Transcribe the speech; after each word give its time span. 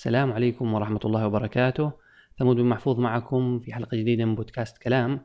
السلام 0.00 0.32
عليكم 0.32 0.74
ورحمة 0.74 1.00
الله 1.04 1.26
وبركاته. 1.26 1.92
ثمود 2.38 2.56
بن 2.56 2.64
محفوظ 2.64 2.98
معكم 3.00 3.60
في 3.60 3.72
حلقة 3.72 3.96
جديدة 3.96 4.24
من 4.24 4.34
بودكاست 4.34 4.78
كلام. 4.78 5.20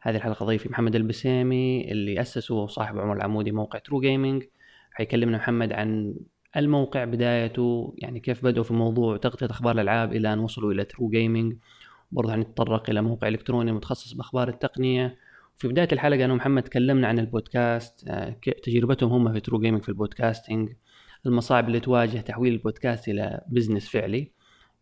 هذه 0.00 0.16
الحلقة 0.16 0.46
ضيفي 0.46 0.68
محمد 0.68 0.96
البسيمي 0.96 1.92
اللي 1.92 2.20
أسسه 2.20 2.54
وصاحب 2.54 2.98
عمر 2.98 3.16
العمودي 3.16 3.52
موقع 3.52 3.78
True 3.78 4.00
Gaming 4.00 4.44
حيكلمنا 4.92 5.36
محمد 5.36 5.72
عن 5.72 6.14
الموقع 6.56 7.04
بدايته 7.04 7.94
يعني 7.98 8.20
كيف 8.20 8.44
بدأوا 8.44 8.64
في 8.64 8.74
موضوع 8.74 9.16
تغطية 9.16 9.46
أخبار 9.46 9.74
الألعاب 9.74 10.12
إلى 10.12 10.32
أن 10.32 10.38
وصلوا 10.38 10.72
إلى 10.72 10.84
True 10.84 11.08
Gaming 11.08 11.56
برضه 12.12 12.32
حنتطرق 12.32 12.90
إلى 12.90 13.02
موقع 13.02 13.28
إلكتروني 13.28 13.72
متخصص 13.72 14.12
بأخبار 14.12 14.48
التقنية. 14.48 15.16
في 15.58 15.68
بداية 15.68 15.88
الحلقة 15.92 16.24
أنا 16.24 16.32
ومحمد 16.32 16.62
تكلمنا 16.62 17.08
عن 17.08 17.18
البودكاست 17.18 18.08
آه، 18.08 18.36
تجربتهم 18.62 19.12
هم 19.12 19.32
في 19.32 19.40
True 19.40 19.58
Gaming 19.58 19.82
في 19.82 19.88
ال 19.88 19.96
podcasting 19.96 20.72
المصاعب 21.26 21.68
اللي 21.68 21.80
تواجه 21.80 22.18
تحويل 22.18 22.52
البودكاست 22.52 23.08
إلى 23.08 23.40
business 23.48 23.88
فعلي. 23.88 24.32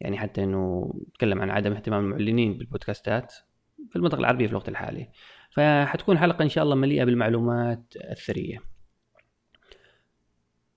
يعني 0.00 0.18
حتى 0.18 0.44
إنه 0.44 0.94
نتكلم 1.08 1.42
عن 1.42 1.50
عدم 1.50 1.72
اهتمام 1.72 2.04
المعلنين 2.04 2.58
بالبودكاستات 2.58 3.34
في 3.90 3.96
المنطقة 3.96 4.18
العربية 4.18 4.46
في 4.46 4.52
الوقت 4.52 4.68
الحالي. 4.68 5.08
فحتكون 5.50 6.18
حلقة 6.18 6.42
إن 6.42 6.48
شاء 6.48 6.64
الله 6.64 6.74
مليئة 6.74 7.04
بالمعلومات 7.04 7.94
الثرية. 8.10 8.58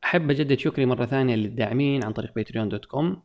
أحب 0.04 0.32
أجدد 0.32 0.60
شكري 0.60 0.86
مرة 0.86 1.06
ثانية 1.06 1.36
للداعمين 1.36 2.04
عن 2.04 2.14
طريق 2.14 2.36
Patreon 2.36 2.70
dot 2.70 2.86
com 2.86 3.24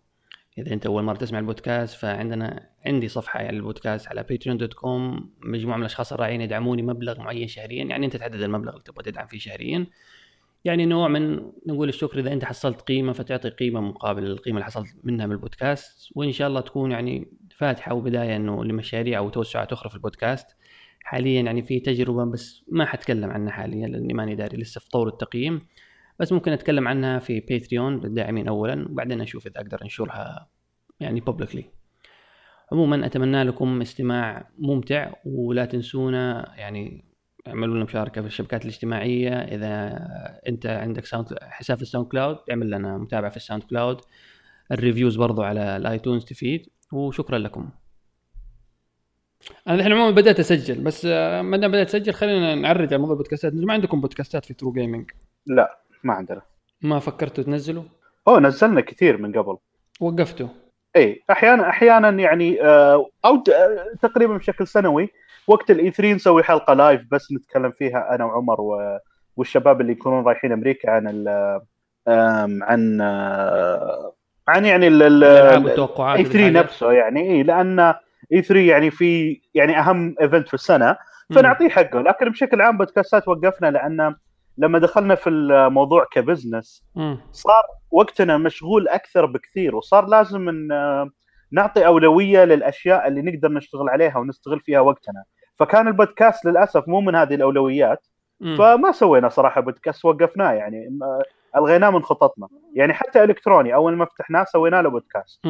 إذا 0.59 0.73
أنت 0.73 0.87
أول 0.87 1.03
مرة 1.03 1.17
تسمع 1.17 1.39
البودكاست 1.39 1.97
فعندنا 1.97 2.71
عندي 2.87 3.09
صفحة 3.09 3.41
يعني 3.41 3.57
البودكاست 3.57 4.09
على 4.09 4.23
Patreon 4.23 4.59
dot 4.59 4.75
com 4.75 5.31
مجموعة 5.41 5.77
من 5.77 5.83
الأشخاص 5.83 6.13
الراعيين 6.13 6.41
يدعموني 6.41 6.83
مبلغ 6.83 7.19
معين 7.21 7.49
شهريا. 7.49 7.85
يعني 7.85 8.07
أنت 8.07 8.17
تحدد 8.17 8.43
المبلغ 8.43 8.71
اللي 8.73 8.83
تبغى 8.83 9.03
تدعم 9.05 9.27
فيه 9.27 9.39
شهريا. 9.39 9.87
يعني 10.67 10.87
نوع 10.87 11.09
من 11.09 11.53
نقول 11.67 11.89
الشكر 11.89 12.19
إذا 12.19 12.33
أنت 12.33 12.45
حصلت 12.45 12.81
قيمة 12.81 13.13
فتعطي 13.13 13.49
قيمة 13.49 13.81
مقابل 13.81 14.25
القيمة 14.25 14.57
اللي 14.57 14.65
حصلت 14.65 14.89
منها 15.05 15.27
من 15.27 15.33
البودكاست 15.33 16.13
وإن 16.15 16.33
شاء 16.33 16.49
الله 16.49 16.61
تكون 16.61 16.93
يعني 16.93 17.29
فاتحة 17.57 17.95
وبداية 17.95 18.37
إنه 18.37 18.65
لمشاريع 18.65 19.19
أو 19.19 19.31
توسعات 19.31 19.73
أخرى 19.73 19.91
في 19.91 19.97
البودكاست. 19.97 20.47
حاليا 21.03 21.43
يعني 21.43 21.63
في 21.63 21.81
تجربة 21.81 22.25
بس 22.25 22.65
ما 22.69 22.85
حتكلم 22.85 23.31
عنها 23.31 23.53
حاليا 23.53 23.89
لأني 23.89 24.15
ماني 24.15 24.35
داري 24.35 24.57
لسه 24.57 24.81
في 24.81 24.91
طور 24.91 25.09
التقييم. 25.09 25.67
بس 26.21 26.33
ممكن 26.33 26.53
أتكلم 26.53 26.89
عنها 26.89 27.19
في 27.19 27.41
Patreon 27.41 28.01
للداعمين 28.01 28.49
اولا 28.49 28.89
وبعدين 28.91 29.21
أشوف 29.21 29.47
إذا 29.47 29.61
أقدر 29.61 29.83
أنشرها 29.83 30.49
يعني 31.01 31.21
publicly 31.21 31.65
عموما 32.73 33.07
أتمنى 33.07 33.43
لكم 33.43 33.81
استماع 33.81 34.51
ممتع 34.59 35.13
ولا 35.25 35.65
تنسونا 35.65 36.55
يعني 36.57 37.05
اعملوا 37.49 37.75
لنا 37.75 37.85
مشاركة 37.85 38.21
في 38.21 38.27
الشبكات 38.27 38.65
الاجتماعية. 38.65 39.31
إذا 39.31 39.99
أنت 40.49 40.67
عندك 40.67 41.05
Sound 41.05 41.39
حساب 41.43 41.77
في 41.77 41.83
ال 41.83 42.07
SoundCloud 42.07 42.39
اعمل 42.51 42.71
لنا 42.71 42.99
متابعة 42.99 43.31
في 43.31 43.37
ال 43.37 43.39
SoundCloud. 43.39 43.63
ال 43.63 44.01
reviews 44.73 45.17
برضو 45.17 45.43
على 45.43 45.77
ال 45.77 45.84
iTunes 45.84 46.25
تفيد. 46.25 46.67
وشكرا 46.93 47.39
لكم. 47.39 47.71
أنا 49.69 49.77
الحين 49.77 49.93
عموما 49.93 50.11
بدأت 50.11 50.41
أسجل 50.41 50.85
بس 50.85 51.05
ما 51.05 51.57
دام 51.57 51.71
بدأت 51.71 51.87
اسجل 51.87 52.13
خلينا 52.13 52.55
نعرج 52.55 52.87
على 52.87 52.99
موضوع 52.99 53.13
البودكاستات. 53.13 53.55
ما 53.55 53.73
عندكم 53.73 54.01
بودكاستات 54.01 54.45
في 54.45 54.55
True 54.55 54.73
Gaming 54.73 55.11
لا 55.47 55.79
ما 56.05 56.15
عندنا. 56.15 56.43
ما 56.83 56.99
فكرتوا 56.99 57.45
تنزلوا؟ 57.45 57.85
أوه 58.29 58.41
نزلنا 58.41 58.81
كثير 58.81 59.17
من 59.17 59.39
قبل. 59.39 59.57
وقفتوا؟ 60.01 60.49
اي 60.97 61.23
أحيانا 61.31 61.69
أحيانا 61.69 62.09
يعني 62.09 62.63
آه، 62.63 63.11
أو 63.25 63.43
تقريبا 64.03 64.37
بشكل 64.37 64.67
سنوي 64.67 65.09
وقت 65.49 65.71
ال 65.71 65.91
E3 65.91 66.15
نسوي 66.15 66.43
حلقة 66.43 66.75
live 66.75 67.03
بس 67.11 67.33
نتكلم 67.33 67.71
فيها 67.71 68.15
أنا 68.15 68.25
وعمر 68.25 68.61
و... 68.61 68.99
والشباب 69.37 69.81
اللي 69.81 69.93
يكونون 69.93 70.25
رايحين 70.25 70.53
أمريكا 70.53 70.91
عن 70.91 71.09
ال... 71.09 71.29
عن 72.63 73.01
عن 74.49 74.65
يعني 74.65 74.89
التوقعات 74.89 76.19
E3 76.19 76.51
نفسه 76.51 76.93
يعني. 76.93 77.21
اي 77.21 77.43
لأن 77.43 77.81
E3 78.33 78.61
يعني 78.61 78.91
في 78.91 79.41
يعني 79.55 79.79
أهم 79.79 80.15
event 80.21 80.49
في 80.49 80.55
السنة. 80.55 80.97
فنعطيه 81.35 81.69
حقه. 81.69 82.01
لكن 82.01 82.29
بشكل 82.31 82.61
عام 82.61 82.79
بودكاستات 82.79 83.29
وقفنا 83.29 83.71
لأن 83.71 84.15
لما 84.59 84.79
دخلنا 84.79 85.15
في 85.15 85.31
الموضوع 85.31 86.07
ك 86.13 86.21
business 86.21 86.85
صار 87.33 87.63
وقتنا 87.91 88.37
مشغول 88.39 88.89
أكثر 88.89 89.27
بكثير 89.27 89.77
وصار 89.77 90.07
لازم 90.07 90.49
إن 90.49 90.69
نعطي 91.53 91.87
أولوية 91.87 92.45
للأشياء 92.45 93.09
اللي 93.09 93.23
نقدر 93.23 93.53
نشتغل 93.53 93.89
عليها 93.89 94.19
ونستغل 94.19 94.61
فيها 94.61 94.81
وقتنا. 94.81 95.25
فكان 95.57 95.89
البودكاست 95.89 96.47
للأسف 96.47 96.89
مو 96.89 97.01
من 97.01 97.15
هذه 97.15 97.35
الأولويات. 97.35 98.07
م. 98.41 98.57
فما 98.57 98.93
سوينا 98.93 99.29
صراحة 99.29 99.61
بودكاست 99.61 100.05
وقفناه 100.05 100.53
يعني 100.53 100.99
ألغيناه 101.57 101.91
من 101.91 102.03
خططنا. 102.03 102.49
يعني 102.75 102.93
حتى 102.93 103.25
إلكتروني 103.25 103.75
أول 103.75 103.97
ما 103.97 104.05
فتحناه 104.05 104.45
سوينا 104.45 104.83
له 104.83 104.91
بودكاست. 104.91 105.47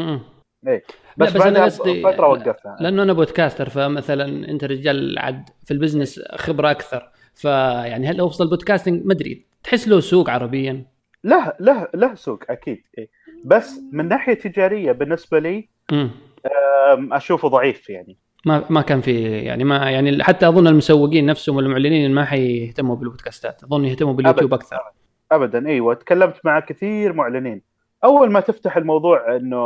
إيه. 0.66 0.84
بس, 1.16 1.36
بس 1.36 1.46
أنا 1.46 1.64
قصدي 1.64 2.02
فتره 2.02 2.28
وقفنا. 2.28 2.76
لأنه 2.80 3.02
أنا 3.02 3.12
بودكاستر 3.12 3.68
فمثلا 3.68 4.50
أنت 4.50 4.64
رجال 4.64 5.18
عد 5.18 5.48
في 5.64 5.70
ال 5.70 5.76
business 5.76 6.20
خبرة 6.34 6.70
أكثر. 6.70 7.10
فيعني 7.34 8.06
هل 8.06 8.20
اوصل 8.20 8.44
ال 8.44 8.50
podcasting 8.50 9.06
ما 9.06 9.12
أدري. 9.12 9.46
تحس 9.64 9.88
له 9.88 10.00
سوق 10.00 10.30
عربيا؟ 10.30 10.86
له 11.24 11.52
له 11.60 11.88
له 11.94 12.14
سوق 12.14 12.44
أكيد 12.50 12.86
إيه. 12.98 13.08
بس 13.44 13.80
من 13.92 14.08
ناحية 14.08 14.34
تجارية 14.34 14.92
بالنسبة 14.92 15.38
لي 15.38 15.68
أشوفه 17.12 17.48
ضعيف 17.48 17.90
يعني. 17.90 18.16
ما 18.44 18.64
ما 18.70 18.82
كان 18.82 19.00
في 19.00 19.22
يعني 19.38 19.64
ما 19.64 19.91
يعني 19.91 20.24
حتى 20.24 20.48
أظن 20.48 20.66
المسوقين 20.66 21.26
نفسهم 21.26 21.56
والمعلنين 21.56 22.14
ما 22.14 22.24
حيهتموا 22.24 22.97
بالبودكاستات 22.97 23.64
أظن 23.64 23.84
يهتموا 23.84 24.12
باليوتيوب 24.12 24.54
أبداً. 24.54 24.66
أكثر. 24.66 24.80
ابدا 25.32 25.69
أيوه 25.69 25.94
تكلمت 25.94 26.36
مع 26.44 26.60
كثير 26.60 27.12
معلنين. 27.12 27.62
أول 28.04 28.30
ما 28.30 28.41
تفتح 28.41 28.76
الموضوع 28.76 29.36
إنه 29.36 29.58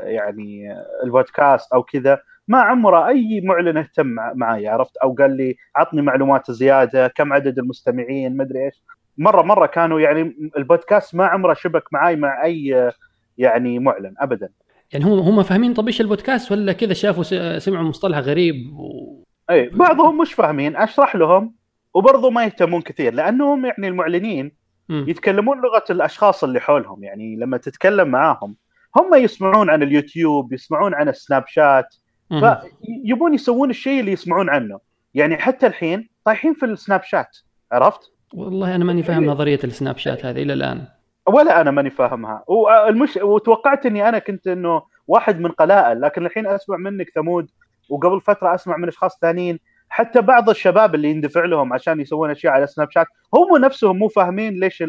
يعني 0.00 0.76
البودكاست 1.04 1.72
أو 1.72 1.82
كذا 1.82 2.18
ما 2.48 2.58
عمره 2.60 3.08
أي 3.08 3.40
معلن 3.44 3.76
اهتم 3.76 4.16
معي 4.34 4.68
عرفت؟ 4.68 4.96
أو 4.96 5.12
قال 5.14 5.36
لي 5.36 5.56
عطني 5.76 6.02
معلومات 6.02 6.50
زيادة 6.50 7.08
كم 7.08 7.32
عدد 7.32 7.58
المستمعين 7.58 8.36
ما 8.36 8.44
أدري 8.44 8.64
إيش. 8.64 8.82
مرة 9.18 9.42
مرة 9.42 9.66
كانوا 9.66 10.00
يعني 10.00 10.50
البودكاست 10.56 11.14
ما 11.14 11.26
عمره 11.26 11.54
شبك 11.54 11.84
معي 11.92 12.16
مع 12.16 12.44
أي 12.44 12.92
يعني 13.38 13.78
معلن 13.78 14.14
ابدا. 14.18 14.48
يعني 14.92 15.04
هم 15.04 15.18
هم 15.18 15.42
فاهمين 15.42 15.74
طب 15.74 15.86
إيش 15.86 16.00
البودكاست 16.00 16.52
ولا 16.52 16.72
كذا 16.72 16.92
شافوا 16.92 17.58
سمعوا 17.58 17.84
مصطلح 17.84 18.18
غريب 18.18 18.78
و... 18.78 19.22
أي 19.50 19.68
بعضهم 19.68 20.18
مش 20.18 20.32
فاهمين 20.32 20.76
أشرح 20.76 21.16
لهم 21.16 21.54
وبرضه 21.94 22.30
ما 22.30 22.44
يهتمون 22.44 22.82
كثير 22.82 23.14
لأنهم 23.14 23.66
يعني 23.66 23.88
المعلنين 23.88 24.52
م. 24.88 25.08
يتكلمون 25.08 25.60
لغة 25.60 25.84
الأشخاص 25.90 26.44
اللي 26.44 26.60
حولهم 26.60 27.04
يعني 27.04 27.36
لما 27.36 27.56
تتكلم 27.56 28.08
معاهم 28.08 28.56
هم 28.96 29.14
يسمعون 29.14 29.70
عن 29.70 29.82
اليوتيوب 29.82 30.52
يسمعون 30.52 30.94
عن 30.94 31.08
السناب 31.08 31.44
شات 31.46 31.94
فيبون 32.28 33.34
يسوون 33.34 33.70
الشيء 33.70 34.00
اللي 34.00 34.12
يسمعون 34.12 34.50
عنه 34.50 34.80
يعني 35.14 35.36
حتى 35.36 35.66
الحين 35.66 36.08
طايحين 36.24 36.54
في 36.54 36.66
السناب 36.66 37.02
شات 37.02 37.38
عرفت؟ 37.72 38.12
والله 38.34 38.74
أنا 38.74 38.84
ماني 38.84 39.02
فاهم 39.02 39.24
نظرية 39.24 39.60
السناب 39.64 39.98
شات 39.98 40.24
هذه 40.24 40.42
إلى 40.42 40.52
الآن 40.52 40.86
ولا 41.26 41.60
أنا 41.60 41.70
ماني 41.70 41.90
فاهمها. 41.90 42.44
والمش 42.46 43.16
وتوقعت 43.16 43.86
إني 43.86 44.08
أنا 44.08 44.18
كنت 44.18 44.46
إنه 44.46 44.82
واحد 45.08 45.40
من 45.40 45.50
قلائل 45.50 46.00
لكن 46.00 46.26
الحين 46.26 46.46
أسمع 46.46 46.76
منك 46.76 47.10
ثمود 47.14 47.50
وقبل 47.88 48.20
فترة 48.20 48.54
أسمع 48.54 48.76
من 48.76 48.88
أشخاص 48.88 49.18
ثانيين. 49.20 49.58
حتى 49.88 50.20
بعض 50.20 50.50
الشباب 50.50 50.94
اللي 50.94 51.10
يندفع 51.10 51.44
لهم 51.44 51.72
عشان 51.72 52.00
يسوون 52.00 52.30
أشياء 52.30 52.52
على 52.52 52.66
سناب 52.66 52.90
شات 52.90 53.06
هم 53.34 53.56
نفسهم 53.56 53.98
مو 53.98 54.08
فاهمين 54.08 54.60
ليش 54.60 54.84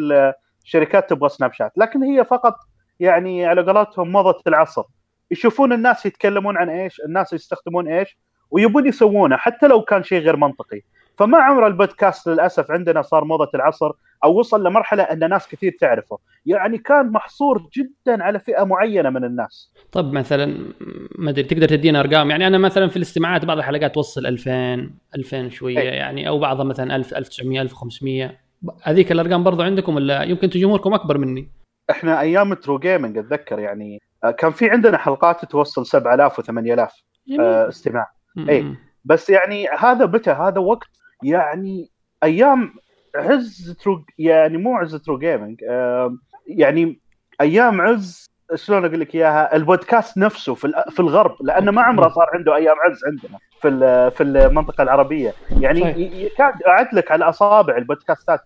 الشركات 0.64 1.10
تبغى 1.10 1.30
سناب 1.30 1.54
شات. 1.54 1.72
لكن 1.78 2.04
هي 2.04 2.26
فقط 2.26 2.56
يعني 3.00 3.46
على 3.46 3.62
قولتهم 3.62 4.14
مضت 4.14 4.48
العصر. 4.48 4.84
يشوفون 5.32 5.74
الناس 5.74 6.06
يتكلمون 6.06 6.58
عن 6.58 6.70
إيش 6.70 7.02
الناس 7.06 7.34
يستخدمون 7.34 7.88
إيش 7.88 8.18
ويبون 8.52 8.88
يسوونه 8.88 9.38
حتى 9.38 9.68
لو 9.68 9.82
كان 9.82 10.04
شيء 10.04 10.20
غير 10.20 10.36
منطقي. 10.36 10.82
فما 11.18 11.38
عمر 11.38 11.68
البودكاست 11.68 12.28
للأسف 12.28 12.72
عندنا 12.72 13.02
صار 13.02 13.24
موضة 13.24 13.50
العصر 13.56 13.92
أو 14.24 14.40
وصل 14.40 14.68
لمرحلة 14.68 15.04
أن 15.04 15.30
ناس 15.30 15.48
كثير 15.48 15.78
تعرفه. 15.80 16.18
يعني 16.46 16.78
كان 16.78 17.12
محصور 17.12 17.70
جدا 17.78 18.24
على 18.24 18.40
فئة 18.40 18.64
معينة 18.64 19.10
من 19.10 19.24
الناس. 19.24 19.74
طب 19.92 20.14
مثلا 20.14 20.74
ما 21.16 21.30
أدري 21.30 21.44
تقدر 21.44 21.68
تدينا 21.68 22.00
أرقام؟ 22.00 22.30
يعني 22.32 22.48
أنا 22.48 22.58
مثلا 22.58 22.88
في 22.88 22.98
الاستماعات 22.98 23.46
بعض 23.46 23.58
الحلقات 23.58 23.94
توصل 23.96 24.26
2000 24.26 24.90
2000 25.16 25.50
شوية 25.50 25.80
أي. 25.80 25.86
يعني 25.86 26.28
أو 26.28 26.40
بعضها 26.40 26.64
مثلا 26.64 26.96
1000 26.96 27.14
1900 27.14 27.62
1500 27.62 28.38
هذيك 28.84 29.12
الأرقام 29.12 29.44
برضو 29.44 29.64
عندكم 29.64 29.96
ولا 29.96 30.24
يمكن 30.24 30.48
جمهوركم 30.48 30.94
أكبر 30.94 31.18
مني؟ 31.18 31.52
إحنا 31.90 32.22
أيام 32.22 32.54
ترو 32.54 32.80
جيمنج 32.80 33.18
أتذكر 33.18 33.60
يعني. 33.60 34.02
آه، 34.24 34.32
كان 34.32 34.52
في 34.52 34.70
عندنا 34.70 34.98
حلقات 34.98 35.46
توصل 35.46 35.86
7000 35.86 36.42
و8000 36.42 37.04
استماع. 37.40 38.12
اي 38.50 38.76
بس 39.06 39.30
يعني 39.30 39.68
هذا 39.80 40.06
متى 40.06 40.32
هذا 40.32 40.60
وقت 40.60 41.03
يعني 41.26 41.90
أيام 42.24 42.74
عز 43.16 43.78
ترو 43.84 44.06
يعني 44.18 44.58
مو 44.58 44.76
عز 44.76 44.96
ترو 44.96 45.18
جيمنج 45.18 45.62
يعني 46.48 47.00
أيام 47.42 47.82
عز 47.82 48.34
شلون 48.56 48.86
أقول 48.86 49.00
لك 49.00 49.16
إياها؟ 49.16 49.56
البودكاست 49.56 50.18
نفسه 50.18 50.56
في 50.56 50.84
في 50.90 51.00
الغرب 51.00 51.36
لأنه 51.42 51.72
ما 51.72 51.82
عمره 51.82 52.10
صار 52.10 52.28
عنده 52.34 52.56
أيام 52.56 52.76
عز 52.90 53.00
عندنا 53.06 53.40
في 53.62 54.12
في 54.12 54.24
المنطقة 54.24 54.82
العربية. 54.82 55.34
يعني 55.60 55.82
يكاد 56.24 56.64
أعد 56.68 56.88
لك 56.94 57.12
على 57.12 57.26
أصابع 57.26 57.78
البودكاستات 57.78 58.40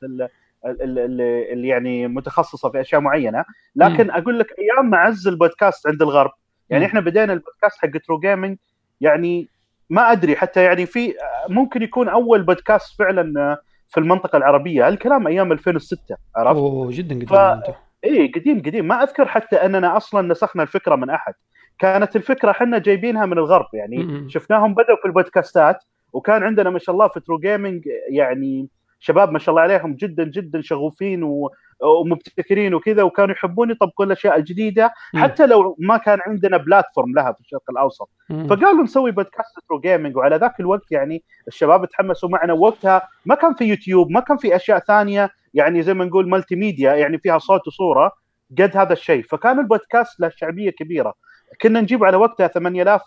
اللي, 0.63 1.67
يعني 1.67 2.07
متخصصة 2.07 2.69
في 2.69 2.81
أشياء 2.81 3.01
معينة. 3.01 3.45
لكن 3.75 4.11
أقول 4.11 4.39
لك 4.39 4.47
أيام 4.59 4.89
ما 4.89 4.97
عز 4.97 5.27
البودكاست 5.27 5.87
عند 5.87 6.01
الغرب 6.01 6.31
يعني. 6.69 6.85
إحنا 6.85 6.99
بدينا 6.99 7.33
البودكاست 7.33 7.77
حق 7.77 7.97
ترو 8.05 8.19
جيمنج 8.19 8.57
يعني 9.01 9.47
ما 9.89 10.11
أدري 10.11 10.35
حتى 10.35 10.63
يعني 10.63 10.85
في 10.85 11.13
ممكن 11.49 11.81
يكون 11.81 12.09
أول 12.09 12.43
بودكاست 12.43 12.97
فعلا 12.99 13.57
في 13.87 13.99
المنطقة 13.99 14.37
العربية 14.37 14.87
الكلام 14.87 15.27
أيام 15.27 15.51
2006 15.51 16.15
عرفت؟ 16.35 16.57
أوه 16.59 16.87
جدا 16.91 17.15
قديم 17.15 17.27
ف- 17.27 17.75
اي 18.05 18.31
قديم 18.35 18.59
قديم 18.61 18.87
ما 18.87 19.03
أذكر 19.03 19.25
حتى 19.27 19.55
أننا 19.55 19.97
أصلا 19.97 20.27
نسخنا 20.27 20.63
الفكرة 20.63 20.95
من 20.95 21.09
أحد 21.09 21.33
كانت 21.79 22.15
الفكرة 22.15 22.51
إحنا 22.51 22.77
جايبينها 22.77 23.25
من 23.25 23.37
الغرب 23.37 23.65
يعني 23.73 23.97
م-م. 23.97 24.29
شفناهم 24.29 24.73
بدأوا 24.73 24.97
في 25.01 25.05
البودكاستات 25.07 25.77
وكان 26.13 26.43
عندنا 26.43 26.69
ما 26.69 26.79
شاء 26.79 26.93
الله 26.95 27.07
في 27.07 27.19
ترو 27.19 27.39
جيمنج 27.39 27.83
يعني 28.11 28.69
شباب 28.99 29.31
ما 29.31 29.39
شاء 29.39 29.49
الله 29.49 29.61
عليهم 29.61 29.93
جدا 29.95 30.23
جدا 30.23 30.61
شغوفين 30.61 31.23
و... 31.23 31.49
ومبتكرين 31.83 32.73
وكذا 32.73 33.03
وكانوا 33.03 33.35
يحبون 33.35 33.71
يطبقون 33.71 34.07
الأشياء 34.07 34.35
الجديدة. 34.37 34.93
حتى 35.15 35.45
لو 35.45 35.75
ما 35.79 35.97
كان 35.97 36.19
عندنا 36.27 36.57
platform 36.57 37.13
لها 37.13 37.31
في 37.31 37.39
الشرق 37.39 37.61
الأوسط. 37.71 38.09
فقالوا 38.49 38.83
نسوي 38.83 39.11
بودكاست 39.11 39.59
ترو 39.69 39.79
جيمنج 39.79 40.17
وعلى 40.17 40.35
ذاك 40.35 40.59
الوقت 40.59 40.91
يعني 40.91 41.23
الشباب 41.47 41.85
تحمسوا 41.85 42.29
معنا 42.29 42.53
وقتها 42.53 43.07
ما 43.25 43.35
كان 43.35 43.53
في 43.53 43.63
يوتيوب 43.65 44.11
ما 44.11 44.19
كان 44.19 44.37
في 44.37 44.55
أشياء 44.55 44.79
ثانية 44.79 45.29
يعني 45.53 45.81
زي 45.83 45.93
ما 45.93 46.05
نقول 46.05 46.29
multimedia 46.29 46.93
يعني 46.93 47.17
فيها 47.17 47.37
صوت 47.37 47.67
وصورة 47.67 48.11
قد 48.59 48.77
هذا 48.77 48.93
الشيء 48.93 49.23
فكان 49.23 49.59
البودكاست 49.59 50.19
له 50.19 50.29
شعبية 50.29 50.69
كبيرة 50.69 51.13
كنا 51.61 51.81
نجيب 51.81 52.03
على 52.03 52.17
وقتها 52.17 52.47
8000 52.47 53.01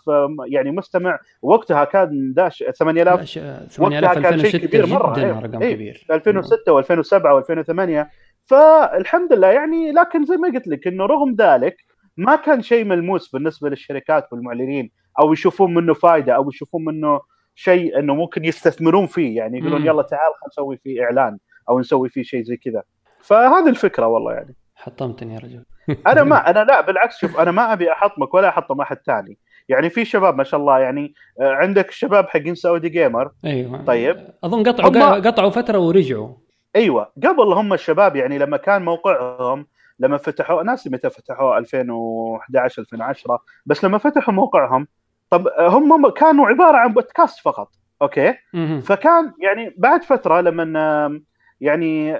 يعني 0.47 0.71
مستمع 0.71 1.19
وقتها 1.41 1.83
كان 1.83 2.33
داش 2.33 2.63
8000 2.79 3.19
لا، 3.19 3.25
ش- 3.25 3.39
8000 3.69 3.79
وقتها 3.79 4.21
كان 4.21 4.39
شيء 4.39 4.45
2006 4.45 4.67
كبير 4.67 4.85
مرة، 4.87 5.13
جدا 5.13 5.25
أيوه. 5.25 5.39
رقم. 5.41 5.59
كبير 5.73 6.05
2006 6.11 6.81
و2007 6.81 7.41
و2008 7.41 8.05
فالحمد 8.41 9.33
لله 9.33 9.47
يعني 9.47 9.91
لكن 9.91 10.25
زي 10.25 10.37
ما 10.37 10.47
قلت 10.47 10.67
لك 10.67 10.87
إنه 10.87 11.05
رغم 11.05 11.35
ذلك 11.39 11.75
ما 12.17 12.35
كان 12.35 12.61
شيء 12.61 12.85
ملموس 12.85 13.29
بالنسبة 13.31 13.69
للشركات 13.69 14.33
والمعلنين 14.33 14.91
أو 15.19 15.33
يشوفون 15.33 15.73
منه 15.73 15.93
فائده 15.93 16.35
أو 16.35 16.49
يشوفون 16.49 16.85
منه 16.85 17.21
شيء 17.55 17.99
إنه 17.99 18.15
ممكن 18.15 18.45
يستثمرون 18.45 19.07
فيه 19.07 19.37
يعني 19.37 19.59
يقولون. 19.59 19.81
يلا 19.85 20.01
تعال 20.01 20.21
خلينا 20.21 20.47
نسوي 20.47 20.77
فيه 20.77 21.03
إعلان 21.03 21.37
أو 21.69 21.79
نسوي 21.79 22.09
فيه 22.09 22.23
شيء 22.23 22.43
زي 22.43 22.57
كذا. 22.57 22.83
فهذه 23.19 23.69
الفكرة 23.69 24.07
والله 24.07 24.33
يعني. 24.33 24.55
حطمتني 24.75 25.33
يا 25.33 25.39
رجل. 25.39 25.65
أنا 26.11 26.23
ما 26.23 26.37
أنا 26.49 26.63
لا 26.63 26.81
بالعكس 26.81 27.17
شوف 27.17 27.39
أنا 27.39 27.51
ما 27.51 27.73
أبي 27.73 27.91
أحطمك 27.91 28.33
ولا 28.33 28.49
أحطم 28.49 28.81
أحد 28.81 28.97
ثاني. 29.05 29.37
يعني 29.69 29.89
في 29.89 30.05
شباب 30.05 30.35
ما 30.35 30.43
شاء 30.43 30.59
الله 30.59 30.79
يعني 30.79 31.13
آه، 31.41 31.51
عندك 31.51 31.89
الشباب 31.89 32.29
حقين 32.29 32.55
سعودي 32.55 32.89
جيمر 32.89 33.31
أيوه. 33.45 33.85
طيب. 33.85 34.27
أظن 34.43 34.63
قطعوا 34.63 35.19
قطعوا 35.19 35.49
فترة 35.49 35.79
ورجعوا. 35.79 36.33
أيوه 36.75 37.11
قبل 37.23 37.53
هم 37.53 37.73
الشباب 37.73 38.15
يعني 38.15 38.37
لما 38.37 38.57
كان 38.57 38.85
موقعهم 38.85 39.67
لما 39.99 40.17
فتحوا 40.17 40.63
ناسي 40.63 40.89
متى 40.89 41.09
فتحوا 41.09 41.57
2011 41.57 42.81
2010 42.81 43.39
بس 43.65 43.83
لما 43.85 43.97
فتحوا 43.97 44.33
موقعهم 44.33 44.87
طب 45.29 45.47
هم 45.59 46.09
كانوا 46.09 46.47
عبارة 46.47 46.77
عن 46.77 46.93
بودكاست 46.93 47.39
فقط 47.39 47.69
okay. 48.01 48.33
فكان 48.81 49.33
يعني 49.41 49.73
بعد 49.77 50.03
فترة 50.03 50.41
لما 50.41 51.21
يعني 51.61 52.19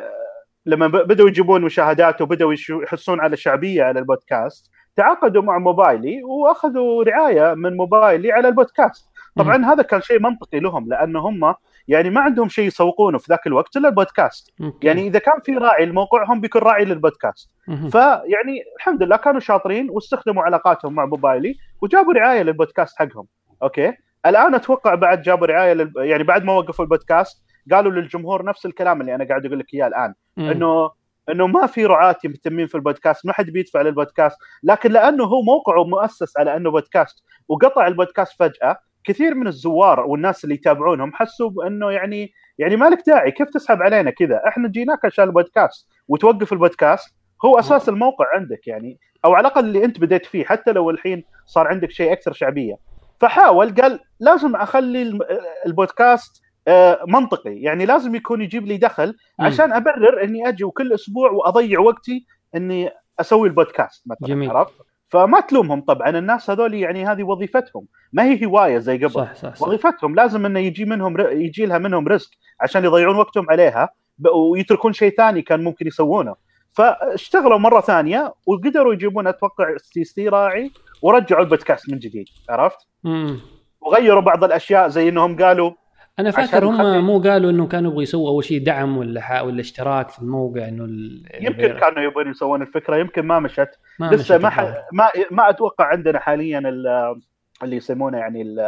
لما 0.66 0.88
ب- 0.88 1.08
بدأوا 1.08 1.30
يجيبون 1.30 1.62
مشاهدات 1.62 2.22
وبدأوا 2.22 2.54
يشو- 2.54 2.82
يحسون 2.84 3.20
على 3.20 3.38
شعبية 3.38 3.84
على 3.84 4.00
البودكاست 4.00 4.72
تعاقدوا 4.96 5.42
مع 5.42 5.58
موبايلي 5.58 6.24
وأخذوا 6.24 7.04
رعاية 7.04 7.54
من 7.54 7.78
موبايلي 7.78 8.32
على 8.32 8.48
البودكاست. 8.48 9.10
طبعا 9.36 9.66
هذا 9.66 9.84
كان 9.84 10.02
شيء 10.02 10.20
منطقي 10.20 10.60
لهم 10.60 10.90
لأن 10.90 11.16
هم 11.16 11.56
يعني 11.92 12.10
ما 12.10 12.22
عندهم 12.22 12.50
شيء 12.50 12.68
يسوقونه 12.68 13.18
في 13.18 13.26
ذاك 13.30 13.48
الوقت 13.48 13.78
إلا 13.78 13.90
البودكاست 13.90 14.54
okay. 14.62 14.88
يعني 14.88 15.08
إذا 15.08 15.20
كان 15.20 15.40
في 15.44 15.52
راعي 15.52 15.86
لموقعهم 15.86 16.42
بيكون 16.42 16.62
راعي 16.62 16.86
للبودكاست. 16.86 17.50
فيعني 17.92 18.64
الحمد 18.78 19.04
لله 19.04 19.16
كانوا 19.18 19.40
شاطرين 19.40 19.88
واستخدموا 19.90 20.44
علاقاتهم 20.44 20.94
مع 20.94 21.06
موبايلي 21.06 21.56
وجابوا 21.82 22.14
رعاية 22.14 22.42
للبودكاست 22.42 22.98
حقهم 22.98 23.28
okay 23.64 23.94
الآن 24.26 24.56
أتوقع 24.56 24.96
بعد 24.96 25.22
جابوا 25.22 25.48
رعاية 25.48 25.74
لل... 25.74 25.94
يعني 25.98 26.24
بعد 26.24 26.44
ما 26.44 26.54
وقفوا 26.54 26.86
البودكاست 26.86 27.44
قالوا 27.72 27.92
للجمهور 27.92 28.46
نفس 28.46 28.66
الكلام 28.66 29.02
اللي 29.02 29.16
أنا 29.16 29.28
قاعد 29.28 29.46
أقول 29.46 29.60
لك 29.60 29.74
إياه 29.74 29.88
الآن 29.88 30.14
مم. 30.38 30.50
إنه 30.50 30.92
إنه 31.30 31.48
ما 31.48 31.68
في 31.68 31.86
رعاة 31.86 32.16
مهتمين 32.26 32.68
في 32.68 32.76
البودكاست 32.76 33.26
ما 33.26 33.34
حد 33.34 33.50
بيدفع 33.50 33.82
للبودكاست 33.82 34.38
لكن 34.64 34.92
لأنه 34.92 35.24
هو 35.24 35.42
موقعه 35.42 35.84
مؤسس 35.84 36.38
على 36.38 36.56
أنه 36.56 36.72
بودكاست 36.72 37.24
وقطع 37.48 37.88
البودكاست 37.88 38.40
فجأة 38.40 38.78
كثير 39.04 39.36
من 39.36 39.48
الزوار 39.48 40.00
والناس 40.00 40.44
اللي 40.44 40.56
يتابعونهم 40.56 41.14
حسوا 41.14 41.50
بأنه 41.50 41.92
يعني 41.92 42.32
يعني 42.58 42.76
ما 42.76 42.86
لك 42.86 43.04
داعي 43.08 43.32
كيف 43.32 43.50
تسحب 43.50 43.82
علينا 43.82 44.12
كذا؟ 44.12 44.42
إحنا 44.48 44.68
جيناك 44.68 45.06
عشان 45.06 45.26
البودكاست 45.26 45.88
وتوقف 46.08 46.54
البودكاست 46.54 47.16
هو 47.46 47.60
أساس 47.60 47.90
الموقع 47.90 48.26
عندك 48.36 48.68
يعني 48.68 49.00
أو 49.26 49.34
على 49.34 49.48
الأقل 49.48 49.66
اللي 49.66 49.86
أنت 49.86 50.00
بديت 50.00 50.26
فيه 50.26 50.46
حتى 50.46 50.72
لو 50.72 50.90
الحين 50.90 51.24
صار 51.46 51.68
عندك 51.68 51.92
شيء 51.92 52.12
أكثر 52.14 52.34
شعبية. 52.34 52.78
فحاول 53.20 53.76
قال 53.76 54.00
لازم 54.20 54.56
أخلي 54.56 55.20
البودكاست 55.66 56.42
آه، 56.68 57.00
منطقي. 57.08 57.62
يعني 57.62 57.86
لازم 57.86 58.16
يكون 58.16 58.42
يجيب 58.42 58.66
لي 58.66 58.78
دخل. 58.78 59.16
عشان 59.40 59.74
أبرر 59.74 60.24
إني 60.24 60.48
أجي 60.48 60.64
وكل 60.64 60.94
أسبوع 60.94 61.32
وأضيع 61.32 61.80
وقتي 61.80 62.26
إني 62.56 62.90
أسوي 63.20 63.48
البودكاست 63.48 64.04
مثلا 64.08 64.28
جميل. 64.28 64.52
عرفت؟ 64.52 64.74
فما 65.12 65.40
تلومهم 65.40 65.82
طبعا. 65.82 66.10
الناس 66.10 66.50
هذول 66.50 66.74
يعني 66.74 67.06
هذه 67.06 67.24
وظيفتهم. 67.24 67.86
ما 68.14 68.24
هي 68.24 68.46
هواية 68.46 68.78
زي 68.78 68.98
قبل. 68.98 69.10
صح 69.10 69.34
صح 69.34 69.56
صح. 69.56 69.68
وظيفتهم. 69.68 70.16
لازم 70.16 70.46
إنه 70.46 70.60
يجي 70.60 70.86
منهم 70.86 71.18
ر... 71.18 71.32
يجي 71.32 71.66
لها 71.66 71.78
منهم 71.78 72.08
رزق 72.08 72.30
عشان 72.62 72.86
يضيعون 72.86 73.16
وقتهم 73.16 73.46
عليها 73.50 73.90
ب... 74.18 74.28
ويتركون 74.28 74.94
شيء 74.94 75.16
ثاني 75.16 75.42
كان 75.42 75.64
ممكن 75.64 75.88
يسوونه. 75.88 76.36
فاشتغلوا 76.72 77.58
مرة 77.58 77.82
ثانية 77.82 78.34
وقدروا 78.46 78.94
يجيبون 78.94 79.28
أتوقع 79.28 79.78
سي 79.78 80.04
سي 80.04 80.30
راعي 80.30 80.72
ورجعوا 81.02 81.44
البودكاست 81.44 81.90
من 81.90 82.00
جديد. 82.00 82.26
عرفت؟ 82.50 82.78
مم. 83.04 83.40
وغيروا 83.82 84.22
بعض 84.22 84.44
الأشياء 84.44 84.88
زي 84.88 85.10
إنهم 85.10 85.38
قالوا 85.38 85.72
أنا 86.20 86.32
فاكر 86.32 86.66
هم 86.66 87.06
مو 87.06 87.20
قالوا 87.20 87.52
إنه 87.52 87.68
كانوا 87.68 87.90
يبغوا 87.90 88.04
يسووا 88.04 88.30
أول 88.30 88.44
شيء 88.44 88.64
دعم 88.64 88.98
ولا. 88.98 89.42
ولا 89.42 89.62
اشتراك 89.62 90.10
في 90.10 90.20
الموقع 90.20 90.68
إنه 90.68 90.84
ال... 90.84 91.26
يمكن 91.42 91.68
كانوا 91.68 92.04
يبغون 92.04 92.32
يسوون 92.32 92.62
الفكرة. 92.62 92.98
يمكن 92.98 93.22
ما 93.22 93.40
مشت. 93.40 93.70
ما 94.10 94.16
لسه 94.16 94.38
ما 94.38 94.50
ح... 94.50 94.60
ما 94.94 95.12
ما 95.32 95.50
أتوقع 95.50 95.86
عندنا 95.86 96.20
حاليا 96.20 96.60
ال- 96.60 97.22
اللي 97.64 97.76
يسمونه 97.76 98.18
يعني 98.18 98.42
ال... 98.42 98.60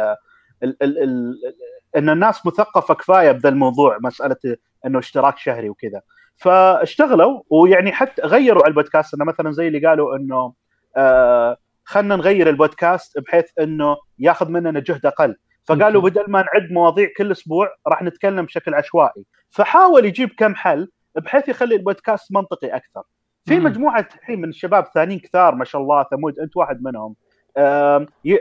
ال... 0.62 0.82
ال... 0.82 1.02
ال... 1.02 1.34
إن 1.96 2.10
الناس 2.10 2.46
مثقفة 2.46 2.94
كفاية 2.94 3.32
بذا 3.32 3.48
الموضوع 3.48 3.98
مسألة 4.00 4.36
إنه 4.86 4.98
اشتراك 4.98 5.38
شهري 5.38 5.68
وكذا. 5.68 6.00
فاشتغلوا 6.36 7.42
ويعني 7.50 7.92
حتى 7.92 8.22
غيروا 8.22 8.62
على 8.62 8.70
البودكاست. 8.70 9.14
إنه 9.14 9.24
مثلا 9.24 9.52
زي 9.52 9.68
اللي 9.68 9.86
قالوا 9.86 10.16
إنه 10.16 10.54
آه 10.96 11.56
خلينا 11.84 12.16
نغير 12.16 12.48
البودكاست 12.48 13.18
بحيث 13.18 13.44
إنه 13.60 13.96
ياخذ 14.18 14.48
مننا 14.48 14.80
جهد 14.80 15.06
أقل. 15.06 15.36
فقالوا. 15.64 16.02
بدل 16.02 16.24
ما 16.28 16.42
نعد 16.42 16.72
مواضيع 16.72 17.08
كل 17.16 17.32
أسبوع 17.32 17.68
راح 17.86 18.02
نتكلم 18.02 18.44
بشكل 18.44 18.74
عشوائي. 18.74 19.24
فحاول 19.50 20.04
يجيب 20.04 20.30
كم 20.38 20.54
حل 20.54 20.90
بحيث 21.16 21.48
يخلي 21.48 21.74
البودكاست 21.74 22.32
منطقي 22.32 22.68
أكثر. 22.68 23.02
في. 23.46 23.60
مجموعة 23.60 24.08
الحين 24.18 24.40
من 24.40 24.48
الشباب 24.48 24.86
ثانيين 24.94 25.20
كثار 25.20 25.54
ما 25.54 25.64
شاء 25.64 25.82
الله 25.82 26.06
ثمود 26.10 26.38
أنت 26.38 26.56
واحد 26.56 26.82
منهم. 26.82 27.16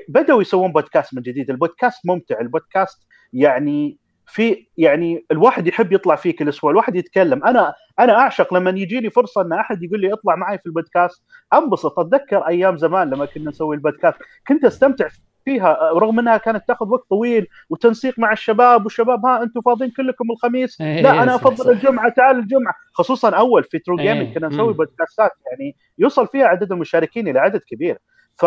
بدأوا 0.07 0.41
يسوون 0.41 0.71
بودكاست 0.71 1.13
من 1.15 1.21
جديد. 1.21 1.49
البودكاست 1.49 2.05
ممتع 2.05 2.39
البودكاست 2.39 3.07
يعني 3.33 3.97
في 4.27 4.67
يعني 4.77 5.25
الواحد 5.31 5.67
يحب 5.67 5.91
يطلع 5.91 6.15
فيه 6.15 6.35
كل 6.35 6.49
أسبوع 6.49 6.71
الواحد 6.71 6.95
يتكلم. 6.95 7.45
أنا 7.45 7.73
أنا 7.99 8.19
أعشق 8.19 8.53
لما 8.53 8.69
يجيني 8.69 9.09
فرصة 9.09 9.41
إن 9.41 9.53
أحد 9.53 9.83
يقول 9.83 10.01
لي 10.01 10.13
اطلع 10.13 10.35
معي 10.35 10.57
في 10.57 10.65
البودكاست. 10.65 11.23
أنبسط 11.53 11.99
أتذكر 11.99 12.47
أيام 12.47 12.77
زمان 12.77 13.09
لما 13.09 13.25
كنا 13.25 13.49
نسوي 13.49 13.75
البودكاست. 13.75 14.17
كنت 14.47 14.65
أستمتع 14.65 15.07
فيها 15.45 15.89
رغم 15.93 16.19
انها 16.19 16.37
كانت 16.37 16.67
تاخذ 16.67 16.89
وقت 16.89 17.09
طويل 17.09 17.47
وتنسيق 17.69 18.19
مع 18.19 18.31
الشباب 18.31 18.83
والشباب 18.83 19.25
ها 19.25 19.43
أنتم 19.43 19.61
فاضيين 19.61 19.91
كلكم 19.91 20.31
الخميس؟ 20.31 20.81
إيه، 20.81 21.01
لا 21.01 21.23
أنا 21.23 21.37
صح، 21.37 21.45
أفضل. 21.45 21.71
الجمعة 21.71 22.09
تعال 22.09 22.39
الجمعة. 22.39 22.73
خصوصا 22.93 23.29
أول 23.29 23.63
في 23.63 23.79
ترو 23.79 23.99
إيه، 23.99 24.13
جيمنج 24.13 24.37
كنا 24.37 24.47
نسوي. 24.47 24.73
بودكاستات 24.73 25.31
يعني 25.51 25.75
يوصل 25.97 26.27
فيها 26.27 26.45
عدد 26.45 26.71
المشاركين 26.71 27.27
إلى 27.27 27.39
عدد 27.39 27.61
كبير. 27.67 27.97
ف 28.35 28.45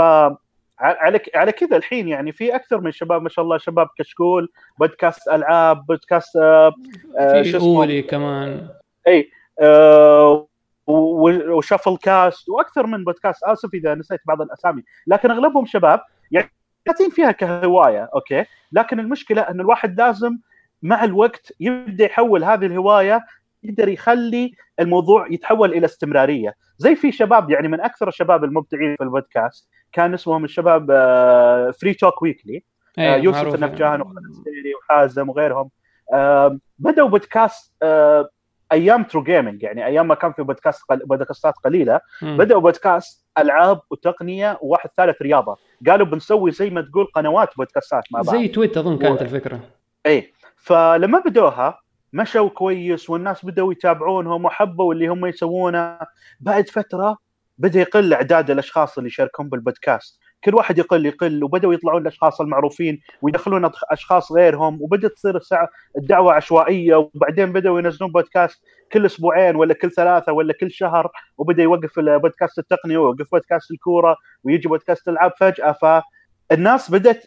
على 0.78 1.20
على 1.34 1.52
كذا 1.52 1.76
الحين 1.76 2.08
يعني 2.08 2.32
في 2.32 2.54
أكثر 2.54 2.80
من 2.80 2.92
شباب 2.92 3.22
ما 3.22 3.28
شاء 3.28 3.44
الله 3.44 3.58
شباب 3.58 3.88
كشكول 3.98 4.48
بودكاست 4.78 5.28
ألعاب 5.28 5.86
بودكاست 5.86 6.36
آه، 6.36 6.72
آه، 7.18 7.42
في؟ 7.42 7.56
اولي 7.56 8.02
كمان. 8.02 8.68
إي 9.08 9.30
آه، 9.60 10.48
وشفل 10.86 11.96
كاست 11.96 12.48
وأكثر 12.48 12.86
من 12.86 13.04
بودكاست. 13.04 13.44
آسف 13.44 13.74
إذا 13.74 13.94
نسيت 13.94 14.20
بعض 14.26 14.42
الأسامي. 14.42 14.82
لكن 15.06 15.30
أغلبهم 15.30 15.66
شباب. 15.66 16.00
يعني 16.30 16.50
قاعدين 16.86 17.10
فيها 17.10 17.32
كهواية 17.32 18.10
okay؟ 18.14 18.44
لكن 18.72 19.00
المشكلة 19.00 19.42
ان 19.42 19.60
الواحد 19.60 20.00
لازم 20.00 20.38
مع 20.82 21.04
الوقت 21.04 21.52
يبدأ 21.60 22.04
يحول 22.04 22.44
هذه 22.44 22.66
الهواية 22.66 23.24
يقدر 23.62 23.88
يخلي 23.88 24.52
الموضوع 24.80 25.26
يتحول 25.30 25.72
إلى 25.72 25.84
استمرارية. 25.86 26.54
زي 26.78 26.94
في 26.96 27.12
شباب 27.12 27.50
يعني 27.50 27.68
من 27.68 27.80
أكثر 27.80 28.08
الشباب 28.08 28.44
المبدعين 28.44 28.96
في 28.96 29.04
البودكاست 29.04 29.68
كان 29.92 30.14
اسمهم 30.14 30.44
الشباب 30.44 30.86
Free 31.80 31.94
Talk 31.94 32.22
Weekly 32.22 32.62
يوسف 32.98 33.54
النفجان. 33.54 34.00
وخالد 34.00 34.16
وحازم 34.82 35.28
وغيرهم. 35.28 35.70
بدأوا 36.78 37.08
بودكاست 37.08 37.74
آه، 37.82 38.28
أيام 38.72 39.04
ترو 39.04 39.22
جيمنج 39.22 39.62
يعني 39.62 39.86
أيام 39.86 40.08
ما 40.08 40.14
كان 40.14 40.32
في 40.32 40.42
بودكاست 40.42 40.82
قل... 40.88 40.98
بودكاستات 40.98 41.54
قليلة. 41.64 42.00
بدأوا 42.22 42.60
بودكاست 42.60 43.26
ألعاب 43.38 43.80
وتقنية 43.90 44.58
وواحد 44.62 44.90
ثالث 44.96 45.22
رياضة. 45.22 45.56
قالوا 45.86 46.06
بنسوي 46.06 46.50
زي 46.50 46.70
ما 46.70 46.80
تقول 46.80 47.04
قنوات 47.14 47.48
بودكاستات 47.56 48.04
مع 48.10 48.22
بعض. 48.22 48.36
زي 48.36 48.48
تويت 48.48 48.76
أظن 48.76 48.98
كانت 48.98 49.20
و- 49.20 49.24
الفكرة. 49.24 49.60
اي 50.06 50.32
فلما 50.56 51.18
بدوها 51.26 51.80
مشوا 52.12 52.48
كويس 52.48 53.10
والناس 53.10 53.44
بدأوا 53.44 53.72
يتابعونهم 53.72 54.44
وحبوا 54.44 54.94
اللي 54.94 55.06
هم 55.08 55.26
يسوونه. 55.26 55.98
بعد 56.40 56.68
فترة 56.68 57.16
بدأ 57.58 57.80
يقل 57.80 58.12
أعداد 58.14 58.50
الأشخاص 58.50 58.98
اللي 58.98 59.08
يشاركون 59.08 59.48
بالبودكاست 59.48 60.20
كل 60.46 60.54
واحد 60.54 60.78
يقل 60.78 61.06
يقل 61.06 61.44
وبدأوا 61.44 61.74
يطلعون 61.74 62.02
الأشخاص 62.02 62.40
المعروفين 62.40 63.00
ويدخلون 63.22 63.70
أشخاص 63.90 64.32
غيرهم 64.32 64.82
وبدأت 64.82 65.12
تصير 65.12 65.36
الساعة 65.36 65.68
الدعوة 65.98 66.32
عشوائية 66.32 66.96
وبعدين 66.96 67.52
بدأوا 67.52 67.78
ينزلون 67.78 68.12
بودكاست 68.12 68.62
كل 68.92 69.06
أسبوعين 69.06 69.56
ولا 69.56 69.74
كل 69.74 69.90
ثلاثة 69.90 70.32
ولا 70.32 70.54
كل 70.60 70.70
شهر 70.70 71.10
وبدأ 71.38 71.62
يوقف 71.62 71.98
البودكاست 71.98 72.58
التقني 72.58 72.96
ويوقف 72.96 73.30
بودكاست 73.32 73.70
الكورة 73.70 74.16
ويجي 74.44 74.68
بودكاست 74.68 75.08
الألعاب 75.08 75.32
فجأة. 75.40 76.02
فالناس 76.50 76.90
بدأت 76.90 77.24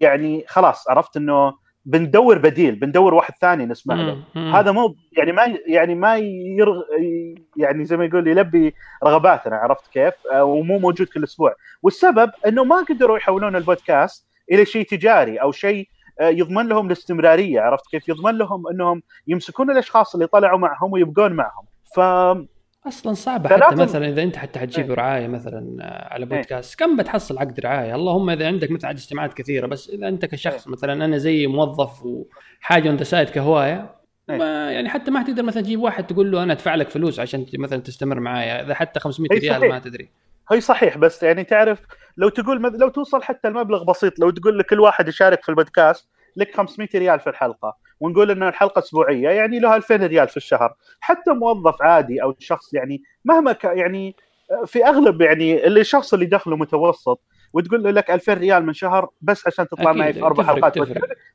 يعني 0.00 0.44
خلاص 0.48 0.90
عرفت 0.90 1.16
إنه 1.16 1.52
بندور 1.84 2.38
بديل 2.38 2.74
بندور 2.74 3.14
واحد 3.14 3.34
ثاني 3.40 3.66
نسمع 3.66 3.94
له. 3.94 4.22
هذا 4.36 4.72
مو 4.72 4.94
يعني 5.16 5.32
ما 5.32 5.58
يعني 5.66 5.94
ما 5.94 6.16
يرغ 6.58 6.82
يعني 7.56 7.84
زي 7.84 7.96
ما 7.96 8.04
يقول 8.04 8.28
يلبي 8.28 8.74
رغباتنا 9.04 9.56
عرفت 9.56 9.92
كيف؟ 9.92 10.14
آه، 10.32 10.44
ومو 10.44 10.78
موجود 10.78 11.06
كل 11.06 11.24
أسبوع 11.24 11.54
والسبب 11.82 12.30
إنه 12.46 12.64
ما 12.64 12.76
قدروا 12.76 13.16
يحولون 13.16 13.56
البودكاست 13.56 14.26
إلى 14.52 14.64
شيء 14.64 14.86
تجاري 14.86 15.36
أو 15.36 15.52
شيء 15.52 15.88
آه، 16.20 16.28
يضمن 16.28 16.68
لهم 16.68 16.86
الاستمرارية 16.86 17.60
عرفت 17.60 17.90
كيف؟ 17.90 18.08
يضمن 18.08 18.38
لهم 18.38 18.68
إنهم 18.68 19.02
يمسكون 19.26 19.70
الأشخاص 19.70 20.14
اللي 20.14 20.26
طلعوا 20.26 20.58
معهم 20.58 20.92
ويبقون 20.92 21.32
معهم 21.32 21.64
ف 21.94 22.00
أصلا 22.86 23.14
صعبة 23.14 23.48
حتى 23.48 23.74
مثلا 23.74 24.08
إذا 24.08 24.22
أنت 24.22 24.36
حتى 24.36 24.58
حتجيب 24.58 24.86
إيه. 24.86 24.94
رعاية 24.94 25.26
مثلا 25.26 25.76
آه، 25.80 26.12
على 26.14 26.26
بودكاست 26.26 26.78
كم 26.78 26.96
بتحصل 26.96 27.38
عقد 27.38 27.60
رعاية 27.60 27.94
اللهم 27.94 28.30
إذا 28.30 28.46
عندك 28.46 28.70
مثلا 28.70 28.88
عدد 28.88 28.98
استماعات 28.98 29.34
كثيرة 29.34 29.66
بس 29.66 29.90
إذا 29.90 30.08
أنت 30.08 30.24
كشخص 30.24 30.68
مثلا 30.68 31.04
أنا 31.04 31.18
زي 31.18 31.46
موظف 31.46 32.02
وحاجة 32.04 32.88
on 32.88 33.04
side 33.04 33.30
كهواية 33.30 33.94
إيه. 34.30 34.36
ما 34.36 34.72
يعني 34.72 34.88
حتى 34.88 35.10
ما 35.10 35.22
تقدر 35.22 35.42
مثلا 35.42 35.62
تجيب 35.62 35.80
واحد 35.80 36.06
تقول 36.06 36.30
له 36.30 36.42
أنا 36.42 36.52
أدفع 36.52 36.74
لك 36.74 36.88
فلوس 36.88 37.20
عشان 37.20 37.46
مثلا 37.58 37.80
تستمر 37.80 38.20
معايا 38.20 38.62
إذا 38.62 38.74
حتى 38.74 39.00
500 39.00 39.30
إيه 39.32 39.38
ريال. 39.38 39.68
ما 39.68 39.78
تدري 39.78 40.10
هي 40.50 40.60
صحيح 40.60 40.98
بس 40.98 41.22
يعني 41.22 41.44
تعرف 41.44 41.80
لو 42.16 42.28
تقول 42.28 42.62
لو 42.62 42.88
توصل 42.88 43.22
حتى 43.22 43.48
المبلغ 43.48 43.84
بسيط 43.84 44.18
لو 44.18 44.30
تقول 44.30 44.58
لكل 44.58 44.80
واحد 44.80 45.08
يشارك 45.08 45.42
في 45.42 45.48
البودكاست 45.48 46.08
لك 46.36 46.56
500 46.56 46.88
ريال 46.94 47.20
في 47.20 47.30
الحلقة 47.30 47.76
ونقول 48.00 48.30
ان 48.30 48.42
الحلقة 48.42 48.78
أسبوعية 48.78 49.28
يعني 49.28 49.58
له 49.58 49.76
2000 49.76 49.96
ريال 49.96 50.28
في 50.28 50.36
الشهر. 50.36 50.74
حتى 51.00 51.30
موظف 51.30 51.82
عادي 51.82 52.22
أو 52.22 52.34
شخص 52.38 52.74
يعني 52.74 53.02
مهما 53.24 53.52
ك 53.52 53.64
يعني 53.64 54.16
في 54.66 54.86
أغلب 54.86 55.20
يعني 55.22 55.66
اللي 55.66 55.80
الشخص 55.80 56.14
اللي 56.14 56.26
دخله 56.26 56.56
متوسط 56.56 57.20
وتقول 57.52 57.82
له 57.82 57.90
لك 57.90 58.10
2000 58.10 58.34
ريال 58.34 58.66
من 58.66 58.72
شهر 58.72 59.08
بس 59.20 59.46
عشان 59.46 59.68
تطلع 59.68 59.92
معي 59.92 60.12
في 60.12 60.22
أربع 60.22 60.44
حلقات 60.44 60.78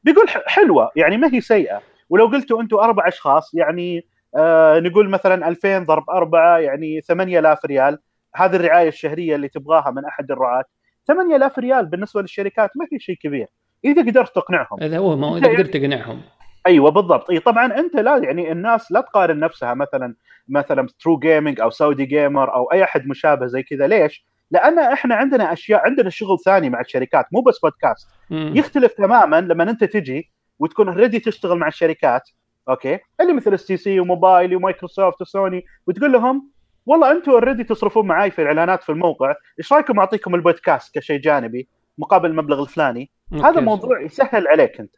بيقول 0.03 0.29
حلوة 0.29 0.91
يعني 0.95 1.17
ما 1.17 1.33
هي 1.33 1.41
سيئة. 1.41 1.81
ولو 2.09 2.25
قلتوا 2.27 2.61
أنتم 2.61 2.77
أربع 2.77 3.07
أشخاص 3.07 3.53
يعني 3.53 4.05
آه 4.35 4.79
نقول 4.79 5.09
مثلا 5.09 5.47
2000 5.47 5.79
ضرب 5.79 6.09
أربعة 6.09 6.57
يعني 6.57 7.01
8000 7.01 7.65
ريال. 7.65 7.97
هذه 8.35 8.55
الرعاية 8.55 8.87
الشهرية 8.87 9.35
اللي 9.35 9.47
تبغاها 9.47 9.91
من 9.91 10.05
أحد 10.05 10.31
الرعاة. 10.31 10.63
8000 11.07 11.59
ريال 11.59 11.85
بالنسبة 11.85 12.21
للشركات 12.21 12.69
ما 12.75 12.87
هي 12.93 12.99
شيء 12.99 13.15
كبير. 13.15 13.47
إذا 13.85 14.01
قدرت 14.01 14.35
تقنعهم. 14.35 14.77
إذا 14.83 14.97
هو 14.97 15.15
ما 15.15 15.37
إذا 15.37 15.47
يعني- 15.47 15.57
قدرت 15.57 15.73
تقنعهم. 15.77 16.21
أيوه 16.67 16.91
بالضبط. 16.91 17.29
إي 17.29 17.39
طبعا 17.39 17.79
أنت 17.79 17.95
لا 17.95 18.17
يعني 18.17 18.51
الناس 18.51 18.91
لا 18.91 19.01
تقارن 19.01 19.39
نفسها 19.39 19.73
مثلا 19.73 20.15
مثلا 20.47 20.87
True 20.99 21.19
Gaming 21.19 21.59
أو 21.61 21.69
Saudi 21.69 22.05
Gamer 22.05 22.55
أو 22.55 22.71
أي 22.71 22.83
أحد 22.83 23.07
مشابه 23.07 23.45
زي 23.45 23.63
كذا. 23.63 23.87
ليش؟ 23.87 24.25
لأن 24.51 24.79
إحنا 24.79 25.15
عندنا 25.15 25.53
أشياء 25.53 25.81
عندنا 25.85 26.09
شغل 26.09 26.37
ثاني 26.45 26.69
مع 26.69 26.81
الشركات 26.81 27.25
مو 27.31 27.41
بس 27.41 27.59
بودكاست 27.59 28.07
مم. 28.29 28.53
يختلف 28.55 28.93
تماما 28.93 29.41
لما 29.41 29.63
أنت 29.63 29.83
تجي 29.83 30.31
وتكون 30.59 30.89
ready 30.89 31.19
تشتغل 31.19 31.57
مع 31.57 31.67
الشركات 31.67 32.29
أوكي؟ 32.69 32.99
اللي 33.21 33.33
مثل 33.33 33.53
STC 33.53 33.99
وموبايل 33.99 34.55
ومايكروسوفت 34.55 35.21
وسوني 35.21 35.65
وتقول 35.87 36.11
لهم 36.11 36.51
والله 36.85 37.11
أنتم 37.11 37.31
already 37.31 37.63
تصرفون 37.63 38.07
معاي 38.07 38.31
في 38.31 38.41
الإعلانات 38.41 38.83
في 38.83 38.91
الموقع 38.91 39.35
إيش 39.59 39.73
رأيكم 39.73 39.99
أعطيكم 39.99 40.35
البودكاست 40.35 40.95
كشيء 40.95 41.19
جانبي 41.19 41.67
مقابل 41.97 42.29
المبلغ 42.29 42.61
الفلاني؟ 42.61 43.11
هذا. 43.33 43.61
موضوع 43.61 44.01
يسهل 44.01 44.47
عليك 44.47 44.79
أنت. 44.79 44.95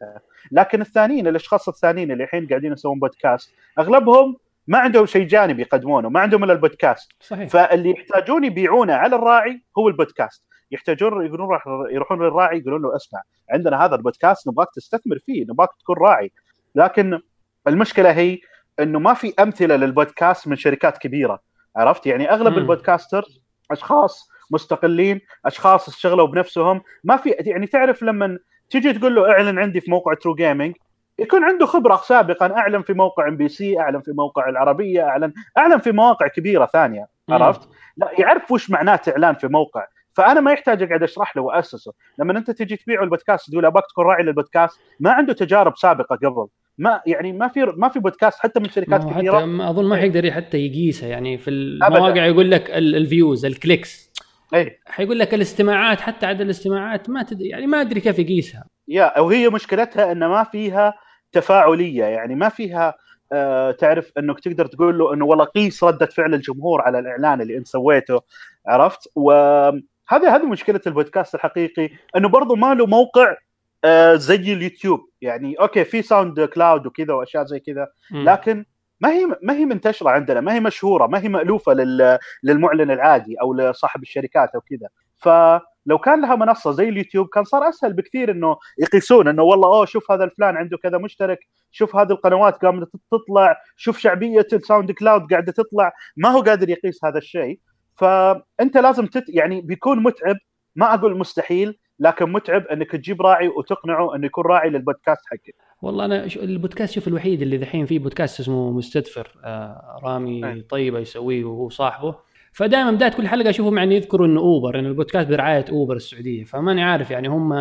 لكن 0.52 0.80
الثانيين 0.80 1.26
الأشخاص 1.26 1.68
الثانيين 1.68 2.10
اللي 2.10 2.24
الحين 2.24 2.46
قاعدين 2.46 2.72
يسوون 2.72 2.98
بودكاست 2.98 3.54
أغلبهم 3.78 4.36
ما 4.66 4.78
عندهم 4.78 5.06
شيء 5.06 5.26
جانبي 5.26 5.62
يقدمونه 5.62 6.08
ما 6.08 6.20
عندهم 6.20 6.44
إلا 6.44 6.52
البودكاست. 6.52 7.12
صحيح. 7.20 7.48
فاللي 7.48 7.90
يحتاجون 7.90 8.44
يبيعونه 8.44 8.94
على 8.94 9.16
الراعي 9.16 9.62
هو 9.78 9.88
البودكاست. 9.88 10.44
يحتاجون 10.70 11.26
يقولون 11.26 11.48
راح 11.48 11.64
يروحون 11.90 12.22
للراعي 12.22 12.58
يقولون 12.58 12.82
له 12.82 12.96
اسمع 12.96 13.22
عندنا 13.50 13.84
هذا 13.84 13.94
البودكاست 13.94 14.48
نبغاك 14.48 14.68
تستثمر 14.74 15.18
فيه 15.18 15.44
نبغاك 15.44 15.68
تكون 15.80 15.96
راعي. 15.96 16.32
لكن 16.74 17.20
المشكلة 17.68 18.10
هي 18.10 18.38
إنه 18.80 18.98
ما 18.98 19.14
في 19.14 19.34
أمثلة 19.40 19.76
للبودكاست 19.76 20.48
من 20.48 20.56
شركات 20.56 20.98
كبيرة. 20.98 21.40
عرفت؟ 21.76 22.06
يعني 22.06 22.30
أغلب. 22.30 22.58
ال 22.58 22.66
podcasters 22.66 23.40
أشخاص 23.70 24.30
مستقلين 24.50 25.20
أشخاص 25.46 25.88
اشتغلوا 25.88 26.26
بنفسهم. 26.26 26.80
ما 27.04 27.16
في 27.16 27.30
يعني 27.30 27.66
تعرف 27.66 28.02
لما 28.02 28.38
تيجي 28.70 28.92
تقول 28.92 29.14
له 29.14 29.30
أعلن 29.30 29.58
عندي 29.58 29.80
في 29.80 29.90
موقع 29.90 30.14
True 30.14 30.34
Gaming 30.34 30.74
يكون 31.18 31.44
عنده 31.44 31.66
خبرة 31.66 31.96
سابقا. 31.96 32.46
أعلن 32.56 32.82
في 32.82 32.92
موقع 32.92 33.28
MBC 33.28 33.80
أعلن 33.80 34.00
في 34.00 34.12
موقع 34.12 34.48
العربية 34.48 35.02
أعلن 35.02 35.32
أعلن 35.58 35.78
في 35.78 35.92
مواقع 35.92 36.28
كبيرة 36.28 36.66
ثانية. 36.66 37.06
مم. 37.28 37.34
عرفت؟ 37.34 37.68
لا 37.96 38.10
يعرف 38.18 38.52
وش 38.52 38.70
معناه 38.70 39.00
إعلان 39.08 39.34
في 39.34 39.48
موقع. 39.48 39.86
فأنا 40.12 40.40
ما 40.40 40.52
يحتاج 40.52 40.82
أقعد 40.82 41.02
أشرح 41.02 41.36
له 41.36 41.42
وأسسه. 41.42 41.92
لما 42.18 42.38
أنت 42.38 42.50
تجي 42.50 42.76
تبيعه 42.76 43.02
البودكاست 43.02 43.50
تقول 43.50 43.66
أبغاك 43.66 43.84
تكون 43.90 44.04
راعي 44.04 44.22
للبودكاست 44.22 44.80
ما 45.00 45.10
عنده 45.10 45.32
تجارب 45.32 45.76
سابقة 45.76 46.16
قبل. 46.16 46.46
ما 46.78 47.00
يعني 47.06 47.32
ما 47.32 47.48
في 47.48 47.72
ما 47.76 47.88
في 47.88 47.98
بودكاست 47.98 48.38
حتى 48.38 48.60
من 48.60 48.68
شركات 48.68 49.04
كبيرة. 49.04 49.36
حتى 49.36 49.46
ما 49.46 49.70
أظن 49.70 49.88
ما 49.88 49.96
حيقدر 49.96 50.30
حتى 50.30 50.58
يقيسها 50.58 51.08
يعني 51.08 51.38
في 51.38 51.50
المواقع 51.50 52.26
يقول 52.26 52.50
لك 52.50 52.70
ال- 52.70 52.96
ال 52.96 53.04
views 53.04 53.44
ال 53.44 53.54
clicks 53.54 54.12
اي 54.54 54.80
حيقول 54.86 55.18
لك 55.18 55.34
الاستماعات 55.34 56.00
حتى 56.00 56.26
عدد 56.26 56.40
الاستماعات 56.40 57.10
ما 57.10 57.22
تدري 57.22 57.48
يعني 57.48 57.66
ما 57.66 57.80
أدري 57.80 58.00
كيف 58.00 58.18
يقيسها. 58.18 58.64
yeah 58.88 59.18
وهي 59.18 59.48
مشكلتها 59.48 60.12
إن 60.12 60.18
ما 60.18 60.44
فيها 60.44 60.94
تفاعلية 61.32 62.04
يعني 62.04 62.34
ما 62.34 62.48
فيها 62.48 62.94
آه 63.32 63.70
تعرف 63.70 64.12
إنك 64.18 64.40
تقدر 64.40 64.66
تقول 64.66 64.98
له 64.98 65.14
إنه 65.14 65.24
والله 65.24 65.44
قيس 65.44 65.84
ردة 65.84 66.06
فعل 66.06 66.34
الجمهور 66.34 66.82
على 66.82 66.98
الإعلان 66.98 67.40
اللي 67.40 67.56
أنت 67.56 67.66
سويته 67.66 68.20
عرفت؟ 68.66 69.08
وهذه 69.14 69.82
هذه 70.12 70.46
مشكلة 70.46 70.80
البودكاست 70.86 71.34
الحقيقي 71.34 71.90
إنه 72.16 72.28
برضه 72.28 72.56
ما 72.56 72.74
له 72.74 72.86
موقع 72.86 73.36
آه 73.84 74.14
زي 74.14 74.34
اليوتيوب. 74.34 75.00
يعني 75.20 75.54
أوكي 75.54 75.84
في 75.84 76.02
ساوند 76.02 76.40
كلاود 76.40 76.86
وكذا 76.86 77.14
وأشياء 77.14 77.44
زي 77.44 77.60
كذا. 77.60 77.88
لكن 78.10 78.64
ما 79.00 79.10
هي 79.10 79.26
ما 79.42 79.52
هي 79.54 79.64
منتشرة 79.64 80.10
عندنا 80.10 80.40
ما 80.40 80.54
هي 80.54 80.60
مشهورة 80.60 81.06
ما 81.06 81.18
هي 81.18 81.28
مألوفة 81.28 81.72
لل 81.72 82.18
للمعلن 82.42 82.90
العادي 82.90 83.36
أو 83.42 83.54
لصاحب 83.54 84.02
الشركات 84.02 84.50
أو 84.54 84.60
كذا. 84.60 84.88
فلو 85.16 85.98
كان 85.98 86.20
لها 86.20 86.36
منصة 86.36 86.72
زي 86.72 86.88
اليوتيوب 86.88 87.28
كان 87.28 87.44
صار 87.44 87.68
أسهل 87.68 87.92
بكثير 87.92 88.30
إنه 88.30 88.56
يقيسون 88.78 89.28
إنه 89.28 89.42
والله 89.42 89.68
أوه 89.68 89.84
شوف 89.84 90.10
هذا 90.12 90.24
الفلان 90.24 90.56
عنده 90.56 90.78
كذا 90.78 90.98
مشترك 90.98 91.38
شوف 91.70 91.96
هذه 91.96 92.10
القنوات 92.10 92.56
قامت 92.64 92.88
تطلع 93.12 93.56
شوف 93.76 93.98
شعبية 93.98 94.46
الساوند 94.52 94.92
كلاود 94.92 95.30
قاعدة 95.30 95.52
تطلع. 95.52 95.92
ما 96.16 96.28
هو 96.28 96.40
قادر 96.40 96.68
يقيس 96.70 97.04
هذا 97.04 97.18
الشيء. 97.18 97.60
فأنت 97.94 98.76
لازم 98.76 99.06
تت 99.06 99.24
يعني 99.28 99.60
بيكون 99.60 100.02
متعب 100.02 100.36
ما 100.76 100.94
أقول 100.94 101.18
مستحيل 101.18 101.78
لكن 102.00 102.32
متعب 102.32 102.66
انك 102.66 102.90
تجيب 102.90 103.22
راعي 103.22 103.48
وتقنعه 103.48 104.16
انه 104.16 104.26
يكون 104.26 104.44
راعي 104.44 104.70
للبودكاست 104.70 105.20
حقك. 105.26 105.54
والله 105.82 106.04
أنا 106.04 106.24
البودكاست 106.24 106.94
شوف 106.94 107.08
الوحيد 107.08 107.42
اللي 107.42 107.56
دحين 107.56 107.86
فيه 107.86 107.98
بودكاست 107.98 108.40
اسمه 108.40 108.72
مستدفر 108.72 109.32
آه 109.44 110.00
رامي 110.04 110.48
أي. 110.48 110.60
طيبة 110.62 110.98
يسويه 110.98 111.44
وهو 111.44 111.68
صاحبه. 111.68 112.14
فدائما 112.52 112.90
بدايه 112.90 113.10
كل 113.10 113.28
حلقة 113.28 113.50
أشوفهم 113.50 113.78
يعني 113.78 113.94
يذكروا 113.94 114.26
إنه 114.26 114.40
أوبر 114.40 114.78
إن 114.78 114.86
البودكاست 114.86 115.28
برعاية 115.28 115.64
أوبر 115.70 115.96
السعودية. 115.96 116.44
فماني 116.44 116.82
عارف 116.82 117.10
يعني 117.10 117.28
هم 117.28 117.52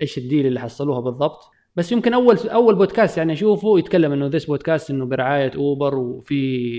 إيش 0.00 0.18
ال 0.18 0.24
deal 0.24 0.46
اللي 0.46 0.60
حصلوها 0.60 1.00
بالضبط. 1.00 1.50
بس 1.76 1.92
يمكن 1.92 2.14
أول 2.14 2.36
أول 2.48 2.74
بودكاست 2.74 3.18
يعني 3.18 3.32
أشوفه 3.32 3.78
يتكلم 3.78 4.12
إنه 4.12 4.26
this 4.26 4.44
podcast 4.44 4.90
إنه 4.90 5.06
برعاية 5.06 5.52
أوبر 5.56 5.94
وفي 5.94 6.34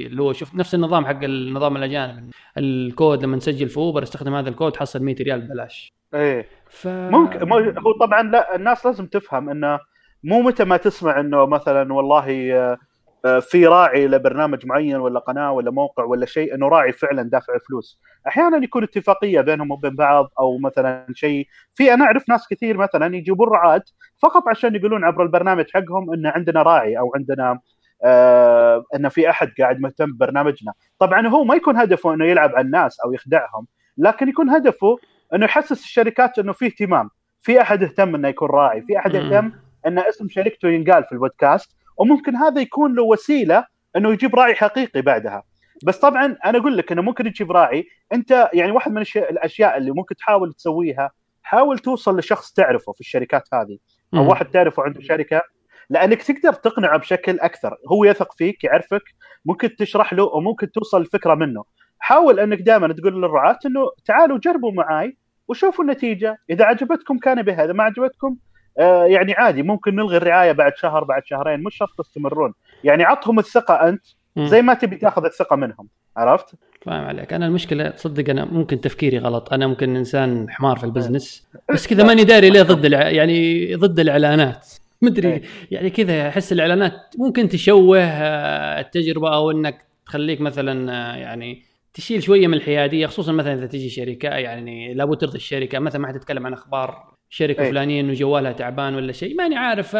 اللي 0.07 0.21
هو 0.21 0.33
شوف 0.33 0.55
نفس 0.55 0.75
النظام 0.75 1.05
حق 1.05 1.23
النظام 1.23 1.77
الأجانب. 1.77 2.31
الكود 2.57 3.23
لما 3.23 3.37
نسجل 3.37 3.69
في 3.69 3.77
أوبر 3.77 4.03
استخدم 4.03 4.35
هذا 4.35 4.49
الكود 4.49 4.75
حصل 4.75 5.03
100 5.03 5.15
ريال 5.21 5.41
ببلاش. 5.41 5.93
إيه. 6.13 6.45
ف 6.69 6.87
ممكن 6.87 7.49
مو- 7.49 7.57
هو 7.57 7.91
طبعا 7.99 8.21
لا 8.23 8.55
الناس 8.55 8.85
لازم 8.85 9.05
تفهم 9.05 9.49
إنه 9.49 9.79
مو 10.23 10.41
متى 10.41 10.63
ما 10.63 10.77
تسمع 10.77 11.19
إنه 11.19 11.45
مثلا 11.45 11.93
والله 11.93 12.53
آه، 12.55 12.77
آه، 13.25 13.39
في 13.39 13.67
راعي 13.67 14.07
لبرنامج 14.07 14.65
معين 14.65 14.95
ولا 14.95 15.19
قناة 15.19 15.51
ولا 15.51 15.71
موقع 15.71 16.03
ولا 16.03 16.25
شيء 16.25 16.55
إنه 16.55 16.67
راعي 16.67 16.91
فعلا 16.91 17.21
دافع 17.23 17.53
فلوس. 17.69 18.01
أحيانا 18.27 18.57
يكون 18.63 18.83
اتفاقية 18.83 19.41
بينهم 19.41 19.71
وبين 19.71 19.95
بعض 19.95 20.27
أو 20.39 20.57
مثلا 20.57 21.05
شيء. 21.13 21.47
في 21.73 21.93
أنا 21.93 22.05
أعرف 22.05 22.29
ناس 22.29 22.47
كثير 22.47 22.77
مثلا 22.77 23.15
يجيبون 23.15 23.47
رعاة 23.49 23.83
فقط 24.21 24.47
عشان 24.47 24.75
يقولون 24.75 25.03
عبر 25.03 25.23
البرنامج 25.23 25.65
حقهم 25.73 26.13
إن 26.13 26.25
عندنا 26.25 26.61
راعي 26.61 26.99
أو 26.99 27.11
عندنا 27.15 27.59
آه 28.03 28.83
إن 28.95 29.09
في 29.09 29.29
أحد 29.29 29.51
قاعد 29.59 29.79
مهتم 29.79 30.05
ببرنامجنا. 30.13 30.73
طبعا 30.99 31.27
هو 31.27 31.43
ما 31.43 31.55
يكون 31.55 31.77
هدفه 31.77 32.13
إنه 32.13 32.25
يلعب 32.25 32.49
على 32.55 32.65
الناس 32.65 32.99
أو 32.99 33.13
يخدعهم 33.13 33.67
لكن 33.97 34.29
يكون 34.29 34.49
هدفه 34.49 34.97
انه 35.33 35.45
يحسس 35.45 35.83
الشركات 35.83 36.39
انه 36.39 36.53
في 36.53 36.65
اهتمام. 36.65 37.09
في 37.41 37.61
احد 37.61 37.83
اهتم 37.83 38.15
انه 38.15 38.27
يكون 38.27 38.49
راعي 38.49 38.81
في 38.81 38.97
احد 38.97 39.15
اهتم 39.15 39.51
ان 39.87 39.99
اسم 39.99 40.29
شركته 40.29 40.69
ينقال 40.69 41.03
في 41.03 41.11
البودكاست 41.11 41.75
وممكن 41.97 42.35
هذا 42.35 42.61
يكون 42.61 42.95
له 42.95 43.03
وسيلة 43.03 43.65
انه 43.95 44.11
يجيب 44.13 44.35
راعي 44.35 44.55
حقيقي 44.55 45.01
بعدها. 45.01 45.43
بس 45.83 45.99
طبعا 45.99 46.37
أنا 46.45 46.57
أقول 46.57 46.77
لك 46.77 46.91
إنه 46.91 47.01
ممكن 47.01 47.33
تجيب 47.33 47.51
راعي. 47.51 47.87
أنت 48.13 48.49
يعني 48.53 48.71
واحد 48.71 48.91
من 48.91 49.03
الأشياء 49.15 49.77
اللي 49.77 49.91
ممكن 49.91 50.15
تحاول 50.15 50.53
تسويها 50.53 51.11
حاول 51.43 51.79
توصل 51.79 52.19
لشخص 52.19 52.51
تعرفه 52.53 52.91
في 52.91 52.99
الشركات 52.99 53.43
هذه 53.53 53.77
أو 54.13 54.29
واحد 54.29 54.45
تعرفه 54.45 54.83
عنده 54.83 55.01
شركة 55.01 55.41
لأنك 55.89 56.21
تقدر 56.23 56.53
تقنعه 56.53 56.97
بشكل 56.97 57.39
أكثر. 57.39 57.77
هو 57.91 58.05
يثق 58.05 58.33
فيك 58.33 58.63
يعرفك 58.63 59.03
ممكن 59.45 59.75
تشرح 59.75 60.13
له 60.13 60.23
وممكن 60.23 60.71
توصل 60.71 61.01
الفكرة 61.01 61.35
منه. 61.35 61.63
حاول 61.99 62.39
إنك 62.39 62.61
دائما 62.61 62.93
تقول 62.93 63.21
للرعاة 63.21 63.59
إنه 63.65 63.81
تعالوا 64.05 64.37
جربوا 64.37 64.71
معاي 64.71 65.17
وشوفوا 65.51 65.83
النتيجة. 65.83 66.37
إذا 66.49 66.65
عجبتكم 66.65 67.17
كان 67.17 67.41
بها 67.41 67.65
اذا 67.65 67.73
ما 67.73 67.83
عجبتكم 67.83 68.35
آه 68.79 69.05
يعني 69.05 69.33
عادي 69.33 69.63
ممكن 69.63 69.95
نلغي 69.95 70.17
الرعاية 70.17 70.51
بعد 70.51 70.71
شهر 70.77 71.03
بعد 71.03 71.21
شهرين 71.25 71.63
مش 71.63 71.75
شرط 71.75 71.89
تستمرون. 71.97 72.53
يعني 72.83 73.03
عطهم 73.03 73.39
الثقة 73.39 73.89
أنت 73.89 74.05
زي 74.37 74.61
ما 74.61 74.73
تبي 74.73 74.95
تاخذ 74.95 75.25
الثقة 75.25 75.55
منهم. 75.55 75.87
عرفت؟ 76.17 76.55
فاهم 76.81 77.03
عليك. 77.03 77.33
أنا 77.33 77.45
المشكلة 77.47 77.89
تصدق 77.89 78.29
أنا 78.29 78.45
ممكن 78.45 78.81
تفكيري 78.81 79.17
غلط. 79.17 79.53
أنا 79.53 79.67
ممكن 79.67 79.95
إنسان 79.95 80.49
حمار 80.49 80.77
في 80.77 80.83
البزنس 80.83 81.47
بس 81.73 81.87
كذا 81.87 82.03
ماني 82.03 82.23
داري 82.23 82.49
ليه 82.49 82.61
ضد 82.61 82.85
الع... 82.85 83.09
يعني 83.09 83.75
ضد 83.75 83.99
الإعلانات. 83.99 84.67
مدري 85.01 85.27
إيه. 85.27 85.41
يعني 85.71 85.89
كذا 85.89 86.27
أحس 86.27 86.51
الإعلانات 86.51 86.93
ممكن 87.17 87.49
تشوه 87.49 87.99
آه، 87.99 88.79
التجربة 88.79 89.35
أو 89.35 89.51
إنك 89.51 89.85
تخليك 90.05 90.41
مثلا 90.41 90.91
آه، 90.91 91.15
يعني 91.15 91.63
تشيل 91.93 92.23
شوية 92.23 92.47
من 92.47 92.53
الحيادية 92.53 93.07
خصوصا 93.07 93.31
مثلا 93.31 93.53
إذا 93.53 93.65
تجي 93.65 93.89
شركة 93.89 94.29
يعني 94.29 94.93
لابد 94.93 95.17
ترضي 95.17 95.35
الشركة. 95.37 95.79
مثلا 95.79 96.01
ما 96.01 96.07
حتتكلم 96.07 96.45
عن 96.45 96.53
أخبار 96.53 97.11
شركة 97.29 97.63
أي. 97.63 97.69
فلانية 97.69 98.01
إنه 98.01 98.13
جوالها 98.13 98.51
تعبان 98.51 98.95
ولا 98.95 99.11
شيء 99.11 99.35
ماني 99.35 99.55
عارف. 99.57 99.97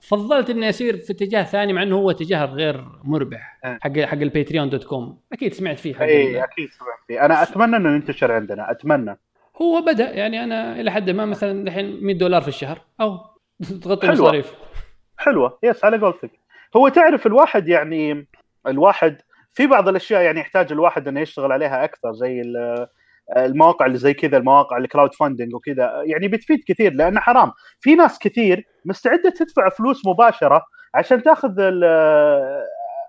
فضلت 0.00 0.50
اني 0.50 0.68
اسير 0.68 0.96
في 0.96 1.12
اتجاه 1.12 1.42
ثاني 1.42 1.72
مع 1.72 1.82
إنه 1.82 1.96
هو 1.96 2.10
اتجاه 2.10 2.44
غير 2.44 2.84
مربح 3.04 3.58
أي. 3.64 3.78
حق 3.82 3.98
حق 3.98 4.18
ال 4.18 4.24
Patreon 4.24 4.70
dot 4.70 4.84
com 4.84 5.18
أكيد 5.32 5.54
سمعت 5.54 5.78
فيه 5.78 6.00
اي 6.00 6.44
أكيد 6.44 6.68
سمعت 6.70 6.98
فيه. 7.08 7.24
أنا 7.24 7.42
أتمنى 7.42 7.76
إنه 7.76 7.94
ينتشر 7.94 8.32
عندنا 8.32 8.70
أتمنى. 8.70 9.18
هو 9.62 9.80
بدأ 9.82 10.10
يعني 10.10 10.44
أنا 10.44 10.80
إلى 10.80 10.90
حد 10.90 11.10
ما 11.10 11.24
مثلا 11.26 11.62
الحين 11.62 12.04
100 12.04 12.14
دولار 12.18 12.42
في 12.42 12.48
الشهر 12.48 12.80
أو 13.00 13.18
تغطي 13.82 14.06
المصاريف 14.06 14.54
حلوة. 15.18 15.58
yes 15.62 15.84
على 15.84 15.98
قولتك. 15.98 16.30
هو 16.76 16.88
تعرف 16.88 17.26
الواحد 17.26 17.68
يعني 17.68 18.26
الواحد 18.66 19.16
في 19.54 19.66
بعض 19.66 19.88
الأشياء 19.88 20.22
يعني 20.22 20.40
يحتاج 20.40 20.72
الواحد 20.72 21.08
إنه 21.08 21.20
يشتغل 21.20 21.52
عليها 21.52 21.84
أكثر 21.84 22.12
زي 22.12 22.42
المواقع 23.36 23.86
اللي 23.86 23.98
زي 23.98 24.14
كذا 24.14 24.36
المواقع 24.36 24.76
ال 24.76 25.14
crowdfunding 25.14 25.54
وكذا 25.54 26.02
يعني 26.06 26.28
بتفيد 26.28 26.64
كثير 26.68 26.92
لأنه 26.92 27.20
حرام. 27.20 27.52
في 27.80 27.94
ناس 27.94 28.18
كثير 28.18 28.66
مستعدة 28.84 29.30
تدفع 29.30 29.68
فلوس 29.68 30.06
مباشرة 30.06 30.64
عشان 30.94 31.22
تأخذ 31.22 31.54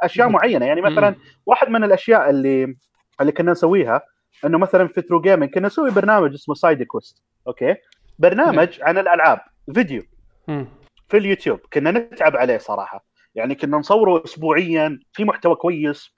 أشياء 0.01 0.29
معينة. 0.29 0.65
يعني 0.65 0.81
مثلا 0.81 1.15
واحد 1.45 1.69
من 1.69 1.83
الأشياء 1.83 2.29
اللي 2.29 2.75
اللي 3.21 3.31
كنا 3.31 3.51
نسويها 3.51 4.01
إنه 4.45 4.57
مثلا 4.57 4.87
في 4.87 5.01
True 5.01 5.21
Gaming 5.21 5.49
كنا 5.49 5.67
نسوي 5.67 5.91
برنامج 5.91 6.33
اسمه 6.33 6.55
Side 6.55 6.83
Quest 6.83 7.23
أوكي؟ 7.47 7.75
برنامج 8.19 8.81
عن 8.81 8.97
الألعاب 8.97 9.39
فيديو. 9.73 10.03
في 11.09 11.17
اليوتيوب 11.17 11.59
كنا 11.73 11.91
نتعب 11.91 12.37
عليه 12.37 12.57
صراحة. 12.57 13.05
يعني 13.35 13.55
كنا 13.55 13.77
نصوره 13.77 14.23
اسبوعيا 14.23 14.99
في 15.13 15.25
محتوى 15.25 15.55
كويس 15.55 16.14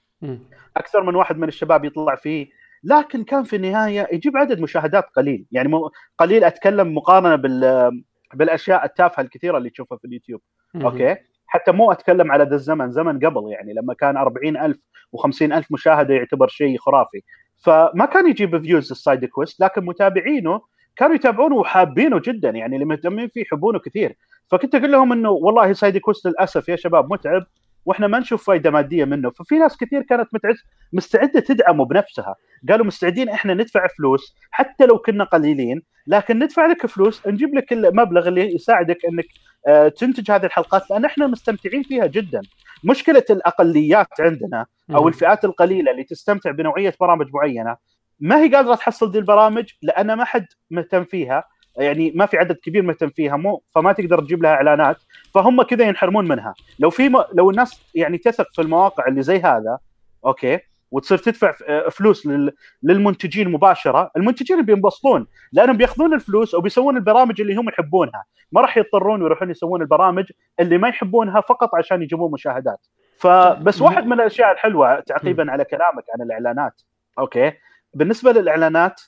أكثر 0.78 1.04
من 1.04 1.16
واحد 1.16 1.38
من 1.38 1.48
الشباب 1.48 1.86
يطلع 1.86 2.16
فيه. 2.16 2.48
لكن 2.84 3.24
كان 3.24 3.44
في 3.44 3.56
النهاية 3.56 4.08
يجيب 4.12 4.38
عدد 4.38 4.60
مشاهدات 4.60 5.04
قليل. 5.16 5.46
يعني 5.52 5.80
قليل 6.18 6.44
أتكلم 6.44 6.96
مقارنة 6.96 7.36
بال 7.36 7.92
بالأشياء 8.34 8.86
التافهة 8.86 9.22
الكثيرة 9.22 9.58
اللي 9.58 9.70
تشوفها 9.70 9.98
في 9.98 10.06
اليوتيوب. 10.06 10.42
أوكي؟ 10.76 11.15
حتى 11.48 11.72
مو 11.72 11.91
أتكلم 11.91 12.32
على 12.32 12.44
ذا 12.44 12.56
الزمن 12.56 12.91
زمن 12.91 13.26
قبل 13.26 13.52
يعني 13.52 13.74
لما 13.74 13.94
كان 13.94 14.18
40000 14.18 14.78
و50000 15.18 15.65
مشاهدة 15.72 16.13
يعتبر 16.13 16.48
شيء 16.48 16.78
خرافي. 16.78 17.22
فما 17.58 18.06
كان 18.06 18.30
يجيب 18.30 18.62
views 18.62 18.91
ال 18.91 18.98
Side 18.98 19.26
Quest 19.26 19.60
لكن 19.60 19.86
متابعينه 19.86 20.62
كانوا 20.96 21.15
يتابعونه 21.15 21.56
وحابينه 21.56 22.22
جدا. 22.26 22.50
يعني 22.50 22.76
اللي 22.76 22.86
مهتمين 22.86 23.28
فيه 23.28 23.41
يحبونه 23.41 23.80
كثير. 23.80 24.15
فكنت 24.48 24.76
أقول 24.76 24.91
لهم 24.91 25.12
إنه 25.12 25.30
والله 25.30 25.74
Side 25.74 25.98
Quest 25.98 26.28
للأسف 26.28 26.70
يا 26.70 26.76
شباب 26.76 27.13
متعب. 27.13 27.46
وإحنا 27.88 28.08
ما 28.08 28.19
نشوف 28.19 28.43
فائده 28.47 28.71
مادية 28.71 29.06
منه. 29.06 29.30
ففي 29.32 29.56
ناس 29.56 29.78
كثير 29.78 30.02
كانت 30.02 30.28
متعس 30.34 30.56
مستعدة 30.93 31.39
تدعمه 31.39 31.86
بنفسها. 31.86 32.36
قالوا 32.69 32.86
مستعدين 32.86 33.30
إحنا 33.30 33.54
ندفع 33.54 33.88
فلوس 33.97 34.36
حتى 34.52 34.86
لو 34.86 34.97
كنا 34.97 35.23
قليلين 35.23 35.82
لكن 36.08 36.39
ندفع 36.39 36.65
لك 36.65 36.86
فلوس 36.86 37.28
نجيب 37.28 37.56
لك 37.56 37.73
المبلغ 37.73 38.28
اللي 38.28 38.56
يساعدك 38.56 38.97
إنك 39.06 39.26
آه، 39.67 39.88
تنتج 39.88 40.32
هذه 40.32 40.45
الحلقات 40.45 40.89
لأن 40.91 41.06
إحنا 41.06 41.28
مستمتعين 41.28 41.84
فيها 41.84 42.06
جدا. 42.06 42.41
مشكلة 42.84 43.23
الأقليات 43.30 44.08
عندنا 44.19 44.65
أو 44.95 45.08
الفئات 45.08 45.45
القليلة 45.45 45.91
اللي 45.91 46.04
تستمتع 46.04 46.52
بنوعية 46.52 46.93
برامج 47.00 47.28
معينة 47.34 47.76
ما 48.19 48.38
هي 48.43 48.56
قادرة 48.56 48.76
تحصل 48.76 49.12
دي 49.12 49.17
البرامج 49.19 49.65
لأن 49.82 50.13
ما 50.13 50.26
حد 50.26 50.45
مهتم 50.71 51.04
فيها. 51.04 51.43
يعني 51.78 52.12
ما 52.16 52.26
في 52.26 52.38
عدد 52.38 52.56
كبير 52.56 52.84
مهتم 52.84 53.10
فيها 53.10 53.38
مو 53.38 53.63
فما 53.76 53.92
تقدر 53.94 54.20
تجيب 54.20 54.44
لها 54.44 54.52
إعلانات 54.52 54.98
فهم 55.34 55.62
كذا 55.62 55.86
ينحرمون 55.88 56.28
منها. 56.28 56.54
لو 56.80 56.90
في 56.90 57.10
م... 57.10 57.24
لو 57.34 57.50
الناس 57.50 57.82
يعني 57.96 58.18
تثق 58.18 58.48
في 58.54 58.62
المواقع 58.62 59.08
اللي 59.08 59.22
زي 59.22 59.40
هذا 59.40 59.78
أوكي 60.26 60.60
وتصير 60.92 61.18
تدفع 61.18 61.54
آه، 61.68 61.90
فلوس 61.90 62.26
لل... 62.26 62.52
للمنتجين 62.84 63.52
مباشرة 63.52 64.12
المنتجين 64.18 64.62
بينبسطون 64.62 65.28
لأنهم 65.52 65.78
بيأخذون 65.78 66.13
الفلوس 66.13 66.56
وبيسوون 66.56 66.98
البرامج 66.98 67.42
اللي 67.42 67.56
هم 67.56 67.70
يحبونها. 67.70 68.24
ما 68.52 68.62
راح 68.62 68.78
يضطرون 68.78 69.22
يروحون 69.22 69.52
يسوون 69.52 69.82
البرامج 69.82 70.26
اللي 70.60 70.78
ما 70.78 70.88
يحبونها 70.88 71.42
فقط 71.42 71.76
عشان 71.76 72.02
يجيبون 72.02 72.32
مشاهدات. 72.32 72.88
فبس 73.20 73.82
واحد 73.82 74.06
من 74.06 74.13
الأشياء 74.13 74.52
الحلوة 74.52 75.00
تعقيبا 75.00 75.52
على 75.52 75.66
كلامك 75.66 76.04
عن 76.13 76.22
الإعلانات 76.26 76.82
أوكي. 77.20 77.52
بالنسبة 77.94 78.32
للإعلانات 78.32 79.02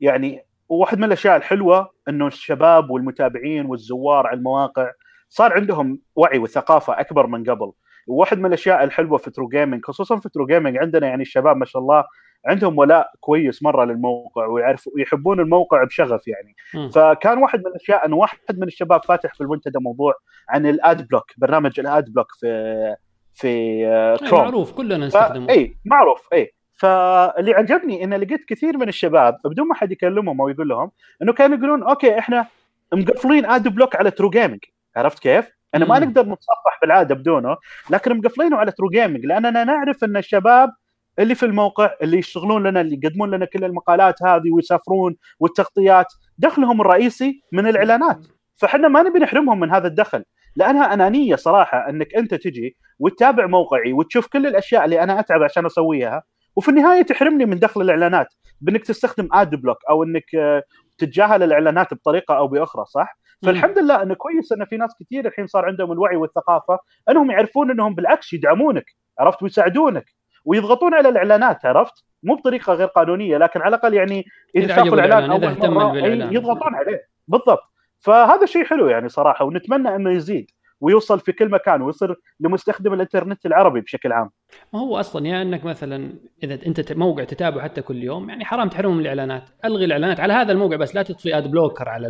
يعني 0.00 0.44
وواحد 0.68 0.98
من 0.98 1.04
الأشياء 1.04 1.36
الحلوة 1.36 1.90
إنه 2.08 2.26
الشباب 2.26 2.90
والمتابعين 2.90 3.66
والزوار 3.66 4.26
على 4.26 4.36
المواقع 4.38 4.90
صار 5.28 5.52
عندهم 5.52 5.98
وعي 6.16 6.38
وثقافة 6.38 7.00
أكبر 7.00 7.26
من 7.26 7.50
قبل. 7.50 7.72
وواحد 8.06 8.38
من 8.38 8.46
الأشياء 8.46 8.84
الحلوة 8.84 9.18
في 9.18 9.30
True 9.30 9.48
Gaming 9.48 9.84
خصوصا 9.84 10.16
في 10.16 10.28
True 10.28 10.46
Gaming 10.46 10.76
عندنا 10.76 11.06
يعني 11.06 11.22
الشباب 11.22 11.56
ما 11.56 11.64
شاء 11.64 11.82
الله 11.82 12.04
عندهم 12.46 12.78
ولاء 12.78 13.10
كويس 13.20 13.62
مرة 13.62 13.84
للموقع 13.84 14.46
ويعرفوا 14.46 14.92
ويحبون 14.96 15.40
الموقع 15.40 15.84
بشغف 15.84 16.28
يعني. 16.28 16.54
م. 16.74 16.88
فكان 16.88 17.38
واحد 17.38 17.58
من 17.58 17.66
الاشياء 17.66 18.06
إنه 18.06 18.16
واحد 18.16 18.58
من 18.58 18.66
الشباب 18.66 19.04
فاتح 19.04 19.34
في 19.34 19.40
المنتدى 19.40 19.78
موضوع 19.78 20.14
عن 20.48 20.66
ال 20.66 20.80
ad 20.80 21.08
block 21.08 21.32
برنامج 21.36 21.80
ال 21.80 21.91
ad 21.91 22.12
block 22.12 22.32
في 22.32 22.96
في 23.32 23.82
كروم 24.28 24.40
معروف 24.40 24.72
كلنا 24.72 25.06
نستخدمه. 25.06 25.50
اي 25.50 25.76
معروف 25.84 26.28
اي 26.32 26.54
فاللي 26.84 27.54
عجبني 27.54 28.04
ان 28.04 28.14
لقيت 28.14 28.44
كثير 28.44 28.78
من 28.78 28.88
الشباب 28.88 29.36
بدون 29.44 29.68
ما 29.68 29.74
حد 29.74 29.92
يكلمهم 29.92 30.40
أو 30.40 30.48
يقول 30.48 30.68
لهم 30.68 30.90
إنه 31.22 31.32
كانوا 31.32 31.56
يقولون 31.56 31.82
okay 31.82 32.18
إحنا 32.18 32.46
مقفلين 32.92 33.46
ad 33.46 33.68
block 33.68 33.96
على 33.96 34.10
True 34.10 34.30
Gaming 34.30 34.58
عرفت 34.96 35.18
كيف؟ 35.18 35.50
أنا 35.74 35.84
ما 35.84 35.98
نقدر 35.98 36.22
نتصفح 36.22 36.78
بالعادة 36.82 37.14
بدونه 37.14 37.56
لكن 37.90 38.18
مقفلينه 38.18 38.56
على 38.56 38.72
True 38.72 38.88
Gaming 38.88 39.26
لأننا 39.26 39.64
نعرف 39.64 40.04
إن 40.04 40.16
الشباب 40.16 40.70
اللي 41.18 41.34
في 41.34 41.46
الموقع 41.46 41.90
اللي 42.02 42.18
يشتغلون 42.18 42.66
لنا 42.66 42.80
اللي 42.80 43.00
يقدمون 43.02 43.30
لنا 43.30 43.44
كل 43.44 43.64
المقالات 43.64 44.22
هذه 44.22 44.50
ويسافرون 44.54 45.16
والتغطيات 45.40 46.06
دخلهم 46.38 46.80
الرئيسي 46.80 47.42
من 47.52 47.66
الإعلانات. 47.66 48.26
فإحنا 48.54 48.88
ما 48.88 49.02
نبي 49.02 49.18
نحرمهم 49.18 49.60
من 49.60 49.70
هذا 49.70 49.86
الدخل 49.86 50.24
لأنها 50.56 50.94
أنانية 50.94 51.36
صراحة 51.36 51.88
إنك 51.88 52.14
أنت 52.14 52.34
تجي 52.34 52.76
وتتابع 52.98 53.46
موقعي 53.46 53.92
وتشوف 53.92 54.26
كل 54.26 54.46
الأشياء 54.46 54.84
اللي 54.84 55.02
أنا 55.02 55.20
أتعب 55.20 55.42
عشان 55.42 55.66
أسويها 55.66 56.22
وفي 56.56 56.68
النهاية 56.68 57.02
تحرمني 57.02 57.46
من 57.46 57.58
دخل 57.58 57.82
الإعلانات 57.82 58.26
بإنك 58.60 58.84
تستخدم 58.84 59.28
اد 59.32 59.54
بلوك 59.54 59.78
أو 59.90 60.04
إنك 60.04 60.34
آه، 60.34 60.62
تتجاهل 60.98 61.42
الإعلانات 61.42 61.94
بطريقة 61.94 62.36
أو 62.36 62.48
بأخرى 62.48 62.84
صح؟ 62.84 63.18
فالحمد 63.42 63.78
لله 63.78 64.02
إنه 64.02 64.14
كويس 64.14 64.52
انه 64.52 64.64
في 64.64 64.76
ناس 64.76 64.90
كثير 65.00 65.26
الحين 65.26 65.46
صار 65.46 65.64
عندهم 65.64 65.92
الوعي 65.92 66.16
والثقافة 66.16 66.78
إنهم 67.10 67.30
يعرفون 67.30 67.70
إنهم 67.70 67.94
بالعكس 67.94 68.32
يدعمونك 68.32 68.84
عرفت؟ 69.18 69.42
ويساعدونك 69.42 70.04
ويضغطون 70.44 70.94
على 70.94 71.08
الإعلانات 71.08 71.66
عرفت؟ 71.66 72.04
مو 72.22 72.34
بطريقة 72.34 72.72
غير 72.72 72.86
قانونية 72.86 73.38
لكن 73.38 73.60
على 73.60 73.76
الأقل 73.76 73.94
يعني 73.94 74.24
إذا 74.56 74.76
شافوا 74.76 74.94
الإعلان 74.94 75.30
أول 75.30 75.70
مرة 75.70 75.96
يضغطون 76.32 76.74
عليه. 76.74 77.00
بالضبط. 77.28 77.62
فهذا 78.00 78.46
شيء 78.46 78.64
حلو 78.64 78.88
يعني 78.88 79.08
صراحة 79.08 79.44
ونتمنى 79.44 79.96
إنه 79.96 80.10
يزيد. 80.10 80.50
ويوصل 80.80 81.20
في 81.20 81.32
كل 81.32 81.48
مكان 81.48 81.82
ويصير 81.82 82.16
لمستخدم 82.40 82.92
الإنترنت 82.94 83.46
العربي 83.46 83.80
بشكل 83.80 84.12
عام. 84.12 84.30
ما 84.72 84.80
هو 84.80 85.00
أصلا 85.00 85.26
يا 85.26 85.32
يعني 85.32 85.42
إنك 85.48 85.64
مثلا 85.64 86.12
إذا 86.42 86.54
أنت 86.66 86.92
موقع 86.92 87.24
تتابعه 87.24 87.64
حتى 87.64 87.82
كل 87.82 88.02
يوم 88.02 88.28
يعني 88.28 88.44
حرام 88.44 88.68
تحرمهم 88.68 89.00
الإعلانات، 89.00 89.44
ألغي 89.64 89.84
الإعلانات 89.84 90.20
على 90.20 90.32
هذا 90.32 90.52
الموقع 90.52 90.76
بس 90.76 90.94
لا 90.94 91.02
تطفي 91.02 91.38
ad 91.38 91.50
blocker 91.50 91.88
على 91.88 92.08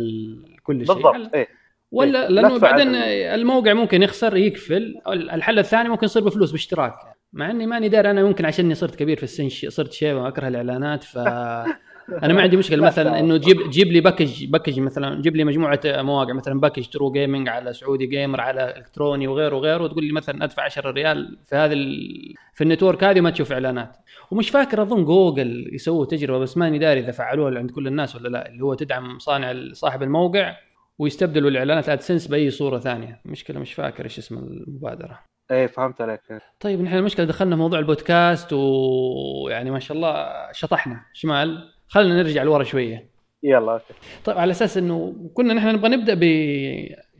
كل 0.63 0.85
شيء. 0.85 0.95
بالضبط 0.95 1.35
إيه. 1.35 1.47
ولا 1.91 2.23
إيه، 2.23 2.29
لأنه 2.29 2.59
بعدين 2.59 2.87
ال- 2.87 2.95
الموقع 3.39 3.73
ممكن 3.73 4.03
يخسر 4.03 4.37
يقفل. 4.37 4.95
الحل 5.07 5.59
الثاني 5.59 5.89
ممكن 5.89 6.05
يصير 6.05 6.23
بفلوس 6.23 6.51
باشتراك. 6.51 6.93
مع 7.33 7.51
إني 7.51 7.65
ماني 7.65 7.89
داري 7.89 8.11
أنا 8.11 8.23
ممكن 8.23 8.45
عشاني 8.45 8.75
صرت 8.75 8.95
كبير 8.95 9.17
في 9.17 9.23
السن 9.23 9.49
صرت 9.69 9.91
شيبه 9.93 10.21
وأكره 10.21 10.47
الإعلانات 10.47 11.03
ف 11.03 11.17
أنا 12.09 12.33
ما 12.33 12.41
عندي 12.41 12.57
مشكلة. 12.57 12.77
لا، 12.77 12.85
مثلا 12.85 13.09
لا. 13.09 13.19
إنه 13.19 13.37
تجيب 13.37 13.57
تجيب 13.61 13.87
لي 13.87 14.01
package 14.01 14.45
package 14.45 14.79
مثلا 14.79 15.21
جيب 15.21 15.35
لي 15.35 15.43
مجموعة 15.43 15.79
مواقع 15.85 16.33
مثلا 16.33 16.59
package 16.59 16.87
True 16.87 17.11
Gaming 17.11 17.49
على 17.49 17.73
Saudi 17.73 18.05
Gamer 18.05 18.41
على 18.41 18.77
إلكتروني 18.77 19.27
وغيره 19.27 19.55
وغيره 19.55 19.83
وتقول 19.83 20.05
لي 20.05 20.13
مثلا 20.13 20.43
أدفع 20.43 20.63
10 20.63 20.91
ريال 20.91 21.37
في 21.49 21.55
هذا 21.55 21.73
ال... 21.73 22.33
في 22.53 22.63
ال 22.63 22.68
network 22.68 23.03
هذه 23.03 23.19
وما 23.19 23.29
تشوف 23.29 23.51
إعلانات. 23.51 23.97
ومش 24.31 24.49
فاكر 24.49 24.81
أظن 24.81 25.05
جوجل 25.05 25.69
يسووا 25.73 26.05
تجربة 26.05 26.39
بس 26.39 26.57
ماني 26.57 26.79
داري 26.79 26.99
إذا 26.99 27.11
فعلوها 27.11 27.57
عند 27.57 27.71
كل 27.71 27.87
الناس 27.87 28.15
ولا 28.15 28.29
لا 28.29 28.49
اللي 28.49 28.63
هو 28.63 28.73
تدعم 28.73 29.19
صانع 29.19 29.53
صاحب 29.71 30.03
الموقع 30.03 30.55
ويستبدلوا 30.99 31.49
الإعلانات. 31.49 31.89
AdSense 31.89 32.27
بأي 32.27 32.49
صورة 32.49 32.79
ثانية. 32.79 33.21
مشكلة 33.25 33.59
مش 33.59 33.73
فاكر 33.73 34.03
إيش 34.03 34.17
اسم 34.17 34.37
المبادرة. 34.37 35.19
إيه 35.51 35.67
فهمت 35.67 36.01
عليك. 36.01 36.21
طيب 36.59 36.81
نحن 36.81 36.97
المشكلة 36.97 37.25
دخلنا 37.25 37.55
موضوع 37.55 37.79
البودكاست 37.79 38.53
ويعني 38.53 39.71
ما 39.71 39.79
شاء 39.79 39.97
الله 39.97 40.27
شطحنا. 40.51 41.05
شمال. 41.13 41.74
خلينا 41.87 42.15
نرجع 42.15 42.43
لورا 42.43 42.63
شوية. 42.63 43.09
يلا 43.43 43.71
okay. 43.73 43.93
طيب 44.25 44.37
على 44.37 44.51
أساس 44.51 44.77
إنه 44.77 45.15
كنا 45.33 45.53
نحن 45.53 45.67
نبغى 45.67 45.89
نبدأ 45.89 46.13
ب 46.13 46.23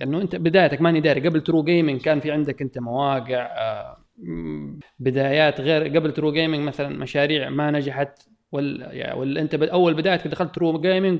انه 0.01 0.21
أنت 0.21 0.36
بدايتك 0.36 0.82
ماني 0.82 1.01
داري. 1.01 1.28
قبل 1.28 1.41
True 1.41 1.63
Gaming 1.63 2.01
كان 2.01 2.19
في 2.19 2.32
عندك 2.32 2.62
أنت 2.62 2.80
مواقع 2.80 3.41
آه، 3.41 3.97
بدايات 4.99 5.62
غير 5.62 5.97
قبل 5.97 6.12
True 6.12 6.31
Gaming 6.31 6.67
مثلا 6.67 6.89
مشاريع 6.89 7.49
ما 7.49 7.71
نجحت 7.71 8.28
ولا 8.51 8.93
يعني 8.93 9.19
ولا 9.19 9.41
أنت 9.41 9.56
أول 9.56 9.93
بدايتك 9.93 10.28
دخلت 10.28 10.56
True 10.55 10.81
Gaming 10.81 11.19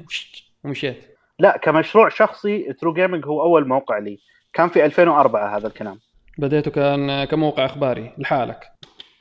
ومشيت. 0.64 1.04
لا 1.40 1.58
كمشروع 1.58 2.10
شخصي 2.10 2.74
True 2.74 2.94
Gaming 2.94 3.26
هو 3.26 3.42
أول 3.42 3.68
موقع 3.68 3.98
لي. 3.98 4.20
كان 4.54 4.70
في 4.70 4.86
2004 4.86 5.58
هذا 5.58 5.68
الكلام. 5.68 6.00
بديته 6.38 6.72
كان 6.72 7.24
كموقع 7.24 7.66
إخباري 7.66 8.12
لحالك. 8.18 8.60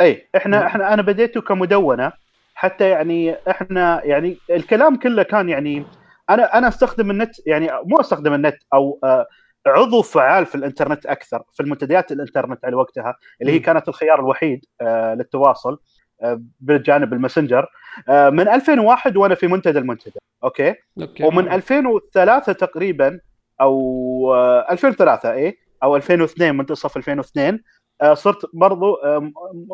اي 0.00 0.28
إحنا 0.36 0.66
إحنا 0.66 0.94
أنا 0.94 1.02
بديته 1.02 1.40
كمدونة. 1.40 2.12
حتى 2.54 2.88
يعني 2.88 3.36
إحنا 3.50 4.04
يعني 4.04 4.38
الكلام 4.50 4.96
كله 4.96 5.22
كان 5.22 5.48
يعني 5.48 5.84
أنا 6.30 6.58
أنا 6.58 6.68
أستخدم 6.68 7.10
النت 7.10 7.46
يعني 7.46 7.70
مو 7.84 8.00
أستخدم 8.00 8.34
النت 8.34 8.56
أو 8.74 8.98
آه، 9.04 9.26
عضو 9.66 10.02
فعال 10.02 10.46
في 10.46 10.54
الإنترنت 10.54 11.06
أكثر 11.06 11.42
في 11.52 11.62
المنتديات 11.62 12.12
الإنترنت 12.12 12.64
على 12.64 12.76
وقتها 12.76 13.16
اللي 13.40 13.52
هي. 13.52 13.58
كانت 13.58 13.88
الخيار 13.88 14.20
الوحيد 14.20 14.64
آه، 14.80 15.14
للتواصل 15.14 15.78
آه، 16.22 16.42
بجانب 16.60 17.12
الماسنجر. 17.12 17.66
من 18.08 18.48
2001 18.48 19.16
وأنا 19.16 19.34
في 19.34 19.46
منتدى 19.46 19.78
المنتدى 19.78 20.18
okay؟ 20.44 20.74
okay. 21.00 21.24
ومن 21.24 21.52
2003 21.52 22.52
تقريبا 22.52 23.20
أو 23.60 24.34
آه، 24.34 24.66
2003 24.72 25.32
إيه؟ 25.32 25.56
أو 25.82 25.96
2002 25.96 26.56
منتصف 26.56 26.96
2002 26.96 27.62
آه، 28.02 28.14
صرت 28.14 28.46
برضو 28.54 28.96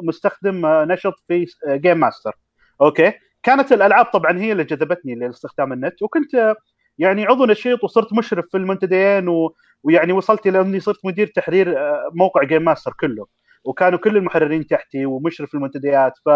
مستخدم 0.03 0.67
نشط 0.67 1.15
في 1.29 1.47
Game 1.67 2.01
Master 2.01 2.37
okay. 2.83 3.13
كانت 3.43 3.73
الألعاب 3.73 4.05
طبعا 4.07 4.39
هي 4.39 4.53
اللي 4.53 4.65
جذبتني 4.65 5.15
لاستخدام 5.15 5.73
النت 5.73 6.03
وكنت 6.03 6.35
آه، 6.35 6.57
يعني 6.99 7.27
عضو 7.27 7.47
نشيط 7.47 7.85
وصرت 7.85 8.13
مشرف 8.13 8.45
في 8.51 8.57
المنتديين 8.57 9.29
و... 9.29 9.55
ويعني 9.83 10.13
وصلت 10.13 10.47
إلى 10.47 10.61
إني 10.61 10.81
صرت 10.81 10.99
مدير 11.05 11.27
تحرير 11.27 11.79
آه، 11.79 12.11
موقع 12.15 12.43
Game 12.43 12.63
Master 12.63 12.93
كله. 13.01 13.27
وكانوا 13.65 13.99
كل 13.99 14.17
المحررين 14.17 14.67
تحتي 14.67 15.07
ومشرف 15.07 15.55
المنتديات 15.55 16.13
ف 16.25 16.31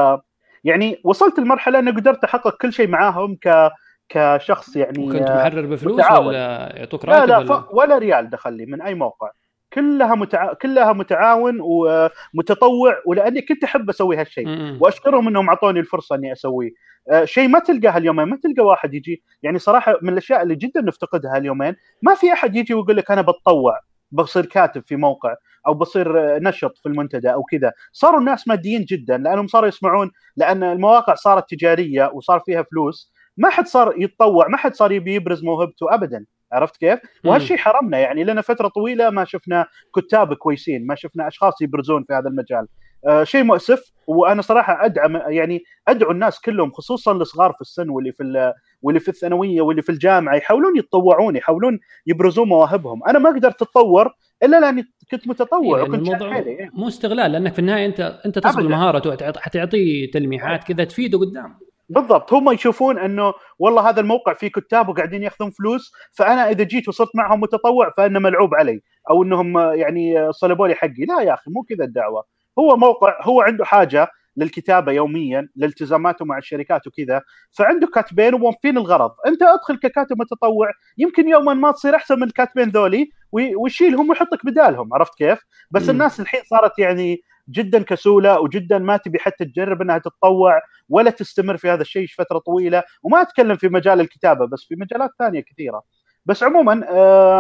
يعني 0.65 1.01
وصلت 1.05 1.39
لمرحلة 1.39 1.79
إني 1.79 1.91
قدرت 1.91 2.25
أحقق 2.25 2.57
كل 2.57 2.73
شيء 2.73 2.89
معاهم 2.89 3.37
ك 3.37 3.71
كشخص 4.09 4.77
يعني 4.77 5.05
وكنت 5.05 5.31
آه، 5.31 5.37
محرر 5.37 5.67
بفلوس 5.67 5.95
متعاون. 5.95 6.27
ولا 6.27 6.73
يعطوك 6.77 7.05
لا 7.05 7.13
راتب 7.13 7.29
لا 7.29 7.39
ولا؟ 7.39 7.63
ف... 7.63 7.75
ولا 7.75 7.99
ريال 7.99 8.31
دخل 8.31 8.53
لي 8.53 8.67
من 8.67 8.83
أي 8.83 8.95
موقع. 8.95 9.31
كلها 9.75 10.15
متع... 10.15 10.53
كلها 10.53 10.93
متعاون 10.93 11.59
ومتطوع 11.61 13.03
ولأني 13.07 13.43
كنت 13.43 13.65
أحب 13.65 13.89
أسوي 13.89 14.17
هالشيء. 14.17 14.49
وأشكرهم 14.81 15.29
إنهم 15.29 15.49
أعطوني 15.49 15.81
الفرصة 15.81 16.17
إني 16.17 16.33
أسويه. 16.33 16.71
آه، 17.11 17.25
شيء 17.25 17.49
ما 17.49 17.59
تلقاه 17.59 17.97
اليومين 17.97 18.25
ما 18.25 18.37
تلقى 18.37 18.67
واحد 18.67 18.95
يجي. 18.95 19.23
يعني 19.43 19.59
صراحة 19.59 19.99
من 20.03 20.09
الأشياء 20.09 20.43
اللي 20.43 20.55
جدا 20.55 20.81
نفتقدها 20.81 21.37
اليومين 21.37 21.77
ما 22.03 22.15
في 22.15 22.33
أحد 22.33 22.57
يجي 22.57 22.75
ويقول 22.75 22.97
لك 22.97 23.11
أنا 23.11 23.23
بتطوع 23.23 23.81
بصير 24.13 24.47
كاتب 24.47 24.83
في 24.85 24.97
موقع 24.97 25.35
أو 25.67 25.75
بصير 25.75 26.39
نشط 26.39 26.79
في 26.79 26.89
المنتدى 26.89 27.33
أو 27.33 27.43
كذا. 27.43 27.73
صاروا 27.93 28.21
الناس 28.21 28.49
ماديين 28.49 28.85
جدا 28.85 29.17
لأنهم 29.19 29.47
صاروا 29.47 29.69
يسمعون 29.69 30.11
لأن 30.37 30.63
المواقع 30.63 31.15
صارت 31.15 31.51
تجارية 31.51 32.11
وصار 32.15 32.41
فيها 32.41 32.63
فلوس. 32.63 33.13
ما 33.37 33.49
حد 33.49 33.67
صار 33.67 33.95
يتطوع 33.99 34.49
ما 34.49 34.57
حد 34.57 34.75
صار 34.75 34.93
يبي 34.93 35.15
يبرز 35.15 35.45
موهبته 35.45 35.95
ابدا. 35.95 36.25
عرفت 36.53 36.77
كيف؟ 36.77 36.99
وهالشيء 37.25 37.57
حرمنا 37.57 37.99
يعني 37.99 38.25
لنا 38.25 38.41
فترة 38.41 38.69
طويلة 38.69 39.11
ما 39.11 39.25
شفنا 39.25 39.67
كتاب 39.97 40.35
كويسين 40.35 40.87
ما 40.87 40.95
شفنا 40.95 41.29
أشخاص 41.29 41.63
يبرزون 41.63 42.03
في 42.03 42.13
هذا 42.13 42.29
المجال. 42.29 42.67
آه 43.09 43.25
شيء 43.25 43.43
مؤسف 43.43 43.91
وأنا 44.07 44.43
صراحة 44.43 44.85
أدعم 44.85 45.17
يعني 45.17 45.63
أدعو 45.89 46.11
الناس 46.11 46.41
كلهم 46.41 46.71
خصوصا 46.73 47.13
الصغار 47.13 47.53
في 47.53 47.61
السن 47.61 47.89
واللي 47.89 48.13
في 48.13 48.23
ال- 48.23 48.53
واللي 48.83 49.01
في 49.01 49.09
الثانوية 49.09 49.61
واللي 49.61 49.83
في 49.83 49.91
الجامعة 49.93 50.35
يحاولون 50.37 50.77
يتطوعون 50.79 51.37
يحاولون 51.37 51.79
يبرزون 52.07 52.49
مواهبهم. 52.49 53.05
أنا 53.09 53.19
ما 53.19 53.31
قدرت 53.31 53.63
أتطور 53.63 54.13
إلا 54.43 54.61
لأني 54.61 54.85
كنت 55.11 55.29
متطوع 55.29 55.79
لأن 55.79 55.89
وكنت 55.89 56.07
الموضوع 56.07 56.33
حيلي. 56.33 56.71
مو 56.73 56.89
استغلال 56.89 57.33
لأنك 57.33 57.53
في 57.53 57.59
النهاية 57.59 57.87
أنت 57.87 58.01
أنت 58.27 58.39
تصل 58.39 58.61
وتعط- 59.07 59.39
حتعطيه 59.39 60.11
تلميحات 60.11 60.65
كذا 60.65 60.85
تفيده 60.85 61.19
قدام. 61.19 61.59
بالضبط 61.89 62.33
هم 62.33 62.51
يشوفون 62.51 62.99
إنه 62.99 63.35
والله 63.59 63.89
هذا 63.89 64.01
الموقع 64.01 64.33
فيه 64.33 64.49
كتاب 64.49 64.89
وقاعدين 64.89 65.23
ياخذون 65.23 65.51
فلوس 65.51 65.93
فأنا 66.13 66.51
إذا 66.51 66.65
جيت 66.65 66.89
وصرت 66.89 67.09
معهم 67.17 67.41
متطوع 67.41 67.93
فإنه 67.97 68.19
ملعوب 68.19 68.55
علي 68.55 68.81
أو 69.11 69.23
إنهم 69.23 69.59
يعني 69.59 70.33
صلبوا 70.33 70.69
لي 70.69 70.75
حقي. 70.75 71.05
لا 71.09 71.21
يا 71.21 71.35
أخي 71.35 71.51
مو 71.51 71.63
كذا 71.63 71.85
الدعوة. 71.85 72.25
هو 72.59 72.77
موقع 72.77 73.19
هو 73.23 73.41
عنده 73.41 73.65
حاجة 73.65 74.09
للكتابة 74.37 74.93
يوميا 74.93 75.49
لالتزاماته 75.57 76.25
مع 76.25 76.39
الشركات 76.39 76.87
وكذا 76.87 77.23
فعنده 77.51 77.87
كاتبين 77.87 78.35
وموفين 78.35 78.79
الغرض. 78.79 79.11
أنت 79.27 79.43
أدخل 79.43 79.77
ككاتب 79.77 80.19
متطوع 80.21 80.71
يمكن 80.99 81.29
يوما 81.29 81.55
ما 81.55 81.71
تصير 81.73 81.97
أحسن 81.97 82.17
من 82.17 82.23
الكاتبين 82.23 82.69
ذولي 82.69 83.11
وي- 83.33 83.57
ويشيلهم 83.57 84.11
ويحطك 84.11 84.47
بدالهم 84.47 84.95
عرفت 84.95 85.15
كيف؟ 85.19 85.39
بس. 85.71 85.91
الناس 85.91 86.21
الحين 86.21 86.41
صارت 86.51 86.79
يعني 86.79 87.21
جدا 87.49 87.83
كسولة 87.83 88.41
وجدا 88.41 88.79
ما 88.79 88.97
تبي 88.97 89.19
حتى 89.19 89.45
تجرب 89.45 89.83
إنها 89.83 89.99
تتطوع 89.99 90.61
ولا 90.89 91.11
تستمر 91.11 91.57
في 91.57 91.71
هذا 91.71 91.83
الشيء 91.83 92.07
فترة 92.07 92.39
طويلة. 92.39 92.83
وما 93.03 93.23
أتكلم 93.23 93.57
في 93.57 93.69
مجال 93.69 94.01
الكتابة 94.01 94.47
بس 94.47 94.65
في 94.69 94.75
مجالات 94.77 95.11
ثانية 95.19 95.41
كثيرة. 95.41 95.83
بس 96.27 96.43
عموما 96.43 96.75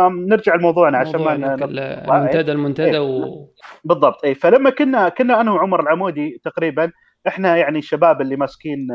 نرجع 0.08 0.54
لموضوعنا 0.54 0.98
عشان 0.98 1.20
ما 1.20 1.36
ن- 1.36 1.44
ال- 1.44 1.78
المنتدى 1.78 2.52
المنتدى 2.52 2.90
إيه. 2.90 2.98
و... 3.00 3.46
بالضبط. 3.84 4.24
اي 4.24 4.34
فلما 4.34 4.70
كنا 4.70 5.08
كنا 5.08 5.40
أنا 5.40 5.52
وعمر 5.52 5.80
العمودي 5.80 6.40
تقريبا 6.44 6.92
إحنا 7.28 7.56
يعني 7.56 7.78
الشباب 7.78 8.20
اللي 8.20 8.36
ماسكين 8.36 8.88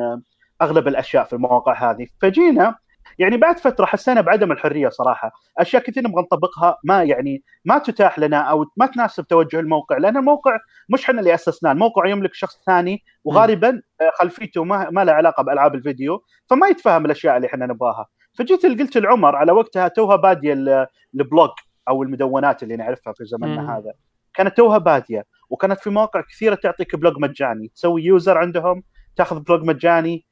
أغلب 0.61 0.87
الأشياء 0.87 1.23
في 1.23 1.33
المواقع 1.33 1.91
هذه. 1.91 2.07
فجينا 2.21 2.75
يعني 3.19 3.37
بعد 3.37 3.59
فترة 3.59 3.85
حسينا 3.85 4.21
بعدم 4.21 4.51
الحرية 4.51 4.89
صراحة. 4.89 5.31
أشياء 5.57 5.83
كثير 5.83 6.03
نبغى 6.03 6.21
نطبقها 6.21 6.77
ما 6.83 7.03
يعني 7.03 7.43
ما 7.65 7.77
تتاح 7.77 8.19
لنا 8.19 8.37
أو 8.37 8.65
ما 8.77 8.85
تناسب 8.85 9.27
توجه 9.27 9.59
الموقع 9.59 9.97
لأن 9.97 10.17
الموقع 10.17 10.57
مش 10.89 11.03
إحنا 11.03 11.19
اللي 11.19 11.33
أسسناه 11.33 11.71
الموقع 11.71 12.07
يملك 12.07 12.33
شخص 12.33 12.63
ثاني 12.65 13.03
وغالبا 13.23 13.81
آه، 14.01 14.11
خلفيته 14.19 14.63
ما, 14.63 14.89
ما 14.89 15.03
له 15.05 15.11
علاقة 15.11 15.43
بألعاب 15.43 15.75
الفيديو 15.75 16.23
فما 16.49 16.67
يتفهم 16.67 17.05
الأشياء 17.05 17.37
اللي 17.37 17.47
إحنا 17.47 17.65
نبغاها. 17.65 18.05
فجيت 18.37 18.65
قلت 18.65 18.97
لعمر 18.97 19.35
على 19.35 19.51
وقتها 19.51 19.87
توها 19.87 20.15
بادية 20.15 20.53
ال- 20.53 20.87
blog 21.15 21.49
أو 21.89 22.03
المدونات 22.03 22.63
اللي 22.63 22.75
نعرفها 22.75 23.13
في 23.13 23.23
مم. 23.23 23.27
زمننا 23.27 23.77
هذا. 23.77 23.93
كانت 24.33 24.57
توها 24.57 24.77
بادية 24.77 25.25
وكانت 25.49 25.79
في 25.79 25.89
مواقع 25.89 26.21
كثيرة 26.21 26.55
تعطيك 26.55 26.95
blog 26.95 27.13
مجاني. 27.17 27.67
تسوي 27.75 28.03
user 28.03 28.37
عندهم 28.37 28.83
تاخذ 29.15 29.39
blog 29.39 29.63
مجاني. 29.63 30.25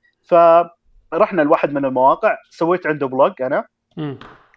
فرحنا 1.11 1.41
لواحد 1.41 1.73
من 1.73 1.85
المواقع 1.85 2.37
سويت 2.49 2.87
عنده 2.87 3.07
blog 3.07 3.41
أنا. 3.41 3.65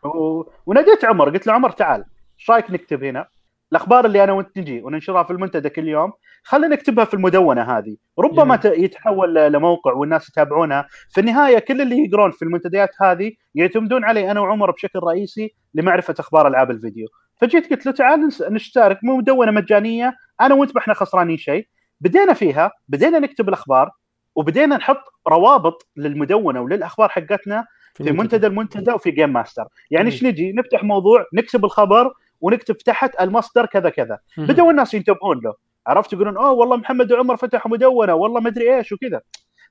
و... 0.05 0.43
وناديت 0.67 1.05
عمر 1.05 1.31
قلت 1.31 1.47
له 1.47 1.53
عمر 1.53 1.71
تعال 1.71 2.05
إيش 2.39 2.51
رأيك 2.51 2.71
نكتب 2.71 3.05
هنا؟ 3.05 3.27
الأخبار 3.73 4.05
اللي 4.05 4.25
أنا 4.25 4.33
وأنت 4.33 4.59
نجي 4.59 4.83
وننشرها 4.83 5.23
في 5.23 5.31
المنتدى 5.31 5.69
كل 5.69 5.89
يوم. 5.89 6.13
خلينا 6.45 6.77
نكتبها 6.77 7.05
في 7.05 7.15
المدونة 7.15 7.63
هذه. 7.63 7.97
ربما 8.19 8.57
ت... 8.57 8.65
يتحول 8.65 9.35
لموقع 9.35 9.93
والناس 9.93 10.29
يتابعونها 10.29 10.87
في 11.11 11.21
النهاية 11.21 11.59
كل 11.59 11.81
اللي 11.81 12.05
يقرون 12.05 12.31
في 12.31 12.43
المنتديات 12.43 12.91
هذه 13.01 13.33
يعتمدون 13.55 14.05
علي 14.05 14.31
أنا 14.31 14.41
وعمر 14.41 14.71
بشكل 14.71 14.99
رئيسي 14.99 15.55
لمعرفة 15.75 16.15
أخبار 16.19 16.49
ألعاب 16.49 16.71
الفيديو. 16.71 17.09
فجيت 17.41 17.71
قلت 17.71 17.87
له 17.87 17.93
تعال 17.93 18.29
نشترك 18.51 18.99
مدونة 19.03 19.53
مجانية. 19.53 20.17
أنا 20.41 20.55
وأنت 20.55 20.75
ما 20.75 20.81
إحنا 20.81 20.95
خسرانين 20.95 21.37
شيء. 21.37 21.69
بدينا 22.01 22.33
فيها 22.33 22.71
بدينا 22.89 23.19
نكتب 23.19 23.49
الأخبار. 23.49 23.91
وبدينا 24.35 24.77
نحط 24.77 25.05
روابط 25.29 25.89
للمدونة 25.97 26.61
وللأخبار 26.61 27.09
حقتنا 27.09 27.67
في 27.95 28.13
منتدى 28.13 28.47
المنتدى 28.47 28.93
وفي 28.93 29.11
Game 29.11 29.33
Master 29.33 29.65
يعني. 29.91 30.07
إيش 30.07 30.25
نجي؟ 30.25 30.53
نفتح 30.53 30.85
موضوع 30.85 31.25
نكتب 31.35 31.65
الخبر 31.65 32.13
ونكتب 32.41 32.77
تحت 32.77 33.21
المصدر 33.21 33.67
كذا 33.67 33.89
كذا. 33.89 34.19
بدأوا 34.39 34.71
الناس 34.71 34.95
ينتبهون 34.95 35.41
له. 35.45 35.55
عرفت 35.87 36.13
يقولون 36.13 36.37
أوه 36.37 36.51
والله 36.51 36.77
محمد 36.77 37.13
وعمر 37.13 37.37
فتحوا 37.37 37.73
مدونة 37.73 38.15
والله 38.15 38.41
ما 38.41 38.49
أدري 38.49 38.77
إيش 38.77 38.93
وكذا. 38.93 39.21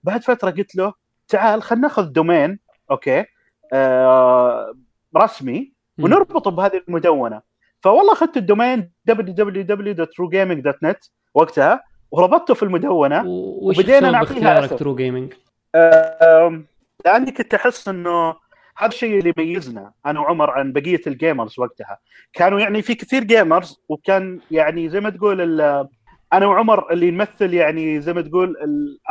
بعد 0.03 0.23
فترة 0.23 0.49
قلت 0.49 0.75
له 0.75 0.93
تعال 1.27 1.61
خلينا 1.61 1.87
ناخذ 1.87 2.03
domain 2.03 2.59
okay 2.91 3.25
آه 3.73 4.73
رسمي 5.17 5.73
ونربطه 5.99 6.51
بهذه 6.51 6.81
المدونة. 6.89 7.41
فوالله 7.81 8.13
أخذت 8.13 8.37
ال 8.37 8.45
domain 8.45 8.91
www.truegaming.net 9.11 11.09
وقتها 11.33 11.83
وربطته 12.11 12.53
في 12.53 12.63
المدونة 12.63 13.23
وبدينا 13.27 14.11
نعطيها 14.11 14.67
True 14.67 14.95
Gaming 14.95 15.33
لأني 17.05 17.31
كنت 17.37 17.53
أحس 17.53 17.87
إنه 17.87 18.35
هذا 18.77 18.87
الشيء 18.87 19.19
اللي 19.19 19.33
يميزنا 19.37 19.91
أنا 20.05 20.19
وعمر 20.19 20.49
عن 20.49 20.73
بقية 20.73 21.01
ال 21.07 21.14
gamers 21.14 21.59
وقتها. 21.59 21.97
كانوا 22.33 22.59
يعني 22.59 22.81
في 22.81 22.95
كثير 22.95 23.23
gamers 23.23 23.81
وكان 23.89 24.39
يعني 24.51 24.89
زي 24.89 24.99
ما 24.99 25.09
تقول 25.09 25.61
أنا 26.33 26.47
وعمر 26.47 26.91
اللي 26.91 27.11
نمثل 27.11 27.53
يعني 27.53 28.01
زي 28.01 28.13
ما 28.13 28.21
تقول 28.21 28.55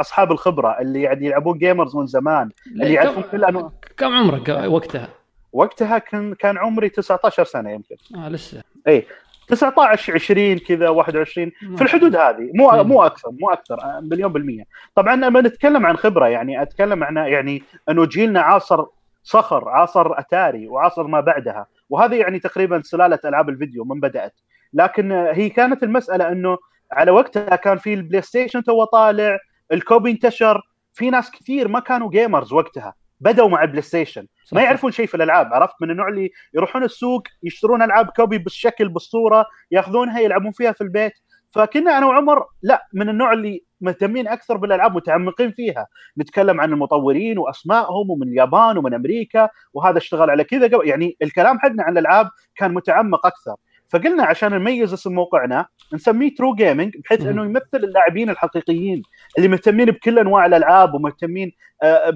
أصحاب 0.01 0.33
الخبرة 0.33 0.81
اللي 0.81 1.03
يعني 1.03 1.27
يلعبون 1.27 1.59
جيمرز 1.59 1.97
من 1.97 2.07
زمان 2.07 2.51
اللي 2.67 2.93
يعرفون 2.93 3.23
كل 3.23 3.45
أنواع. 3.45 3.71
كم 3.97 4.13
عمرك 4.13 4.49
وقتها؟ 4.49 5.09
وقتها 5.53 5.99
كان 5.99 6.35
كان 6.35 6.59
عمري 6.59 6.89
19 6.89 7.45
سنة 7.45 7.71
يمكن. 7.71 7.97
آه 8.15 8.29
لسه. 8.29 8.63
اي 8.89 9.07
19 9.49 10.15
20 10.15 10.59
كذا 10.59 10.89
21 10.89 11.51
في 11.77 11.83
الحدود 11.83 12.17
هذه. 12.17 12.51
مو 12.55 12.83
مو 12.85 13.03
أكثر 13.03 13.31
مو 13.41 13.51
أكثر 13.51 13.81
آه، 13.83 14.01
مليون 14.01 14.33
بالمية. 14.33 14.65
طبعا 14.95 15.17
لما 15.17 15.41
نتكلم 15.41 15.87
عن 15.87 15.97
خبرة 15.97 16.27
يعني 16.27 16.63
أتكلم 16.63 17.05
عن 17.05 17.17
يعني 17.17 17.63
انه 17.89 18.07
جيلنا 18.07 18.41
عاصر 18.41 18.85
صخر 19.23 19.69
عاصر 19.69 20.19
أتاري 20.19 20.69
وعاصر 20.69 21.07
ما 21.07 21.21
بعدها. 21.21 21.67
وهذه 21.91 22.15
يعني 22.15 22.39
تقريبا 22.39 22.83
سلالة 22.85 23.19
ألعاب 23.25 23.49
الفيديو 23.49 23.85
من 23.85 24.01
بدأت. 24.01 24.41
لكن 24.73 25.13
هي 25.13 25.49
كانت 25.49 25.83
المسألة 25.83 26.33
أنه 26.33 26.59
على 26.93 27.11
وقتها 27.11 27.57
كان 27.57 27.79
في 27.79 27.95
البلاي 27.95 28.23
ستيشن 28.23 28.65
two 28.65 28.85
طالع 28.85 29.39
ال 29.73 29.80
copy 29.80 30.11
انتشر 30.11 30.63
في 30.93 31.11
ناس 31.11 31.31
كثير 31.31 31.69
ما 31.69 31.81
كانوا 31.81 32.11
gamers 32.11 32.53
وقتها. 32.53 32.95
بدأوا 33.21 33.49
مع 33.49 33.63
البلاي 33.63 33.83
ستيشن 33.83 34.27
ما 34.53 34.63
يعرفون 34.63 34.93
شيء 34.93 35.07
في 35.07 35.15
الألعاب 35.15 35.55
عرفت؟ 35.55 35.75
من 35.81 35.91
النوع 35.91 36.09
اللي 36.09 36.31
يروحون 36.55 36.85
السوق 36.85 37.23
يشترون 37.43 37.83
ألعاب 37.83 38.07
copy 38.07 38.39
بالشكل 38.39 38.89
بالصورة 38.89 39.47
ياخذونها 39.71 40.21
يلعبون 40.21 40.53
فيها 40.53 40.73
في 40.73 40.81
البيت. 40.81 41.13
فكنا 41.51 41.99
أنا 41.99 42.07
وعمر 42.07 42.47
لا 42.63 42.87
من 42.93 43.09
النوع 43.09 43.33
اللي 43.33 43.65
مهتمين 43.81 44.29
أكثر 44.29 44.57
بالألعاب 44.57 44.97
متعمقين 44.97 45.53
فيها. 45.53 45.87
نتكلم 46.19 46.61
عن 46.61 46.73
المطورين 46.73 47.39
وأسمائهم 47.39 48.11
ومن 48.11 48.29
اليابان 48.29 48.79
ومن 48.79 48.95
أمريكا 48.95 49.49
وهذا 49.73 49.99
اشتغل 49.99 50.31
على 50.31 50.45
كذا 50.45 50.71
يعني 50.85 51.17
الكلام 51.23 51.59
حقنا 51.59 51.83
عن 51.83 51.93
الألعاب 51.93 52.29
كان 52.57 52.75
متعمق 52.75 53.27
أكثر. 53.27 53.57
فقلنا 53.89 54.25
عشان 54.25 54.53
نميز 54.53 54.93
اسم 54.93 55.13
موقعنا 55.13 55.67
نسميه 55.95 56.35
True 56.35 56.55
Gaming 56.55 56.97
بحيث 56.97 57.27
إنه 57.27 57.45
يمثل 57.45 57.65
اللاعبين 57.75 58.31
الحقيقيين 58.31 59.03
اللي 59.39 59.49
مهتمين 59.49 59.87
بكل 59.87 60.19
أنواع 60.19 60.47
الألعاب 60.47 60.95
ومهتمين 60.95 61.53
آه، 61.83 62.11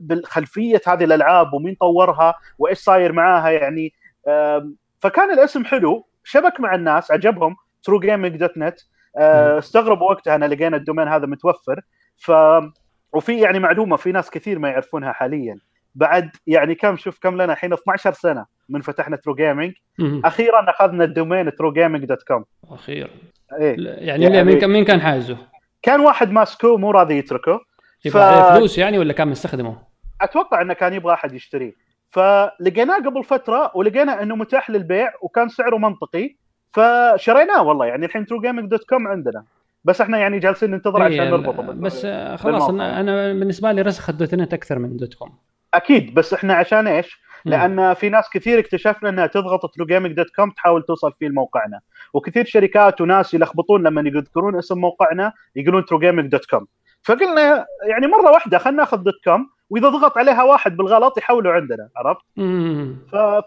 بالخلفية 0.00 0.80
هذه 0.86 1.04
الألعاب 1.04 1.52
ومين 1.54 1.74
طورها 1.74 2.34
وإيش 2.58 2.78
صاير 2.78 3.12
معاها 3.12 3.50
يعني 3.50 3.92
فكان 5.00 5.30
الاسم 5.30 5.64
حلو. 5.64 6.08
شبك 6.24 6.60
مع 6.60 6.74
الناس 6.74 7.10
عجبهم. 7.10 7.56
True 7.82 8.00
Gaming 8.00 8.36
dot 8.36 8.58
net. 8.58 8.78
استغربوا 9.58 10.10
وقتها 10.10 10.34
ان 10.34 10.44
لقينا 10.44 10.76
ال 10.76 10.81
domain 10.81 11.08
هذا 11.08 11.26
متوفر. 11.26 11.80
ف 12.16 12.32
وفي 13.12 13.40
يعني 13.40 13.58
معلومة 13.58 13.96
في 13.96 14.12
ناس 14.12 14.30
كثير 14.30 14.58
ما 14.58 14.68
يعرفونها 14.68 15.12
حاليا. 15.12 15.58
بعد 15.94 16.30
يعني 16.46 16.74
كم 16.74 16.96
شوف 16.96 17.18
كم 17.18 17.34
لنا 17.42 17.52
الحين 17.52 17.72
12 17.72 18.12
سنة. 18.12 18.46
من 18.72 18.80
فتحنا 18.80 19.16
True 19.16 19.34
Gaming 19.34 19.72
أخيرا 20.00 20.70
أخذنا 20.70 21.04
ال 21.04 21.11
domain 21.11 21.56
True 21.56 21.72
Gaming 21.72 22.04
dot 22.04 22.22
com 22.22 22.44
أخيرا. 22.70 23.10
إيه؟ 23.60 23.76
يعني, 23.78 24.24
يعني 24.24 24.44
مين 24.44 24.58
كان 24.58 24.70
مين 24.70 24.84
كان 24.84 25.00
حايزه؟ 25.00 25.36
كان 25.82 26.00
واحد 26.00 26.32
ماسكه 26.32 26.76
مو 26.76 26.90
راضي 26.90 27.18
يتركه. 27.18 27.60
ف... 28.10 28.16
فلوس 28.16 28.78
يعني 28.78 28.98
ولا 28.98 29.12
كان 29.12 29.28
مستخدمه؟ 29.28 29.78
أتوقع 30.20 30.62
إنه 30.62 30.74
كان 30.74 30.92
يبغى 30.92 31.14
أحد 31.14 31.32
يشتريه. 31.32 31.72
فلقيناه 32.08 32.96
قبل 32.96 33.24
فترة 33.24 33.72
ولقينا 33.74 34.22
إنه 34.22 34.36
متاح 34.36 34.70
للبيع 34.70 35.12
وكان 35.22 35.48
سعره 35.48 35.76
منطقي. 35.76 36.36
فشريناه 36.70 37.62
والله 37.62 37.86
يعني 37.86 38.06
الحين 38.06 38.26
True 38.26 38.40
Gaming 38.40 38.70
dot 38.70 38.84
com 38.88 39.08
عندنا. 39.08 39.44
بس 39.84 40.00
إحنا 40.00 40.18
يعني 40.18 40.38
جالسين 40.38 40.70
ننتظر 40.70 41.02
عشان 41.02 41.30
نربطه 41.30 41.62
بس 41.62 42.06
خلاص 42.36 42.68
أنا, 42.68 43.00
أنا 43.00 43.32
بالنسبة 43.32 43.72
لي 43.72 43.82
رسخ 43.82 44.10
ال 44.10 44.16
dot 44.16 44.34
net 44.34 44.54
أكثر 44.54 44.78
من 44.78 44.96
dot 44.96 45.14
com 45.14 45.38
أكيد 45.74 46.14
بس 46.14 46.34
إحنا 46.34 46.54
عشان 46.54 46.86
إيش؟ 46.86 47.20
لأن 47.44 47.94
في 47.94 48.08
ناس 48.08 48.30
كثير 48.32 48.58
اكتشفنا 48.58 49.08
إنها 49.08 49.26
تضغط 49.26 49.74
True 49.74 49.86
Gaming 49.86 50.12
dot 50.12 50.30
com 50.36 50.50
تحاول 50.50 50.82
توصل 50.82 51.12
فيه 51.18 51.28
لموقعنا. 51.28 51.80
وكثير 52.12 52.44
شركات 52.44 53.00
وناس 53.00 53.34
يلخبطون 53.34 53.82
لما 53.82 54.00
يذكرون 54.00 54.58
اسم 54.58 54.78
موقعنا 54.78 55.32
يقولون 55.56 55.84
True 55.84 55.98
Gaming 55.98 56.30
dot 56.30 56.44
com 56.44 56.66
فقلنا 57.02 57.66
يعني 57.88 58.06
مرة 58.06 58.30
واحدة 58.30 58.58
خلينا 58.58 58.78
ناخذ 58.78 58.96
dot 58.96 59.14
com 59.24 59.50
وإذا 59.70 59.88
ضغط 59.88 60.18
عليها 60.18 60.42
واحد 60.42 60.76
بالغلط 60.76 61.18
يحولوا 61.18 61.52
عندنا 61.52 61.88
عرفت؟ 61.96 62.22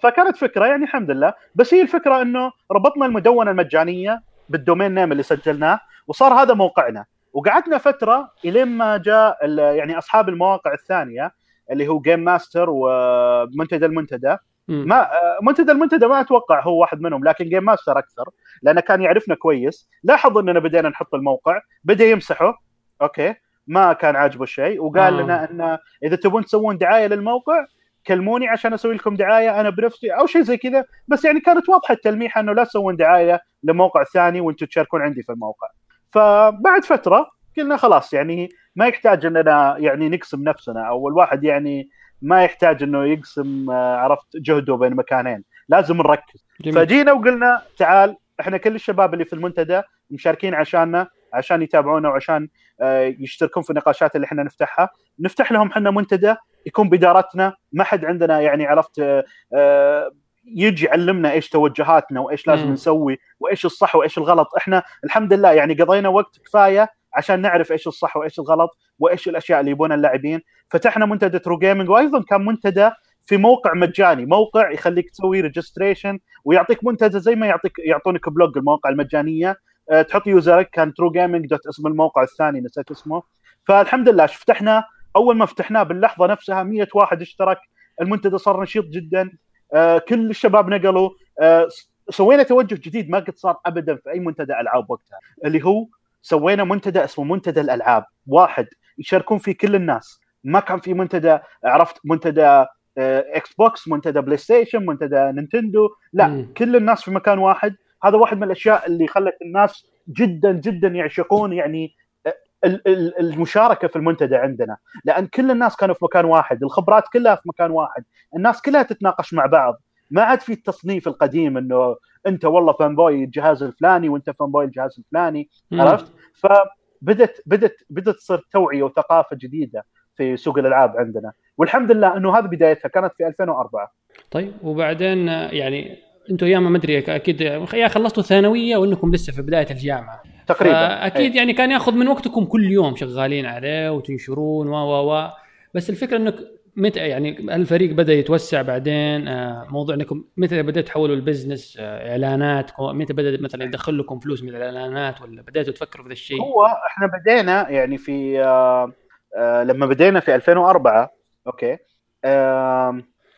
فكانت 0.04 0.38
فكرة 0.38 0.66
يعني 0.66 0.84
الحمد 0.84 1.12
لله. 1.12 1.34
بس 1.56 1.74
هي 1.74 1.82
الفكرة 1.82 2.22
إنه 2.22 2.52
ربطنا 2.72 3.06
المدونة 3.06 3.52
المجانية 3.52 4.22
بال 4.50 4.61
domain 4.61 4.96
name 4.96 5.12
اللي 5.12 5.24
سجلناه 5.24 5.80
وصار 6.08 6.34
هذا 6.34 6.54
موقعنا. 6.54 7.06
وقعدنا 7.34 7.78
فترة 7.78 8.32
إلين 8.46 8.68
ما 8.68 8.98
جاء 8.98 9.50
يعني 9.60 9.98
أصحاب 9.98 10.30
المواقع 10.30 10.74
الثانية 10.74 11.32
اللي 11.72 11.88
هو 11.88 12.00
Game 12.00 12.20
Master 12.20 12.66
ومنتدى 12.70 13.86
المنتدى. 13.86 14.38
ما 14.68 15.08
منتدى 15.42 15.72
المنتدى 15.72 16.08
ما 16.08 16.22
أتوقع 16.22 16.64
هو 16.64 16.82
واحد 16.82 17.02
منهم 17.02 17.24
لكن 17.24 17.50
Game 17.50 17.64
Master 17.64 18.00
أكثر 18.00 18.30
لأنه 18.62 18.82
كان 18.82 19.02
يعرفنا 19.02 19.36
كويس. 19.36 19.90
لاحظ 20.04 20.38
إننا 20.38 20.60
بدينا 20.60 20.90
نحط 20.90 21.16
الموقع 21.16 21.62
بدأ 21.84 22.06
يمسحه. 22.06 22.62
أوكي 23.02 23.36
ما 23.68 23.94
كان 23.94 24.16
عاجبه 24.16 24.44
الشيء 24.44 24.84
وقال 24.84 25.20
آه. 25.20 25.24
لنا 25.24 25.52
إن 25.52 25.78
إذا 26.04 26.16
تبون 26.16 26.46
تسوون 26.46 26.78
دعاية 26.78 27.08
للموقع 27.08 27.66
كلموني 28.08 28.48
عشان 28.48 28.74
أسوي 28.74 28.96
لكم 28.96 29.16
دعاية 29.16 29.60
أنا 29.62 29.70
بنفسي 29.70 30.10
أو 30.12 30.26
شيء 30.26 30.42
زي 30.42 30.58
كذا. 30.58 30.86
بس 31.08 31.26
يعني 31.26 31.40
كانت 31.40 31.70
واضحة 31.70 31.94
التلميحه 31.94 32.42
إنه 32.42 32.54
لا 32.54 32.64
تسوون 32.64 32.96
دعاية 32.96 33.42
لموقع 33.64 34.04
ثاني 34.04 34.42
وإنتم 34.42 34.66
تشاركون 34.66 35.02
عندي 35.02 35.24
في 35.24 35.32
الموقع. 35.32 35.68
فبعد 36.12 36.86
فترة 36.86 37.35
قلنا 37.58 37.78
خلاص 37.78 38.14
يعني 38.14 38.50
ما 38.76 38.88
يحتاج 38.88 39.26
إننا 39.26 39.76
يعني 39.78 40.10
نقسم 40.10 40.44
نفسنا. 40.44 40.88
أو 40.88 41.08
الواحد 41.10 41.44
يعني 41.44 41.90
ما 42.22 42.44
يحتاج 42.44 42.84
إنه 42.84 43.06
يقسم 43.06 43.70
آه، 43.70 43.98
عرفت 43.98 44.28
جهده 44.36 44.76
بين 44.76 44.96
مكانين. 44.96 45.44
لازم 45.70 45.98
نركز. 45.98 46.46
جميل. 46.62 46.76
فجينا 46.76 47.12
وقلنا 47.12 47.62
تعال 47.78 48.18
إحنا 48.40 48.58
كل 48.58 48.76
الشباب 48.76 49.14
اللي 49.14 49.26
في 49.26 49.34
المنتدى 49.34 49.82
مشاركين 50.10 50.54
عشاننا 50.54 51.08
عشان 51.34 51.62
يتابعونا 51.62 52.10
وعشان 52.10 52.48
آه، 52.82 53.16
يشتركون 53.20 53.64
في 53.64 53.70
النقاشات 53.70 54.16
اللي 54.16 54.26
إحنا 54.26 54.44
نفتحها. 54.44 54.90
نفتح 55.20 55.52
لهم 55.52 55.68
إحنا 55.72 55.92
منتدى 55.92 56.36
يكون 56.66 56.90
بدارتنا 56.90 57.56
ما 57.74 57.84
حد 57.84 58.06
عندنا 58.06 58.42
يعني 58.42 58.66
عرفت 58.66 59.24
آه، 59.54 60.12
يجي 60.46 60.86
يعلمنا 60.86 61.32
إيش 61.32 61.50
توجهاتنا 61.50 62.20
وإيش 62.20 62.48
لازم 62.48 62.70
م. 62.70 62.74
نسوي 62.74 63.18
وإيش 63.40 63.66
الصح 63.66 63.96
وإيش 63.96 64.18
الغلط. 64.18 64.56
إحنا 64.58 64.84
الحمد 65.04 65.34
لله 65.34 65.52
يعني 65.52 65.74
قضينا 65.74 66.10
وقت 66.10 66.40
كفاية 66.46 66.90
عشان 67.16 67.42
نعرف 67.42 67.72
إيش 67.72 67.88
الصح 67.88 68.18
وإيش 68.18 68.40
الغلط 68.40 68.70
وإيش 69.00 69.28
الأشياء 69.28 69.60
اللي 69.60 69.72
يبونها 69.72 69.96
اللاعبين. 69.96 70.42
فتحنا 70.70 71.06
منتدى 71.06 71.40
True 71.40 71.58
Gaming 71.58 71.90
وأيضا 71.90 72.24
كان 72.24 72.46
منتدى 72.46 72.90
في 73.26 73.38
موقع 73.38 73.74
مجاني 73.74 74.26
موقع 74.26 74.72
يخليك 74.72 75.10
تسوي 75.10 75.42
registration 75.42 76.20
ويعطيك 76.46 76.84
منتدى 76.84 77.20
زي 77.20 77.36
ما 77.36 77.48
يعطيك 77.48 77.72
يعطونك 77.80 78.30
blog 78.30 78.58
المواقع 78.58 78.90
المجانية. 78.90 79.56
أه 79.92 80.02
تحط 80.02 80.28
user 80.28 80.62
ك 80.62 80.70
كان 80.70 80.94
True 80.94 81.12
Gaming 81.12 81.46
dot 81.46 81.68
اسم 81.68 81.88
الموقع 81.88 82.24
الثاني 82.24 82.62
نسيت 82.62 82.92
اسمه. 82.92 83.24
فالحمد 83.68 84.10
لله 84.10 84.26
فتحنا 84.26 84.84
أول 85.16 85.38
ما 85.38 85.46
فتحناه 85.46 85.84
باللحظة 85.84 86.28
نفسها 86.28 86.64
100 86.64 86.88
واحد 86.96 87.22
اشترك. 87.22 87.58
المنتدى 88.02 88.38
صار 88.38 88.62
نشيط 88.62 88.86
جدا. 88.86 89.32
أه 89.74 89.98
كل 89.98 90.30
الشباب 90.30 90.70
نقلوا. 90.70 91.10
أه 91.42 91.68
سوينا 92.10 92.44
توجه 92.44 92.76
جديد 92.76 93.10
ما 93.10 93.20
قد 93.20 93.38
صار 93.38 93.58
ابدا 93.66 93.96
في 93.96 94.12
أي 94.12 94.20
منتدى 94.20 94.54
ألعاب 94.54 94.92
وقتها 94.92 95.20
اللي 95.46 95.66
هو 95.66 95.86
سوينا 96.26 96.64
منتدى 96.64 97.04
اسمه 97.04 97.26
منتدى 97.26 97.62
الألعاب. 97.62 98.04
واحد 98.28 98.68
يشاركون 98.98 99.38
فيه 99.38 99.52
كل 99.52 99.76
الناس. 99.76 100.20
ما 100.44 100.60
كان 100.60 100.80
في 100.80 100.94
منتدى 100.94 101.38
عرفت 101.64 101.96
منتدى 102.06 102.66
Xbox 102.98 103.88
منتدى 103.88 104.22
PlayStation 104.22 104.86
منتدى 104.86 105.32
Nintendo. 105.32 105.90
لا 106.14 106.28
م. 106.28 106.54
كل 106.58 106.76
الناس 106.76 107.04
في 107.04 107.12
مكان 107.12 107.40
واحد. 107.40 107.76
هذا 108.04 108.18
واحد 108.18 108.38
من 108.38 108.44
الأشياء 108.44 108.88
اللي 108.88 109.08
خلت 109.08 109.36
الناس 109.42 109.88
جدا 110.10 110.52
جدا 110.52 110.88
يعشقون 110.88 111.54
يعني 111.54 111.96
آه، 112.26 112.82
المشاركة 113.20 113.88
في 113.88 113.96
المنتدى 113.96 114.36
عندنا. 114.36 114.78
لأن 115.06 115.28
كل 115.28 115.52
الناس 115.52 115.76
كانوا 115.76 115.96
في 115.96 116.06
مكان 116.06 116.26
واحد. 116.26 116.64
الخبرات 116.64 117.04
كلها 117.14 117.36
في 117.36 117.42
مكان 117.46 117.72
واحد. 117.72 118.04
الناس 118.36 118.62
كلها 118.62 118.84
تتناقش 118.84 119.34
مع 119.34 119.46
بعض. 119.46 119.82
ما 120.12 120.22
عاد 120.22 120.42
في 120.42 120.54
التصنيف 120.54 121.08
القديم 121.08 121.58
إنه 121.58 121.96
انت 122.28 122.46
والله 122.46 122.74
fanboy 122.74 123.24
الجهاز 123.24 123.64
الفلاني 123.64 124.10
وانت 124.10 124.30
fanboy 124.30 124.66
الجهاز 124.66 124.96
الفلاني 125.00 125.50
عرفت؟ 125.74 126.14
فبدت 126.34 127.42
بدت 127.46 127.76
بدت 127.90 128.16
تصير 128.16 128.42
توعية 128.52 128.84
وثقافة 128.84 129.36
جديدة 129.36 129.86
في 130.16 130.38
سوق 130.38 130.58
الألعاب 130.58 130.98
عندنا. 130.98 131.32
والحمد 131.58 131.92
لله 131.92 132.18
إنه 132.18 132.38
هذه 132.38 132.46
بدايتها 132.46 132.90
كانت 132.90 133.14
في 133.18 133.28
2004 133.28 133.92
طيب 134.32 134.54
وبعدين 134.64 135.28
يعني 135.28 135.98
أنتم 136.32 136.46
أيام 136.46 136.72
ما 136.72 136.78
أدري 136.78 137.00
أكيد 137.00 137.42
يا 137.42 137.88
خلصتوا 137.88 138.24
ثانويه 138.24 138.78
وإنكم 138.78 139.12
لسه 139.14 139.34
في 139.34 139.42
بداية 139.42 139.68
الجامعة. 139.72 140.24
تقريبا 140.48 141.06
أكيد 141.08 141.32
أي. 141.32 141.38
يعني 141.38 141.54
كان 141.54 141.72
ياخذ 141.72 141.96
من 141.96 142.08
وقتكم 142.08 142.46
كل 142.46 142.72
يوم 142.72 142.96
شغالين 142.96 143.46
عليه 143.46 143.92
وتنشرون 143.92 144.68
و 144.68 144.74
و 144.74 145.14
و. 145.14 145.30
بس 145.74 145.90
الفكرة 145.90 146.18
إنك 146.18 146.36
متى 146.76 147.00
يعني 147.00 147.56
الفريق 147.56 147.92
بدأ 147.92 148.14
يتوسع 148.14 148.62
بعدين 148.62 149.28
آه، 149.28 149.68
موضوع 149.70 149.96
إنكم 149.96 150.24
متى 150.38 150.62
بدأتوا 150.62 150.82
تحولوا 150.82 151.16
ال 151.16 151.23
business 151.23 151.78
آه، 151.80 152.12
إعلانات 152.12 152.72
متى 152.80 153.14
بدا 153.14 153.44
مثلا 153.44 153.64
يدخل 153.64 154.00
لكم 154.00 154.20
فلوس 154.20 154.44
من 154.44 154.50
الإعلانات 154.50 155.22
ولا 155.22 155.42
بدأتوا 155.42 155.74
تفكروا 155.74 156.04
في 156.04 156.10
ذا 156.10 156.14
الشيء؟ 156.14 156.42
هو 156.42 156.66
إحنا 156.66 157.08
بدينا 157.08 157.70
يعني 157.70 157.98
في 157.98 158.42
آه 158.44 159.64
لما 159.64 159.86
بدينا 159.86 160.20
في 160.20 160.36
2004 160.36 161.12
أوكي 161.48 161.78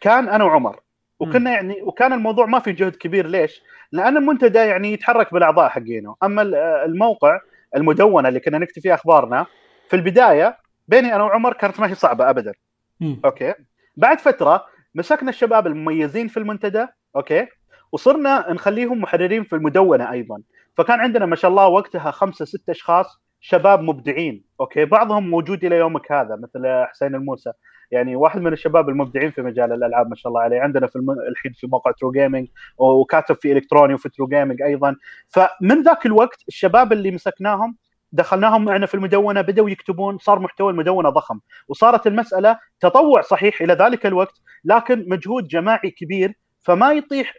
كان 0.02 0.30
أنا 0.30 0.44
وعمر 0.44 0.80
وكنا 1.20 1.52
يعني 1.52 1.82
وكان 1.82 2.14
الموضوع 2.14 2.46
ما 2.46 2.60
في 2.60 2.72
جهد 2.72 2.96
كبير 2.96 3.28
ليش؟ 3.28 3.62
لأن 3.92 4.18
المنتدى 4.18 4.60
يعني 4.60 4.94
يتحرك 4.94 5.34
بالأعضاء 5.34 5.70
حقينه، 5.70 6.16
أما 6.24 6.42
الموقع 6.86 7.40
المدونة 7.76 8.30
اللي 8.30 8.40
كنا 8.40 8.58
نكتب 8.58 8.82
فيها 8.82 8.94
أخبارنا 8.94 9.46
في 9.90 9.96
البداية 9.96 10.58
بيني 10.88 11.16
أنا 11.16 11.24
وعمر 11.24 11.54
كانت 11.54 11.80
ما 11.80 11.90
هي 11.90 11.96
صعبة 11.96 12.30
ابدا. 12.30 12.54
م. 13.00 13.16
أوكي؟ 13.26 13.54
بعد 13.98 14.20
فترة 14.20 14.66
مسكنا 14.96 15.30
الشباب 15.30 15.68
المميزين 15.68 16.28
في 16.28 16.38
المنتدى 16.38 16.88
أوكي؟ 17.16 17.48
وصرنا 17.92 18.54
نخليهم 18.54 19.02
محررين 19.02 19.44
في 19.44 19.54
المدونة 19.54 20.12
أيضا، 20.12 20.42
فكان 20.78 21.00
عندنا 21.00 21.26
ما 21.26 21.36
شاء 21.36 21.52
الله 21.52 21.68
وقتها 21.68 22.12
خمسة 22.12 22.46
ست 22.46 22.70
أشخاص 22.70 23.22
شباب 23.42 23.82
مبدعين 23.82 24.44
أوكي 24.60 24.86
بعضهم 24.86 25.30
موجود 25.30 25.66
إلى 25.66 25.76
يومك 25.76 26.12
هذا 26.12 26.36
مثل 26.36 26.86
حسين 26.86 27.16
الموسى 27.16 27.52
يعني 27.92 28.16
واحد 28.16 28.42
من 28.42 28.54
الشباب 28.54 28.90
المبدعين 28.90 29.32
في 29.32 29.42
مجال 29.42 29.74
الألعاب 29.74 30.10
ما 30.10 30.16
شاء 30.16 30.30
الله 30.30 30.42
عليه 30.42 30.60
عندنا 30.60 30.88
في. 30.88 31.00
الحين 31.30 31.52
في 31.54 31.68
موقع 31.68 31.92
True 31.92 32.12
Gaming 32.12 32.48
وكاتب 32.78 33.36
في 33.36 33.52
إلكتروني 33.52 33.94
وفي 33.94 34.10
True 34.10 34.28
Gaming 34.28 34.62
أيضا 34.62 34.96
فمن 35.28 35.84
ذاك 35.84 36.06
الوقت 36.06 36.44
الشباب 36.48 36.94
اللي 36.94 37.12
مسكناهم 37.12 37.78
دخلناهم 38.12 38.66
معنا 38.66 38.86
في 38.86 38.94
المدونة 38.96 39.42
بدأوا 39.42 39.70
يكتبون 39.70 40.18
صار 40.18 40.40
محتوى 40.40 40.72
المدونة 40.72 41.10
ضخم. 41.10 41.40
وصارت 41.68 42.08
المسألة 42.08 42.60
تطوع 42.80 43.22
صحيح 43.22 43.62
إلى 43.62 43.74
ذلك 43.74 44.06
الوقت 44.06 44.42
لكن 44.66 45.06
مجهود 45.08 45.48
جماعي 45.48 45.90
كبير 45.90 46.34
فما 46.60 46.92
يطيح 46.92 47.34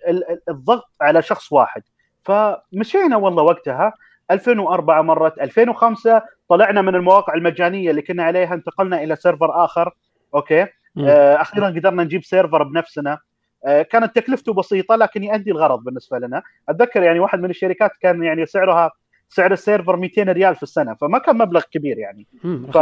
الضغط 0.48 0.90
على 1.00 1.22
شخص 1.22 1.52
واحد. 1.52 1.82
فمشينا 2.22 3.16
والله 3.16 3.42
وقتها. 3.42 3.92
2004 4.30 5.02
مرت 5.02 5.38
2005 5.40 6.22
طلعنا 6.48 6.82
من 6.82 6.94
المواقع 6.94 7.34
المجانية 7.34 7.90
اللي 7.90 8.02
كنا 8.02 8.22
عليها 8.22 8.54
انتقلنا 8.54 9.02
إلى 9.02 9.16
server 9.16 9.64
آخر. 9.64 9.94
أوكي؟ 10.34 10.66
آه 11.06 11.40
أخيرا 11.40 11.66
قدرنا 11.66 12.04
نجيب 12.04 12.24
server 12.24 12.62
بنفسنا. 12.62 13.18
آه 13.64 13.82
كانت 13.82 14.16
تكلفته 14.16 14.54
بسيطة 14.54 14.96
لكن 14.96 15.24
يؤدي 15.24 15.50
الغرض 15.50 15.84
بالنسبة 15.84 16.18
لنا. 16.18 16.42
أتذكر 16.68 17.02
يعني 17.02 17.20
واحد 17.20 17.40
من 17.40 17.50
الشركات 17.50 17.90
كان 18.00 18.22
يعني 18.22 18.46
سعرها 18.46 18.90
سعر 19.28 19.52
ال 19.52 19.58
server 19.58 19.96
200 19.96 20.22
ريال 20.22 20.56
في 20.56 20.62
السنة 20.62 20.94
فما 20.94 21.18
كان 21.18 21.38
مبلغ 21.38 21.62
كبير 21.70 21.98
يعني. 21.98 22.26
ف... 22.72 22.78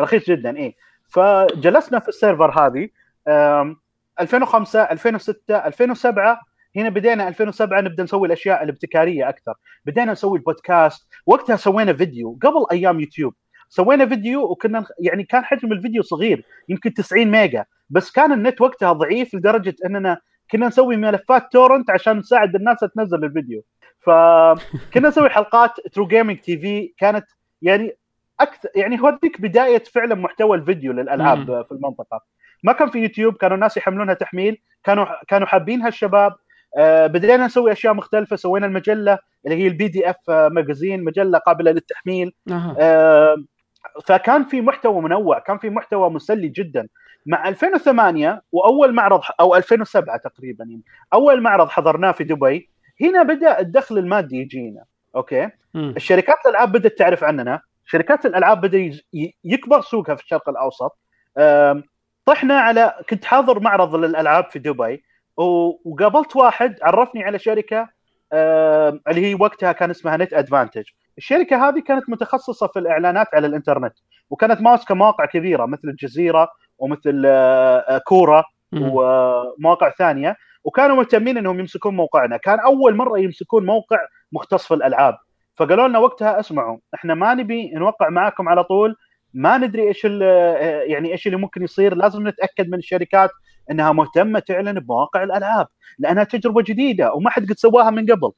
رخيص 0.00 0.30
جدا. 0.30 0.56
اي 0.56 0.76
فجلسنا 1.08 1.98
في 1.98 2.08
ال 2.08 2.14
server 2.14 2.50
هذه 2.66 2.88
2005 4.20 4.82
2006 4.82 5.56
2007 5.56 6.40
هنا 6.76 6.88
بدينا 6.88 7.28
2007 7.28 7.80
نبدأ 7.80 8.02
نسوي 8.02 8.26
الأشياء 8.26 8.62
الابتكارية 8.62 9.28
أكثر. 9.28 9.54
بدينا 9.84 10.12
نسوي 10.12 10.38
البودكاست 10.38 11.08
وقتها 11.26 11.56
سوينا 11.56 11.92
فيديو 11.92 12.38
قبل 12.42 12.66
أيام 12.72 13.00
يوتيوب. 13.00 13.34
سوينا 13.68 14.06
فيديو 14.06 14.42
وكنا 14.50 14.84
يعني 14.98 15.24
كان 15.24 15.44
حجم 15.44 15.72
الفيديو 15.72 16.02
صغير 16.02 16.44
يمكن 16.68 16.94
90 16.94 17.24
ميجا 17.24 17.64
بس 17.90 18.10
كان 18.10 18.32
النت 18.32 18.60
وقتها 18.60 18.92
ضعيف 18.92 19.34
لدرجة 19.34 19.74
إننا 19.86 20.18
كنا 20.50 20.66
نسوي 20.66 20.96
ملفات 20.96 21.52
torrent 21.52 21.90
عشان 21.90 22.18
نساعد 22.18 22.54
الناس 22.54 22.78
تنزل 22.96 23.24
الفيديو. 23.24 23.62
فكنا 24.02 25.08
نسوي 25.08 25.28
حلقات 25.28 25.80
True 25.92 26.06
Gaming 26.06 26.38
TV 26.38 26.94
كانت 26.98 27.26
يعني 27.62 27.96
أكثر 28.40 28.68
يعني 28.76 29.00
هو 29.00 29.18
ذيك 29.22 29.40
بداية 29.40 29.84
فعلا 29.84 30.14
محتوى 30.14 30.56
الفيديو 30.56 30.92
للألعاب 30.92 31.64
في 31.64 31.72
المنطقة. 31.72 32.20
ما 32.64 32.72
كان 32.72 32.90
في 32.90 32.98
يوتيوب 32.98 33.34
كانوا 33.34 33.54
الناس 33.56 33.76
يحملونها 33.76 34.14
تحميل 34.14 34.60
كانوا 34.84 35.06
كانوا 35.28 35.46
حابينها 35.46 35.88
الشباب 35.88 36.32
آه، 36.76 37.06
بدينا 37.06 37.46
نسوي 37.46 37.72
أشياء 37.72 37.94
مختلفة 37.94 38.36
سوينا 38.36 38.66
المجلة 38.66 39.18
اللي 39.46 39.56
هي 39.56 39.66
ال 39.66 39.88
PDF 39.88 40.30
magazine 40.30 41.04
مجلة 41.04 41.38
قابلة 41.38 41.70
للتحميل. 41.70 42.34
أه. 42.50 43.36
فكان 44.04 44.44
في 44.44 44.60
محتوى 44.60 45.02
منوع 45.02 45.38
كان 45.38 45.58
في 45.58 45.70
محتوى 45.70 46.10
مسلي 46.10 46.48
جدا. 46.48 46.88
مع 47.26 47.48
2008 47.48 48.42
وأول 48.52 48.94
معرض 48.94 49.20
أو 49.40 49.56
2007 49.56 50.16
تقريبا 50.16 50.64
يعني 50.64 50.82
أول 51.12 51.40
معرض 51.40 51.68
حضرناه 51.68 52.12
في 52.12 52.24
دبي. 52.24 52.70
هنا 53.02 53.22
بدأ 53.22 53.60
الدخل 53.60 53.98
المادي 53.98 54.36
يجينا 54.36 54.84
أوكي؟ 55.16 55.48
م. 55.74 55.88
الشركات 55.96 56.36
الألعاب 56.46 56.72
بدأت 56.72 56.98
تعرف 56.98 57.24
عننا 57.24 57.60
شركات 57.86 58.26
الألعاب 58.26 58.60
بدأ 58.60 58.90
يكبر 59.44 59.80
سوقها 59.80 60.14
في 60.14 60.22
الشرق 60.22 60.48
الأوسط. 60.48 60.98
طحنا 62.24 62.60
على 62.60 62.94
كنت 63.10 63.24
حاضر 63.24 63.60
معرض 63.60 63.94
للألعاب 63.94 64.50
في 64.50 64.58
دبي 64.58 65.04
وقابلت 65.84 66.36
واحد 66.36 66.78
عرفني 66.82 67.24
على 67.24 67.38
شركة 67.38 67.88
اللي 69.08 69.26
هي 69.26 69.34
وقتها 69.34 69.72
كان 69.72 69.90
اسمها 69.90 70.16
نت 70.16 70.32
أدفانتج. 70.32 70.84
الشركة 71.18 71.68
هذه 71.68 71.80
كانت 71.80 72.10
متخصصة 72.10 72.66
في 72.66 72.78
الإعلانات 72.78 73.26
على 73.34 73.46
الإنترنت 73.46 73.94
وكانت 74.30 74.60
ماسكة 74.60 74.94
مواقع 74.94 75.26
كبيرة 75.26 75.66
مثل 75.66 75.88
الجزيرة 75.88 76.48
ومثل 76.78 77.26
كوره 78.04 78.44
ومواقع 78.72 79.90
ثانية 79.90 80.36
وكانوا 80.64 80.96
مهتمين 80.96 81.38
إنهم 81.38 81.60
يمسكون 81.60 81.96
موقعنا. 81.96 82.36
كان 82.36 82.60
أول 82.60 82.94
مرة 82.94 83.18
يمسكون 83.18 83.66
موقع 83.66 83.98
مختص 84.32 84.66
في 84.66 84.74
الألعاب. 84.74 85.18
فقالوا 85.56 85.88
لنا 85.88 85.98
وقتها 85.98 86.40
اسمعوا 86.40 86.78
إحنا 86.94 87.14
ما 87.14 87.34
نبي 87.34 87.70
نوقع 87.74 88.08
معاكم 88.08 88.48
على 88.48 88.64
طول 88.64 88.96
ما 89.34 89.58
ندري 89.58 89.88
إيش 89.88 90.04
يعني 90.04 91.12
إيش 91.12 91.26
اللي 91.26 91.38
ممكن 91.38 91.62
يصير. 91.62 91.94
لازم 91.94 92.28
نتأكد 92.28 92.68
من 92.68 92.78
الشركات 92.78 93.30
إنها 93.70 93.92
مهتمة 93.92 94.38
تعلن 94.38 94.80
بمواقع 94.80 95.22
الألعاب 95.22 95.66
لأنها 95.98 96.24
تجربة 96.24 96.62
جديدة 96.62 97.12
وما 97.12 97.30
حد 97.30 97.48
قد 97.48 97.56
سواها 97.56 97.90
من 97.90 98.06
قبل. 98.06 98.32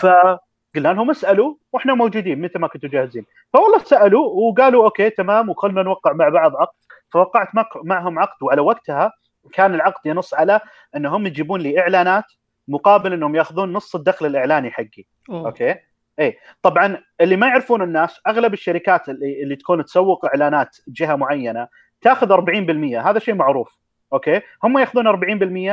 فقلنا 0.00 0.88
لهم 0.88 1.10
اسألوا 1.10 1.54
وإحنا 1.72 1.94
موجودين 1.94 2.40
متى 2.40 2.58
ما 2.58 2.68
كنتوا 2.68 2.88
جاهزين. 2.88 3.24
فوالله 3.52 3.78
سألوا 3.78 4.26
وقالوا 4.26 4.84
أوكي 4.84 5.10
تمام 5.10 5.50
وخلنا 5.50 5.82
نوقع 5.82 6.12
مع 6.12 6.28
بعض 6.28 6.56
عقد. 6.56 6.74
فوقعت 7.12 7.48
معهم 7.84 8.18
عقد 8.18 8.42
وعلى 8.42 8.60
وقتها 8.60 9.12
كان 9.52 9.74
العقد 9.74 10.06
ينص 10.06 10.34
على 10.34 10.60
انهم 10.96 11.26
يجيبون 11.26 11.60
لي 11.60 11.80
اعلانات 11.80 12.24
مقابل 12.68 13.12
انهم 13.12 13.36
ياخذون 13.36 13.72
نص 13.72 13.94
الدخل 13.94 14.26
الاعلاني 14.26 14.70
حقي. 14.70 15.04
أوه. 15.30 15.46
أوكي؟ 15.46 15.74
اي 16.20 16.38
طبعا 16.62 17.02
اللي 17.20 17.36
ما 17.36 17.46
يعرفون 17.46 17.82
الناس 17.82 18.20
أغلب 18.26 18.52
الشركات 18.52 19.08
اللي, 19.08 19.42
اللي 19.42 19.56
تكون 19.56 19.84
تسوق 19.84 20.26
إعلانات 20.26 20.76
جهة 20.88 21.16
معينة 21.16 21.68
تاخذ 22.00 22.32
40% 22.32 23.06
هذا 23.06 23.18
شيء 23.18 23.34
معروف. 23.34 23.78
أوكي؟ 24.12 24.40
هم 24.64 24.78
ياخذون 24.78 25.08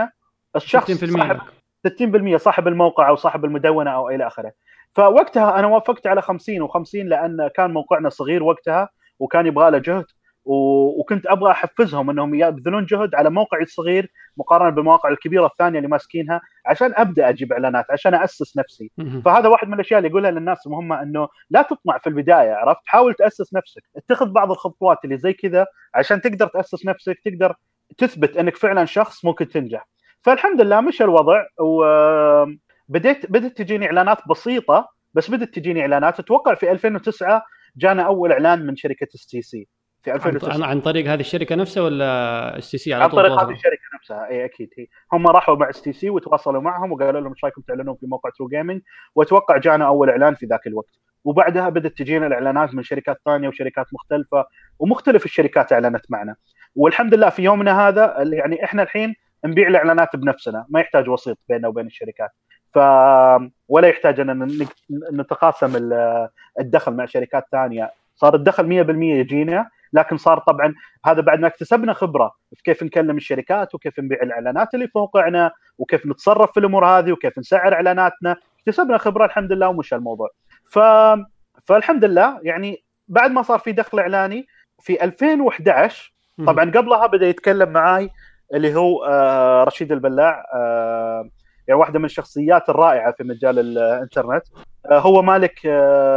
40% 0.05 0.09
الشخص 0.55 0.91
60% 0.91 1.17
صاحب 1.17 1.39
60% 1.87 2.35
صاحب 2.35 2.67
الموقع 2.67 3.09
أو 3.09 3.15
صاحب 3.15 3.45
المدونة 3.45 3.91
أو 3.91 4.09
إلى 4.09 4.27
آخره. 4.27 4.51
فوقتها 4.91 5.59
أنا 5.59 5.67
وافقت 5.67 6.07
على 6.07 6.21
50 6.21 6.67
و50 6.67 6.95
لأن 6.95 7.49
كان 7.55 7.73
موقعنا 7.73 8.09
صغير 8.09 8.43
وقتها 8.43 8.89
وكان 9.19 9.47
يبغى 9.47 9.71
له 9.71 9.77
جهد. 9.77 10.05
وكنت 10.45 11.27
أبغى 11.27 11.51
أحفزهم 11.51 12.09
إنهم 12.09 12.35
يبذلون 12.35 12.85
جهد 12.85 13.15
على 13.15 13.29
موقعي 13.29 13.61
الصغير 13.61 14.11
مقارنة 14.37 14.69
بالمواقع 14.69 15.09
الكبيرة 15.09 15.45
الثانية 15.45 15.77
اللي 15.77 15.89
ماسكينها 15.89 16.41
عشان 16.65 16.93
أبدأ 16.95 17.29
أجيب 17.29 17.53
إعلانات 17.53 17.85
عشان 17.91 18.13
أسس 18.15 18.57
نفسي. 18.57 18.91
فهذا 19.25 19.47
واحد 19.47 19.67
من 19.67 19.73
الأشياء 19.73 19.97
اللي 19.99 20.09
يقولها 20.09 20.31
للناس 20.31 20.67
مهمه 20.67 21.01
إنه 21.01 21.27
لا 21.49 21.61
تطمع 21.61 21.97
في 21.97 22.07
البداية 22.07 22.53
عرفت؟ 22.53 22.81
حاول 22.85 23.13
تأسس 23.13 23.53
نفسك. 23.53 23.83
اتخذ 23.95 24.29
بعض 24.31 24.51
الخطوات 24.51 24.97
اللي 25.03 25.17
زي 25.17 25.33
كذا 25.33 25.65
عشان 25.95 26.21
تقدر 26.21 26.47
تأسس 26.47 26.85
نفسك 26.85 27.19
تقدر 27.25 27.55
تثبت 27.97 28.37
إنك 28.37 28.55
فعلا 28.55 28.85
شخص 28.85 29.25
ممكن 29.25 29.47
تنجح. 29.47 29.87
فالحمد 30.21 30.61
لله 30.61 30.81
مشى 30.81 31.03
الوضع 31.03 31.45
وبديت 31.59 33.31
بدت 33.31 33.57
تجيني 33.57 33.85
إعلانات 33.85 34.17
بسيطة 34.29 34.89
بس 35.13 35.31
بدت 35.31 35.55
تجيني 35.55 35.81
إعلانات. 35.81 36.19
أتوقع 36.19 36.53
في 36.53 36.71
2009 36.71 37.43
جانا 37.77 38.03
أول 38.03 38.31
إعلان 38.31 38.65
من 38.65 38.75
شركة 38.75 39.07
اس 39.15 39.25
تي 39.27 39.41
سي 39.41 39.67
في 40.03 40.13
2009 40.13 40.67
عن 40.67 40.81
طريق 40.81 41.07
هذه 41.07 41.19
الشركة 41.19 41.55
نفسها 41.55 41.83
ولا 41.83 42.57
اس 42.57 42.71
تي 42.71 42.77
سي 42.77 42.93
على 42.93 43.09
طول 43.09 43.19
عن 43.19 43.25
طريق 43.25 43.41
هذه 43.41 43.51
الشركة 43.51 43.81
نفسها. 43.95 44.29
إي 44.29 44.45
أكيد 44.45 44.69
هي 44.77 44.87
هم 45.13 45.27
راحوا 45.27 45.55
مع 45.55 45.69
اس 45.69 45.81
تي 45.81 45.93
سي 45.93 46.09
وتواصلوا 46.09 46.61
معهم 46.61 46.91
وقالوا 46.91 47.21
لهم 47.21 47.31
إيش 47.31 47.43
رأيكم 47.43 47.61
تعلنون 47.61 47.95
في 47.95 48.07
موقع 48.07 48.29
ترو 48.29 48.47
جيمنج 48.47 48.81
وأتوقع 49.15 49.57
جانا 49.57 49.87
أول 49.87 50.09
إعلان 50.09 50.35
في 50.35 50.45
ذاك 50.45 50.67
الوقت. 50.67 50.99
وبعدها 51.23 51.69
بدأت 51.69 51.97
تجينا 51.97 52.27
الإعلانات 52.27 52.73
من 52.73 52.83
شركات 52.83 53.21
ثانية 53.25 53.47
وشركات 53.47 53.85
مختلفة 53.93 54.45
ومختلف 54.79 55.25
الشركات 55.25 55.73
أعلنت 55.73 56.05
معنا. 56.09 56.35
والحمد 56.75 57.13
لله 57.13 57.29
في 57.29 57.43
يومنا 57.43 57.87
هذا 57.87 58.15
يعني 58.33 58.63
إحنا 58.63 58.83
الحين 58.83 59.15
نبيع 59.45 59.67
الإعلانات 59.67 60.15
بنفسنا. 60.15 60.65
ما 60.69 60.79
يحتاج 60.79 61.09
وسيط 61.09 61.37
بيننا 61.49 61.67
وبين 61.67 61.85
الشركات. 61.85 62.29
ف 62.73 62.77
ولا 63.67 63.87
يحتاج 63.87 64.19
أن 64.19 64.57
نتقاسم 65.13 65.91
الدخل 66.59 66.93
مع 66.93 67.05
شركات 67.05 67.45
ثانية. 67.51 67.91
صار 68.15 68.35
الدخل 68.35 68.67
100% 68.67 69.15
يجينا. 69.19 69.69
لكن 69.93 70.17
صار 70.17 70.39
طبعا 70.39 70.73
هذا 71.05 71.21
بعد 71.21 71.39
ما 71.39 71.47
اكتسبنا 71.47 71.93
خبرة 71.93 72.31
في 72.55 72.63
كيف 72.63 72.83
نكلم 72.83 73.17
الشركات 73.17 73.75
وكيف 73.75 73.99
نبيع 73.99 74.21
الإعلانات 74.23 74.73
اللي 74.73 74.87
في 74.87 74.97
موقعنا 74.97 75.51
وكيف 75.77 76.05
نتصرف 76.05 76.51
في 76.51 76.59
الأمور 76.59 76.85
هذه 76.85 77.11
وكيف 77.11 77.39
نسعر 77.39 77.73
إعلاناتنا. 77.73 78.35
اكتسبنا 78.59 78.97
خبرة 78.97 79.25
الحمد 79.25 79.51
لله 79.51 79.67
ومشى 79.67 79.95
الموضوع. 79.95 80.29
ف 80.65 80.79
فالحمد 81.65 82.05
لله 82.05 82.39
يعني 82.43 82.83
بعد 83.07 83.31
ما 83.31 83.41
صار 83.41 83.59
في 83.59 83.71
دخل 83.71 83.99
إعلاني 83.99 84.47
في 84.79 85.03
2011 85.03 86.13
طبعا 86.47 86.71
قبلها 86.71 87.07
بدأ 87.07 87.27
يتكلم 87.27 87.69
معاي 87.69 88.09
اللي 88.53 88.75
هو 88.75 89.05
آه، 89.05 89.63
رشيد 89.63 89.91
البلاع 89.91 90.45
آه، 90.55 91.29
يعني 91.67 91.79
واحدة 91.79 91.99
من 91.99 92.05
الشخصيات 92.05 92.69
الرائعة 92.69 93.11
في 93.11 93.23
مجال 93.23 93.59
الانترنت. 93.59 94.43
آه، 94.91 94.99
هو 94.99 95.21
مالك 95.21 95.59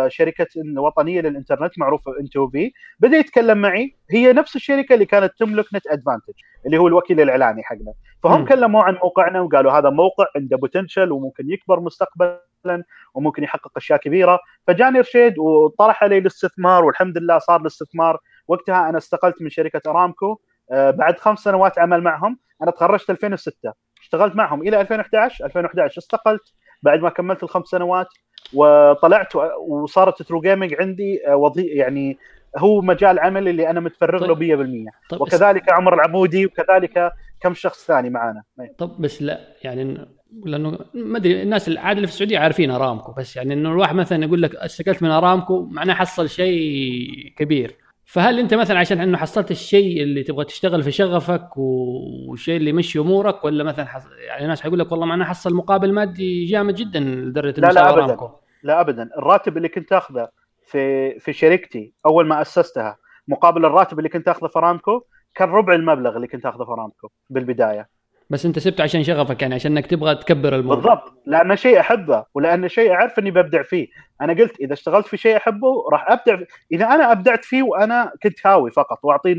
شركة 0.09 0.47
وطنية 0.76 1.20
للانترنت 1.20 1.78
معروفة 1.78 2.12
انتو 2.20 2.49
في. 2.49 2.72
بدأ 3.01 3.16
يتكلم 3.16 3.59
معي. 3.59 3.97
هي 4.11 4.32
نفس 4.32 4.57
الشركة 4.57 4.95
اللي 4.95 5.07
كانت 5.07 5.32
تملك 5.38 5.64
نت 5.74 5.86
ادفانتج 5.86 6.32
اللي 6.66 6.78
هو 6.78 6.88
الوكيل 6.88 7.20
الإعلاني 7.20 7.62
حقنا. 7.62 7.92
فهم 8.22 8.42
م. 8.42 8.45
كلموا 8.45 8.82
عن 8.82 8.95
موقعنا 8.95 9.40
وقالوا 9.40 9.72
هذا 9.72 9.90
موقع 9.90 10.26
عنده 10.36 10.57
بوتنشل 10.57 11.12
وممكن 11.12 11.51
يكبر 11.51 11.80
مستقبلا 11.80 12.84
وممكن 13.14 13.42
يحقق 13.42 13.72
أشياء 13.76 13.99
كبيرة. 13.99 14.38
فجاني 14.66 15.01
رشيد 15.01 15.38
وطرح 15.38 16.05
علي 16.05 16.18
الاستثمار 16.18 16.84
والحمد 16.84 17.18
لله 17.18 17.38
صار 17.38 17.61
الاستثمار. 17.61 18.18
وقتها 18.49 18.88
أنا 18.88 18.99
استقلت 18.99 19.42
من 19.42 19.51
شركة 19.51 19.90
أرامكو. 19.90 20.38
آه، 20.70 20.90
بعد 20.90 21.18
خمس 21.18 21.38
سنوات 21.38 21.78
عمل 21.78 22.03
معهم. 22.03 22.38
أنا 22.62 22.70
تخرجت 22.70 23.11
2006 23.11 23.84
اشتغلت 24.05 24.36
معهم 24.36 24.62
إلى 24.62 24.80
2011 24.80 25.44
2011 25.44 25.98
استقلت. 25.98 26.52
بعد 26.82 27.00
ما 27.00 27.11
كملت 27.11 27.42
الخمس 27.42 27.66
سنوات 27.66 28.07
وطلعت 28.55 29.36
وصارت 29.68 30.22
ترو 30.22 30.40
جيمنج 30.40 30.74
عندي 30.80 31.28
آه، 31.28 31.36
وظيفه 31.36 31.74
يعني 31.74 32.18
هو 32.57 32.80
مجال 32.80 33.18
عمل 33.18 33.48
اللي 33.48 33.70
أنا 33.70 33.80
متفرغ 33.80 34.20
طيب. 34.34 34.42
له 34.52 34.88
100% 34.88 34.90
طيب 35.11 35.20
وكذلك 35.20 35.72
عمر 35.72 35.94
العبودي 35.94 36.46
وكذلك 36.46 37.12
كم 37.40 37.55
شخص 37.55 37.86
ثاني 37.86 38.11
معانا. 38.11 38.42
طب 38.78 38.96
بس 38.98 39.22
لا 39.22 39.40
يعني 39.62 40.09
لأنه 40.44 40.78
ما 40.94 41.18
أدري 41.18 41.42
الناس 41.42 41.68
العاده 41.68 41.96
اللي 41.96 42.07
في 42.07 42.12
السعودية 42.12 42.38
عارفين 42.38 42.70
أرامكو 42.70 43.12
بس 43.12 43.36
يعني 43.36 43.55
إنه 43.55 43.72
الواحد 43.72 43.96
مثلا 43.96 44.24
يقول 44.24 44.42
لك 44.42 44.55
استقلت 44.55 45.02
من 45.02 45.11
أرامكو 45.11 45.66
معناه 45.66 45.94
حصل 45.94 46.28
شيء 46.28 47.32
كبير. 47.36 47.76
فهل 48.07 48.38
انت 48.38 48.55
مثلا 48.55 48.78
عشان 48.78 49.00
انه 49.00 49.18
حصلت 49.18 49.50
الشيء 49.50 50.02
اللي 50.02 50.22
تبغى 50.22 50.44
تشتغل 50.44 50.82
في 50.82 50.90
شغفك 50.90 51.48
والشيء 51.57 52.57
اللي 52.57 52.70
يمشي 52.70 52.98
أمورك 52.98 53.44
ولا 53.44 53.64
مثلا 53.64 53.84
حص... 53.84 54.07
يعني 54.26 54.46
ناس 54.46 54.61
حيقول 54.61 54.78
لك 54.78 54.92
والله 54.92 55.07
معناه 55.07 55.24
حصل 55.24 55.55
مقابل 55.55 55.92
مادي 55.92 56.44
جامد 56.44 56.74
جدا 56.74 57.00
لدرجة 57.00 57.61
لا 57.61 57.72
لا 57.72 57.90
ابدا. 57.90 58.30
لا 58.62 58.80
ابدا. 58.80 59.11
الراتب 59.18 59.57
اللي 59.57 59.68
كنت 59.68 59.92
أخذه 59.92 60.28
في 60.66 61.18
في 61.20 61.32
شركتي 61.32 61.92
أول 62.07 62.26
ما 62.26 62.42
أسستها 62.42 62.96
مقابل 63.28 63.64
الراتب 63.64 63.98
اللي 63.98 64.09
كنت 64.09 64.28
أخذه 64.28 64.48
في 64.48 64.59
ارامكو 64.59 65.02
كان 65.34 65.48
ربع 65.50 65.74
المبلغ 65.74 66.16
اللي 66.16 66.26
كنت 66.26 66.46
أخذه 66.46 66.64
في 66.64 66.70
ارامكو 66.70 67.09
بالبداية. 67.30 67.88
بس 68.30 68.46
انت 68.46 68.58
سبته 68.58 68.82
عشان 68.82 69.02
شغفك 69.04 69.42
يعني 69.42 69.54
عشان 69.54 69.72
انك 69.72 69.86
تبغى 69.86 70.14
تكبر 70.14 70.54
الموضوع. 70.54 70.94
بالضبط. 70.94 71.22
لأن 71.26 71.56
شيء 71.56 71.80
أحبه 71.80 72.24
ولأن 72.34 72.68
شيء 72.68 72.92
أعرف 72.92 73.18
إني 73.18 73.30
ببدع 73.30 73.62
فيه. 73.62 73.88
أنا 74.20 74.32
قلت 74.32 74.60
إذا 74.60 74.72
اشتغلت 74.72 75.06
في 75.06 75.16
شيء 75.16 75.36
أحبه 75.36 75.84
راح 75.92 76.10
أبدع 76.10 76.38
إذا 76.72 76.86
أنا 76.86 77.12
أبدعت 77.12 77.44
فيه 77.44 77.62
وأنا 77.62 78.12
كنت 78.22 78.46
هاوي 78.46 78.70
فقط 78.70 78.98
واعطيه 79.02 79.34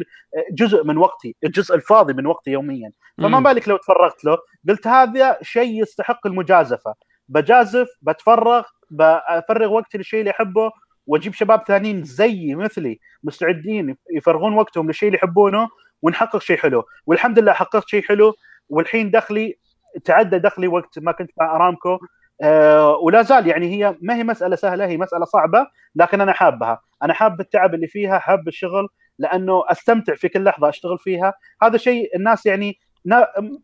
جزء 0.52 0.84
من 0.84 0.98
وقتي 0.98 1.36
الجزء 1.44 1.76
الفاضي 1.76 2.14
من 2.14 2.26
وقتي 2.26 2.52
يوميا. 2.52 2.92
فما 3.18 3.40
بالك 3.40 3.68
لو 3.68 3.78
تفرغت 3.78 4.26
له؟ 4.26 4.38
قلت 4.70 4.88
هذا 4.88 5.38
شيء 5.42 5.82
يستحق 5.82 6.28
المجازفة. 6.28 6.94
بجازف 7.30 7.88
بتفرغ 8.02 8.64
بفرغ 8.90 9.74
وقتي 9.74 9.98
للشيء 9.98 10.20
اللي 10.20 10.32
أحبه 10.32 10.72
وأجيب 11.08 11.34
شباب 11.34 11.64
ثانيين 11.68 12.04
زيي 12.04 12.56
مثلي 12.56 13.00
مستعدين 13.24 13.98
يفرغون 14.12 14.54
وقتهم 14.54 14.88
للشيء 14.88 15.10
اللي 15.10 15.18
يحبونه 15.18 15.68
ونحقق 16.02 16.42
شيء 16.42 16.58
حلو. 16.58 16.84
والحمد 17.06 17.40
لله 17.40 17.54
حققت 17.54 17.88
شيء 17.88 18.04
حلو. 18.04 18.34
والحين 18.70 19.12
دخلي 19.12 19.58
تعدى 20.06 20.40
دخلي 20.40 20.68
وقت 20.68 21.00
ما 21.00 21.12
كنت 21.12 21.32
مع 21.40 21.56
أرامكو. 21.56 21.98
أه 22.44 22.96
ولا 22.96 23.22
زال 23.22 23.48
يعني 23.48 23.68
هي 23.68 23.96
ما 24.02 24.16
هي 24.16 24.24
مسألة 24.24 24.56
سهلة 24.56 24.86
هي 24.86 24.98
مسألة 24.98 25.26
صعبة 25.26 25.68
لكن 25.96 26.22
أنا 26.22 26.34
حابها. 26.34 26.82
أنا 27.04 27.14
حاب 27.14 27.40
التعب 27.42 27.74
اللي 27.74 27.88
فيها 27.88 28.20
حاب 28.20 28.48
الشغل 28.48 28.88
لأنه 29.20 29.64
أستمتع 29.72 30.16
في 30.16 30.30
كل 30.30 30.44
لحظة 30.44 30.70
أشتغل 30.70 30.98
فيها. 31.00 31.34
هذا 31.64 31.78
شيء 31.78 32.16
الناس 32.16 32.46
يعني 32.46 32.80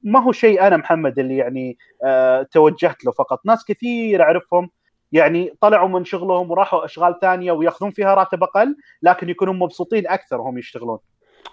ما 0.04 0.24
هو 0.24 0.32
شيء 0.32 0.68
أنا 0.68 0.78
محمد 0.78 1.20
اللي 1.20 1.38
يعني 1.38 1.78
أه 2.06 2.44
توجهت 2.44 3.06
له 3.06 3.12
فقط. 3.12 3.40
ناس 3.46 3.66
كثير 3.66 4.22
أعرفهم 4.24 4.70
يعني 5.12 5.54
طلعوا 5.62 5.90
من 5.90 6.06
شغلهم 6.06 6.52
وراحوا 6.52 6.86
أشغال 6.86 7.20
ثانية 7.22 7.52
ويأخذون 7.52 7.92
فيها 7.92 8.14
راتب 8.14 8.44
أقل 8.44 8.76
لكن 9.02 9.30
يكونون 9.30 9.60
مبسوطين 9.60 10.08
أكثر 10.08 10.42
وهم 10.42 10.58
يشتغلون. 10.58 11.00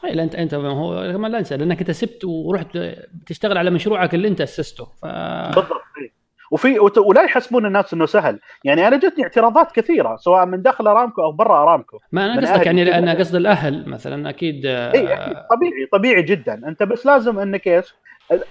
لا 0.02 0.22
أنت 0.22 0.34
أنت 0.34 0.54
هو 0.54 1.12
كمان 1.12 1.32
لا 1.32 1.38
أنسى 1.38 1.56
لأنك 1.56 1.80
أنت 1.80 1.90
سبت 1.90 2.24
ورحت 2.24 2.78
تشتغل 3.26 3.58
على 3.58 3.70
مشروعك 3.70 4.14
اللي 4.14 4.28
أنت 4.28 4.40
أسسته. 4.40 4.84
ف... 4.84 5.06
بالضبط 5.54 5.82
وفي 6.50 6.78
ولا 6.98 7.22
يحسبون 7.22 7.66
الناس 7.66 7.94
إنه 7.94 8.06
سهل. 8.06 8.38
يعني 8.64 8.88
أنا 8.88 8.96
جتني 8.96 9.24
اعتراضات 9.24 9.72
كثيرة 9.72 10.16
سواء 10.16 10.46
من 10.46 10.62
داخل 10.62 10.86
أرامكو 10.86 11.22
أو 11.22 11.32
برا 11.32 11.62
أرامكو. 11.62 11.98
ما 12.12 12.24
أنا 12.24 12.52
قصدك 12.52 12.66
يعني 12.66 12.98
أنا 12.98 13.14
قصد 13.14 13.34
الأهل 13.34 13.88
مثلا 13.88 14.28
أكيد 14.28 14.66
اي 14.66 15.14
أكيد. 15.14 15.36
طبيعي 15.50 15.86
طبيعي 15.92 16.22
جدا. 16.22 16.54
أنت 16.68 16.82
بس 16.82 17.06
لازم 17.06 17.38
إنك 17.38 17.68
إيش؟ 17.68 17.94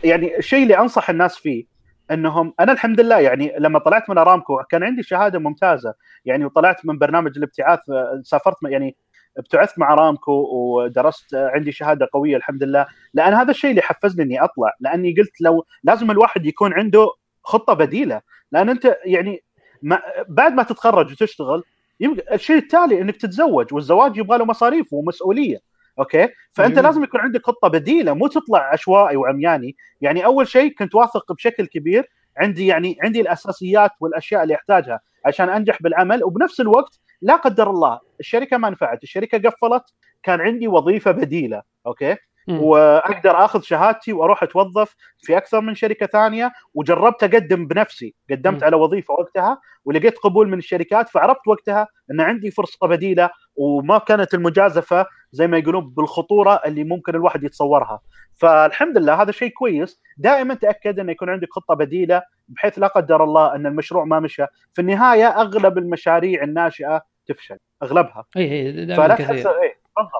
يعني 0.03 0.37
الشيء 0.37 0.63
اللي 0.63 0.77
أنصح 0.77 1.09
الناس 1.09 1.37
فيه 1.37 1.65
إنهم 2.11 2.53
أنا 2.59 2.71
الحمد 2.71 3.01
لله 3.01 3.19
يعني 3.19 3.53
لما 3.59 3.79
طلعت 3.79 4.09
من 4.09 4.17
أرامكو 4.17 4.63
كان 4.69 4.83
عندي 4.83 5.03
شهادة 5.03 5.39
ممتازة. 5.39 5.93
يعني 6.25 6.45
وطلعت 6.45 6.85
من 6.85 6.97
برنامج 6.97 7.37
الابتعاث 7.37 7.79
سافرت 8.23 8.55
يعني 8.63 8.95
ابتعثت 9.37 9.79
مع 9.79 9.93
رامكو 9.93 10.31
ودرست 10.31 11.35
عندي 11.35 11.71
شهادة 11.71 12.09
قوية 12.13 12.37
الحمد 12.37 12.63
لله. 12.63 12.87
لأن 13.13 13.33
هذا 13.33 13.51
الشيء 13.51 13.69
اللي 13.69 13.81
حفزني 13.81 14.23
إني 14.23 14.43
أطلع. 14.43 14.73
لأني 14.79 15.15
قلت 15.17 15.41
لو 15.41 15.65
لازم 15.83 16.11
الواحد 16.11 16.45
يكون 16.45 16.73
عنده 16.73 17.07
خطة 17.43 17.73
بديلة. 17.73 18.21
لأن 18.51 18.69
أنت 18.69 18.97
يعني 19.05 19.43
ما 19.81 20.01
بعد 20.27 20.53
ما 20.53 20.63
تتخرج 20.63 21.11
وتشتغل 21.11 21.63
يبقى 21.99 22.35
الشيء 22.35 22.57
التالي 22.57 23.01
إنك 23.01 23.15
تتزوج 23.17 23.73
والزواج 23.73 24.17
يبغى 24.17 24.37
له 24.37 24.45
مصاريف 24.45 24.93
ومسؤولية. 24.93 25.57
أوكي؟ 25.99 26.29
فأنت 26.51 26.71
جميل. 26.71 26.83
لازم 26.83 27.03
يكون 27.03 27.19
عندك 27.19 27.45
خطة 27.45 27.67
بديلة 27.67 28.13
مو 28.13 28.27
تطلع 28.27 28.59
عشوائي 28.59 29.17
وعمياني. 29.17 29.75
يعني 30.01 30.25
أول 30.25 30.47
شيء 30.47 30.73
كنت 30.73 30.95
واثق 30.95 31.33
بشكل 31.33 31.65
كبير 31.65 32.09
عندي 32.37 32.67
يعني 32.67 32.97
عندي 33.03 33.21
الأساسيات 33.21 33.91
والأشياء 33.99 34.43
اللي 34.43 34.55
أحتاجها 34.55 34.99
عشان 35.25 35.49
أنجح 35.49 35.81
بالعمل. 35.81 36.23
وبنفس 36.23 36.61
الوقت 36.61 36.99
لا 37.21 37.35
قدر 37.35 37.69
الله 37.69 37.99
الشركة 38.19 38.57
ما 38.57 38.69
نفعت 38.69 39.03
الشركة 39.03 39.49
قفلت 39.49 39.83
كان 40.23 40.41
عندي 40.41 40.67
وظيفة 40.67 41.11
بديلة 41.11 41.61
أوكي؟ 41.87 42.15
وأقدر 42.47 43.45
آخذ 43.45 43.61
شهادتي 43.61 44.13
وأروح 44.13 44.43
أتوظف 44.43 44.95
في 45.17 45.37
أكثر 45.37 45.61
من 45.61 45.75
شركة 45.75 46.05
ثانية 46.05 46.51
وجربت 46.73 47.23
أقدم 47.23 47.67
بنفسي 47.67 48.15
قدمت 48.31 48.63
م. 48.63 48.65
على 48.65 48.75
وظيفة 48.75 49.13
وقتها 49.13 49.61
ولقيت 49.85 50.17
قبول 50.17 50.49
من 50.49 50.57
الشركات 50.57 51.09
فعرفت 51.09 51.47
وقتها 51.47 51.87
أن 52.11 52.21
عندي 52.21 52.51
فرصة 52.51 52.87
بديلة 52.87 53.29
وما 53.55 53.97
كانت 53.97 54.33
المجازفة 54.33 55.05
زي 55.31 55.47
ما 55.47 55.57
يقولون 55.57 55.89
بالخطورة 55.89 56.61
اللي 56.65 56.83
ممكن 56.83 57.15
الواحد 57.15 57.43
يتصورها. 57.43 57.99
فالحمد 58.35 58.97
لله 58.97 59.21
هذا 59.21 59.31
شيء 59.31 59.49
كويس. 59.49 60.01
دائما 60.17 60.53
تأكد 60.53 60.99
انه 60.99 61.11
يكون 61.11 61.29
عندك 61.29 61.47
خطة 61.51 61.73
بديلة 61.73 62.21
بحيث 62.47 62.79
لا 62.79 62.87
قدر 62.87 63.23
الله 63.23 63.55
أن 63.55 63.65
المشروع 63.65 64.05
ما 64.05 64.19
مشى. 64.19 64.45
في 64.73 64.81
النهاية 64.81 65.27
أغلب 65.27 65.77
المشاريع 65.77 66.43
الناشئة 66.43 67.01
تفشل 67.27 67.57
أغلبها. 67.83 68.25
اي 68.37 68.43
اي 68.43 68.95
فلا 68.95 69.15
تحس 69.15 69.47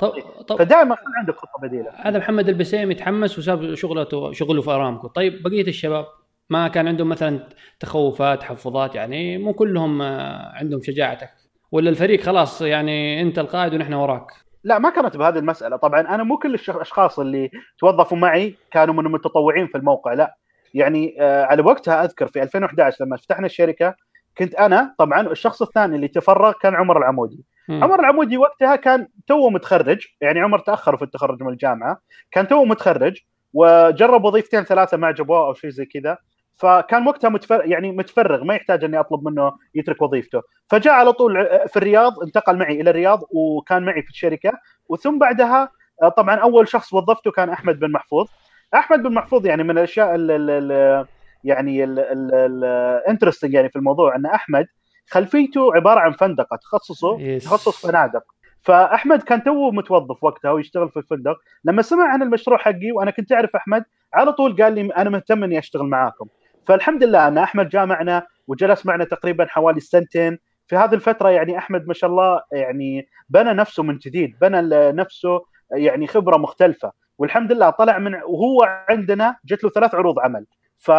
طب 0.02 0.14
طب 0.48 0.58
فدائما 0.58 0.96
خلي 0.96 1.18
عندك 1.18 1.36
خطة 1.36 1.60
بديلة. 1.62 1.92
هذا 1.96 2.20
محمد 2.20 2.50
البسيم 2.50 2.92
يتحمس 2.92 3.40
وساب 3.40 3.76
شغلته 3.76 4.32
شغله 4.32 4.62
في 4.62 4.72
أرامكو. 4.72 5.08
طيب 5.08 5.44
بقية 5.44 5.68
الشباب 5.68 6.06
ما 6.50 6.68
كان 6.68 6.88
عندهم 6.88 7.10
مثلا 7.10 7.40
تخوفات 7.80 8.40
تحفظات 8.40 8.96
يعني 8.96 9.38
مو 9.38 9.54
كلهم 9.54 10.02
آه، 10.02 10.52
عندهم 10.56 10.82
شجاعتك. 10.82 11.30
ولا 11.72 11.90
الفريق 11.90 12.22
خلاص 12.22 12.62
يعني 12.62 13.22
أنت 13.22 13.40
القائد 13.40 13.74
ونحن 13.74 13.94
وراك؟ 13.94 14.28
لا 14.64 14.80
ما 14.80 14.90
كانت 14.90 15.18
بهذه 15.18 15.38
المسألة. 15.38 15.78
طبعا 15.78 16.02
أنا 16.02 16.24
مو 16.24 16.38
كل 16.38 16.56
الاشخاص 16.70 17.20
اللي 17.20 17.52
توظفوا 17.80 18.18
معي 18.18 18.56
كانوا 18.72 18.94
من 18.94 19.06
المتطوعين 19.06 19.68
في 19.68 19.78
الموقع 19.78 20.14
لا. 20.14 20.36
يعني 20.74 21.16
آه، 21.20 21.44
على 21.44 21.62
وقتها 21.62 22.04
أذكر 22.04 22.28
في 22.28 22.44
2011 22.44 23.06
لما 23.06 23.18
فتحنا 23.18 23.46
الشركة 23.46 23.96
كنت 24.38 24.56
أنا 24.56 24.96
طبعا 24.98 25.22
الشخص 25.22 25.62
الثاني 25.62 25.96
اللي 25.96 26.08
تفرغ 26.08 26.54
كان 26.62 26.76
عمر 26.76 26.98
العمودي. 26.98 27.46
عمر 27.70 28.00
العمودي 28.00 28.38
وقتها 28.38 28.76
كان 28.76 29.08
توه 29.28 29.50
متخرج 29.50 30.06
يعني 30.22 30.40
عمر 30.40 30.60
تاخر 30.60 30.98
في 30.98 31.04
التخرج 31.04 31.44
من 31.44 31.50
الجامعة 31.50 32.02
كان 32.32 32.48
توه 32.48 32.66
متخرج 32.66 33.18
وجرب 33.54 34.26
وظيفتين 34.26 34.64
ثلاثة 34.64 34.98
ما 34.98 35.08
عجبوه 35.08 35.40
أو 35.48 35.54
شيء 35.54 35.70
زي 35.70 35.86
كذا 35.86 36.18
فكان 36.56 37.08
وقتها 37.08 37.30
متفرغ 37.30 37.66
يعني 37.66 37.92
متفرغ 37.92 38.44
ما 38.44 38.56
يحتاج 38.56 38.84
إني 38.84 39.00
أطلب 39.00 39.28
منه 39.28 39.52
يترك 39.76 40.02
وظيفته. 40.02 40.42
فجاء 40.68 40.94
على 40.94 41.14
طول 41.14 41.48
في 41.68 41.78
الرياض 41.78 42.20
انتقل 42.24 42.58
معي 42.58 42.82
إلى 42.82 42.90
الرياض 42.90 43.20
وكان 43.32 43.84
معي 43.86 44.02
في 44.02 44.10
الشركة 44.10 44.52
وثم 44.90 45.20
بعدها 45.20 45.70
طبعا 46.18 46.36
أول 46.36 46.68
شخص 46.68 46.94
وظفته 46.94 47.32
كان 47.32 47.50
أحمد 47.50 47.80
بن 47.80 47.92
محفوظ. 47.92 48.28
أحمد 48.76 49.04
بن 49.04 49.14
محفوظ 49.14 49.46
يعني 49.46 49.64
من 49.64 49.72
الأشياء 49.72 50.16
ال 50.16 50.32
ال 50.32 51.06
يعني 51.44 51.84
الانترستنج 51.84 53.54
يعني 53.54 53.70
في 53.70 53.76
الموضوع 53.76 54.16
إن 54.16 54.26
أحمد 54.26 54.68
خلفيته 55.10 55.76
عبارة 55.76 56.00
عن 56.00 56.12
فندقه 56.12 56.58
تخصصه 56.58 57.38
تخصص 57.38 57.86
فنادق. 57.86 58.24
فأحمد 58.62 59.24
كان 59.24 59.44
توه 59.44 59.72
متوظف 59.72 60.24
وقتها 60.24 60.52
ويشتغل 60.52 60.90
في 60.90 60.98
الفندق. 60.98 61.38
لما 61.64 61.82
سمع 61.82 62.08
عن 62.08 62.22
المشروع 62.22 62.58
حقي 62.58 62.92
وأنا 62.92 63.12
كنت 63.12 63.32
أعرف 63.32 63.56
أحمد 63.56 63.84
على 64.14 64.34
طول 64.34 64.64
قال 64.64 64.74
لي 64.74 64.82
أنا 64.82 65.10
مهتم 65.10 65.44
إني 65.44 65.60
أشتغل 65.60 65.86
معاكم. 65.86 66.28
فالحمد 66.68 67.04
لله 67.04 67.28
أن 67.28 67.38
أحمد 67.38 67.70
جاء 67.70 67.86
معنا 67.86 68.28
وجلس 68.48 68.86
معنا 68.86 69.04
تقريبا 69.04 69.46
حوالي 69.46 69.80
سنتين. 69.80 70.40
في 70.68 70.76
هذه 70.76 70.94
الفترة 70.94 71.30
يعني 71.30 71.58
أحمد 71.58 71.88
ما 71.88 71.94
شاء 71.94 72.10
الله 72.10 72.42
يعني 72.52 73.08
بنى 73.30 73.54
نفسه 73.54 73.84
من 73.84 73.98
جديد 73.98 74.36
بنى 74.42 74.62
نفسه 74.92 75.42
يعني 75.72 76.08
خبرة 76.08 76.38
مختلفة. 76.38 76.92
والحمد 77.18 77.52
لله 77.52 77.70
طلع 77.70 77.98
من 77.98 78.16
وهو 78.16 78.84
عندنا 78.90 79.36
جت 79.46 79.64
له 79.64 79.70
ثلاث 79.70 79.96
عروض 79.96 80.20
عمل. 80.20 80.46
ف 80.78 80.92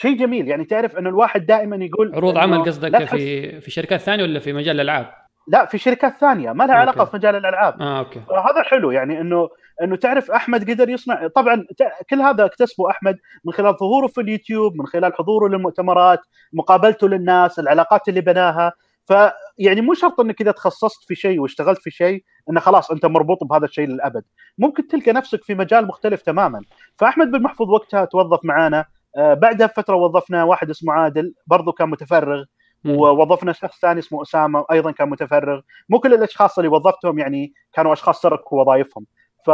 شيء 0.00 0.16
جميل. 0.16 0.48
يعني 0.48 0.64
تعرف 0.64 0.96
انه 0.96 1.08
الواحد 1.08 1.46
دائما 1.46 1.76
يقول 1.76 2.14
عروض 2.14 2.38
عمل 2.38 2.64
قصدك 2.64 3.04
في 3.04 3.60
في 3.60 3.70
شركات 3.70 4.00
ثانية 4.00 4.22
ولا 4.22 4.40
في 4.40 4.52
مجال 4.52 4.76
الألعاب؟ 4.76 5.10
لا 5.48 5.66
في 5.66 5.78
شركات 5.78 6.16
ثانية. 6.16 6.52
ما 6.52 6.64
لها 6.64 6.74
okay. 6.74 6.80
علاقة 6.80 7.04
في 7.04 7.16
مجال 7.16 7.36
الألعاب. 7.36 7.80
آه 7.80 7.98
okay. 7.98 8.18
هذا 8.18 8.62
حلو. 8.62 8.90
يعني 8.90 9.20
إنه 9.20 9.48
إنه 9.82 9.96
تعرف 9.96 10.30
أحمد 10.30 10.70
قدر 10.70 10.88
يصنع. 10.88 11.26
طبعا 11.26 11.64
كل 12.10 12.20
هذا 12.20 12.44
اكتسبه 12.44 12.90
أحمد 12.90 13.16
من 13.44 13.52
خلال 13.52 13.76
ظهوره 13.76 14.06
في 14.06 14.20
اليوتيوب 14.20 14.76
من 14.76 14.86
خلال 14.86 15.14
حضوره 15.14 15.48
للمؤتمرات 15.48 16.20
مقابلته 16.52 17.08
للناس 17.08 17.58
العلاقات 17.58 18.08
اللي 18.08 18.20
بناها. 18.20 18.72
فيعني 19.06 19.80
مو 19.80 19.94
شرط 19.94 20.20
إنك 20.20 20.40
إذا 20.40 20.50
تخصصت 20.50 21.04
في 21.08 21.14
شيء 21.14 21.40
واشتغلت 21.40 21.78
في 21.78 21.90
شيء 21.90 22.24
إنه 22.50 22.60
خلاص 22.60 22.90
أنت 22.90 23.06
مربوط 23.06 23.44
بهذا 23.44 23.64
الشيء 23.64 23.86
للأبد. 23.86 24.22
ممكن 24.58 24.88
تلقى 24.88 25.12
نفسك 25.12 25.44
في 25.44 25.54
مجال 25.54 25.86
مختلف 25.86 26.22
تماما. 26.22 26.60
فأحمد 26.98 27.30
بن 27.30 27.42
محفوظ 27.42 27.70
وقتها 27.70 28.04
توظف 28.04 28.44
معانا. 28.44 28.78
آه، 28.78 28.86
بعدها 29.18 29.66
بفترة 29.66 29.96
وظفنا 29.96 30.44
واحد 30.44 30.70
اسمه 30.70 30.92
عادل 30.92 31.34
برضه 31.46 31.72
كان 31.72 31.90
متفرغ 31.90 32.44
ووظفنا 32.84 33.52
شخص 33.52 33.80
ثاني 33.80 33.98
اسمه 33.98 34.22
أسامة 34.22 34.64
أيضا 34.72 34.90
كان 34.90 35.08
متفرغ. 35.08 35.60
مو 35.88 36.00
كل 36.00 36.14
الأشخاص 36.14 36.58
اللي 36.58 36.70
وظفتهم 36.70 37.18
يعني 37.18 37.52
كانوا 37.72 37.92
أشخاص 37.92 38.20
تركوا 38.20 38.60
وظائفهم. 38.60 39.06
ف 39.46 39.50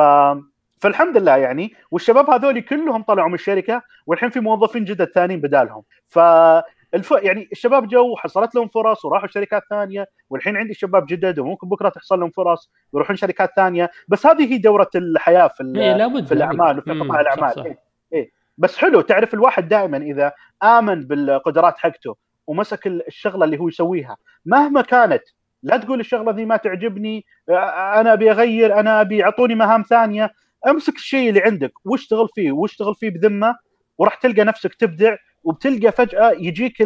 فالحمد 0.79 1.17
لله 1.17 1.37
يعني 1.37 1.73
والشباب 1.91 2.31
هذول 2.31 2.61
كلهم 2.61 3.03
طلعوا 3.03 3.29
من 3.29 3.35
الشركة 3.35 3.83
والحين 4.07 4.31
في 4.31 4.41
موظفين 4.41 4.85
جدد 4.85 5.05
ثانيين 5.05 5.41
بدالهم. 5.41 5.83
ف 6.07 6.19
الف... 6.95 7.11
يعني 7.23 7.49
الشباب 7.53 7.89
جو 7.89 8.12
وحصلت 8.12 8.55
لهم 8.55 8.69
فرص 8.69 9.05
وراحوا 9.05 9.29
شركات 9.29 9.62
ثانية 9.71 10.07
والحين 10.31 10.57
عندي 10.57 10.75
شباب 10.75 11.07
جدد 11.07 11.39
وممكن 11.39 11.69
بكرة 11.69 11.89
تحصل 11.89 12.21
لهم 12.21 12.31
فرص 12.31 12.73
ويروحون 12.93 13.17
شركات 13.17 13.51
ثانية. 13.57 13.91
بس 14.09 14.27
هذه 14.27 14.53
هي 14.53 14.59
دورة 14.59 14.91
الحياة 14.95 15.49
في 15.49 15.62
ال... 15.62 15.79
إيه 15.79 15.97
لابد 15.97 16.27
في 16.27 16.35
الأعمال 16.35 16.79
وفي 16.79 16.91
قطاع 16.91 17.21
الأعمال 17.21 17.51
صح 17.51 17.57
صح. 17.57 17.65
إيه. 17.65 17.79
إيه. 18.12 18.44
بس 18.59 18.77
حلو 18.77 19.01
تعرف 19.01 19.35
الواحد 19.35 19.69
دائما 19.69 19.97
إذا 19.97 20.33
آمن 20.63 21.07
بالقدرات 21.07 21.79
حقته 21.79 22.17
ومسك 22.47 22.87
الشغلة 22.87 23.45
اللي 23.45 23.59
هو 23.59 23.69
يسويها 23.69 24.17
مهما 24.47 24.83
كانت 24.83 25.23
لا 25.63 25.77
تقول 25.77 26.01
الشغلة 26.01 26.33
ذي 26.33 26.45
ما 26.45 26.57
تعجبني 26.57 27.25
أنا 27.95 28.13
أبي 28.13 28.31
أغير 28.31 28.81
أنا 28.81 29.01
أبي 29.01 29.25
اعطوني 29.25 29.55
مهام 29.55 29.83
ثانية 29.83 30.31
امسك 30.69 30.95
الشيء 30.95 31.29
اللي 31.29 31.41
عندك 31.43 31.73
واشتغل 31.85 32.29
فيه 32.35 32.53
واشتغل 32.53 32.95
فيه 32.95 33.11
بذمة 33.11 33.57
وراح 33.99 34.15
تلقى 34.15 34.45
نفسك 34.45 34.75
تبدع 34.75 35.17
وبتلقى 35.45 35.93
فجأة 35.93 36.31
يجيك 36.31 36.81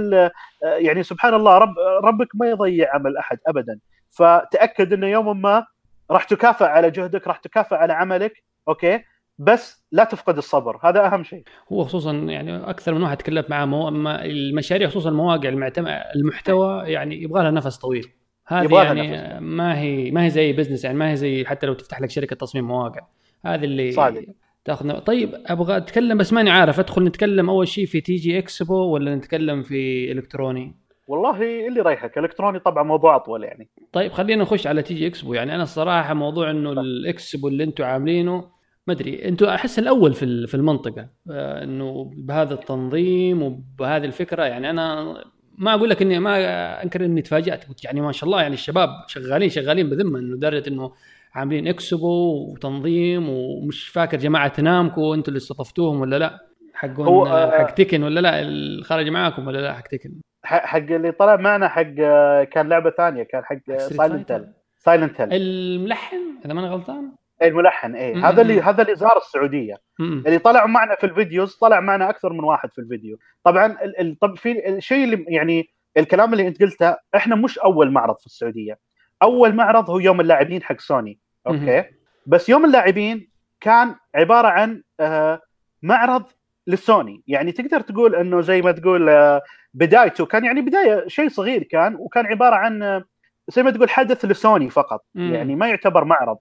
يعني 0.63 1.03
سبحان 1.03 1.35
الله 1.35 1.59
رب 1.59 1.75
ربك 2.05 2.29
ما 2.35 2.47
يضيع 2.47 2.95
عمل 2.95 3.17
أحد 3.17 3.39
ابدا. 3.47 3.79
فتأكد 4.11 4.93
إنه 4.93 5.07
يوما 5.07 5.33
ما 5.33 5.67
راح 6.11 6.25
تكافئ 6.25 6.65
على 6.65 6.91
جهدك 6.91 7.27
راح 7.27 7.37
تكافئ 7.39 7.77
على 7.77 7.93
عملك 7.93 8.33
okay؟ 8.69 9.05
بس 9.39 9.85
لا 9.93 10.05
تفقد 10.05 10.37
الصبر 10.37 10.79
هذا 10.83 11.07
أهم 11.07 11.25
شيء 11.25 11.43
هو 11.73 11.85
خصوصا 11.85 12.13
يعني 12.13 12.71
أكثر 12.71 12.95
من 12.95 13.03
واحد 13.03 13.17
تكلمت 13.17 13.51
معاه 13.51 13.65
مو... 13.65 13.89
المشاريع 14.09 14.89
خصوصا 14.89 15.09
المواقع 15.09 15.49
المعتم... 15.49 15.87
المحتوى 15.89 16.83
يعني 16.91 17.23
يبغى 17.23 17.43
لها 17.43 17.51
نفس 17.51 17.77
طويل 17.77 18.09
هذه 18.47 18.75
يعني 18.75 19.17
نفس. 19.17 19.43
ما 19.43 19.79
هي 19.79 20.11
ما 20.11 20.25
هي 20.25 20.31
زي 20.31 20.53
business 20.53 20.85
يعني 20.85 20.99
ما 20.99 21.11
هي 21.11 21.17
زي 21.17 21.45
حتى 21.45 21.67
لو 21.67 21.75
تفتح 21.75 22.01
لك 22.01 22.11
شركة 22.11 22.37
تصميم 22.37 22.65
مواقع 22.65 23.01
هذه 23.45 23.65
اللي 23.65 23.93
صادق. 23.93 24.25
تاخذ 24.65 24.99
طيب 24.99 25.35
أبغى 25.47 25.77
أتكلم 25.77 26.19
بس 26.19 26.33
ماني 26.33 26.51
عارف 26.51 26.81
أدخل 26.81 27.05
نتكلم 27.05 27.51
أول 27.51 27.69
شيء 27.69 27.87
في 27.87 28.01
تي 28.01 28.15
جي 28.15 28.39
إكسبو 28.39 28.75
ولا 28.75 29.15
نتكلم 29.15 29.63
في 29.63 30.13
إلكتروني؟ 30.13 30.75
والله 31.07 31.67
اللي 31.67 31.81
يريحك 31.81 32.19
إلكتروني 32.19 32.59
طبعا 32.59 32.83
موضوع 32.83 33.17
أطول 33.17 33.45
يعني 33.45 33.69
طيب 33.93 34.13
خلينا 34.13 34.43
نخش 34.43 34.67
على 34.67 34.83
تي 34.83 34.95
جي 34.95 35.07
إكسبو 35.07 35.35
يعني 35.35 35.55
أنا 35.55 35.63
الصراحة 35.63 36.15
موضوع 36.15 36.51
إنه 36.51 36.73
الإكسبو 36.73 37.49
اللي 37.49 37.65
أنتم 37.65 37.85
عاملينه 37.85 38.58
ما 38.89 38.95
أدري. 38.95 39.29
أنتم 39.29 39.47
أحس 39.47 39.79
الأول 39.79 40.15
في 40.15 40.47
في 40.47 40.55
المنطقة 40.55 41.09
آه، 41.31 41.65
إنه 41.65 42.11
بهذا 42.17 42.55
التنظيم 42.55 43.43
وبهذه 43.43 44.05
الفكرة. 44.05 44.45
يعني 44.45 44.71
أنا 44.71 45.15
ما 45.59 45.75
أقول 45.75 45.91
لك 45.91 46.03
إني 46.03 46.19
ما 46.19 46.83
أنكر 46.83 47.05
إني 47.05 47.23
تفاجأت. 47.23 47.69
قلت 47.69 47.85
يعني 47.85 48.01
ما 48.01 48.13
شاء 48.13 48.25
الله 48.25 48.43
يعني 48.43 48.55
الشباب 48.55 48.89
شغالين 49.07 49.49
شغالين 49.49 49.91
بذمة 49.91 50.19
إنه 50.19 50.37
لدرجة 50.37 50.69
إنه 50.69 50.93
عاملين 51.35 51.69
اكسبو 51.69 52.53
وتنظيم 52.53 53.29
ومش 53.29 53.89
فاكر 53.89 54.17
جماعة 54.17 54.53
نامكو 54.59 55.15
أنتم 55.15 55.29
اللي 55.29 55.37
استضفتوهم 55.37 56.01
ولا 56.01 56.19
لا؟ 56.19 56.39
حقون 56.75 57.29
آه، 57.29 57.51
حق 57.51 57.71
Tekken 57.71 58.03
ولا 58.03 58.21
لا؟ 58.21 58.83
خرج 58.85 59.09
معاكم 59.09 59.47
ولا 59.47 59.59
لا؟ 59.59 59.75
حق 59.75 59.83
تكن. 59.83 60.21
حق 60.45 60.79
اللي 60.79 61.13
طلع 61.13 61.37
معنا 61.37 61.69
حق 61.69 61.95
آه، 62.01 62.45
كان 62.45 62.69
لعبة 62.69 62.91
ثانية 62.91 63.23
كان 63.23 63.45
حق 63.45 63.77
سايلنت 63.77 64.33
هيل 64.33 64.47
سايلنت 64.79 65.21
هيل 65.21 65.29
الملحن 65.33 66.17
إذا 66.45 66.55
ما 66.55 66.61
أنا 66.61 66.69
غلطان؟ 66.69 67.13
الملحن 67.43 67.95
إيه. 67.95 68.29
هذا 68.29 68.43
اللي 68.43 68.61
هذا 68.63 68.83
اللي 68.83 68.95
زار 68.95 69.17
السعودية. 69.17 69.75
مم. 69.99 70.23
اللي 70.27 70.39
طلعوا 70.39 70.69
معنا 70.69 70.95
في 70.95 71.07
ال 71.07 71.14
videos 71.14 71.57
طلع 71.57 71.81
معنا 71.81 72.11
أكثر 72.11 72.33
من 72.33 72.45
واحد 72.45 72.73
في 72.73 72.79
الفيديو. 72.79 73.19
طبعا 73.45 73.77
طب 74.21 74.37
في 74.37 74.69
الشيء 74.69 75.05
اللي 75.05 75.25
يعني 75.29 75.71
الكلام 75.97 76.33
اللي 76.33 76.49
أنت 76.49 76.63
قلته 76.63 76.97
إحنا 77.17 77.37
مش 77.37 77.59
أول 77.59 77.91
معرض 77.91 78.19
في 78.19 78.27
السعودية. 78.27 78.79
أول 79.23 79.55
معرض 79.55 79.91
هو 79.91 79.99
يوم 79.99 80.21
اللاعبين 80.21 80.63
حق 80.63 80.81
سوني. 80.81 81.19
أوكي؟ 81.47 81.85
بس 82.27 82.49
يوم 82.49 82.65
اللاعبين 82.65 83.29
كان 83.61 83.95
عبارة 84.15 84.49
عن 84.49 84.83
آه 85.01 85.41
معرض 85.83 86.25
للسوني 86.67 87.23
يعني 87.27 87.53
تقدر 87.53 87.81
تقول 87.81 88.15
إنه 88.15 88.41
زي 88.41 88.63
ما 88.63 88.73
تقول 88.73 89.09
آه 89.09 89.43
بدايته. 89.75 90.27
كان 90.27 90.45
يعني 90.45 90.61
بداية 90.61 91.09
شيء 91.09 91.29
صغير 91.29 91.63
كان 91.63 91.95
وكان 91.95 92.27
عبارة 92.27 92.55
عن 92.55 92.83
آه 92.83 93.05
زي 93.49 93.63
ما 93.63 93.71
تقول 93.71 93.91
حدث 93.91 94.25
لسوني 94.25 94.71
فقط. 94.71 95.05
مم. 95.15 95.35
يعني 95.35 95.57
ما 95.57 95.69
يعتبر 95.69 96.05
معرض. 96.05 96.39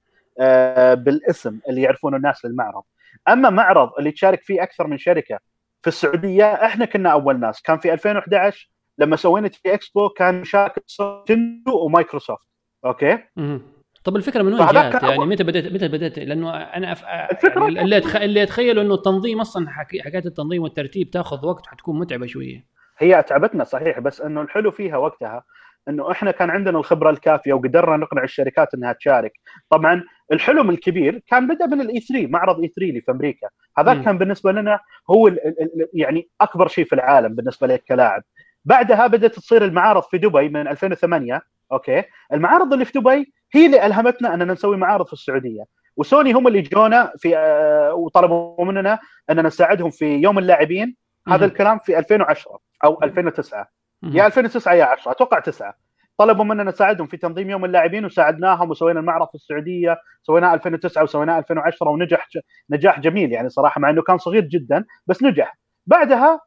بالاسم 0.93 1.59
اللي 1.69 1.81
يعرفونه 1.81 2.17
الناس 2.17 2.45
للمعرض. 2.45 2.83
أما 3.27 3.49
معرض 3.49 3.89
اللي 3.99 4.11
تشارك 4.11 4.41
فيه 4.41 4.63
أكثر 4.63 4.87
من 4.87 4.97
شركة 4.97 5.39
في 5.81 5.87
السعودية 5.87 6.53
إحنا 6.53 6.85
كنا 6.85 7.09
أول 7.09 7.39
ناس. 7.39 7.61
كان 7.61 7.77
في 7.77 7.93
2011 7.93 8.69
لما 8.97 9.15
سوينا 9.15 9.47
تي 9.47 9.60
جي 9.60 9.73
إكسبو 9.73 10.09
كان 10.09 10.41
مشاركه 10.41 10.81
نينتندو 11.01 11.85
ومايكروسوفت. 11.85 12.47
أوكي؟ 12.85 13.17
مم. 13.35 13.61
طب 14.03 14.15
الفكرة 14.15 14.43
من 14.43 14.53
وين 14.53 14.65
جات 14.65 15.03
يعني 15.03 15.25
متى 15.25 15.43
بدات 15.43 15.73
متى 15.73 15.87
بدأت؟ 15.87 16.19
لأنه 16.19 16.57
أنا 16.57 16.91
أف... 16.91 17.03
يعني 17.03 17.81
اللي, 17.81 17.97
أتخ... 17.97 18.15
اللي 18.15 18.43
اتخيل 18.43 18.79
إنه 18.79 18.93
التنظيم 18.93 19.41
أصلا 19.41 19.69
حكي... 19.69 20.01
حكاية 20.01 20.25
التنظيم 20.25 20.63
والترتيب 20.63 21.09
تاخذ 21.09 21.45
وقت 21.45 21.67
وحتكون 21.67 21.99
متعبة 21.99 22.25
شوية. 22.25 22.65
هي 22.97 23.19
اتعبتنا 23.19 23.63
صحيح 23.63 23.99
بس 23.99 24.21
إنه 24.21 24.41
الحلو 24.41 24.71
فيها 24.71 24.97
وقتها 24.97 25.43
إنه 25.89 26.11
إحنا 26.11 26.31
كان 26.31 26.49
عندنا 26.49 26.79
الخبرة 26.79 27.09
الكافية 27.09 27.53
وقدرنا 27.53 27.97
نقنع 27.97 28.23
الشركات 28.23 28.73
إنها 28.73 28.93
تشارك. 28.93 29.31
طبعا 29.69 30.03
الحلم 30.31 30.69
الكبير 30.69 31.21
كان 31.27 31.47
بدأ 31.47 31.65
من 31.65 31.81
ال 31.81 31.99
E3 31.99 32.27
معرض 32.27 32.59
E3 32.59 32.89
اللي 32.89 33.01
في 33.01 33.11
أمريكا. 33.11 33.47
هذا 33.77 33.93
كان 34.03 34.17
بالنسبة 34.17 34.51
لنا 34.51 34.79
هو 35.09 35.27
ال 35.27 35.47
ال 35.47 35.87
يعني 35.93 36.29
أكبر 36.41 36.67
شيء 36.67 36.85
في 36.85 36.93
العالم 36.95 37.35
بالنسبة 37.35 37.67
لك 37.67 37.83
كلاعب 37.83 38.23
بعدها 38.65 39.07
بدأت 39.07 39.35
تصير 39.35 39.65
المعارض 39.65 40.03
في 40.03 40.17
دبي 40.17 40.49
من 40.49 40.67
2008 40.67 41.41
أوكي؟ 41.71 42.03
المعارض 42.33 42.73
اللي 42.73 42.85
في 42.85 42.99
دبي 42.99 43.33
هي 43.53 43.65
اللي 43.65 43.85
ألهمتنا 43.85 44.33
أننا 44.33 44.53
نسوي 44.53 44.77
معارض 44.77 45.05
في 45.07 45.13
السعودية. 45.13 45.63
وسوني 45.97 46.33
هم 46.33 46.47
اللي 46.47 46.61
جونا 46.61 47.11
في 47.17 47.37
آه 47.37 47.93
وطلبوا 47.93 48.65
مننا 48.65 48.99
أننا 49.29 49.41
نساعدهم 49.41 49.89
في 49.89 50.05
يوم 50.05 50.39
اللاعبين. 50.39 50.95
هذا 51.27 51.45
الكلام 51.45 51.79
في 51.79 51.97
2010 51.99 52.59
أو 52.83 52.99
2009 53.03 53.67
يا 54.03 54.25
2009 54.27 54.73
يا 54.73 54.85
10 54.85 55.11
أتوقع 55.11 55.39
9 55.39 55.73
طلبوا 56.17 56.45
مننا 56.45 56.63
نساعدهم 56.63 57.07
في 57.07 57.17
تنظيم 57.17 57.49
يوم 57.49 57.65
اللاعبين 57.65 58.05
وساعدناهم 58.05 58.69
وسوينا 58.69 58.99
المعرض 58.99 59.27
في 59.27 59.35
السعودية 59.35 59.97
سويناه 60.23 60.53
2009 60.53 61.03
وسويناه 61.03 61.37
2010 61.37 61.89
ونجح 61.89 62.27
نجاح 62.69 62.99
جميل 62.99 63.31
يعني 63.31 63.49
صراحة 63.49 63.81
مع 63.81 63.89
إنه 63.89 64.01
كان 64.01 64.17
صغير 64.17 64.43
جدا 64.45 64.85
بس 65.07 65.23
نجح. 65.23 65.57
بعدها 65.85 66.39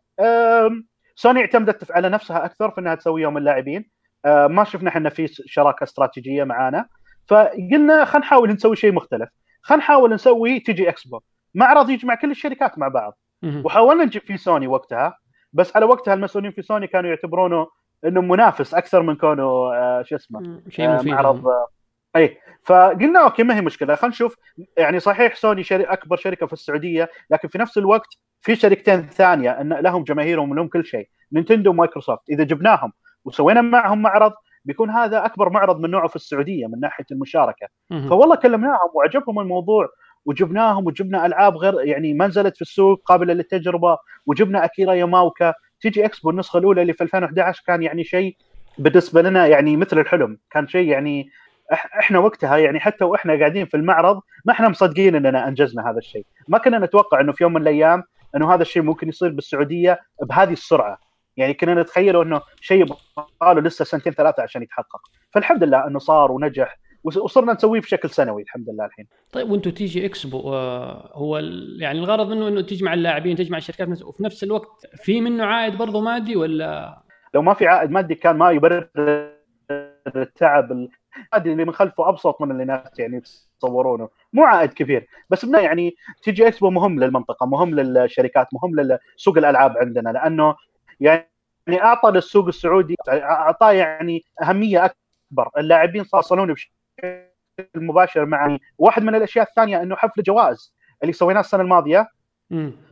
سوني 1.16 1.40
اعتمدت 1.40 1.90
على 1.90 2.08
نفسها 2.08 2.44
أكثر 2.44 2.70
في 2.70 2.80
إنها 2.80 2.94
تسوي 2.94 3.22
يوم 3.22 3.36
اللاعبين. 3.36 3.90
ما 4.26 4.64
شفنا 4.64 4.88
إحنا 4.88 5.10
في 5.10 5.26
شراكة 5.26 5.84
استراتيجية 5.84 6.44
معانا. 6.44 6.86
فقلنا 7.28 8.04
خلينا 8.04 8.26
نحاول 8.26 8.50
نسوي 8.50 8.76
شيء 8.76 8.92
مختلف. 8.92 9.28
خلينا 9.62 9.82
نحاول 9.82 10.14
نسوي 10.14 10.60
تي 10.60 10.72
جي 10.72 10.88
إكسبو. 10.88 11.20
معرض 11.54 11.90
يجمع 11.90 12.14
كل 12.14 12.30
الشركات 12.30 12.78
مع 12.78 12.88
بعض. 12.88 13.18
وحاولنا 13.64 14.04
نجيب 14.04 14.22
فيه 14.22 14.36
سوني 14.36 14.66
وقتها 14.66 15.16
بس 15.52 15.76
على 15.76 15.86
وقتها 15.86 16.14
المسؤولين 16.14 16.50
في 16.50 16.62
سوني 16.62 16.86
كانوا 16.86 17.10
يعتبرونه 17.10 17.66
إنه 18.04 18.20
منافس 18.20 18.74
أكثر 18.74 19.02
من 19.02 19.16
كونه 19.16 19.42
آه 19.42 20.02
شو 20.02 20.16
اسمه 20.16 20.60
شيء 20.68 20.88
آه 20.88 21.02
معرض. 21.02 21.46
آه 21.46 21.66
اي 22.16 22.38
فقلنا 22.62 23.24
okay 23.24 23.42
ما 23.42 23.56
هي 23.56 23.60
مشكلة. 23.60 23.94
خلينا 23.94 24.14
نشوف. 24.14 24.36
يعني 24.76 25.00
صحيح 25.00 25.34
سوني 25.34 25.62
شري 25.62 25.84
أكبر 25.84 26.16
شركة 26.16 26.46
في 26.46 26.52
السعودية 26.52 27.10
لكن 27.30 27.48
في 27.48 27.58
نفس 27.58 27.78
الوقت 27.78 28.08
في 28.40 28.56
شركتين 28.56 29.02
ثانية 29.02 29.50
إن 29.50 29.72
لهم 29.72 30.04
جماهيرهم 30.04 30.50
ولهم 30.50 30.68
كل 30.68 30.84
شيء. 30.84 31.08
نينتندو 31.32 31.70
ومايكروسوفت. 31.70 32.30
إذا 32.30 32.44
جبناهم 32.44 32.92
وسوينا 33.24 33.60
معهم 33.60 34.02
معرض 34.02 34.32
بيكون 34.64 34.90
هذا 34.90 35.24
أكبر 35.24 35.50
معرض 35.50 35.80
من 35.80 35.90
نوعه 35.90 36.08
في 36.08 36.16
السعودية 36.16 36.66
من 36.66 36.80
ناحية 36.80 37.04
المشاركة. 37.10 37.66
فوالله 37.90 38.36
كلمناهم 38.36 38.90
وعجبهم 38.94 39.40
الموضوع 39.40 39.88
وجبناهم 40.24 40.86
وجبنا 40.86 41.26
ألعاب 41.26 41.56
غير 41.56 41.80
يعني 41.80 42.14
ما 42.14 42.26
نزلت 42.26 42.56
في 42.56 42.62
السوق 42.62 43.02
قابلة 43.04 43.34
للتجربة 43.34 43.98
وجبنا 44.26 44.64
أكيرا 44.64 44.92
ياماوكا. 44.92 45.54
تيجي 45.80 46.04
اكسبو 46.04 46.30
النسخه 46.30 46.58
الأولى 46.58 46.82
اللي 46.82 46.92
في 46.92 47.04
2011 47.04 47.62
كان 47.66 47.82
يعني 47.82 48.04
شيء 48.04 48.36
بالنسبة 48.78 49.22
لنا 49.22 49.46
يعني 49.46 49.76
مثل 49.76 49.98
الحلم. 49.98 50.38
كان 50.50 50.68
شيء 50.68 50.88
يعني 50.88 51.30
إحنا 51.72 52.18
وقتها 52.18 52.56
يعني 52.56 52.80
حتى 52.80 53.04
وإحنا 53.04 53.38
قاعدين 53.38 53.66
في 53.66 53.76
المعرض 53.76 54.20
ما 54.44 54.52
إحنا 54.52 54.68
مصدقين 54.68 55.14
إننا 55.14 55.48
أنجزنا 55.48 55.90
هذا 55.90 55.98
الشيء. 55.98 56.26
ما 56.48 56.58
كنا 56.58 56.78
نتوقع 56.78 57.20
إنه 57.20 57.32
في 57.32 57.44
يوم 57.44 57.52
من 57.52 57.62
الأيام 57.62 58.02
إنه 58.36 58.54
هذا 58.54 58.62
الشيء 58.62 58.82
ممكن 58.82 59.08
يصير 59.08 59.28
بالسعودية 59.28 60.00
بهذه 60.22 60.52
السرعة. 60.52 60.98
يعني 61.36 61.54
كنا 61.54 61.74
نتخيله 61.74 62.22
إنه 62.22 62.40
شيء 62.60 62.86
له 63.42 63.60
لسه 63.60 63.84
سنتين 63.84 64.12
ثلاثة 64.12 64.42
عشان 64.42 64.62
يتحقق. 64.62 65.00
فالحمد 65.30 65.64
لله 65.64 65.86
إنه 65.86 65.98
صار 65.98 66.32
ونجح. 66.32 66.76
وصرنا 67.04 67.52
نسويه 67.52 67.80
بشكل 67.80 68.10
سنوي 68.10 68.42
الحمد 68.42 68.70
لله 68.70 68.84
الحين. 68.84 69.06
طيب 69.32 69.50
وأنتم 69.50 69.70
تيجي 69.70 70.06
اكسبو 70.06 70.54
آه، 70.54 71.10
هو 71.12 71.38
يعني 71.78 71.98
الغرض 71.98 72.32
منه 72.32 72.48
إنه 72.48 72.60
تجمع 72.60 72.94
اللاعبين 72.94 73.36
تجمع 73.36 73.58
الشركات 73.58 74.02
وفي 74.02 74.22
نفس 74.22 74.44
الوقت 74.44 74.86
في 74.96 75.20
منه 75.20 75.44
عائد 75.44 75.78
برضه 75.78 76.00
مادي 76.00 76.36
ولا؟ 76.36 77.00
لو 77.34 77.42
ما 77.42 77.54
في 77.54 77.66
عائد 77.66 77.90
مادي 77.90 78.14
كان 78.14 78.36
ما 78.36 78.50
يبرر 78.50 78.88
التعب 80.16 80.72
المادي 80.72 81.52
اللي 81.52 81.64
من 81.64 81.72
خلفه 81.72 82.08
أبسط 82.08 82.40
من 82.40 82.50
اللي 82.50 82.62
الناس 82.62 82.98
يعني 82.98 83.16
يتصورونه. 83.16 84.08
مو 84.32 84.44
عائد 84.44 84.72
كبير 84.72 85.06
بس 85.30 85.44
بنا 85.44 85.60
يعني 85.60 85.96
تيجي 86.22 86.48
اكسبو 86.48 86.70
مهم 86.70 87.00
للمنطقة 87.00 87.46
مهم 87.46 87.74
للشركات 87.80 88.46
مهم 88.52 88.98
لسوق 89.16 89.38
الألعاب 89.38 89.78
عندنا 89.78 90.10
لأنه 90.10 90.54
يعني 91.00 91.26
أعطى 91.72 92.10
للسوق 92.10 92.46
السعودي 92.46 92.96
أعطاه 93.08 93.72
يعني 93.72 94.24
أهمية 94.42 94.84
أكبر. 94.84 95.50
اللاعبين 95.58 96.04
صار 96.04 96.20
يصلون 96.20 96.52
بشكل 96.52 96.79
مباشر 97.74 98.26
مع 98.26 98.58
واحد 98.78 99.02
من 99.02 99.14
الأشياء 99.14 99.48
الثانية 99.48 99.82
إنه 99.82 99.96
حفل 99.96 100.22
جوائز 100.22 100.74
اللي 101.02 101.12
سويناه 101.12 101.40
السنة 101.40 101.62
الماضية. 101.62 102.08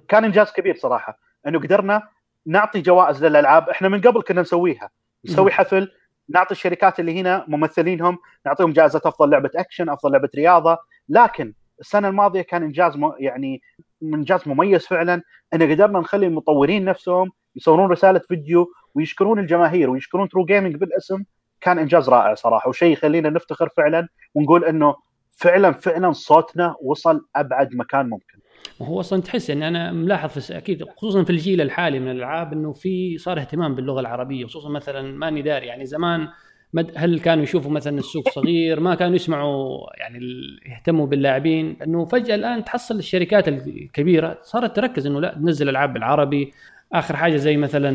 كان 0.09 0.25
إنجاز 0.25 0.53
كبير 0.53 0.77
صراحة 0.77 1.19
إنه 1.47 1.59
قدرنا 1.59 2.09
نعطي 2.47 2.81
جوائز 2.81 3.25
للألعاب 3.25 3.69
إحنا 3.69 3.89
من 3.89 4.01
قبل 4.01 4.23
كنا 4.23 4.41
نسويها. 4.41 4.91
نسوي 5.25 5.51
حفل 5.51 5.93
نعطي 6.29 6.53
الشركات 6.53 7.01
اللي 7.01 7.21
هنا 7.21 7.45
ممثلينهم 7.49 8.19
نعطيهم 8.47 8.73
جائزة 8.73 9.01
أفضل 9.05 9.31
لعبة 9.31 9.51
أكشن 9.57 9.89
أفضل 9.89 10.13
لعبة 10.13 10.29
رياضة. 10.37 10.79
لكن 11.09 11.55
السنة 11.81 12.09
الماضية 12.09 12.43
كان 12.43 12.63
إنجاز 12.63 12.97
م... 12.97 13.13
يعني 13.19 13.61
إنجاز 14.03 14.49
مميز 14.49 14.87
فعلا 14.87 15.23
إن 15.55 15.73
قدرنا 15.73 16.01
نخلي 16.01 16.27
المطورين 16.27 16.85
نفسهم 16.85 17.31
يصورون 17.57 17.91
رسالة 17.91 18.19
فيديو 18.19 18.67
ويشكرون 18.95 19.39
الجماهير 19.39 19.91
ويشكرون 19.91 20.29
ترو 20.29 20.45
جيمنج 20.45 20.77
بالاسم. 20.77 21.25
كان 21.61 21.79
إنجاز 21.79 22.09
رائع 22.09 22.35
صراحة 22.35 22.69
وشيء 22.69 22.93
يخلينا 22.93 23.31
نفتخر 23.31 23.69
فعلا 23.69 24.09
ونقول 24.35 24.65
إنه 24.65 24.97
فعلا 25.31 25.73
فعلا 25.73 26.13
صوتنا 26.13 26.75
وصل 26.83 27.27
أبعد 27.37 27.75
مكان 27.75 28.09
ممكن. 28.09 28.39
وهو 28.81 29.01
أصلا 29.01 29.23
تحس 29.23 29.51
إن 29.51 29.63
أنا 29.63 29.93
ملاحظ 29.93 30.31
في 30.31 30.57
أكيد 30.57 30.85
خصوصا 30.97 31.25
في 31.25 31.31
الجيل 31.31 31.61
الحالي 31.61 32.01
من 32.01 32.11
الألعاب 32.11 32.53
إنه 32.53 32.73
في 32.73 33.19
صار 33.19 33.39
اهتمام 33.39 33.75
باللغة 33.75 34.01
العربية 34.01 34.47
خصوصا 34.47 34.69
مثلا 34.69 35.03
ماني 35.03 35.43
داري 35.43 35.67
يعني 35.67 35.87
زمان 35.87 36.29
هل 36.97 37.21
كانوا 37.21 37.43
يشوفوا 37.43 37.71
مثلا 37.71 37.99
السوق 37.99 38.29
صغير 38.37 38.81
ما 38.81 38.95
كانوا 38.95 39.15
يسمعوا 39.15 39.87
يعني 39.97 40.19
يهتموا 40.67 41.07
باللاعبين 41.07 41.77
إنه 41.83 42.05
فجأة 42.05 42.35
الآن 42.35 42.65
تحصل 42.65 42.99
الشركات 42.99 43.49
الكبيرة 43.49 44.39
صارت 44.43 44.77
تركز 44.77 45.07
إنه 45.07 45.21
لا 45.21 45.35
تنزل 45.35 45.69
ألعاب 45.69 45.93
بالعربي 45.93 46.53
آخر 46.93 47.17
حاجة 47.17 47.37
زي 47.37 47.57
مثلا 47.57 47.91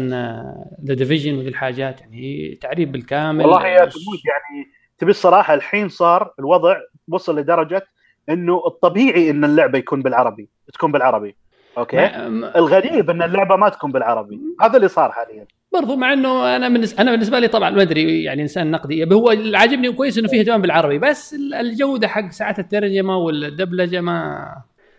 The 0.85 0.93
Division 0.93 1.37
وذي 1.37 1.49
الحاجات 1.49 2.01
يعني 2.01 2.57
تعريب 2.61 2.91
بالكامل. 2.91 3.45
والله 3.45 3.67
يا 3.67 3.79
تموت 3.79 4.21
يعني 4.25 4.67
تبي 4.97 5.11
الصراحة 5.11 5.53
الحين 5.53 5.89
صار 5.89 6.33
الوضع 6.39 6.77
وصل 7.07 7.39
لدرجة 7.39 7.87
إنه 8.29 8.63
الطبيعي 8.67 9.29
إن 9.29 9.45
اللعبة 9.45 9.77
يكون 9.79 10.01
بالعربي 10.01 10.49
تكون 10.73 10.91
بالعربي. 10.91 11.35
okay؟ 11.77 11.97
ما... 11.97 12.57
الغريب 12.57 13.09
إن 13.09 13.21
اللعبة 13.21 13.55
ما 13.55 13.69
تكون 13.69 13.91
بالعربي. 13.91 14.39
هذا 14.61 14.75
اللي 14.75 14.87
صار 14.87 15.11
حاليا. 15.11 15.45
برضو 15.73 15.95
مع 15.95 16.13
إنه 16.13 16.55
أنا 16.55 16.69
بالنسبة 16.69 17.01
أنا 17.01 17.11
بالنسبة 17.11 17.39
لي 17.39 17.47
طبعا 17.47 17.69
ما 17.69 17.81
أدري 17.81 18.23
يعني 18.23 18.41
إنسان 18.41 18.71
نقدي. 18.71 19.13
هو 19.13 19.31
اللي 19.31 19.57
عاجبني 19.57 19.91
كويس 19.91 20.17
إنه 20.17 20.27
فيه 20.27 20.39
اهتمام 20.39 20.61
بالعربي 20.61 20.99
بس 20.99 21.35
الجودة 21.59 22.07
حق 22.07 22.29
ساعات 22.29 22.59
الترجمة 22.59 23.17
والدبلجة 23.17 24.01
ما 24.01 24.47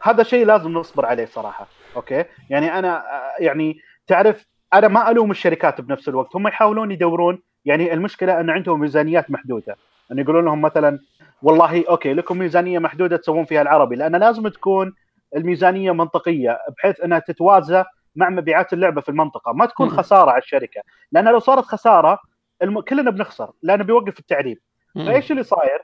هذا 0.03 0.22
شيء 0.22 0.47
لازم 0.47 0.72
نصبر 0.72 1.07
عليه 1.07 1.24
صراحة. 1.24 1.68
okay؟ 1.96 2.24
يعني 2.51 2.78
أنا 2.78 3.05
يعني 3.38 3.76
تعرف 4.07 4.47
أنا 4.74 4.88
ما 4.88 5.11
ألوم 5.11 5.30
الشركات 5.30 5.80
بنفس 5.80 6.09
الوقت. 6.09 6.36
هم 6.36 6.49
يحاولون 6.49 6.90
يدورون. 6.92 7.42
يعني 7.64 7.92
المشكلة 7.92 8.40
أن 8.40 8.51
عندهم 8.51 8.80
ميزانيات 8.80 9.30
محدودة. 9.30 9.76
أن 10.12 10.18
يقولون 10.18 10.45
لهم 10.45 10.62
مثلا 10.62 10.99
والله 11.42 11.84
أوكي 11.88 12.14
لكم 12.14 12.38
ميزانية 12.38 12.78
محدودة 12.78 13.16
تسوون 13.16 13.45
فيها 13.45 13.62
العربي. 13.62 13.97
لأن 13.97 14.16
لازم 14.16 14.49
تكون 14.49 14.95
الميزانية 15.36 15.92
منطقية 15.92 16.59
بحيث 16.76 17.01
أنها 17.01 17.18
تتوازى 17.18 17.84
مع 18.16 18.30
مبيعات 18.30 18.72
اللعبة 18.72 19.01
في 19.01 19.09
المنطقة. 19.09 19.53
ما 19.53 19.66
تكون 19.66 19.90
خسارة 19.90 20.30
على 20.30 20.42
الشركة. 20.42 20.82
لأن 21.12 21.24
لو 21.24 21.38
صارت 21.38 21.64
خسارة 21.64 22.18
الم... 22.62 22.80
كلنا 22.80 23.11
بنخسر. 23.11 23.51
لأنه 23.62 23.84
بيوقف 23.84 24.18
التعريب. 24.18 24.59
فإيش 24.95 25.30
اللي 25.30 25.42
صاير؟ 25.42 25.82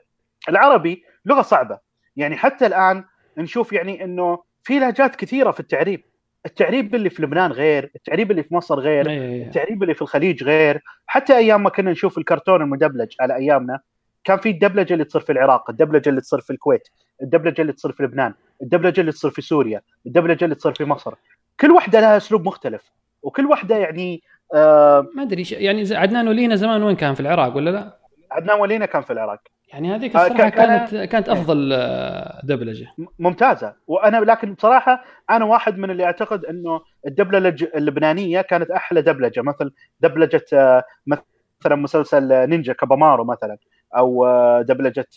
العربي 0.49 1.03
لغة 1.25 1.41
صعبة. 1.41 1.79
يعني 2.15 2.37
حتى 2.37 2.65
الآن 2.65 3.03
نشوف 3.37 3.73
يعني 3.73 4.03
إنه 4.03 4.43
في 4.63 4.79
لهجات 4.79 5.15
كثيرة 5.15 5.51
في 5.51 5.59
التعريب. 5.59 6.03
التعريب 6.45 6.95
اللي 6.95 7.09
في 7.09 7.23
لبنان 7.23 7.51
غير 7.51 7.91
التعريب 7.95 8.31
اللي 8.31 8.43
في 8.43 8.55
مصر 8.55 8.79
غير 8.79 9.09
أيه. 9.09 9.45
التعريب 9.45 9.83
اللي 9.83 9.93
في 9.93 10.01
الخليج 10.01 10.43
غير. 10.43 10.81
حتى 11.07 11.37
أيام 11.37 11.63
ما 11.63 11.69
كنا 11.69 11.91
نشوف 11.91 12.17
الكرتون 12.17 12.61
المدبلج 12.61 13.13
على 13.19 13.35
أيامنا 13.35 13.79
كان 14.23 14.37
في 14.37 14.49
الدبلجة 14.49 14.93
اللي 14.93 15.03
تصير 15.05 15.21
في 15.21 15.31
العراق 15.31 15.69
الدبلجة 15.69 16.09
اللي 16.09 16.21
تصير 16.21 16.41
في 16.41 16.53
الكويت 16.53 16.87
الدبلجة 17.21 17.61
اللي 17.61 17.73
تصير 17.73 17.91
في 17.91 18.03
لبنان 18.03 18.33
الدبلجة 18.61 19.01
اللي 19.01 19.11
تصير 19.11 19.31
في 19.31 19.41
سوريا 19.41 19.81
الدبلجة 20.05 20.43
اللي 20.45 20.55
تصير 20.55 20.73
في 20.73 20.85
مصر. 20.85 21.13
كل 21.59 21.71
واحدة 21.71 21.99
لها 21.99 22.17
أسلوب 22.17 22.45
مختلف 22.47 22.91
وكل 23.23 23.45
واحدة 23.45 23.77
يعني 23.77 24.21
آه 24.55 25.07
ما 25.15 25.23
أدري 25.23 25.43
يعني 25.51 25.95
عدنان 25.95 26.27
ولينا 26.27 26.55
زمان 26.55 26.83
وين 26.83 26.95
كان؟ 26.95 27.13
في 27.13 27.19
العراق 27.19 27.55
ولا 27.55 27.69
لا؟ 27.69 27.97
عدنان 28.31 28.59
ولينا 28.59 28.85
كان 28.85 29.01
في 29.01 29.13
العراق. 29.13 29.39
يعني 29.73 29.95
هذيك 29.95 30.15
آه، 30.15 30.25
الصراحة 30.25 30.49
كانت 30.49 30.95
كانت 31.11 31.29
أفضل 31.29 31.73
آه، 31.73 32.41
دبلجة. 32.43 32.87
ممتازة. 33.19 33.75
وأنا 33.87 34.17
لكن 34.17 34.53
بصراحة 34.53 35.03
أنا 35.29 35.45
واحد 35.45 35.77
من 35.77 35.91
اللي 35.91 36.05
أعتقد 36.05 36.45
إنه 36.45 36.81
الدبلجة 37.07 37.71
اللبنانية 37.75 38.41
كانت 38.41 38.71
أحلى 38.71 39.01
دبلجة 39.01 39.41
مثل 39.41 39.71
دبلجة 39.99 40.45
آه، 40.53 40.83
مثلا 41.07 41.75
مسلسل 41.75 42.49
نينجا 42.49 42.73
كابامارو 42.73 43.23
مثلا 43.23 43.57
أو 43.97 44.27
دبلجة 44.61 45.07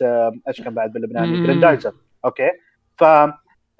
إيش 0.48 0.60
كان 0.60 0.74
بعد 0.74 0.92
باللبناني 0.92 1.42
جريندايزر 1.46 1.92
okay؟ 2.24 2.50
ف 2.96 3.04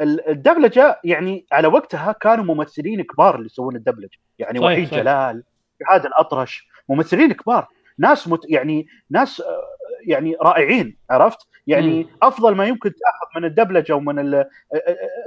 الدبلجة 0.00 1.00
يعني 1.04 1.46
على 1.52 1.68
وقتها 1.68 2.12
كانوا 2.12 2.44
ممثلين 2.44 3.02
كبار 3.02 3.34
اللي 3.34 3.46
يسوون 3.46 3.76
الدبلجة. 3.76 4.18
يعني 4.38 4.58
صحيح 4.58 4.70
وحيد 4.70 4.86
صحيح. 4.86 5.00
جلال 5.00 5.42
جهاد 5.80 6.06
الأطرش 6.06 6.68
ممثلين 6.88 7.32
كبار. 7.32 7.68
ناس 7.98 8.28
مت 8.28 8.40
يعني 8.48 8.86
ناس 9.10 9.42
يعني 10.06 10.36
رائعين 10.42 10.96
عرفت؟ 11.10 11.38
يعني 11.66 12.02
مم. 12.04 12.08
أفضل 12.22 12.54
ما 12.54 12.64
يمكن 12.66 12.90
تأخذ 12.90 13.40
من 13.40 13.44
الدبلجة 13.44 13.92
ومن 13.92 14.44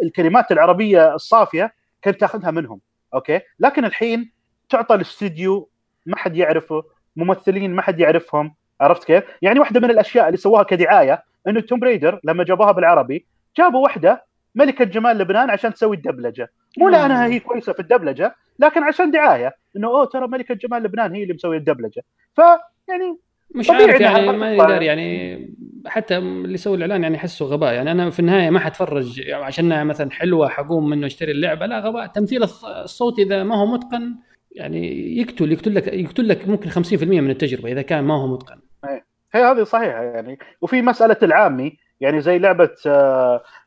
الكلمات 0.04 0.52
العربية 0.52 1.16
الصافية 1.16 1.74
كنت 2.04 2.20
تأخذها 2.20 2.52
منهم 2.52 2.82
okay؟ 3.14 3.40
لكن 3.60 3.86
الحين 3.86 4.32
تعطى 4.70 4.96
الاستديو 4.96 5.70
ما 6.06 6.18
حد 6.18 6.36
يعرفه 6.36 6.84
ممثلين 7.16 7.76
ما 7.76 7.82
حد 7.82 8.00
يعرفهم 8.00 8.56
عرفت 8.82 9.04
كيف؟ 9.04 9.24
يعني 9.42 9.60
واحدة 9.60 9.80
من 9.80 9.92
الأشياء 9.92 10.28
اللي 10.28 10.38
سووها 10.38 10.64
كدعاية 10.64 11.24
إنه 11.48 11.60
Tomb 11.60 11.80
Raider 11.80 12.20
لما 12.24 12.44
جابوها 12.44 12.72
بالعربي 12.72 13.28
جابوا 13.58 13.84
واحدة 13.84 14.26
ملكة 14.56 14.86
جمال 14.86 15.18
لبنان 15.18 15.50
عشان 15.50 15.74
تسوي 15.74 15.96
الدبلجة. 15.96 16.52
مو 16.78 16.90
لأنها 16.90 17.26
هي 17.26 17.40
كويسة 17.40 17.74
في 17.74 17.80
الدبلجة 17.80 18.36
لكن 18.60 18.84
عشان 18.84 19.12
دعاية 19.12 19.56
إنه 19.76 19.88
أوه 19.88 20.06
ترى 20.06 20.28
ملكة 20.28 20.56
جمال 20.56 20.84
لبنان 20.84 21.16
هي 21.16 21.24
اللي 21.24 21.34
مسوية 21.34 21.58
الدبلجة. 21.58 22.04
فيعني 22.36 23.18
مش 23.56 23.70
عارف 23.70 24.02
يعني 24.02 24.38
ما 24.38 24.54
يقدر 24.54 24.82
يعني 24.82 25.40
حتى 25.86 26.18
اللي 26.18 26.54
يسوي 26.54 26.78
الإعلان 26.78 27.04
يعني 27.04 27.18
احسه 27.18 27.46
غباء. 27.46 27.74
يعني 27.74 27.92
أنا 27.92 28.10
في 28.10 28.20
النهاية 28.20 28.50
ما 28.50 28.60
حتفرج 28.60 29.20
يعني 29.20 29.44
عشانها 29.44 29.84
مثلا 29.84 30.12
حلوة 30.12 30.48
حقوم 30.48 30.90
منه 30.90 31.08
اشتري 31.08 31.32
اللعبة. 31.32 31.66
لا 31.66 31.80
غباء. 31.80 32.08
تمثيل 32.08 32.44
الصوت 32.44 33.20
إذا 33.20 33.44
ما 33.44 33.56
هو 33.56 33.66
متقن 33.66 34.16
يعني 34.52 35.18
يقتل 35.18 35.52
يقتل 35.52 35.76
لك 35.76 35.88
يقتل 35.88 36.28
لك 36.28 36.48
ممكن 36.48 36.70
50% 36.70 37.04
من 37.04 37.30
التجربة 37.30 37.72
إذا 37.72 37.82
كان 37.82 38.04
ما 38.04 38.22
هو 38.22 38.28
متقن. 38.28 38.62
هي 39.34 39.44
هذه 39.44 39.64
صحيحة 39.64 40.04
يعني. 40.04 40.38
وفي 40.62 40.82
مسألة 40.82 41.18
العامي 41.24 41.78
يعني 42.00 42.22
زي 42.22 42.40
لعبة 42.40 42.70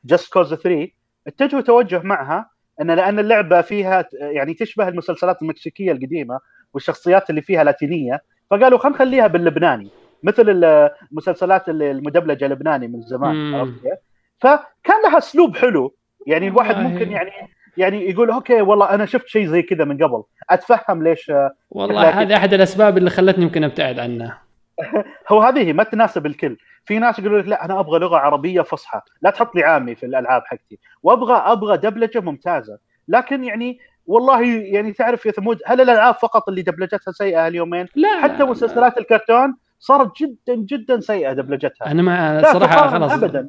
Just 0.05 0.33
Cause 0.33 0.55
3 0.55 0.89
اتجهوا 1.27 1.61
توجه 1.61 2.03
معها 2.03 2.51
إن 2.81 2.91
لأن 2.91 3.19
اللعبة 3.19 3.61
فيها 3.61 4.09
يعني 4.13 4.55
تشبه 4.55 4.89
المسلسلات 4.89 5.43
المكسيكية 5.43 5.93
القديمة 5.93 6.41
والشخصيات 6.75 7.31
اللي 7.31 7.43
فيها 7.43 7.65
لاتينية. 7.65 8.21
فقالوا 8.51 8.79
خلينا 8.79 8.97
نخليها 8.97 9.27
باللبناني 9.27 9.89
مثل 10.23 10.65
المسلسلات 11.13 11.69
المدبلجة 11.69 12.45
اللبناني 12.45 12.89
من 12.89 13.03
زمان 13.03 13.55
عرفت 13.55 13.83
كيف؟ 13.83 13.99
فكان 14.39 15.03
لها 15.05 15.19
أسلوب 15.19 15.57
حلو 15.57 15.95
يعني 16.27 16.49
الواحد 16.49 16.77
ممكن 16.77 17.11
يعني 17.11 17.31
يعني 17.77 18.11
يقول 18.11 18.31
أوكي 18.31 18.61
والله 18.61 18.95
أنا 18.95 19.07
شفت 19.07 19.27
شيء 19.29 19.47
زي 19.47 19.63
كذا 19.63 19.85
من 19.85 20.05
قبل 20.05 20.23
أتفهم 20.51 21.03
ليش 21.03 21.33
والله 21.71 22.09
هذه 22.09 22.37
أحد 22.37 22.55
الأسباب 22.55 22.99
اللي 22.99 23.11
خلتني 23.11 23.45
يمكن 23.45 23.65
أبتعد 23.65 23.99
عنها 23.99 24.43
هو 25.33 25.41
هذه 25.41 25.73
ما 25.73 25.83
تناسب 25.83 26.27
الكل. 26.27 26.57
في 26.85 26.99
ناس 26.99 27.19
يقولوا 27.19 27.41
لك 27.41 27.49
لا 27.49 27.65
أنا 27.65 27.81
أبغى 27.81 27.99
لغة 27.99 28.17
عربية 28.17 28.61
فصحى. 28.61 29.01
لا 29.23 29.31
تحط 29.31 29.55
لي 29.57 29.65
عامي 29.65 29.95
في 29.95 30.07
الألعاب 30.07 30.43
حقتي. 30.47 30.79
وابغى 31.03 31.35
أبغى 31.35 31.77
دبلجة 31.77 32.21
ممتازة. 32.21 32.79
لكن 33.09 33.45
يعني 33.45 33.79
والله 34.07 34.43
يعني 34.47 34.93
تعرف 34.93 35.27
يا 35.27 35.33
ثمود 35.33 35.59
هل 35.67 35.81
الألعاب 35.81 36.15
فقط 36.15 36.49
اللي 36.49 36.63
دبلجتها 36.63 37.13
سيئة 37.13 37.49
اليومين؟ 37.49 37.87
لا 37.95 38.21
حتى 38.23 38.45
مسلسلات 38.45 38.99
الكرتون 38.99 39.57
صارت 39.79 40.13
جدا 40.23 40.55
جدا 40.57 41.01
سيئة 41.01 41.33
دبلجتها. 41.33 41.87
أنا 41.87 42.03
مع 42.03 42.41
لا 42.41 42.53
صراحة 42.53 42.89
خلاص. 42.91 43.13
ابدا. 43.13 43.49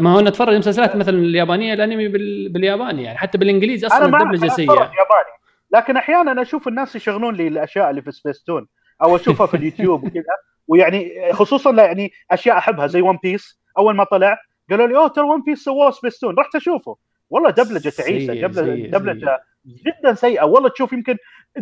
ما 0.00 0.12
هو 0.12 0.20
نتفرج 0.20 0.56
مسلسلات 0.56 0.96
مثلا 0.96 1.18
اليابانية 1.18 1.74
الأنمي 1.74 2.08
بال... 2.08 2.48
بالياباني 2.52 3.02
يعني 3.02 3.18
حتى 3.18 3.38
بالإنجليزي 3.38 3.86
أصلا 3.86 4.06
ما 4.06 4.22
الدبلجة 4.22 4.48
سيئة. 4.48 4.72
ياباني. 4.72 5.36
لكن 5.70 5.96
أحيانا 5.96 6.42
أشوف 6.42 6.68
الناس 6.68 6.96
يشغلون 6.96 7.34
لي 7.34 7.48
الأشياء 7.48 7.90
اللي 7.90 8.02
في 8.02 8.12
سبيستون 8.12 8.68
أو 9.02 9.16
أشوفها 9.16 9.46
في 9.46 9.56
اليوتيوب 9.60 10.04
وكذا. 10.04 10.24
ويعني 10.68 11.12
خصوصا 11.32 11.72
يعني 11.72 12.12
أشياء 12.30 12.58
أحبها 12.58 12.86
زي 12.86 13.00
One 13.00 13.18
Piece 13.22 13.60
أول 13.78 13.96
ما 13.96 14.04
طلع 14.04 14.38
قالوا 14.70 14.86
لي 14.86 14.96
أوه 14.96 15.08
ترى 15.08 15.24
One 15.24 15.42
Piece 15.42 15.64
سووه 15.64 15.90
سبيستون 15.90 16.34
رحت 16.38 16.54
أشوفه. 16.54 16.96
والله 17.30 17.50
دبلجة 17.50 17.88
تعيسة 17.88 18.34
دبلجه, 18.34 18.90
دبلجة 18.98 19.38
جدا 19.66 20.14
سيئة. 20.14 20.44
والله 20.44 20.68
تشوف 20.68 20.92
يمكن 20.92 21.16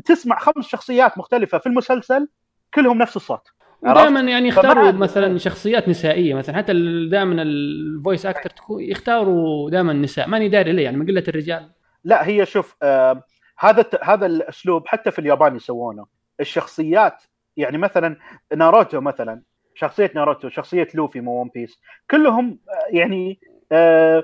تسمع 0.04 0.38
خمس 0.38 0.66
شخصيات 0.66 1.18
مختلفة 1.18 1.58
في 1.58 1.66
المسلسل 1.66 2.28
كلهم 2.74 2.98
نفس 2.98 3.16
الصوت. 3.16 3.48
عرفت؟ 3.84 4.00
ودائما 4.00 4.20
يعني 4.20 4.48
يختاروا 4.48 4.92
مثلا 4.92 5.38
شخصيات 5.38 5.88
نسائية 5.88 6.34
مثلا 6.34 6.56
حتى 6.56 6.72
دائما 7.10 7.42
ال 7.42 7.56
voice 7.56 8.26
actor 8.26 8.50
تكون 8.50 8.82
يختاروا 8.82 9.70
دائما 9.70 9.92
نساء 9.92 10.28
ماني 10.28 10.48
داري 10.48 10.72
ليه 10.72 10.84
يعني 10.84 10.96
من 10.96 11.06
قلة 11.06 11.24
الرجال. 11.28 11.70
لا 12.04 12.26
هي 12.26 12.46
شوف 12.46 12.76
آه 12.82 13.22
هذا 13.58 13.84
هذا 14.02 14.26
الأسلوب 14.26 14.86
حتى 14.86 15.10
في 15.10 15.18
اليابان 15.18 15.56
يسوونه. 15.56 16.06
الشخصيات 16.40 17.22
يعني 17.56 17.78
مثلا 17.78 18.16
ناروتو 18.56 19.00
مثلا 19.00 19.42
شخصية 19.74 20.10
ناروتو 20.14 20.48
شخصية 20.48 20.88
لوفي 20.94 21.20
من 21.20 21.40
One 21.40 21.50
Piece 21.54 21.80
كلهم 22.10 22.58
آه، 22.68 22.96
يعني 22.96 23.40
آه 23.72 24.22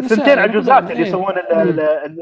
ثنتين 0.00 0.28
يعني 0.28 0.40
عجوزات 0.40 0.82
اللي 0.82 0.92
إيه. 1.02 1.08
يسوون. 1.08 1.34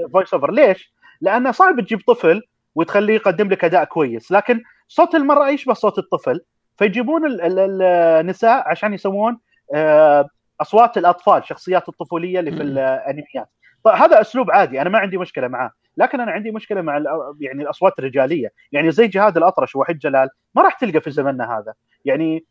ال 0.05 0.10
voice 0.10 0.35
over 0.35 0.51
ليش؟ 0.53 0.95
لأنه 1.21 1.51
صعب 1.51 1.81
تجيب 1.81 2.01
طفل 2.09 2.43
وتخليه 2.75 3.15
يقدم 3.15 3.49
لك 3.49 3.65
أداء 3.65 3.85
كويس 3.85 4.33
لكن 4.33 4.63
صوت 4.89 5.15
المرأة 5.15 5.49
يشبه 5.49 5.75
صوت 5.75 5.99
الطفل 5.99 6.41
فيجيبون 6.77 7.27
ال- 7.27 7.41
ال- 7.41 7.83
النساء 8.21 8.69
عشان 8.69 8.95
يسوون 8.95 9.39
آه، 9.75 10.29
أصوات 10.61 10.99
الأطفال 10.99 11.45
شخصيات 11.45 11.89
الطفولية 11.89 12.41
اللي 12.41 12.51
في. 12.51 12.63
الأنميات 12.63 13.49
طيب 13.85 13.95
هذا 13.95 14.21
أسلوب 14.21 14.51
عادي 14.51 14.81
أنا 14.81 14.91
ما 14.91 14.99
عندي 14.99 15.19
مشكلة 15.19 15.49
معاه 15.49 15.71
لكن 15.97 16.21
أنا 16.21 16.33
عندي 16.33 16.51
مشكلة 16.51 16.81
مع 16.83 17.03
يعني 17.41 17.63
الأصوات 17.63 17.99
الرجالية 17.99 18.53
يعني 18.73 18.91
زي 18.91 19.07
جهاد 19.07 19.37
الأطرش 19.37 19.77
ووحيد 19.77 19.99
جلال 19.99 20.29
ما 20.55 20.63
راح 20.63 20.75
تلقى 20.75 21.01
في 21.01 21.11
زمننا 21.11 21.59
هذا 21.59 21.75
يعني 22.05 22.45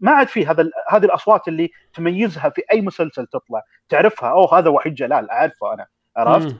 ما 0.00 0.10
عاد 0.10 0.28
في 0.28 0.46
هذا 0.46 0.70
هذه 0.88 1.04
الأصوات 1.04 1.48
اللي 1.48 1.70
تميزها 1.94 2.48
في 2.48 2.62
أي 2.72 2.80
مسلسل 2.80 3.26
تطلع. 3.26 3.62
تعرفها؟ 3.88 4.30
أوه 4.30 4.58
هذا 4.58 4.70
وحيد 4.70 4.94
جلال 4.94 5.30
أعرفه 5.30 5.74
أنا. 5.74 5.86
عرفت؟ 6.16 6.46
مم. 6.52 6.58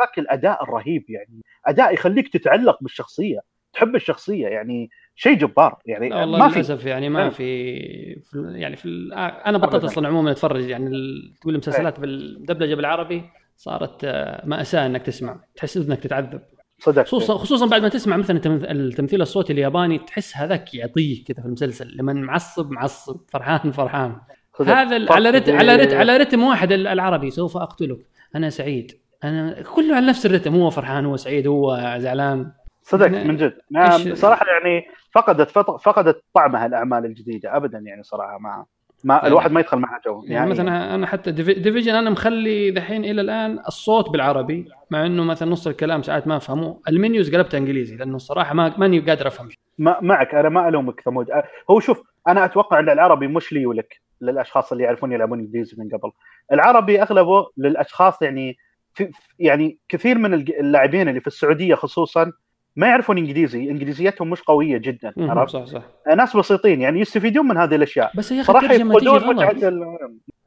ذاك 0.00 0.18
الأداء 0.18 0.62
الرهيب 0.62 1.04
يعني. 1.10 1.42
أداء 1.66 1.94
يخليك 1.94 2.32
تتعلق 2.32 2.78
بالشخصية 2.80 3.40
تحب 3.72 3.94
الشخصية 3.94 4.48
يعني 4.48 4.90
شيء 5.14 5.34
جبار. 5.34 5.78
يعني 5.86 6.08
لا 6.08 6.16
والله 6.16 6.38
ما 6.38 6.48
في 6.48 6.54
للأسف 6.54 6.86
يعني 6.86 7.08
ما 7.08 7.24
إيه. 7.24 7.30
في, 7.30 8.20
في 8.20 8.52
يعني 8.54 8.76
في 8.76 9.08
أنا 9.46 9.58
بطلت. 9.58 9.84
أصلا 9.84 10.08
عموما 10.08 10.30
أتفرج 10.30 10.68
يعني 10.68 10.90
تقول 11.40 11.54
المسلسلات 11.54 12.00
بالدبلجة 12.00 12.74
بالعربي 12.74 13.22
صارت 13.56 14.04
آه، 14.04 14.46
مأساة 14.46 14.86
إنك 14.86 15.02
تسمع 15.02 15.40
تحس 15.56 15.76
إنك 15.76 16.00
تتعذب. 16.00 16.42
صدق. 16.82 17.02
خصوصا 17.02 17.36
خصوصا 17.38 17.66
بعد 17.66 17.82
ما 17.82 17.88
تسمع 17.88 18.16
مثلا 18.16 18.36
التم- 18.36 18.64
التمثيل 18.64 19.22
الصوتي 19.22 19.52
الياباني 19.52 19.98
تحس 19.98 20.36
هذاك 20.36 20.74
يعطيك 20.74 21.26
كذا 21.26 21.40
في 21.42 21.46
المسلسل 21.46 21.96
لما 21.96 22.12
معصب 22.12 22.70
معصب 22.70 23.20
فرحان 23.28 23.70
فرحان. 23.72 24.16
هذا 24.60 25.12
على 25.12 25.30
رتم 25.30 25.56
على 25.56 25.76
رتم 25.76 25.96
على 25.96 26.16
رتم 26.16 26.42
واحد 26.42 26.72
ال- 26.72 26.86
العربي 26.86 27.30
سوف 27.30 27.56
أقتلك. 27.56 27.98
أنا 28.36 28.50
سعيد. 28.50 28.92
أنا 29.24 29.62
كله 29.62 29.96
على 29.96 30.06
نفس 30.06 30.26
الرتم 30.26 30.54
هو 30.54 30.70
فرحان 30.70 31.06
هو 31.06 31.16
سعيد 31.16 31.46
هو 31.46 31.94
زعلان. 31.98 32.52
صدق 32.82 33.06
من 33.06 33.36
جد. 33.36 33.58
نعم 33.70 34.14
صراحة 34.14 34.46
يعني 34.46 34.86
فقدت 35.14 35.50
فقدت 35.80 36.22
طعمها 36.34 36.66
الأعمال 36.66 37.04
الجديدة 37.04 37.56
ابدا 37.56 37.78
يعني 37.78 38.02
صراحة 38.02 38.38
ما 38.38 38.64
ما 39.04 39.14
يعني- 39.14 39.28
الواحد 39.28 39.52
ما 39.52 39.60
يدخل 39.60 39.78
معها 39.78 40.00
جو 40.06 40.24
يعني 40.26 40.50
مثلا 40.50 40.94
أنا 40.94 41.06
حتى 41.06 41.30
Divi- 41.30 41.54
Division 41.54 41.94
أنا 41.94 42.10
مخلي 42.10 42.70
دحين 42.70 43.04
إلى 43.04 43.20
الآن 43.20 43.58
الصوت 43.58 44.10
بالعربي 44.10 44.68
مع 44.90 45.06
إنه 45.06 45.24
مثلا 45.24 45.50
نص 45.50 45.66
الكلام 45.66 46.02
ساعات 46.02 46.26
ما 46.26 46.36
أفهمه. 46.36 46.80
ال 46.88 46.96
menus 46.96 47.34
قلبتها 47.34 47.58
إنجليزي 47.58 47.96
لأنه 47.96 48.16
الصراحة 48.16 48.54
ما 48.54 48.74
ماني 48.78 48.98
قادر 49.00 49.26
أفهم 49.26 49.48
ما 49.78 49.96
معك 50.00 50.34
أنا 50.34 50.48
ما 50.48 50.68
ألومك 50.68 51.00
ثمود. 51.00 51.26
هو 51.70 51.80
شوف 51.80 52.02
أنا 52.28 52.44
أتوقع 52.44 52.78
إن 52.78 52.88
العربي 52.90 53.26
مش 53.26 53.52
لي 53.52 53.66
ولك 53.66 54.00
للأشخاص 54.20 54.72
اللي 54.72 54.84
يعرفون 54.84 55.12
يلعبون 55.12 55.38
إنجليزي 55.38 55.76
من 55.78 55.88
قبل. 55.88 56.10
العربي 56.52 57.02
أغلبه 57.02 57.46
للأشخاص 57.56 58.22
يعني 58.22 58.56
في 58.94 59.10
يعني 59.38 59.78
كثير 59.88 60.18
من 60.18 60.34
اللاعبين 60.34 61.08
اللي 61.08 61.20
في 61.20 61.26
السعودية 61.26 61.74
خصوصا 61.74 62.32
ما 62.76 62.86
يعرفون 62.86 63.18
إنجليزي 63.18 63.70
إنجليزيتهم 63.70 64.30
مش 64.30 64.42
قوية 64.42 64.78
جدا 64.78 65.12
عرفت؟ 65.18 65.52
صح 65.52 65.64
صح. 65.64 65.82
ناس 66.16 66.36
بسيطين 66.36 66.80
يعني 66.80 67.00
يستفيدون 67.00 67.48
من 67.48 67.56
هذه 67.56 67.74
الأشياء. 67.74 68.10
بس 68.16 68.32
يا 68.32 68.40
أخي 68.40 68.52
الترجمة 68.58 68.94
غلط. 68.94 69.64
ال- 69.64 69.96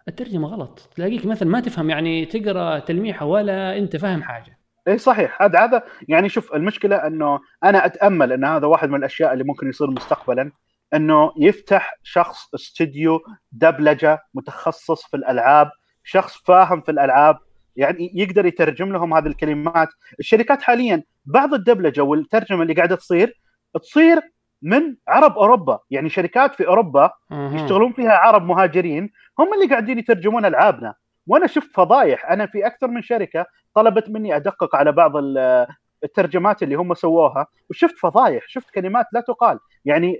الترجمة 0.07 0.47
غلط. 0.47 0.89
تلاقيك 0.95 1.25
مثلا 1.25 1.49
ما 1.49 1.59
تفهم 1.59 1.89
يعني 1.89 2.25
تقرأ 2.25 2.79
تلميحة 2.79 3.25
ولا 3.25 3.77
أنت 3.77 3.95
فاهم 3.95 4.23
حاجة. 4.23 4.59
اي 4.87 4.97
صحيح. 4.97 5.41
هذا 5.41 5.59
هذا 5.59 5.83
يعني 6.07 6.29
شوف 6.29 6.53
المشكلة 6.55 6.95
إنه 7.07 7.39
أنا 7.63 7.85
أتأمل 7.85 8.31
إن 8.31 8.45
هذا 8.45 8.67
واحد 8.67 8.89
من 8.89 8.95
الأشياء 8.99 9.33
اللي 9.33 9.43
ممكن 9.43 9.69
يصير 9.69 9.87
مستقبلا 9.91 10.51
إنه 10.93 11.31
يفتح 11.39 11.93
شخص 12.03 12.53
استوديو 12.55 13.19
دبلجة 13.51 14.19
متخصص 14.33 15.05
في 15.07 15.17
الألعاب 15.17 15.69
شخص 16.03 16.37
فاهم 16.45 16.81
في 16.81 16.91
الألعاب 16.91 17.37
يعني 17.75 18.11
يقدر 18.15 18.45
يترجم 18.45 18.93
لهم 18.93 19.13
هذه 19.13 19.27
الكلمات. 19.27 19.89
الشركات 20.19 20.61
حاليا 20.61 21.03
بعض 21.25 21.53
الدبلجة 21.53 22.01
والترجمة 22.01 22.61
اللي 22.61 22.73
قاعدة 22.73 22.95
تصير 22.95 23.39
تصير 23.81 24.21
من 24.61 24.95
عرب 25.07 25.37
أوروبا. 25.37 25.79
يعني 25.91 26.09
شركات 26.09 26.55
في 26.55 26.67
أوروبا. 26.67 27.11
يشتغلون 27.31 27.93
فيها 27.93 28.11
عرب 28.13 28.45
مهاجرين 28.45 29.09
هم 29.39 29.53
اللي 29.53 29.65
قاعدين 29.69 29.99
يترجمون 29.99 30.45
ألعابنا. 30.45 30.93
وأنا 31.27 31.47
شفت 31.47 31.71
فضايح 31.73 32.31
أنا 32.31 32.45
في 32.45 32.65
أكثر 32.65 32.87
من 32.87 33.01
شركة 33.01 33.45
طلبت 33.75 34.09
مني 34.09 34.35
أدقق 34.35 34.75
على 34.75 34.91
بعض 34.91 35.17
ال- 35.17 35.67
الترجمات 36.03 36.63
اللي 36.63 36.75
هم 36.75 36.93
سووها 36.93 37.47
وشفت 37.69 37.97
فضايح 37.97 38.43
شفت 38.47 38.69
كلمات 38.69 39.05
لا 39.13 39.19
تقال. 39.19 39.59
يعني 39.85 40.17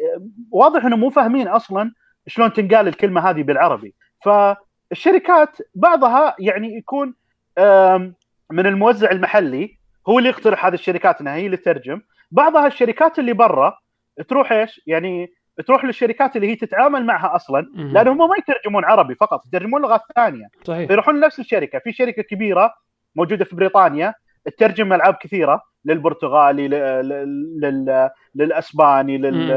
واضح 0.52 0.86
إنهم 0.86 1.00
مو 1.00 1.10
فاهمين 1.10 1.48
أصلا 1.48 1.92
شلون 2.28 2.54
تنقال 2.54 2.88
الكلمة 2.88 3.30
هذه 3.30 3.44
بالعربي. 3.44 3.96
فالشركات 4.26 5.58
بعضها 5.76 6.36
يعني 6.40 6.78
يكون 6.78 7.14
من 8.52 8.66
الموزع 8.66 9.12
المحلي 9.12 9.78
هو 10.10 10.20
اللي 10.20 10.30
يقترح 10.30 10.66
هذه 10.66 10.74
الشركات 10.74 11.22
إنها 11.22 11.36
هي 11.36 11.46
اللي 11.46 11.58
تترجم. 11.58 12.02
بعضها 12.32 12.68
الشركات 12.68 13.20
اللي 13.20 13.34
برا 13.34 13.78
تروح 14.28 14.52
إيش؟ 14.52 14.82
يعني 14.88 15.34
تروح 15.68 15.86
للشركات 15.86 16.36
اللي 16.36 16.48
هي 16.48 16.56
تتعامل 16.56 17.06
معها 17.06 17.36
أصلا. 17.36 17.68
لأن 17.76 18.08
هم 18.08 18.18
ما 18.18 18.36
يترجمون 18.38 18.86
عربي 18.86 19.16
فقط 19.16 19.46
يترجمون 19.46 19.82
لغات 19.82 20.02
ثانية. 20.16 20.48
صحيح. 20.64 20.88
فيروحون 20.88 21.18
لنفس 21.18 21.40
الشركة. 21.40 21.80
في 21.80 21.94
شركة 21.94 22.22
كبيرة 22.22 22.74
موجودة 23.16 23.46
في 23.46 23.56
بريطانيا 23.56 24.14
تترجم 24.46 24.94
ألعاب 24.94 25.14
كثيرة 25.14 25.62
للبرتغالي 25.86 26.68
لل... 26.68 27.10
لل... 27.62 28.10
للأسباني 28.36 29.18
لل 29.18 29.52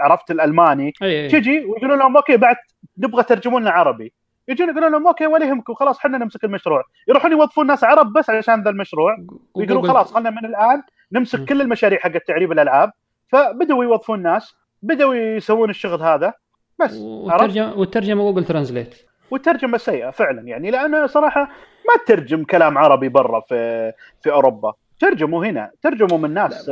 عرفت 0.00 0.30
الألماني. 0.30 0.92
تجي 1.28 1.64
ويقولون 1.64 1.98
لهم 1.98 2.16
أوكي 2.16 2.36
بعد 2.36 2.56
نبغى 2.98 3.22
ترجمون 3.22 3.62
لنا 3.62 3.70
عربي. 3.70 4.12
يجون 4.48 4.68
يقولون 4.68 4.92
لهم 4.92 5.06
okay 5.06 5.26
ولا 5.26 5.46
يهمكم 5.46 5.74
خلاص 5.74 5.98
إحنا 5.98 6.18
نمسك 6.18 6.44
المشروع. 6.44 6.82
يروحون 7.08 7.32
يوظفون 7.32 7.66
ناس 7.66 7.84
عرب 7.84 8.12
بس 8.12 8.30
عشان 8.30 8.62
ذا 8.62 8.70
المشروع. 8.70 9.16
ويقولون 9.54 9.88
خلاص 9.88 10.14
خلنا 10.14 10.30
من 10.30 10.44
الآن. 10.44 10.82
نمسك 11.12 11.44
كل 11.44 11.60
المشاريع 11.60 11.98
حقت 11.98 12.26
تعريب 12.26 12.52
الألعاب. 12.52 12.92
فبدأوا 13.28 13.84
يوظفون 13.84 14.22
ناس 14.22 14.54
بدأوا 14.82 15.14
يسوون 15.14 15.70
الشغل 15.70 16.02
هذا. 16.02 16.32
بس 16.78 17.02
عرفت؟ 17.28 17.42
والترجمه 17.44 17.74
والترجمة 17.74 18.22
Google 18.22 18.44
Translate 18.44 18.94
والترجمة 19.30 19.78
سيئة 19.78 20.10
فعلا 20.10 20.42
يعني 20.42 20.70
لأن 20.70 21.06
صراحة 21.06 21.40
ما 21.88 22.04
تترجم 22.04 22.44
كلام 22.44 22.78
عربي 22.78 23.08
برا 23.08 23.40
في 23.40 23.92
في 24.22 24.32
أوروبا. 24.32 24.72
ترجموا 25.00 25.46
هنا 25.46 25.70
ترجموا 25.82 26.18
من 26.18 26.34
ناس 26.34 26.68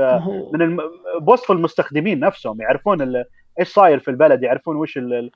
من 0.52 0.62
الم... 0.62 0.80
بوسط 1.20 1.50
المستخدمين 1.50 2.20
نفسهم 2.20 2.60
يعرفون 2.60 3.02
ال... 3.02 3.24
إيش 3.60 3.68
صاير 3.68 3.98
في 3.98 4.08
البلد 4.08 4.42
يعرفون 4.42 4.76
وش 4.76 4.98
ال... 4.98 5.30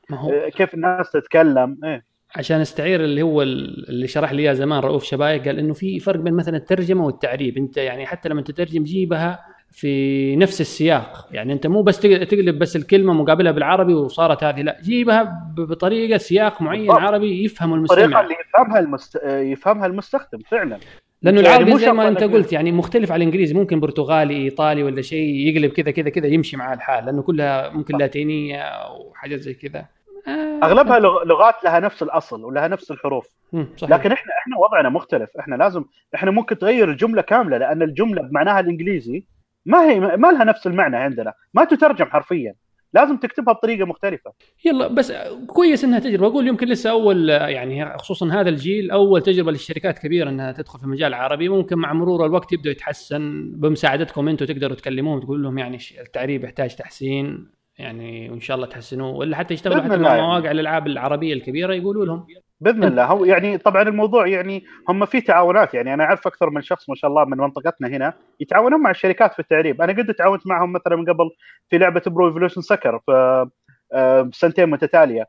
كيف 0.55 0.74
الناس 0.74 1.11
تتكلم. 1.11 1.78
إيه. 1.85 2.05
عشان 2.37 2.61
استعير 2.61 3.05
اللي 3.05 3.22
هو 3.22 3.43
ال- 3.43 3.89
اللي 3.89 4.07
شرح 4.07 4.32
لي 4.32 4.43
إياه 4.43 4.53
زمان 4.53 4.80
رؤوف 4.80 5.05
شبايك 5.05 5.49
قال 5.49 5.59
إنه 5.59 5.74
في 5.74 5.99
فرق 6.01 6.20
بين 6.20 6.35
مثلا 6.35 6.57
الترجمة 6.57 7.07
والتعريب. 7.07 7.57
أنت 7.59 7.76
يعني 7.76 8.07
حتى 8.07 8.28
لما 8.28 8.43
تترجم 8.43 8.82
جيبها 8.82 9.41
في 9.70 10.37
نفس 10.37 10.61
السياق. 10.61 11.28
يعني 11.32 11.53
أنت 11.53 11.66
مو 11.66 11.82
بس 11.82 12.01
تق- 12.01 12.24
تقلب 12.24 12.59
بس 12.59 12.76
الكلمة 12.76 13.12
مقابلها 13.12 13.53
بالعربي 13.53 13.95
وصارت 13.95 14.45
هذه 14.45 14.62
لا 14.62 14.78
جيبها 14.82 15.53
بطريقة 15.57 16.18
سياق 16.18 16.62
معين 16.62 16.87
بالضبط. 16.87 16.99
عربي 17.03 17.45
يفهمه 17.45 17.74
الطريقة 17.76 18.05
المستمع 18.05 18.20
اللي 18.20 18.35
يفهمها 18.49 18.78
المست... 18.78 19.18
يفهمها 19.26 19.87
المستخدم 19.87 20.39
فعلا. 20.51 20.78
لأنه 21.22 21.41
يعني 21.41 21.57
العربي 21.57 21.78
زي 21.78 21.93
ما 21.93 22.09
أنت 22.09 22.22
قلت 22.22 22.53
يعني 22.53 22.72
مختلف 22.72 23.12
على 23.12 23.24
الإنجليزي. 23.24 23.55
ممكن 23.55 23.80
برتغالي 23.80 24.37
إيطالي 24.37 24.82
ولا 24.82 25.03
شيء 25.03 25.35
يقلب 25.35 25.70
كذا 25.70 25.91
كذا 25.91 26.09
كذا 26.11 26.26
يمشي 26.26 26.57
معاه 26.57 26.74
الحال 26.74 27.05
لأنه 27.07 27.22
كلها 27.22 27.70
ممكن. 27.70 27.99
لاتينية 27.99 28.59
أو 28.61 29.12
حاجات 29.14 29.41
زي 29.41 29.55
كذا. 29.55 29.87
اغلبها 30.64 30.99
لغ- 30.99 31.25
لغات 31.25 31.55
لها 31.64 31.81
نفس 31.81 32.03
الأصل 32.03 32.45
ولها 32.45 32.68
نفس 32.68 32.91
الحروف. 32.91 33.29
صحيح. 33.77 33.91
لكن 33.91 34.12
إحنا 34.12 34.33
إحنا 34.43 34.59
وضعنا 34.59 34.89
مختلف. 34.89 35.31
إحنا 35.41 35.55
لازم 35.57 35.85
إحنا 36.14 36.31
ممكن 36.31 36.59
تغير 36.59 36.91
الجملة 36.91 37.22
كاملة 37.22 37.59
لأن 37.59 37.83
الجملة 37.83 38.22
بمعناها 38.22 38.61
الإنجليزي 38.61 39.25
ما 39.66 39.91
هي 39.91 40.01
ما 40.01 40.29
لها 40.33 40.45
نفس 40.45 40.66
المعنى 40.66 40.97
عندنا. 40.97 41.33
ما 41.55 41.64
تترجم 41.64 42.05
حرفيا. 42.05 42.55
لازم 42.95 43.16
تكتبها 43.16 43.55
بطريقة 43.55 43.87
مختلفة. 43.87 44.33
يلا 44.64 44.87
بس 44.89 45.12
كويس 45.47 45.85
إنها 45.85 45.99
تجربة. 45.99 46.27
أقول 46.27 46.49
يمكن 46.49 46.66
لسه 46.68 46.91
أول 46.91 47.29
يعني 47.29 47.99
خصوصا 47.99 48.29
هذا 48.33 48.49
الجيل 48.49 48.91
أول 48.91 49.22
تجربة 49.22 49.51
للشركات 49.53 49.99
كبيرة 49.99 50.29
إنها 50.31 50.53
تدخل 50.53 50.79
في 50.79 50.85
المجال 50.85 51.09
العربي 51.14 51.49
ممكن 51.49 51.79
مع 51.79 51.93
مرور 51.93 52.27
الوقت 52.27 52.53
يبدأ 52.53 52.70
يتحسن 52.70 53.51
بمساعدتكم 53.57 54.29
أنتم 54.29 54.47
تقدروا 54.47 54.77
تكلموهم 54.77 55.20
تقول 55.20 55.43
لهم 55.43 55.59
يعني 55.59 55.79
التعريب 56.01 56.45
يحتاج 56.45 56.75
تحسين. 56.77 57.47
يعني 57.79 58.31
وإن 58.31 58.41
شاء 58.41 58.57
الله 58.57 58.66
تحسنوه 58.66 59.16
ولا 59.16 59.37
حتى 59.37 59.55
يشتغلوا 59.55 59.83
حتى 59.83 59.97
مع 59.97 60.16
مواقع 60.16 60.51
الألعاب 60.51 60.87
العربية 60.87 61.35
الكبيرة 61.35 61.75
يقولوا 61.75 62.07
لهم. 62.07 62.27
بإذن 62.61 62.85
الله. 62.85 63.05
هو 63.05 63.25
يعني 63.25 63.59
طبعا 63.59 63.83
الموضوع 63.83 64.27
يعني 64.27 64.64
هم 64.89 65.07
في 65.07 65.20
تعاونات 65.20 65.75
يعني 65.75 65.95
أنا 65.95 66.05
أعرف 66.05 66.27
أكثر 66.27 66.51
من 66.51 66.62
شخص 66.62 66.89
ما 66.89 66.95
شاء 66.95 67.11
الله 67.11 67.25
من 67.25 67.37
منطقتنا 67.37 67.89
هنا 67.89 68.12
يتعاونون 68.41 68.81
مع 68.81 68.91
الشركات 68.91 69.33
في 69.33 69.39
التعريب. 69.39 69.83
أنا 69.83 69.93
قد 69.93 70.14
تعاونت 70.14 70.47
معهم 70.47 70.72
مثلا 70.72 70.97
من 70.97 71.05
قبل 71.05 71.31
في 71.68 71.79
لعبة 71.79 72.03
Pro 72.07 72.29
Evolution 72.29 72.61
Soccer 72.61 73.01
في 73.07 74.31
سنتين 74.33 74.70
متتالية. 74.70 75.27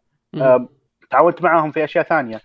تعاونت 1.09 1.41
معهم 1.43 1.71
في 1.71 1.83
أشياء 1.83 2.03
ثانية. 2.03 2.41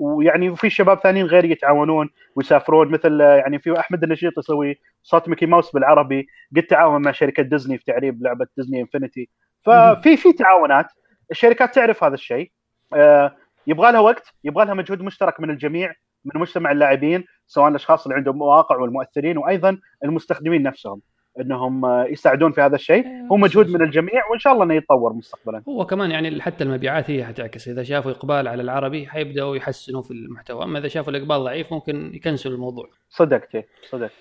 ويعني 0.00 0.56
في 0.56 0.70
شباب 0.70 0.98
ثانيين 0.98 1.26
غير 1.26 1.44
يتعاونون 1.44 2.10
ويسافرون 2.36 2.88
مثل 2.88 3.20
يعني 3.20 3.58
في 3.58 3.80
أحمد 3.80 4.02
النشيط 4.02 4.38
يسوي 4.38 4.80
صوت 5.02 5.28
ميكي 5.28 5.46
ماوس 5.46 5.72
بالعربي 5.72 6.26
قد 6.56 6.62
تعاون 6.62 7.02
مع 7.02 7.12
شركة 7.12 7.42
ديزني 7.42 7.78
في 7.78 7.84
تعريب 7.84 8.22
لعبة 8.22 8.46
ديزني 8.56 8.80
انفنتي 8.80 9.28
ففي 9.62 10.16
في 10.16 10.32
تعاونات 10.32 10.86
الشركات 11.30 11.74
تعرف 11.74 12.04
هذا 12.04 12.14
الشيء. 12.14 12.50
آه، 12.94 13.36
يبغى 13.66 13.92
لها 13.92 14.00
وقت 14.00 14.34
يبغى 14.44 14.64
لها 14.64 14.74
مجهود 14.74 15.02
مشترك 15.02 15.40
من 15.40 15.50
الجميع 15.50 15.94
من 16.24 16.40
مجتمع 16.40 16.72
اللاعبين 16.72 17.24
سواء 17.46 17.68
الأشخاص 17.68 18.04
اللي 18.04 18.16
عندهم 18.16 18.38
مواقع 18.38 18.76
والمؤثرين 18.76 19.38
وأيضا 19.38 19.78
المستخدمين 20.04 20.62
نفسهم. 20.62 21.00
انهم 21.40 22.04
يساعدون 22.12 22.52
في 22.52 22.60
هذا 22.60 22.74
الشيء. 22.74 23.06
أيوة، 23.06 23.28
هو 23.32 23.36
مجهود 23.36 23.70
من 23.70 23.82
الجميع 23.82 24.26
وإن 24.30 24.38
شاء 24.38 24.52
الله 24.52 24.64
إنه 24.64 24.74
يتطور 24.74 25.12
مستقبلا. 25.12 25.62
هو 25.68 25.86
كمان 25.86 26.10
يعني 26.10 26.42
حتى 26.42 26.64
المبيعات 26.64 27.10
هي 27.10 27.24
حتعكس 27.24 27.68
إذا 27.68 27.82
شافوا 27.82 28.10
إقبال 28.10 28.48
على 28.48 28.62
العربي 28.62 29.06
حيبدأوا 29.06 29.56
يحسنوا 29.56 30.02
في 30.02 30.10
المحتوى. 30.10 30.64
أما 30.64 30.78
إذا 30.78 30.88
شافوا 30.88 31.12
الإقبال 31.12 31.44
ضعيف 31.44 31.72
ممكن 31.72 32.14
يكنسلوا 32.14 32.54
الموضوع. 32.54 32.88
صدقت 33.10 33.64
صدقت 33.90 34.12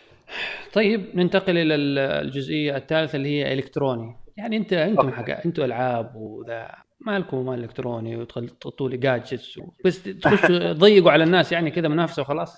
طيب 0.74 1.06
ننتقل 1.16 1.58
إلى 1.58 1.76
الجزئية 1.76 2.78
الثالثة 2.78 3.16
اللي 3.16 3.30
هي 3.30 3.54
إلكتروني. 3.54 4.16
يعني 4.38 4.58
انت 4.58 4.74
أنتم 4.74 5.12
حق 5.12 5.30
أنتم 5.46 5.64
ألعاب 5.64 6.16
وذا. 6.16 6.72
ما 7.00 7.20
لكم 7.20 7.46
مال 7.46 7.60
إلكتروني 7.60 8.18
وتحطوا 8.18 8.90
لي 8.90 8.98
جادجتس 8.98 9.60
بس 9.86 10.04
تخشوا 10.04 10.74
تضيقوا 10.74 11.12
على 11.12 11.24
الناس 11.24 11.52
يعني 11.52 11.72
كذا 11.72 11.88
منافسة 11.88 12.22
وخلاص. 12.22 12.58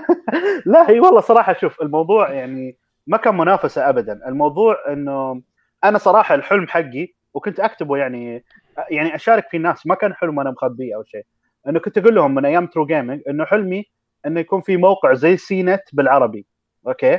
لا 0.66 0.90
هي 0.90 1.00
والله 1.00 1.20
صراحة 1.20 1.56
شوف 1.60 1.82
الموضوع 1.82 2.32
يعني 2.32 2.78
ما 3.06 3.16
كان 3.16 3.36
منافسة 3.36 3.88
ابدا. 3.88 4.28
الموضوع 4.28 4.76
إنه 4.88 5.42
أنا 5.84 5.98
صراحة 5.98 6.34
الحلم 6.34 6.68
حقي 6.68 7.08
وكنت 7.34 7.60
أكتبه 7.60 7.96
يعني 7.96 8.44
يعني 8.90 9.14
أشارك 9.14 9.48
في 9.48 9.56
الناس 9.56 9.86
ما 9.86 9.94
كان 9.94 10.14
حلم 10.14 10.40
أنا 10.40 10.50
مخبيه 10.50 10.96
أو 10.96 11.04
شيء. 11.04 11.26
إنه 11.68 11.80
كنت 11.80 11.98
أقول 11.98 12.14
لهم 12.14 12.34
من 12.34 12.44
أيام 12.44 12.66
True 12.66 12.86
Gaming 12.86 13.20
إنه 13.28 13.44
حلمي 13.44 13.84
إنه 14.26 14.40
يكون 14.40 14.60
في 14.60 14.76
موقع 14.76 15.12
زي 15.12 15.36
CNET 15.36 15.82
بالعربي. 15.92 16.46
okay؟ 16.86 17.18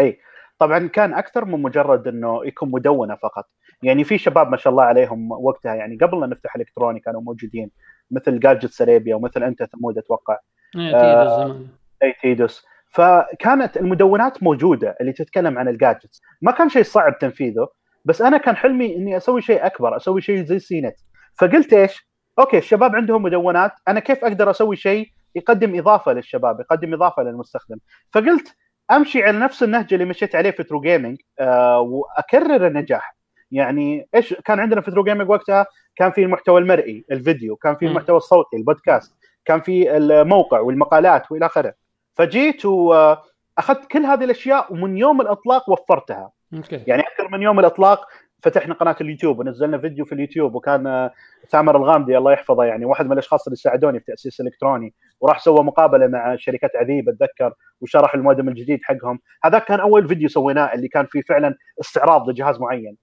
أي. 0.00 0.18
طبعا 0.58 0.88
كان 0.88 1.14
أكثر 1.14 1.44
من 1.44 1.62
مجرد 1.62 2.08
إنه 2.08 2.46
يكون 2.46 2.70
مدونة 2.70 3.14
فقط. 3.14 3.44
يعني 3.82 4.04
في 4.04 4.18
شباب 4.18 4.50
ما 4.50 4.56
شاء 4.56 4.70
الله 4.70 4.84
عليهم 4.84 5.32
وقتها 5.32 5.74
يعني 5.74 5.96
قبل 5.96 6.20
لا 6.20 6.26
نفتح 6.26 6.56
إلكتروني 6.56 7.00
كانوا 7.00 7.20
موجودين 7.20 7.70
مثل 8.10 8.40
Gadgets 8.40 8.70
Arabia 8.70 9.14
ومثل 9.14 9.42
أنت 9.42 9.62
ثمود 9.62 9.98
أتوقع. 9.98 10.38
اي 10.76 10.92
تيدوس 10.92 11.66
اي 12.02 12.14
تيدوس. 12.22 12.66
فكانت 12.88 13.76
المدونات 13.76 14.42
موجودة 14.42 14.96
اللي 15.00 15.12
تتكلم 15.12 15.58
عن 15.58 15.68
ال 15.68 15.75
gadgets 15.75 16.22
ما 16.42 16.52
كان 16.52 16.68
شيء 16.68 16.82
صعب 16.82 17.18
تنفيذه 17.18 17.68
بس 18.04 18.22
أنا 18.22 18.36
كان 18.36 18.56
حلمي 18.56 18.96
إني 18.96 19.16
أسوي 19.16 19.42
شيء 19.42 19.66
أكبر 19.66 19.96
أسوي 19.96 20.20
شيء 20.20 20.44
زي 20.44 20.58
CNET 20.58 20.94
فقلت 21.38 21.72
إيش؟ 21.72 22.08
okay 22.38 22.58
الشباب 22.58 22.96
عندهم 22.96 23.22
مدونات 23.22 23.72
أنا 23.88 24.00
كيف 24.00 24.24
أقدر 24.24 24.50
أسوي 24.50 24.76
شيء 24.76 25.08
يقدم 25.34 25.78
إضافة 25.78 26.12
للشباب 26.12 26.60
يقدم 26.60 26.94
إضافة 26.94 27.22
للمستخدم؟ 27.22 27.76
فقلت 28.12 28.54
أمشي 28.90 29.22
على 29.22 29.38
نفس 29.38 29.62
النهج 29.62 29.92
اللي 29.92 30.04
مشيت 30.04 30.34
عليه 30.34 30.50
في 30.50 30.62
True 30.62 30.80
Gaming 30.80 31.18
آه 31.40 31.80
وأكرر 31.80 32.66
النجاح. 32.66 33.16
يعني 33.50 34.08
إيش؟ 34.14 34.34
كان 34.34 34.60
عندنا 34.60 34.80
في 34.80 34.90
True 34.90 35.04
Gaming 35.04 35.30
وقتها 35.30 35.66
كان 35.96 36.10
في 36.10 36.22
المحتوى 36.22 36.60
المرئي 36.60 37.04
الفيديو 37.10 37.56
كان 37.56 37.76
في 37.76 37.86
المحتوى 37.86 38.16
الصوتي 38.16 38.56
البودكاست 38.56 39.14
كان 39.44 39.60
في 39.60 39.96
الموقع 39.96 40.60
والمقالات 40.60 41.32
وإلى 41.32 41.46
آخره. 41.46 41.85
فجيت 42.16 42.64
وأخذت 42.66 43.86
كل 43.90 44.04
هذه 44.06 44.24
الأشياء 44.24 44.72
ومن 44.72 44.96
يوم 44.96 45.20
الإطلاق 45.20 45.70
وفرتها 45.70 46.32
okay. 46.54 46.82
يعني 46.86 47.02
أكثر 47.02 47.28
من 47.28 47.42
يوم 47.42 47.60
الإطلاق 47.60 48.06
فتحنا 48.42 48.74
قناة 48.74 48.96
اليوتيوب 49.00 49.38
ونزلنا 49.38 49.78
فيديو 49.78 50.04
في 50.04 50.12
اليوتيوب 50.12 50.54
وكان 50.54 51.10
ثامر 51.50 51.76
الغامدي 51.76 52.18
الله 52.18 52.32
يحفظه 52.32 52.64
يعني 52.64 52.84
واحد 52.84 53.06
من 53.06 53.12
الأشخاص 53.12 53.46
اللي 53.46 53.56
ساعدوني 53.56 54.00
في 54.00 54.04
تأسيس 54.06 54.40
إلكتروني 54.40 54.94
وراح 55.20 55.40
سوى 55.40 55.64
مقابلة 55.64 56.06
مع 56.06 56.36
شركة 56.36 56.70
عذيب 56.74 57.08
أتذكر 57.08 57.52
وشرح 57.80 58.14
المودم 58.14 58.48
الجديد 58.48 58.80
حقهم 58.82 59.18
هذا 59.44 59.58
كان 59.58 59.80
أول 59.80 60.08
فيديو 60.08 60.28
سويناه 60.28 60.74
اللي 60.74 60.88
كان 60.88 61.06
فيه 61.06 61.22
فعلا 61.22 61.54
استعراض 61.80 62.30
لجهاز 62.30 62.60
معين 62.60 62.96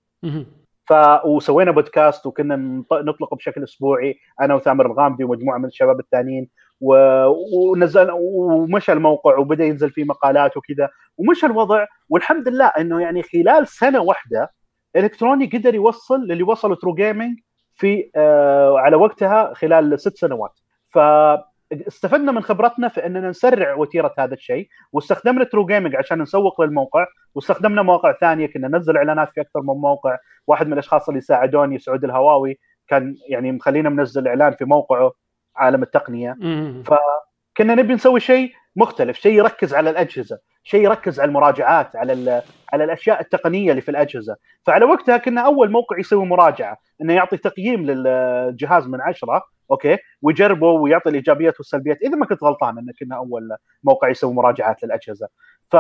ف 0.85 0.93
وسوينا 1.25 1.71
بودكاست 1.71 2.25
وكنا 2.25 2.55
نطلق 2.91 3.33
بشكل 3.33 3.63
أسبوعي 3.63 4.15
أنا 4.41 4.55
وثامر 4.55 4.85
الغامدي 4.85 5.23
ومجموعة 5.23 5.57
من 5.57 5.65
الشباب 5.65 5.99
الثانيين. 5.99 6.49
ونزل 6.83 8.07
ومشى 8.11 8.91
الموقع 8.91 9.37
وبدأ 9.37 9.63
ينزل 9.65 9.89
فيه 9.91 10.03
مقالات 10.03 10.57
وكذا 10.57 10.89
ومشى 11.17 11.45
الوضع 11.45 11.85
والحمد 12.09 12.47
لله 12.47 12.65
إنه 12.65 13.01
يعني 13.01 13.23
خلال 13.23 13.67
سنة 13.67 14.01
واحدة 14.01 14.51
إلكتروني 14.95 15.45
قدر 15.45 15.75
يوصل 15.75 16.19
للي 16.19 16.43
وصلوا 16.43 16.75
True 16.75 16.93
Gaming 16.93 17.39
في 17.73 18.11
آه 18.15 18.79
على 18.79 18.95
وقتها 18.95 19.53
خلال 19.53 19.99
ست 19.99 20.17
سنوات. 20.17 20.59
ف 20.85 20.99
استفدنا 21.87 22.31
من 22.31 22.41
خبرتنا 22.41 22.87
في 22.87 23.05
إننا 23.05 23.29
نسرع 23.29 23.73
وتيرة 23.75 24.13
هذا 24.19 24.33
الشيء 24.33 24.67
واستخدمنا 24.91 25.43
True 25.43 25.65
Gaming 25.65 25.95
عشان 25.95 26.21
نسوق 26.21 26.61
للموقع 26.61 27.05
واستخدمنا 27.35 27.81
مواقع 27.81 28.13
ثانية 28.21 28.47
كنا 28.47 28.67
ننزل 28.67 28.97
إعلانات 28.97 29.29
في 29.29 29.41
أكثر 29.41 29.61
من 29.61 29.81
موقع. 29.81 30.17
واحد 30.47 30.67
من 30.67 30.73
الأشخاص 30.73 31.09
اللي 31.09 31.21
ساعدوني 31.21 31.79
سعود 31.79 32.03
الهواوي 32.03 32.59
كان 32.87 33.15
يعني 33.29 33.51
مخلينا 33.51 33.89
منزل 33.89 34.27
إعلان 34.27 34.53
في 34.53 34.65
موقعه. 34.65 35.11
عالم 35.55 35.83
التقنية. 35.83 36.37
فكنا 36.83 37.75
نبي 37.75 37.93
نسوي 37.93 38.19
شيء 38.19 38.51
مختلف 38.75 39.17
شيء 39.17 39.33
يركز 39.33 39.73
على 39.73 39.89
الأجهزة 39.89 40.39
شيء 40.63 40.83
يركز 40.83 41.19
على 41.19 41.27
المراجعات 41.27 41.95
على 41.95 42.41
على 42.73 42.83
الأشياء 42.83 43.21
التقنية 43.21 43.71
اللي 43.71 43.81
في 43.81 43.91
الأجهزة. 43.91 44.35
فعلى 44.65 44.85
وقتها 44.85 45.17
كنا 45.17 45.41
أول 45.41 45.71
موقع 45.71 45.99
يسوي 45.99 46.25
مراجعة 46.25 46.77
إنه 47.01 47.13
يعطي 47.13 47.37
تقييم 47.37 47.85
للجهاز 47.85 48.87
من 48.87 49.01
عشرة 49.01 49.43
okay 49.71 49.97
ويجربه 50.21 50.67
ويعطي 50.67 51.09
الإيجابيات 51.09 51.59
والسلبيات 51.59 52.01
إذا 52.01 52.15
ما 52.15 52.25
كنت 52.25 52.43
غلطان 52.43 52.77
ان 52.77 52.85
كنا 52.99 53.15
أول 53.15 53.49
موقع 53.83 54.09
يسوي 54.09 54.33
مراجعات 54.33 54.83
للأجهزة. 54.83 55.27
ف 55.71 55.77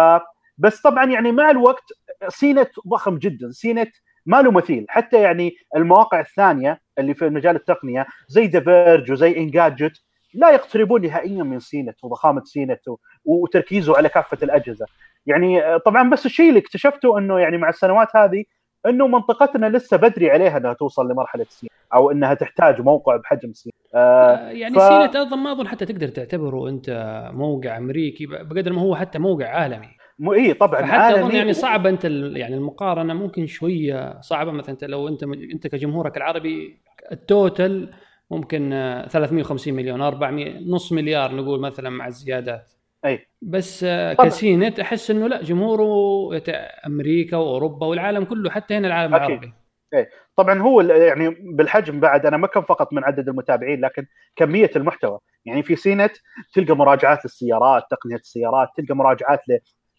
بس 0.57 0.81
طبعا 0.81 1.05
يعني 1.05 1.31
مع 1.31 1.51
الوقت 1.51 1.83
CNET 2.27 2.69
ضخم 2.87 3.17
جدا 3.17 3.51
CNET 3.51 3.91
ما 4.25 4.41
له 4.41 4.51
مثيل. 4.51 4.85
حتى 4.89 5.21
يعني 5.21 5.53
المواقع 5.75 6.19
الثانية 6.19 6.81
اللي 6.99 7.13
في 7.13 7.29
مجال 7.29 7.55
التقنية 7.55 8.05
زي 8.27 8.47
The 8.47 8.59
Verge 8.59 9.11
وزي 9.11 9.37
Engadget 9.37 10.01
لا 10.33 10.49
يقتربون 10.49 11.01
نهائيا 11.01 11.43
من 11.43 11.59
CNET 11.59 12.03
وضخامة 12.03 12.41
CNET 12.43 12.81
وتركيزه 13.25 13.97
على 13.97 14.09
كافة 14.09 14.37
الأجهزة. 14.43 14.85
يعني 15.25 15.79
طبعا 15.79 16.09
بس 16.09 16.25
الشيء 16.25 16.49
اللي 16.49 16.59
اكتشفته 16.59 17.17
إنه 17.17 17.39
يعني 17.39 17.57
مع 17.57 17.69
السنوات 17.69 18.15
هذه 18.15 18.43
إنه 18.85 19.07
منطقتنا 19.07 19.69
لسه 19.69 19.97
بدري 19.97 20.31
عليها 20.31 20.57
إنها 20.57 20.73
توصل 20.73 21.11
لمرحلة 21.11 21.45
CNET 21.49 21.69
أو 21.93 22.11
إنها 22.11 22.33
تحتاج 22.33 22.81
موقع 22.81 23.15
بحجم 23.15 23.53
CNET 23.53 23.71
آه, 23.95 24.35
آه، 24.35 24.49
يعني 24.49 24.75
ف... 24.75 24.81
CNET 24.81 25.15
أظن 25.15 25.37
ما 25.37 25.51
أظن 25.51 25.67
حتى 25.67 25.85
تقدر 25.85 26.07
تعتبره 26.07 26.69
أنت 26.69 26.89
موقع 27.33 27.77
أمريكي 27.77 28.25
بقدر 28.25 28.73
ما 28.73 28.81
هو 28.81 28.95
حتى 28.95 29.19
موقع 29.19 29.47
عالمي. 29.47 30.02
مو 30.19 30.33
اي 30.33 30.53
طبعا 30.53 30.85
حتى 30.85 31.21
أظن 31.21 31.35
يعني 31.35 31.53
صعب 31.53 31.87
أنت 31.87 32.05
يعني 32.05 32.55
المقارنة 32.55 33.13
ممكن 33.13 33.47
شوية 33.47 34.21
صعبة. 34.21 34.51
مثلا 34.51 34.69
أنت 34.69 34.83
لو 34.83 35.07
أنت 35.07 35.23
أنت 35.23 35.67
كجمهورك 35.67 36.17
العربي 36.17 36.79
ال 37.11 37.25
total 37.25 37.93
ممكن 38.31 38.69
350 39.09 39.73
مليون 39.73 40.01
400 40.01 40.59
نص 40.59 40.91
مليار 40.91 41.35
نقول 41.35 41.59
مثلا 41.59 41.89
مع 41.89 42.07
الزيادات. 42.07 42.73
أي. 43.05 43.27
بس 43.41 43.85
ك 44.19 44.31
CNET 44.31 44.79
أحس 44.79 45.11
إنه 45.11 45.27
لا 45.27 45.41
جمهوره 45.41 46.41
أمريكا 46.87 47.37
وأوروبا 47.37 47.87
والعالم 47.87 48.23
كله 48.23 48.49
حتى 48.49 48.77
هنا 48.77 48.87
العالم 48.87 49.15
أكيد. 49.15 49.27
العربي. 49.27 49.53
إيه 49.93 50.09
طبعا 50.35 50.61
هو 50.61 50.81
يعني 50.81 51.29
بالحجم 51.29 51.99
بعد 51.99 52.25
أنا 52.25 52.37
ما 52.37 52.47
كان 52.47 52.63
فقط 52.63 52.93
من 52.93 53.03
عدد 53.03 53.29
المتابعين 53.29 53.81
لكن 53.81 54.05
كمية 54.35 54.71
المحتوى. 54.75 55.19
يعني 55.45 55.63
في 55.63 55.75
CNET 55.75 56.11
تلقى 56.53 56.75
مراجعات 56.75 57.25
للسيارات 57.25 57.83
تقنية 57.91 58.15
السيارات 58.15 58.67
تلقى 58.77 58.95
مراجعات 58.95 59.39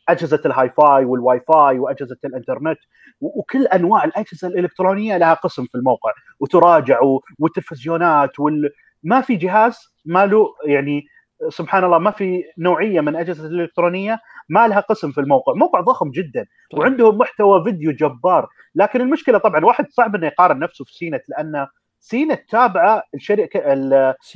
لاجهزه 0.08 0.40
ال 0.46 0.70
Hi-Fi 0.70 1.04
وال 1.04 1.40
Wi-Fi 1.40 1.78
وأجهزة 1.78 2.16
الإنترنت 2.24 2.78
وكل 3.20 3.66
أنواع 3.66 4.04
الأجهزة 4.04 4.48
الإلكترونية 4.48 5.16
لها 5.16 5.34
قسم 5.34 5.64
في 5.64 5.74
الموقع 5.74 6.12
وتراجع 6.40 7.00
والتلفزيونات 7.38 8.40
وال... 8.40 8.70
ما 9.02 9.20
في 9.20 9.36
جهاز 9.36 9.78
ما 10.04 10.26
له 10.26 10.46
يعني 10.66 11.04
سبحان 11.48 11.84
الله 11.84 11.98
ما 11.98 12.10
في 12.10 12.42
نوعية 12.58 13.00
من 13.00 13.16
أجهزة 13.16 13.46
الإلكترونية 13.46 14.20
ما 14.48 14.68
لها 14.68 14.80
قسم 14.80 15.10
في 15.12 15.20
الموقع، 15.20 15.52
موقع 15.54 15.80
ضخم 15.80 16.10
جدا 16.10 16.46
طيب. 16.70 16.80
وعندهم 16.80 17.18
محتوى 17.18 17.64
فيديو 17.64 17.92
جبار، 17.92 18.48
لكن 18.74 19.00
المشكلة 19.00 19.38
طبعا 19.38 19.58
الواحد 19.58 19.86
صعب 19.90 20.14
إنه 20.14 20.26
يقارن 20.26 20.58
نفسه 20.58 20.84
في 20.84 20.92
CNET 20.92 21.22
لأن 21.28 21.66
CNET 22.00 22.50
تابعة 22.50 23.02
الشركة 23.14 23.60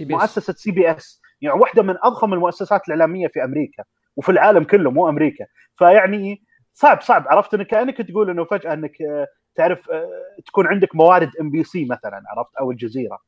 مؤسسة 0.01 0.53
CBS 0.53 1.23
يعني 1.41 1.61
واحدة 1.61 1.83
من 1.83 1.95
أضخم 2.03 2.35
المؤسسات 2.35 2.81
الإعلامية 2.89 3.29
في 3.29 3.45
أمريكا 3.45 3.85
وفي 4.19 4.29
العالم 4.29 4.65
كله 4.65 4.91
مو 4.91 5.09
أمريكا. 5.09 5.47
فيعني 5.77 6.43
صعب 6.73 7.01
صعب. 7.01 7.29
عرفت 7.29 7.55
إنك 7.55 7.67
كأنك 7.67 7.97
تقول 8.03 8.31
إنه 8.31 8.45
فجأة 8.45 8.73
إنك 8.73 9.03
آه، 9.03 9.27
تعرف 9.55 9.91
آه، 9.91 10.09
تكون 10.47 10.67
عندك 10.67 10.97
موارد 10.97 11.31
MBC 11.41 11.85
مثلا 11.85 12.23
عرفت؟ 12.27 12.57
أو 12.61 12.71
الجزيرة 12.71 13.19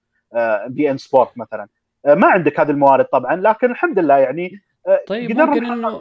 beIN 0.67 0.97
Sport 0.97 1.39
مثلا. 1.39 1.69
آه، 2.07 2.15
ما 2.15 2.27
عندك 2.27 2.61
هذه 2.61 2.71
الموارد 2.71 3.05
طبعا 3.05 3.37
لكن 3.37 3.71
الحمد 3.71 3.99
لله 3.99 4.19
يعني 4.19 4.51
طيب 5.07 5.37
ممكن 5.39 5.65
إنه 5.65 6.01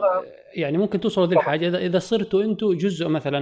يعني 0.54 0.78
ممكن 0.78 1.00
توصلوا 1.00 1.26
ذي 1.26 1.36
الحاجة. 1.36 1.68
إذا 1.68 1.78
إذا 1.78 1.98
صرتوا 1.98 2.42
أنتم 2.42 2.72
جزء 2.72 3.08
مثلا 3.08 3.40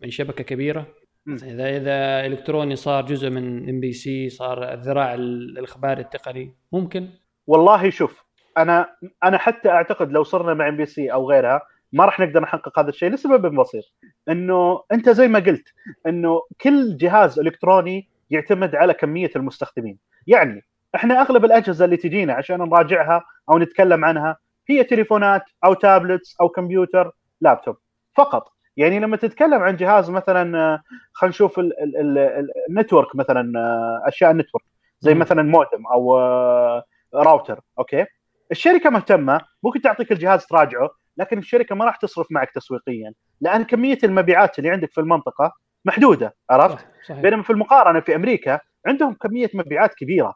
من 0.00 0.10
شبكة 0.10 0.44
كبيرة. 0.44 0.86
إذا 1.28 1.76
إذا 1.76 2.26
إلكتروني 2.26 2.76
صار 2.76 3.04
جزء 3.04 3.30
من 3.30 3.68
MBC 3.68 4.28
صار 4.28 4.72
الذراع 4.72 5.14
ال- 5.14 5.58
الإخباري 5.58 6.00
التقني 6.02 6.54
ممكن؟ 6.72 7.08
والله 7.46 7.90
شوف 7.90 8.24
أنا 8.58 8.96
أنا 9.24 9.38
حتى 9.38 9.70
أعتقد 9.70 10.12
لو 10.12 10.22
صرنا 10.24 10.54
مع 10.54 10.68
MBC 10.68 11.12
أو 11.12 11.30
غيرها 11.30 11.60
ما 11.92 12.04
راح 12.04 12.20
نقدر 12.20 12.40
نحقق 12.40 12.78
هذا 12.78 12.88
الشيء 12.88 13.10
لسبب 13.10 13.54
بسيط 13.60 13.84
إنه 14.28 14.82
أنت 14.92 15.08
زي 15.08 15.28
ما 15.28 15.38
قلت 15.38 15.68
إنه 16.06 16.42
كل 16.60 16.96
جهاز 16.96 17.38
إلكتروني 17.38 18.08
يعتمد 18.30 18.74
على 18.74 18.94
كمية 18.94 19.30
المستخدمين. 19.36 19.98
يعني 20.26 20.62
إحنا 20.94 21.20
أغلب 21.20 21.44
الأجهزة 21.44 21.84
اللي 21.84 21.96
تجينا 21.96 22.32
عشان 22.34 22.58
نراجعها 22.58 23.24
أو 23.50 23.58
نتكلم 23.58 24.04
عنها 24.04 24.36
هي 24.68 24.84
تليفونات 24.84 25.42
أو 25.64 25.74
tablets 25.74 26.36
أو 26.40 26.48
كمبيوتر 26.48 27.12
لابتوب. 27.40 27.76
فقط. 28.14 28.52
يعني 28.76 29.00
لما 29.00 29.16
تتكلم 29.16 29.62
عن 29.62 29.76
جهاز 29.76 30.10
مثلا 30.10 30.82
خلينا 31.12 31.30
نشوف 31.30 31.58
ال- 31.58 31.82
ال- 31.82 31.96
ال- 31.96 32.18
ال- 32.18 32.50
ال 32.68 32.74
network 32.74 33.16
مثلا 33.16 33.52
أشياء 34.08 34.30
ال 34.30 34.34
network. 34.34 34.64
زي. 35.00 35.14
مثلا 35.14 35.42
مودم 35.42 35.86
أو 35.92 36.18
آه، 36.18 36.84
router. 37.14 37.60
okay؟ 37.78 38.06
الشركة 38.50 38.90
مهتمة 38.90 39.40
ممكن 39.62 39.80
تعطيك 39.80 40.12
الجهاز 40.12 40.46
تراجعه 40.46 40.90
لكن 41.16 41.38
الشركة 41.38 41.74
ما 41.74 41.84
راح 41.84 41.96
تصرف 41.96 42.26
معك 42.30 42.50
تسويقيا 42.50 43.12
لأن 43.40 43.64
كمية 43.64 43.98
المبيعات 44.04 44.58
اللي 44.58 44.70
عندك 44.70 44.92
في 44.92 45.00
المنطقة 45.00 45.52
محدودة 45.84 46.36
عرفت 46.50 46.78
صح 46.78 46.86
صحيح 47.08 47.22
بينما 47.22 47.42
في 47.42 47.50
المقارنة 47.50 48.00
في 48.00 48.14
أمريكا 48.14 48.60
عندهم 48.86 49.14
كمية 49.14 49.50
مبيعات 49.54 49.94
كبيرة 49.94 50.34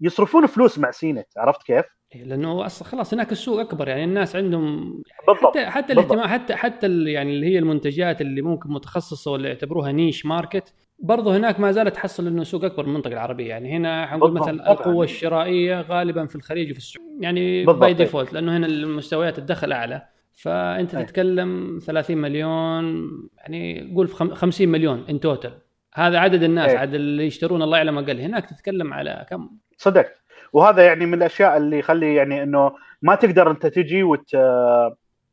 فيصرفون 0.00 0.46
فلوس 0.46 0.78
مع 0.78 0.90
CNET 0.90 1.26
عرفت 1.36 1.62
كيف؟ 1.62 1.84
إيه، 2.14 2.24
لأنه 2.24 2.66
أصلا 2.66 2.88
خلاص 2.88 3.14
هناك 3.14 3.32
السوق 3.32 3.60
أكبر 3.60 3.88
يعني 3.88 4.04
الناس 4.04 4.36
عندهم 4.36 5.02
بالضبط 5.26 5.58
حتى 5.58 5.66
حتى. 5.66 5.92
الاهتمام 5.92 6.28
حتى 6.28 6.56
حتى 6.56 6.86
يعني 6.86 7.30
اللي 7.30 7.46
هي 7.46 7.58
المنتجات 7.58 8.20
اللي 8.20 8.42
ممكن 8.42 8.70
متخصصة 8.70 9.30
ولا 9.30 9.48
يعتبروها 9.48 9.92
niche 9.92 10.26
market 10.26 10.74
برضه 11.02 11.36
هناك 11.36 11.60
ما 11.60 11.72
زالت 11.72 11.94
تحصل 11.94 12.26
إنه 12.26 12.44
سوق 12.44 12.64
أكبر 12.64 12.82
من 12.82 12.88
المنطقة 12.88 13.12
العربية 13.12 13.48
يعني 13.48 13.76
هنا 13.76 14.06
حنقول 14.06 14.32
مثلا. 14.32 14.72
القوه 14.72 15.04
الشرائية 15.04 15.80
غالبا 15.80 16.26
في 16.26 16.36
الخليج 16.36 16.70
وفي 16.70 16.78
السعودية 16.78 17.10
يعني 17.20 17.64
by 17.64 17.88
إيه. 17.88 17.94
default 17.94 18.32
لأنه 18.32 18.56
هنا 18.56 18.66
المستويات 18.66 19.38
الدخل 19.38 19.72
أعلى 19.72 20.02
فأنت 20.32 20.94
أي. 20.94 21.04
تتكلم 21.04 21.78
30 21.82 22.16
مليون 22.18 23.10
يعني 23.38 23.92
قول 23.96 24.08
في 24.08 24.14
خم- 24.14 24.34
50 24.34 24.68
مليون 24.68 25.04
in 25.10 25.20
total 25.20 25.52
هذا 25.94 26.18
عدد 26.18 26.42
الناس 26.42 26.70
أي. 26.70 26.76
عدد 26.76 26.94
اللي 26.94 27.26
يشترون 27.26 27.62
الله 27.62 27.76
يعلم 27.76 27.98
أقل 27.98 28.20
هناك 28.20 28.46
تتكلم 28.50 28.92
على 28.92 29.26
كم 29.30 29.50
صدقت 29.76 30.14
وهذا 30.52 30.82
يعني 30.82 31.06
من 31.06 31.14
الأشياء 31.14 31.56
اللي 31.56 31.78
يخلي 31.78 32.14
يعني 32.14 32.42
إنه 32.42 32.72
ما 33.02 33.14
تقدر 33.14 33.50
أنت 33.50 33.66
تجي 33.66 34.02
وت... 34.02 34.30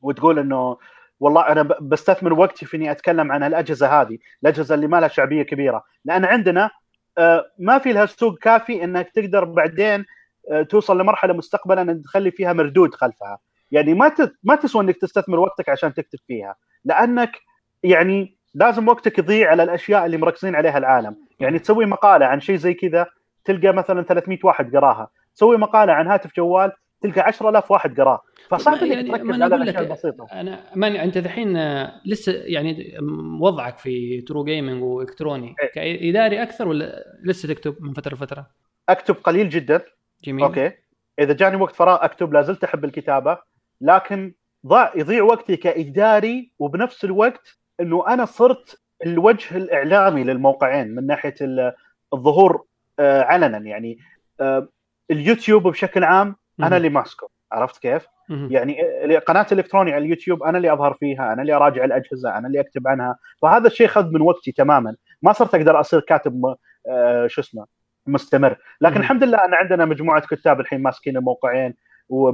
وتقول 0.02 0.40
إنه 0.40 0.78
والله 1.20 1.48
أنا 1.48 1.62
بستثمر 1.82 2.34
وقتي 2.34 2.66
في 2.66 2.78
إني 2.78 2.92
أتكلم 2.92 3.32
عن 3.32 3.44
الأجهزة 3.44 4.02
هذه، 4.02 4.18
الأجهزة 4.44 4.76
اللي 4.76 4.88
ما 4.88 5.00
لها 5.00 5.08
شعبية 5.08 5.44
كبيرة، 5.44 5.84
لأن 6.06 6.26
عندنا 6.26 6.70
آه، 7.18 7.46
ما 7.60 7.78
في 7.78 7.94
لها 7.94 8.06
سوق 8.06 8.40
كافي 8.40 8.84
إنك 8.84 9.10
تقدر 9.10 9.44
بعدين 9.44 10.06
آه، 10.52 10.62
توصل 10.62 11.02
لمرحلة 11.02 11.34
مستقبلا 11.34 11.82
إن 11.82 12.02
تخلي 12.02 12.32
فيها 12.32 12.54
مردود 12.54 12.94
خلفها، 12.94 13.38
يعني 13.72 13.94
ما. 13.94 14.12
ما 14.44 14.56
تسوى 14.56 14.84
إنك 14.84 14.98
تستثمر 14.98 15.40
وقتك 15.40 15.70
عشان 15.70 15.94
تكتب 15.94 16.20
فيها، 16.28 16.56
لأنك 16.86 17.32
يعني 17.84 18.38
لازم 18.54 18.88
وقتك 18.88 19.20
يضيع 19.20 19.52
على 19.52 19.64
الأشياء 19.64 20.06
اللي 20.06 20.18
مركزين 20.18 20.56
عليها 20.56 20.78
العالم، 20.78 21.16
يعني 21.40 21.60
تسوي 21.60 21.86
مقالة 21.86 22.26
عن 22.26 22.40
شيء 22.40 22.56
زي 22.56 22.74
كذا 22.74 23.08
تلقى 23.46 23.74
مثلا 23.74 24.04
300 24.04 24.40
واحد 24.44 24.76
قراها. 24.76 25.10
تسوي 25.36 25.58
مقالة 25.58 25.94
عن 25.94 26.08
هاتف 26.08 26.36
جوال 26.36 26.72
تلقى 27.02 27.22
10000 27.22 27.72
واحد 27.72 28.02
قراه. 28.02 28.22
فصعب 28.50 28.74
إنك 28.74 28.92
يعني 28.92 29.10
تركز 29.12 29.42
على 29.42 29.56
الأشياء 29.56 29.84
البسيطة. 29.84 30.28
أنا 30.32 30.64
ماني 30.76 31.04
أنت 31.04 31.18
الحين 31.18 31.58
آه، 31.58 32.02
لسه 32.06 32.32
يعني 32.34 32.98
وضعك 33.42 33.78
في 33.78 34.22
True 34.22 34.44
Gaming 34.44 34.84
وإلكتروني. 34.84 35.56
إيه. 35.64 35.72
كإداري 35.72 36.44
أكثر 36.44 36.68
ولا 36.68 37.04
لسه 37.24 37.48
تكتب 37.54 37.76
من 37.80 37.94
فترة 37.94 38.14
لفترة؟ 38.16 38.48
أكتب 38.90 39.16
قليل 39.16 39.50
جدا. 39.50 39.82
جميل. 40.24 40.46
okay. 40.46 40.72
إذا 41.20 41.34
جاني 41.34 41.56
وقت 41.56 41.76
فراغ 41.76 42.06
أكتب 42.06 42.34
لا 42.34 42.42
زلت 42.42 42.64
أحب 42.64 42.86
الكتابة. 42.86 43.38
لكن 43.82 44.34
ضاع 44.66 44.94
يضيع 44.96 45.24
وقتي 45.24 45.56
كإداري 45.58 46.52
وبنفس 46.60 47.04
الوقت 47.06 47.58
إنه 47.80 48.08
أنا 48.08 48.26
صرت 48.26 48.82
الوجه 49.06 49.58
الإعلامي 49.58 50.24
للموقعين 50.24 50.96
من 50.96 51.06
ناحية 51.08 51.36
ال- 51.42 51.74
الظهور 52.14 52.66
آه، 53.00 53.22
علنا. 53.22 53.58
يعني 53.58 53.98
آه، 54.42 54.68
اليوتيوب 55.12 55.68
بشكل 55.68 56.04
عام. 56.04 56.36
أنا 56.60 56.78
اللي 56.78 56.90
ماسكه 56.90 57.30
عرفت 57.52 57.82
كيف؟ 57.82 58.08
يعني 58.52 58.82
قناه 59.18 59.46
الكتروني 59.52 59.92
على 59.94 60.04
اليوتيوب 60.06 60.44
أنا 60.44 60.58
اللي 60.58 60.74
أظهر 60.74 60.94
فيها 60.94 61.34
أنا 61.34 61.42
اللي 61.42 61.54
أراجع 61.54 61.86
الأجهزة 61.86 62.38
أنا 62.38 62.48
اللي 62.48 62.60
أكتب 62.60 62.88
عنها. 62.88 63.18
فهذا 63.42 63.68
الشيء 63.68 63.88
خذ 63.88 64.12
من 64.12 64.22
وقتي 64.22 64.52
تماما. 64.52 64.96
ما 65.22 65.34
صرت 65.34 65.56
أقدر 65.56 65.80
أصير 65.80 66.00
كاتب 66.00 66.34
م- 66.46 66.56
آه، 66.90 67.28
شو 67.28 67.42
اسمه 67.42 67.66
مستمر. 68.08 68.58
لكن 68.82 68.96
مم. 68.96 69.02
الحمد 69.02 69.24
لله 69.24 69.38
أن 69.46 69.54
عندنا 69.54 69.86
مجموعة 69.86 70.22
كتاب 70.28 70.60
الحين 70.60 70.82
ماسكين 70.82 71.18
الموقعين 71.18 71.74
و- 72.10 72.32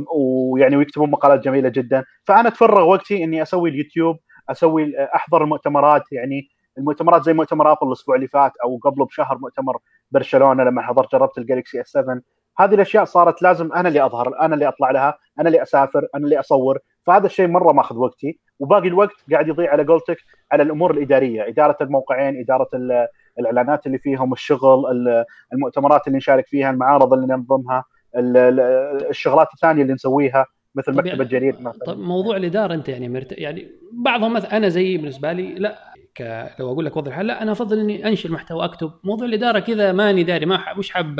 ويعني 0.53 0.75
ويكتبون 0.75 1.11
مقالات 1.11 1.39
جميلة 1.39 1.69
جدا. 1.69 2.03
فأنا 2.23 2.47
أتفرغ 2.49 2.83
وقتي 2.89 3.23
إني 3.23 3.41
أسوي 3.41 3.69
اليوتيوب 3.69 4.19
أسوي 4.49 4.93
أحضر 5.15 5.43
المؤتمرات. 5.43 6.03
يعني 6.11 6.47
المؤتمرات 6.77 7.23
زي 7.23 7.33
مؤتمر 7.33 7.71
أبل 7.71 7.87
الأسبوع 7.87 8.15
اللي 8.15 8.27
فات 8.27 8.51
أو 8.63 8.77
قبله 8.83 9.05
بشهر 9.05 9.37
مؤتمر 9.37 9.77
برشلونة 10.11 10.63
لما 10.63 10.81
حضرت 10.81 11.11
جربت 11.11 11.37
ال 11.37 11.43
Galaxy 11.43 11.81
S 11.81 11.87
7 11.87 12.21
هذه 12.57 12.73
الأشياء 12.75 13.05
صارت 13.05 13.41
لازم 13.41 13.73
أنا 13.73 13.87
اللي 13.89 14.05
أظهر 14.05 14.39
أنا 14.41 14.53
اللي 14.53 14.67
أطلع 14.67 14.91
لها 14.91 15.17
أنا 15.39 15.47
اللي 15.47 15.61
أسافر 15.61 16.07
أنا 16.15 16.23
اللي 16.25 16.39
أصور. 16.39 16.79
فهذا 17.05 17.25
الشيء 17.25 17.47
مرة 17.47 17.73
ماخذ 17.73 17.97
وقتي. 17.97 18.39
وباقي 18.59 18.87
الوقت 18.87 19.11
قاعد 19.31 19.47
يضيع 19.47 19.71
على 19.71 19.83
قولتك 19.83 20.17
على 20.51 20.63
الأمور 20.63 20.91
الإدارية 20.91 21.47
إدارة 21.47 21.77
الموقعين 21.81 22.39
إدارة 22.39 22.67
ال- 22.73 23.07
الإعلانات 23.39 23.85
اللي 23.87 23.97
فيهم 23.97 24.33
الشغل 24.33 24.91
ال- 24.91 25.25
المؤتمرات 25.53 26.07
اللي 26.07 26.17
نشارك 26.17 26.47
فيها 26.47 26.69
المعارض 26.69 27.13
اللي 27.13 27.27
ننظمها 27.27 27.83
ال- 28.17 28.37
ال- 28.37 29.09
الشغلات 29.09 29.47
الثانية 29.53 29.81
اللي 29.81 29.93
نسويها 29.93 30.45
مثل 30.75 30.95
مكتبة 30.95 31.23
جرير 31.23 31.55
مثلا. 31.59 31.85
طب 31.85 31.97
موضوع 31.99 32.37
الإدارة 32.37 32.73
أنت 32.73 32.89
يعني 32.89 33.09
مرت... 33.09 33.31
يعني 33.31 33.67
بعضهم 33.93 34.33
مثلا 34.33 34.57
أنا 34.57 34.69
زي 34.69 34.97
بالنسبة 34.97 35.31
لي 35.33 35.53
لا 35.55 35.77
ك... 36.15 36.21
لو 36.59 36.71
أقول 36.71 36.85
لك 36.85 36.97
وضع 36.97 37.11
الحال 37.11 37.27
لا 37.27 37.41
أنا 37.41 37.51
أفضل 37.51 37.79
إني 37.79 38.07
انشر 38.07 38.31
محتوى 38.31 38.65
أكتب. 38.65 38.91
موضوع 39.03 39.27
الإدارة 39.27 39.59
كذا 39.59 39.91
ماني 39.91 40.23
داري 40.23 40.45
ما 40.45 40.57
ح... 40.57 40.77
مش 40.77 40.91
حاب 40.91 41.19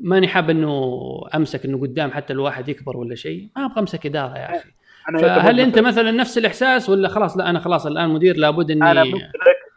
ماني 0.00 0.28
حاب 0.28 0.50
إنه 0.50 1.00
أمسك 1.34 1.64
إنه 1.64 1.80
قدام 1.80 2.10
حتى 2.10 2.32
الواحد 2.32 2.68
يكبر 2.68 2.96
ولا 2.96 3.14
شيء. 3.14 3.48
ما 3.56 3.64
أبغى 3.66 3.80
أمسك 3.80 4.06
إدارة 4.06 4.38
يا 4.38 4.56
أخي. 4.56 4.70
فهل 5.06 5.24
يعتبر 5.24 5.62
أنت 5.62 5.78
مثل- 5.78 5.86
مثلا 5.86 6.10
نفس 6.10 6.38
الإحساس 6.38 6.88
ولا 6.90 7.08
خلاص؟ 7.08 7.36
لا 7.36 7.50
أنا 7.50 7.58
خلاص 7.58 7.86
الآن 7.86 8.10
مدير 8.10 8.36
لابد 8.36 8.70
اني 8.70 8.90
أنا 8.90 9.04
مثلك 9.04 9.30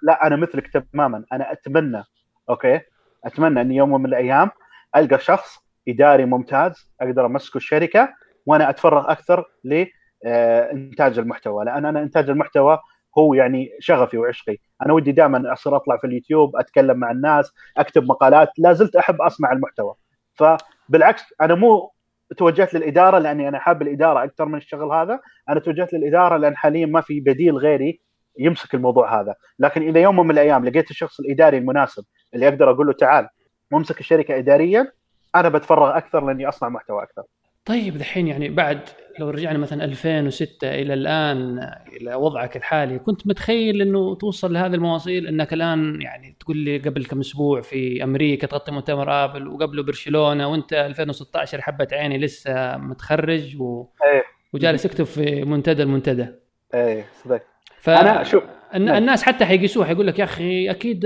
لا 0.04 0.28
أنا 0.28 0.36
مثلك 0.36 0.68
تماما. 0.94 1.24
أنا 1.34 1.52
أتمنى 1.52 2.04
أوكي؟ 2.50 2.80
أتمنى 3.26 3.62
إن 3.62 3.72
يوم 3.72 4.02
من 4.02 4.06
الأيام 4.06 4.50
ألقى 4.96 5.20
شخص 5.20 5.58
إداري 5.88 6.26
ممتاز 6.26 6.92
أقدر 7.02 7.26
أمسكه 7.26 7.58
الشركة 7.58 8.10
وأنا 8.46 8.70
أتفرغ 8.70 9.12
أكثر 9.12 9.46
لانتاج 9.64 11.20
المحتوى. 11.20 11.66
لأن 11.66 11.86
أنا 11.86 12.02
إنتاج 12.02 12.30
المحتوى 12.30 12.80
هو 13.18 13.34
يعني 13.34 13.70
شغفي 13.80 14.18
وعشقي. 14.18 14.58
أنا 14.86 14.94
ودي 14.94 15.12
دائما 15.12 15.54
أصير 15.54 15.76
أطلع 15.76 15.98
في 15.98 16.08
اليوتيوب 16.08 16.56
أتكلم 16.56 16.98
مع 16.98 17.12
الناس 17.12 17.54
أكتب 17.78 18.04
مقالات. 18.04 18.50
لا 18.58 18.74
زلت 18.74 18.96
أحب 18.96 19.22
أصنع 19.22 19.52
المحتوى. 19.52 19.94
فبالعكس 20.36 21.24
أنا 21.42 21.56
مو 21.56 21.92
توجهت 22.38 22.74
للإدارة 22.74 23.20
لأني 23.20 23.48
أنا 23.48 23.60
حاب 23.60 23.82
الإدارة 23.82 24.24
أكثر 24.24 24.46
من 24.46 24.58
الشغل 24.58 24.92
هذا 24.92 25.20
أنا 25.50 25.60
توجهت 25.60 25.94
للإدارة 25.94 26.38
لأن 26.38 26.58
حاليا 26.58 26.86
ما 26.86 27.02
في 27.02 27.20
بديل 27.20 27.58
غيري 27.58 28.02
يمسك 28.40 28.76
الموضوع 28.76 29.22
هذا. 29.22 29.36
لكن 29.60 29.82
إذا 29.82 30.02
يوم 30.02 30.20
من 30.20 30.32
الأيام 30.32 30.66
لقيت 30.66 30.92
الشخص 30.92 31.20
الإداري 31.20 31.58
المناسب 31.58 32.04
اللي 32.34 32.48
أقدر 32.48 32.72
أقول 32.72 32.88
له 32.88 32.94
تعال 32.94 33.28
وامسك 33.72 34.00
الشركة 34.00 34.38
اداريا 34.38 34.92
أنا 35.36 35.50
بتفرغ 35.50 35.98
أكثر 35.98 36.26
لأني 36.26 36.50
أصنع 36.50 36.70
محتوى 36.70 37.04
أكثر. 37.04 37.24
طيب 37.66 37.98
دحين 37.98 38.28
يعني 38.28 38.50
بعد 38.50 38.80
لو 39.20 39.30
رجعنا 39.30 39.58
مثلا 39.58 39.84
2006 39.86 40.70
إلى 40.70 40.94
الآن 40.94 41.60
إلى 42.02 42.16
وضعك 42.16 42.58
الحالي 42.58 43.00
كنت 43.00 43.28
متخيل 43.28 43.82
إنه 43.82 44.16
توصل 44.16 44.54
لهذه 44.54 44.74
المواصيل؟ 44.74 45.28
إنك 45.28 45.54
الآن 45.54 46.02
يعني 46.02 46.36
تقول 46.40 46.58
لي 46.58 46.78
قبل 46.78 47.06
كم 47.06 47.20
أسبوع 47.20 47.62
في 47.62 48.04
أمريكا 48.04 48.48
تغطي 48.48 48.72
مؤتمر 48.72 49.26
آبل 49.26 49.48
وقبله 49.48 49.84
برشلونة 49.84 50.48
وأنت 50.52 50.74
2016 50.74 51.62
حبة 51.62 51.88
عيني 51.92 52.18
لسه 52.18 52.78
متخرج 52.78 53.62
و... 53.62 53.88
إيه. 54.14 54.24
وجالس 54.54 54.84
تكتب 54.84 55.04
في 55.06 55.44
منتدى 55.44 55.84
المنتدى. 55.84 56.28
إيه 56.74 57.06
صدق. 57.24 57.42
ف... 57.80 57.90
أنا 57.90 58.24
شوف- 58.24 58.44
نعم. 58.74 58.98
الناس 58.98 59.24
حتى 59.24 59.46
حيقيسوها 59.46 59.92
يقول 59.92 60.08
لك 60.08 60.20
يا 60.20 60.24
أخي 60.24 60.70
أكيد 60.70 61.04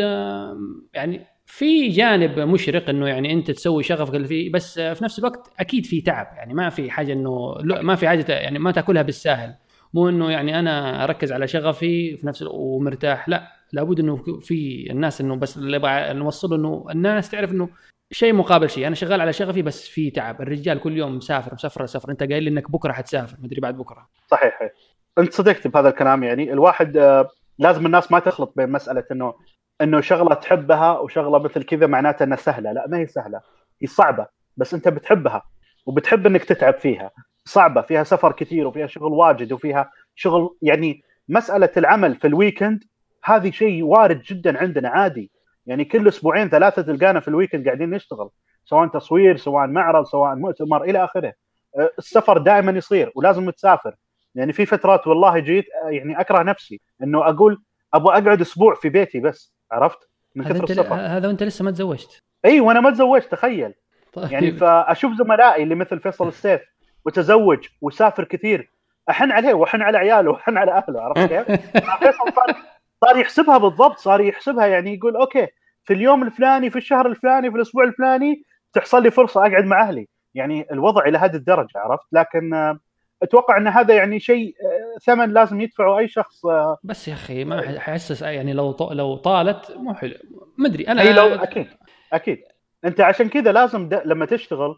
يعني 0.94 1.26
في 1.52 1.88
جانب 1.88 2.40
مشرق 2.40 2.90
إنه 2.90 3.08
يعني 3.08 3.34
أنت 3.34 3.52
تسوي 3.52 3.84
شغفك 3.84 4.16
اللي 4.16 4.28
فيه 4.28 4.52
بس 4.52 4.80
في 4.80 5.04
نفس 5.04 5.20
الوقت 5.20 5.52
أكيد 5.60 5.86
في 5.86 6.02
تعب 6.02 6.28
يعني 6.38 6.54
ما 6.54 6.70
في 6.70 6.92
حاجة 6.92 7.14
إنه 7.14 7.56
ما 7.64 7.96
في 7.96 8.08
حاجة 8.08 8.26
يعني 8.32 8.60
ما 8.60 8.72
تأكلها 8.72 9.02
بالساهل. 9.02 9.56
مو 9.94 10.10
إنه 10.10 10.32
يعني 10.32 10.60
أنا 10.60 11.04
أركز 11.04 11.32
على 11.32 11.48
شغفي 11.48 12.18
في 12.18 12.28
نفس 12.28 12.44
ومرتاح 12.52 13.30
لا. 13.30 13.48
لابد 13.74 14.00
إنه 14.00 14.16
في 14.42 14.88
الناس 14.92 15.22
إنه 15.22 15.36
بس 15.36 15.58
اللي 15.58 16.14
نوصله 16.14 16.56
إنه 16.56 16.86
الناس 16.92 17.30
تعرف 17.30 17.52
إنه 17.52 17.70
شيء 18.12 18.34
مقابل 18.34 18.70
شيء. 18.70 18.88
أنا 18.88 18.96
شغال 18.96 19.22
على 19.22 19.34
شغفي 19.34 19.62
بس 19.62 19.88
في 19.88 20.12
تعب. 20.12 20.42
الرجال 20.42 20.80
كل 20.80 20.98
يوم 20.98 21.16
مسافر 21.16 21.54
مسافر 21.54 21.86
سفر 21.86 22.12
أنت 22.12 22.24
قايل 22.24 22.44
لي 22.44 22.50
إنك 22.50 22.72
بكرة 22.72 22.92
حتسافر 22.92 23.38
مدري 23.40 23.62
بعد 23.62 23.78
بكرة. 23.78 24.08
صحيح. 24.28 24.60
أنت 25.18 25.34
صدقت 25.34 25.68
بهذا 25.68 25.90
الكلام 25.90 26.24
يعني. 26.24 26.54
الواحد 26.54 26.98
آه، 26.98 27.28
لازم 27.60 27.86
الناس 27.86 28.12
ما 28.12 28.20
تخلط 28.20 28.54
بين 28.56 28.72
مسألة 28.72 29.04
إنه 29.12 29.34
إنه 29.82 30.02
شغلة 30.02 30.36
تحبها 30.36 31.00
وشغلة 31.00 31.40
مثل 31.40 31.64
كذا 31.64 31.88
معناتها 31.88 32.26
إنها 32.26 32.38
سهلة. 32.38 32.72
لا 32.72 32.88
ما 32.88 32.98
هي 32.98 33.08
سهلة. 33.08 33.42
هي 33.82 33.88
صعبة 33.88 34.28
بس 34.58 34.74
أنت 34.74 34.88
بتحبها 34.88 35.44
وبتحب 35.86 36.28
إنك 36.28 36.44
تتعب 36.44 36.74
فيها. 36.74 37.12
صعبة 37.46 37.82
فيها 37.82 38.04
سفر 38.04 38.32
كثير 38.32 38.68
وفيها 38.68 38.88
شغل 38.88 39.14
واجد 39.14 39.54
وفيها 39.54 39.92
شغل 40.16 40.58
يعني 40.62 41.04
مسألة 41.30 41.70
العمل 41.78 42.16
في 42.16 42.28
ال 42.28 42.35
weekend 42.35 42.84
هذه 43.24 43.52
شيء 43.52 43.84
وارد 43.84 44.22
جدا 44.22 44.60
عندنا 44.60 44.90
عادي. 44.90 45.32
يعني 45.66 45.86
كل 45.86 46.08
أسبوعين 46.08 46.50
ثلاثة 46.50 46.82
تلقانا 46.82 47.20
في 47.20 47.28
ال 47.28 47.33
weekend 47.33 47.66
قاعدين 47.66 47.90
نشتغل 47.90 48.30
سواء 48.66 48.88
تصوير 48.88 49.38
سواء 49.38 49.68
معرض 49.68 50.06
سواء 50.06 50.36
مؤتمر 50.36 50.84
إلى 50.84 51.04
آخره. 51.04 51.34
آه، 51.80 51.90
السفر 51.98 52.38
دائما 52.38 52.72
يصير 52.72 53.12
ولازم 53.16 53.50
تسافر. 53.50 53.96
يعني 54.36 54.54
في 54.54 54.66
فترات 54.66 55.08
والله 55.08 55.40
جيت 55.40 55.66
يعني 55.90 56.20
أكره 56.20 56.44
نفسي 56.44 56.82
إنه 57.04 57.30
أقول 57.30 57.64
أبغى 57.94 58.18
أقعد 58.18 58.42
أسبوع 58.42 58.76
في 58.76 58.90
بيتي 58.90 59.20
بس. 59.20 59.59
عرفت؟ 59.72 60.10
من 60.36 60.46
هذا 60.46 60.54
كثر 60.54 60.64
السفر 60.64 60.96
هذا 60.96 61.28
وانت 61.28 61.44
لسه 61.44 61.66
ما 61.66 61.72
تزوجت. 61.72 62.22
إي 62.46 62.60
وأنا 62.60 62.80
ما 62.80 62.92
تزوجت 62.92 63.32
تخيل. 63.32 63.74
طيب. 64.14 64.32
يعني 64.32 64.52
فأشوف 64.52 65.14
زملائي 65.14 65.64
اللي 65.64 65.76
مثل 65.76 66.00
فيصل 66.00 66.28
السيف 66.38 66.62
وتزوج 67.06 67.68
وسافر 67.82 68.24
كثير 68.24 68.72
أحن 69.10 69.32
عليه 69.32 69.54
وأحن 69.54 69.82
على 69.82 69.98
عياله 69.98 70.32
وأحن 70.32 70.58
على 70.58 70.72
أهله 70.72 71.02
عرفت 71.02 71.34
كيف؟ 71.34 71.52
فيصل 72.00 72.34
صار 72.36 72.56
صار 73.02 73.18
يحسبها 73.18 73.58
بالضبط 73.58 73.98
صار 73.98 74.22
يحسبها 74.22 74.66
يعني 74.66 74.94
يقول 74.94 75.16
okay 75.16 75.48
في 75.84 75.94
اليوم 75.94 76.24
الفلاني 76.24 76.70
في 76.70 76.76
الشهر 76.76 77.08
الفلاني 77.08 77.50
في 77.52 77.56
الأسبوع 77.56 77.84
الفلاني 77.84 78.44
تحصل 78.74 79.04
لي 79.04 79.12
فرصة 79.12 79.42
أقعد 79.42 79.66
مع 79.66 79.82
أهلي. 79.82 80.08
يعني 80.34 80.68
الوضع 80.72 81.06
إلى 81.06 81.18
هذه 81.18 81.36
الدرجة 81.36 81.80
عرفت؟ 81.80 82.06
لكن 82.12 82.54
آه، 82.54 82.80
أتوقع 83.24 83.58
إن 83.58 83.68
هذا 83.68 83.94
يعني 83.96 84.20
شيء 84.20 84.56
آه، 84.64 84.69
ثمن 85.06 85.34
لازم 85.34 85.62
يدفعه 85.62 85.98
أي 86.00 86.08
شخص 86.08 86.46
آه، 86.46 86.78
بس 86.84 87.08
يا 87.08 87.14
أخي 87.14 87.44
ما 87.44 87.62
ح- 87.62 87.78
حيحسس 87.78 88.22
يعني 88.22 88.54
لو 88.54 88.72
ط... 88.72 88.92
لو 88.94 89.16
طالت 89.16 89.72
مو 89.72 89.94
حلو. 89.94 90.14
ما 90.58 90.68
أدري 90.68 90.88
أنا 90.88 91.02
إي 91.02 91.14
لو 91.14 91.28
أكيد 91.28 91.68
أكيد. 92.14 92.38
أنت 92.86 93.02
عشان 93.02 93.30
كذا 93.30 93.52
لازم 93.52 93.90
د... 93.90 94.02
لما 94.06 94.26
تشتغل 94.26 94.76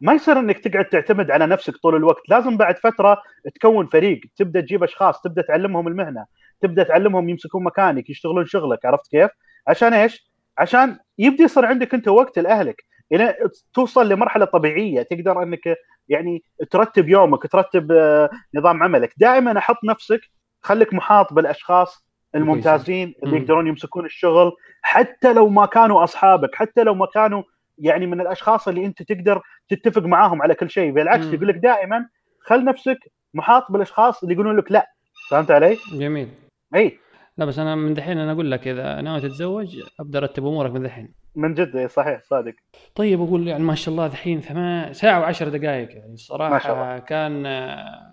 ما 0.00 0.12
يصير 0.12 0.38
إنك 0.38 0.58
تقعد 0.58 0.84
تعتمد 0.84 1.30
على 1.30 1.46
نفسك 1.46 1.76
طول 1.76 1.96
الوقت. 1.96 2.22
لازم 2.28 2.56
بعد 2.56 2.78
فترة 2.78 3.22
تكون 3.54 3.86
فريق 3.86 4.20
تبدأ 4.36 4.60
تجيب 4.60 4.82
أشخاص 4.84 5.22
تبدأ 5.22 5.42
تعلمهم 5.42 5.88
المهنة 5.88 6.26
تبدأ 6.60 6.82
تعلمهم 6.82 7.28
يمسكون 7.28 7.64
مكانك 7.64 8.10
يشتغلون 8.10 8.46
شغلك 8.46 8.84
عرفت 8.84 9.10
كيف؟ 9.10 9.30
عشان 9.68 9.94
إيش؟ 9.94 10.30
عشان 10.58 10.98
يبدأ 11.18 11.44
يصير 11.44 11.64
عندك 11.64 11.94
أنت 11.94 12.08
وقت 12.08 12.38
لأهلك. 12.38 12.84
إلى 13.12 13.34
توصل 13.74 14.08
لمرحلة 14.08 14.44
طبيعية 14.44 15.02
تقدر 15.02 15.42
إنك 15.42 15.76
يعني 16.08 16.42
ترتب 16.70 17.08
يومك 17.08 17.46
ترتب 17.46 17.92
آه، 17.92 18.30
نظام 18.54 18.82
عملك 18.82 19.14
دائما 19.16 19.58
أحط 19.58 19.84
نفسك 19.84 20.20
خليك 20.62 20.94
محاط 20.94 21.32
بالأشخاص 21.32 22.08
الممتازين 22.34 23.14
اللي. 23.24 23.36
يقدرون 23.36 23.66
يمسكون 23.66 24.04
الشغل 24.04 24.52
حتى 24.82 25.32
لو 25.32 25.48
ما 25.48 25.66
كانوا 25.66 26.04
أصحابك 26.04 26.54
حتى 26.54 26.82
لو 26.82 26.94
ما 26.94 27.06
كانوا 27.06 27.42
يعني 27.78 28.06
من 28.06 28.20
الأشخاص 28.20 28.68
اللي 28.68 28.86
أنت 28.86 29.02
تقدر 29.02 29.42
تتفق 29.68 30.02
معاهم 30.02 30.42
على 30.42 30.54
كل 30.54 30.70
شيء 30.70 30.90
بالعكس. 30.92 31.24
يقول 31.34 31.48
لك 31.48 31.54
دائما 31.54 32.08
خل 32.40 32.64
نفسك 32.64 32.98
محاط 33.34 33.72
بالأشخاص 33.72 34.22
اللي 34.22 34.34
يقولون 34.34 34.56
لك 34.56 34.72
لا 34.72 34.86
فهمت 35.30 35.50
علي؟ 35.50 35.76
جميل 35.92 36.28
إي 36.74 36.98
لا 37.38 37.44
بس 37.44 37.58
أنا 37.58 37.74
من 37.74 37.94
دحين 37.94 38.18
أنا 38.18 38.32
أقول 38.32 38.50
لك 38.50 38.68
إذا 38.68 39.00
ناوي 39.00 39.20
تتزوج 39.20 39.82
أبدأ 40.00 40.18
رتب 40.18 40.46
أمورك 40.46 40.70
من 40.70 40.82
دحين. 40.82 41.14
من 41.34 41.54
جد؟ 41.54 41.76
إي 41.76 41.88
صحيح 41.88 42.22
صادق. 42.22 42.54
طيب 42.94 43.22
أقول 43.22 43.48
يعني 43.48 43.64
ما 43.64 43.74
شاء 43.74 43.92
الله 43.92 44.06
دحين 44.06 44.40
ثمان 44.40 44.92
ساعة 44.92 45.20
وعشر 45.20 45.48
دقائق 45.48 45.96
يعني 45.96 46.12
الصراحة 46.12 46.52
ما 46.52 46.58
شاء 46.58 46.72
الله. 46.74 46.98
كان 46.98 47.46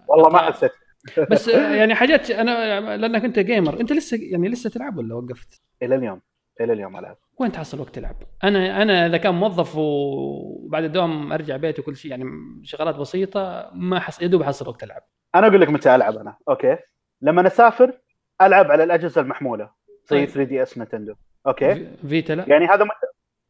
والله 0.08 0.30
ما 0.30 0.38
حسيت. 0.38 0.72
بس 1.32 1.48
يعني 1.48 1.96
حاجات 1.96 2.32
أنا 2.32 2.98
لأنك 2.98 3.26
أنت 3.26 3.40
جيمر 3.40 3.80
أنت 3.80 3.94
لسه 3.94 4.18
يعني 4.22 4.50
لسه 4.50 4.70
تلعب 4.70 4.98
ولا 4.98 5.16
وقفت؟ 5.16 5.62
إلى 5.84 5.96
اليوم 5.96 6.22
إلى 6.62 6.74
اليوم 6.74 6.98
العب 6.98 7.18
وين 7.40 7.52
تحصل 7.52 7.80
وقت 7.80 7.96
تلعب؟ 7.96 8.16
أنا 8.44 8.82
أنا 8.82 9.06
إذا 9.06 9.18
كان 9.18 9.34
موظف 9.36 9.76
وبعد 9.78 10.84
الدوام 10.84 11.34
أرجع 11.34 11.58
بيتي 11.58 11.82
وكل 11.82 11.96
شيء 11.96 12.12
يعني 12.12 12.24
شغلات 12.64 12.96
بسيطة 12.96 13.72
ما 13.74 14.00
حص... 14.00 14.22
يا 14.22 14.28
دوب 14.28 14.42
احصل 14.42 14.68
وقت 14.68 14.84
ألعب. 14.84 15.02
أنا 15.36 15.48
أقول 15.48 15.62
لك 15.62 15.70
متى 15.70 15.96
ألعب 15.96 16.18
أنا 16.18 16.38
okay؟ 16.50 16.78
لما 17.22 17.48
أسافر 17.48 17.94
ألعب 18.42 18.72
على 18.72 18.84
الأجهزة 18.84 19.22
المحمولة 19.22 19.70
زي 20.06 20.18
طيب. 20.18 20.30
3 20.30 20.44
DS 20.50 20.78
Nintendo. 20.78 21.14
okay؟ 21.48 21.76
في- 21.76 22.08
فيتا 22.10 22.34
لا. 22.34 22.46
يعني 22.48 22.66
هذا 22.66 22.84
مت... 22.84 22.92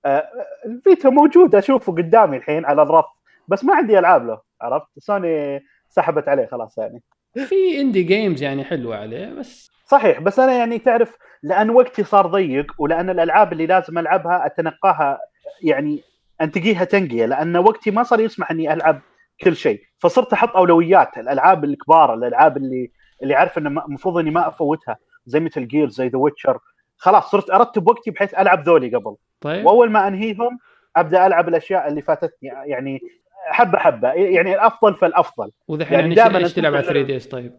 آه، 0.05 0.29
الفيتا 0.65 1.09
موجود 1.09 1.55
أشوفه 1.55 1.93
قدامي 1.93 2.37
الحين 2.37 2.65
على 2.65 2.81
الرف 2.81 3.05
بس 3.47 3.63
ما 3.63 3.75
عندي 3.75 3.99
ألعاب 3.99 4.27
له 4.27 4.41
عرفت؟ 4.61 4.87
سوني 4.97 5.61
سحبت 5.89 6.27
عليه 6.27 6.45
خلاص 6.45 6.77
يعني. 6.77 7.03
في 7.47 7.81
indie 7.81 8.03
games 8.03 8.43
يعني 8.43 8.63
حلوة 8.63 8.97
عليه 8.97 9.33
بس 9.33 9.71
صحيح 9.85 10.19
بس 10.19 10.39
أنا 10.39 10.53
يعني 10.53 10.79
تعرف 10.79 11.15
لأن 11.43 11.69
وقتي 11.69 12.03
صار 12.03 12.27
ضيق 12.27 12.71
ولأن 12.79 13.09
الألعاب 13.09 13.53
اللي 13.53 13.65
لازم 13.65 13.97
ألعبها 13.97 14.45
أتنقاها 14.45 15.19
يعني 15.63 16.01
أنتقيها 16.41 16.83
تنقية 16.83 17.25
لأن 17.25 17.57
وقتي 17.57 17.91
ما 17.91 18.03
صار 18.03 18.19
يسمح 18.19 18.51
إني 18.51 18.73
ألعب 18.73 19.01
كل 19.43 19.55
شيء 19.55 19.81
فصرت 19.99 20.33
أحط 20.33 20.55
أولويات 20.55 21.17
الألعاب 21.17 21.63
الكبار 21.63 22.13
الألعاب 22.13 22.57
اللي 22.57 22.91
اللي 23.23 23.35
عارف 23.35 23.57
إنه 23.57 23.69
المفروض 23.85 24.17
إني 24.17 24.31
ما 24.31 24.47
أفوتها 24.47 24.97
زي 25.25 25.39
مثل 25.39 25.67
Gear 25.67 25.89
زي 25.89 26.07
The 26.07 26.17
Witcher 26.17 26.59
خلاص 26.97 27.31
صرت 27.31 27.49
ارتب 27.49 27.87
وقتي 27.89 28.11
بحيث 28.11 28.33
ألعب 28.33 28.61
ذولي 28.63 28.95
قبل. 28.95 29.15
طيب. 29.41 29.65
وأول 29.65 29.91
ما 29.91 30.07
أنهيهم 30.07 30.59
أبدأ 30.95 31.27
ألعب 31.27 31.47
الأشياء 31.49 31.87
اللي 31.87 32.01
فاتتني 32.01 32.49
يعني 32.65 32.99
حبة 33.47 33.77
حبة. 33.77 34.07
يعني 34.13 34.53
الأفضل 34.55 34.95
فالأفضل. 34.95 35.51
ودحين 35.67 35.99
يعني 35.99 36.15
يعني, 36.15 36.29
دائماً 36.29 36.37
إيش 36.45 36.53
تلعب 36.53 36.73
على 36.73 36.83
أنت- 36.83 36.87
3 36.87 37.01
D 37.05 37.15
S 37.17 37.27
طيب؟ 37.27 37.53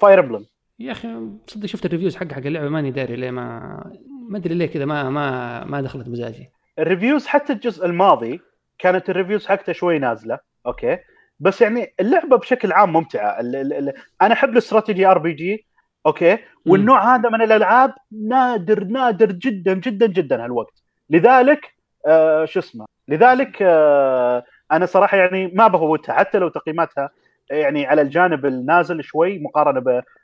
Fire 0.00 0.20
Emblem 0.20 0.46
يا 0.78 0.92
أخي 0.92 1.08
تصدق 1.46 1.66
شفت 1.66 1.86
ال 1.86 1.90
reviews 1.90 2.16
حق 2.16 2.32
حق 2.32 2.38
اللعبة 2.46 2.68
ماني 2.68 2.90
داري 2.90 3.16
ليه 3.16 3.30
ما 3.30 3.60
ما 4.28 4.38
أدري 4.38 4.54
ليه 4.54 4.66
كذا 4.66 4.84
ما 4.84 5.10
ما 5.10 5.64
ما 5.64 5.80
دخلت 5.80 6.08
مزاجي. 6.08 6.50
ال 6.78 6.84
reviews 6.84 7.26
حتى 7.26 7.52
الجزء 7.52 7.86
الماضي 7.86 8.40
كانت 8.78 9.10
ال 9.10 9.14
reviews 9.14 9.46
حقته 9.46 9.72
شوي 9.72 9.98
نازلة. 9.98 10.38
Okay. 10.66 10.98
بس 11.40 11.60
يعني 11.60 11.94
اللعبة 12.00 12.36
بشكل 12.36 12.72
عام 12.72 12.92
ممتعة. 12.92 13.40
ال 13.40 13.56
ال 13.56 13.72
ال 13.72 13.92
أنا 14.22 14.34
أحب 14.34 14.50
ال 14.52 14.58
strategy 14.58 15.06
RPG 15.06 15.66
okay؟ 16.06 16.38
والنوع 16.66 17.14
هذا 17.14 17.28
من 17.28 17.42
الألعاب 17.42 17.94
نادر 18.28 18.84
نادر 18.84 19.32
جدا 19.32 19.74
جدا 19.74 20.06
جدا 20.06 20.44
هالوقت. 20.44 20.82
لذلك 21.10 21.74
آه 22.06 22.44
شو 22.44 22.60
اسمه؟ 22.60 22.86
لذلك 23.08 23.58
آه 23.62 24.44
أنا 24.72 24.86
صراحة 24.86 25.16
يعني 25.16 25.46
ما 25.54 25.68
بفوتها. 25.68 26.12
حتى 26.14 26.38
لو 26.38 26.48
تقييماتها 26.48 27.10
يعني 27.50 27.86
على 27.86 28.02
الجانب 28.02 28.46
النازل 28.46 29.04
شوي 29.04 29.38
مقارنة 29.38 29.80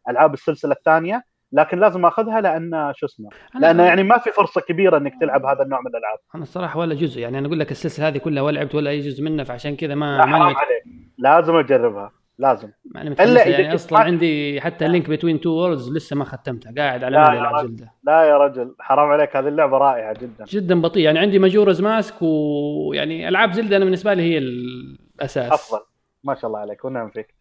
بألعاب 0.07 0.35
السلسلة 0.35 0.73
الثانية 0.73 1.23
لكن 1.55 1.79
لازم 1.79 2.07
أخذها 2.07 2.41
لأن 2.41 2.93
شو 2.97 3.07
اسمه 3.07 3.29
لأنه 3.61 3.83
يعني 3.85 4.03
ما 4.03 4.19
في 4.19 4.31
فرصة 4.31 4.61
كبيرة 4.61 4.97
إنك 4.97 5.13
تلعب 5.21 5.45
هذا 5.47 5.63
النوع 5.63 5.81
من 5.81 5.87
الألعاب. 5.87 6.19
أنا 6.35 6.43
الصراحة 6.43 6.79
ولا 6.81 6.95
جزء 6.95 7.21
يعني 7.21 7.39
أنا 7.39 7.47
أقول 7.47 7.61
لك 7.61 7.71
السلسلة 7.71 8.09
هذه 8.09 8.19
كلها 8.19 8.43
ولا 8.43 8.55
لعبت 8.57 8.75
ولا 8.75 8.91
أي 8.91 9.01
جزء 9.01 9.23
منها 9.25 9.45
فعشان 9.45 9.77
كذا 9.77 9.95
ما 9.95 10.17
لا 10.19 10.25
ماني 10.27 10.37
حرام 10.45 10.57
عليك. 10.57 10.83
لازم 11.19 11.55
أجربها 11.57 12.13
لازم. 12.39 12.69
ماني 12.85 13.11
متحمس 13.11 13.47
يعني 13.47 13.75
أصلا 13.75 13.99
ما- 13.99 14.05
عندي 14.05 14.61
حتى 14.61 14.89
Link 14.89 15.11
Between 15.11 15.41
Two 15.41 15.51
Worlds 15.51 15.93
لسه 15.93 16.17
ما 16.17 16.25
ختمتها 16.25 16.73
قاعد 16.79 17.05
على 17.05 17.17
يا 17.17 17.33
العب. 17.33 17.67
Zelda. 17.67 17.93
لا 18.05 18.23
يا 18.25 18.39
رجل 18.39 18.75
حرام 18.81 19.09
عليك 19.09 19.37
هذه 19.37 19.49
اللعبة 19.49 19.79
رائعة 19.79 20.13
جدا. 20.21 20.45
جدا 20.49 20.81
بطيء 20.81 21.03
يعني 21.05 21.19
عندي 21.19 21.39
Majora's 21.39 21.81
Mask 21.83 22.15
ويعني 22.23 23.29
ألعاب 23.29 23.53
Zelda 23.53 23.77
أنا 23.77 23.85
بالنسبة 23.85 24.15
لي 24.15 24.23
هي 24.23 24.39
الأساس. 24.39 25.53
أفضل. 25.53 25.81
ما 26.25 26.35
شاء 26.35 26.47
الله 26.47 26.59
عليك 26.59 26.85
ونعم 26.85 27.11
فيك. 27.11 27.35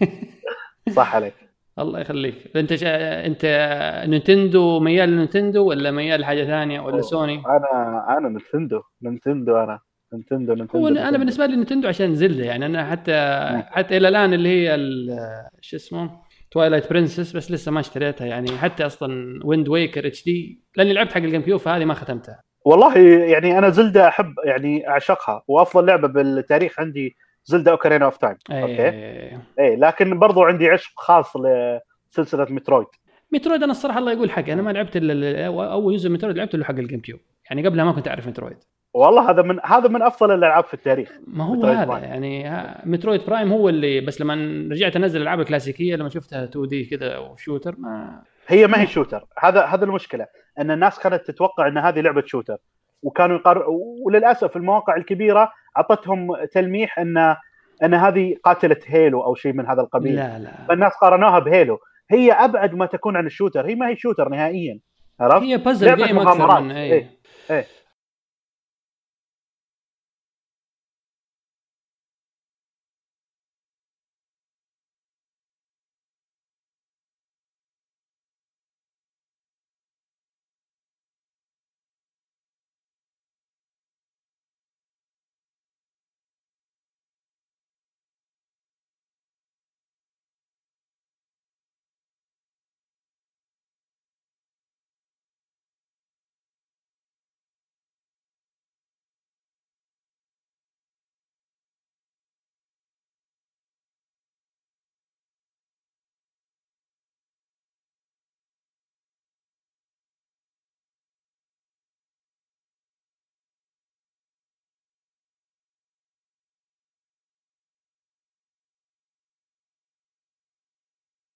صح 0.96 1.16
عليك. 1.16 1.34
الله 1.78 2.00
يخليك 2.00 2.56
انت 2.56 2.74
شا... 2.74 3.26
انت 3.26 3.44
Nintendo 4.08 4.80
ميال 4.80 5.08
ل 5.08 5.14
Nintendo 5.14 5.64
ولا 5.64 5.90
ميال 5.90 6.20
لحاجة 6.20 6.44
ثانية 6.44 6.80
ولا 6.80 6.94
أوه. 6.94 7.02
سوني؟ 7.02 7.42
أنا 7.46 8.06
أنا 8.18 8.28
Nintendo 8.28 8.80
Nintendo 9.04 9.56
أنا 9.56 9.78
Nintendo 10.12 10.54
Nintendo 10.54 10.82
Nintendo. 10.84 11.08
أنا 11.08 11.18
بالنسبة 11.18 11.46
لي 11.46 11.56
Nintendo 11.56 11.88
عشان 11.88 12.14
Zelda 12.14 12.44
يعني 12.44 12.66
أنا 12.66 12.90
حتى 12.90 13.12
نعم. 13.52 13.62
حتى 13.66 13.96
إلى 13.96 14.08
الآن 14.08 14.32
اللي 14.34 14.48
هي 14.48 14.76
شو 15.60 15.76
اسمه 15.76 16.10
Twilight 16.50 16.90
Princess 16.90 17.36
بس 17.36 17.50
لسه 17.50 17.72
ما 17.72 17.80
اشتريتها 17.80 18.26
يعني 18.26 18.50
حتى 18.58 18.86
أصلا 18.86 19.40
Wind 19.44 19.68
Waker 19.68 20.06
HD 20.06 20.64
لأني 20.76 20.92
لعبت 20.92 21.12
حق 21.12 21.20
ال 21.20 21.42
GameCube 21.42 21.60
فهذه 21.60 21.84
ما 21.84 21.94
ختمتها 21.94 22.40
والله 22.64 22.98
يعني 23.32 23.58
أنا 23.58 23.68
Zelda 23.68 24.08
أحب 24.08 24.34
يعني 24.44 24.88
أعشقها 24.88 25.42
وأفضل 25.48 25.86
لعبة 25.86 26.08
بالتاريخ 26.08 26.80
عندي 26.80 27.16
Zelda 27.44 27.70
Ocarina 27.70 28.04
of 28.04 28.16
Time. 28.16 28.36
Okay. 28.50 28.88
إيه. 28.88 29.42
اي 29.58 29.76
لكن 29.76 30.18
برضو 30.18 30.42
عندي 30.42 30.68
عشق 30.68 30.90
خاص 30.96 31.32
لسلسلة 31.36 32.46
Metroid. 32.50 32.86
Metroid 33.32 33.62
أنا 33.62 33.72
الصراحة 33.72 33.98
الله 33.98 34.12
يقول 34.12 34.30
حق 34.30 34.48
أنا 34.48 34.62
ما 34.62 34.70
لعبت 34.70 34.96
أول 34.96 35.96
جزء 35.96 36.10
Metroid 36.10 36.36
لعبته 36.36 36.58
له 36.58 36.64
حق 36.64 36.74
ال 36.74 37.00
GameCube 37.00 37.20
يعني 37.50 37.66
قبلها 37.66 37.84
ما 37.84 37.92
كنت 37.92 38.08
أعرف 38.08 38.26
Metroid. 38.26 38.56
والله 38.94 39.30
هذا 39.30 39.42
من 39.42 39.58
هذا 39.64 39.88
من 39.88 40.02
أفضل 40.02 40.34
الألعاب 40.34 40.64
في 40.64 40.74
التاريخ 40.74 41.12
ما 41.26 41.44
هو 41.44 41.54
Metroid 41.54 41.76
هذا 41.76 41.86
Prime. 41.86 42.04
يعني 42.04 42.48
Metroid 42.84 43.26
Prime 43.26 43.52
هو 43.52 43.68
اللي 43.68 44.00
بس 44.00 44.20
لما 44.20 44.34
رجعت 44.72 44.96
أنزل 44.96 45.16
الالعاب 45.16 45.40
الكلاسيكية 45.40 45.96
لما 45.96 46.08
شفتها 46.08 46.44
2 46.44 46.68
D 46.68 46.84
كذا 46.84 47.18
و 47.18 47.25
shooter 47.25 47.74
ما 47.78 48.22
هي 48.48 48.66
ما 48.66 48.80
هي 48.80 48.86
shooter. 48.86 49.26
هذا 49.38 49.64
هذا 49.64 49.84
المشكلة 49.84 50.26
أن 50.58 50.70
الناس 50.70 50.98
كانت 50.98 51.26
تتوقع 51.26 51.68
إن 51.68 51.78
هذه 51.78 52.00
لعبة 52.00 52.22
shooter. 52.26 52.56
وكانوا 53.02 53.36
يقر... 53.36 53.64
وللأسف 54.06 54.56
المواقع 54.56 54.96
الكبيرة 54.96 55.52
أعطتهم 55.76 56.44
تلميح 56.44 56.98
أن 56.98 57.36
أن 57.82 57.94
هذه 57.94 58.36
قاتلة 58.44 58.76
Halo 58.86 59.22
أو 59.22 59.34
شيء 59.34 59.52
من 59.52 59.66
هذا 59.66 59.80
القبيل 59.82 60.16
لا 60.16 60.38
لا 60.38 60.50
فالناس 60.68 60.92
قارنوها 60.92 61.38
ب 61.38 61.46
Halo 61.46 61.78
هي 62.10 62.32
أبعد 62.32 62.74
ما 62.74 62.86
تكون 62.86 63.16
عن 63.16 63.26
ال 63.26 63.31
shooter 63.31 63.66
هي 63.66 63.74
ما 63.74 63.88
هي 63.88 63.96
shooter 63.96 64.28
نهائيا 64.28 64.78
عرفت؟ 65.20 65.42
هي 65.42 65.56
puzzle 65.56 65.96
game 65.96 66.18
أكثر. 66.18 66.60
من 66.60 66.70
إيه. 66.70 67.10
اي 67.50 67.64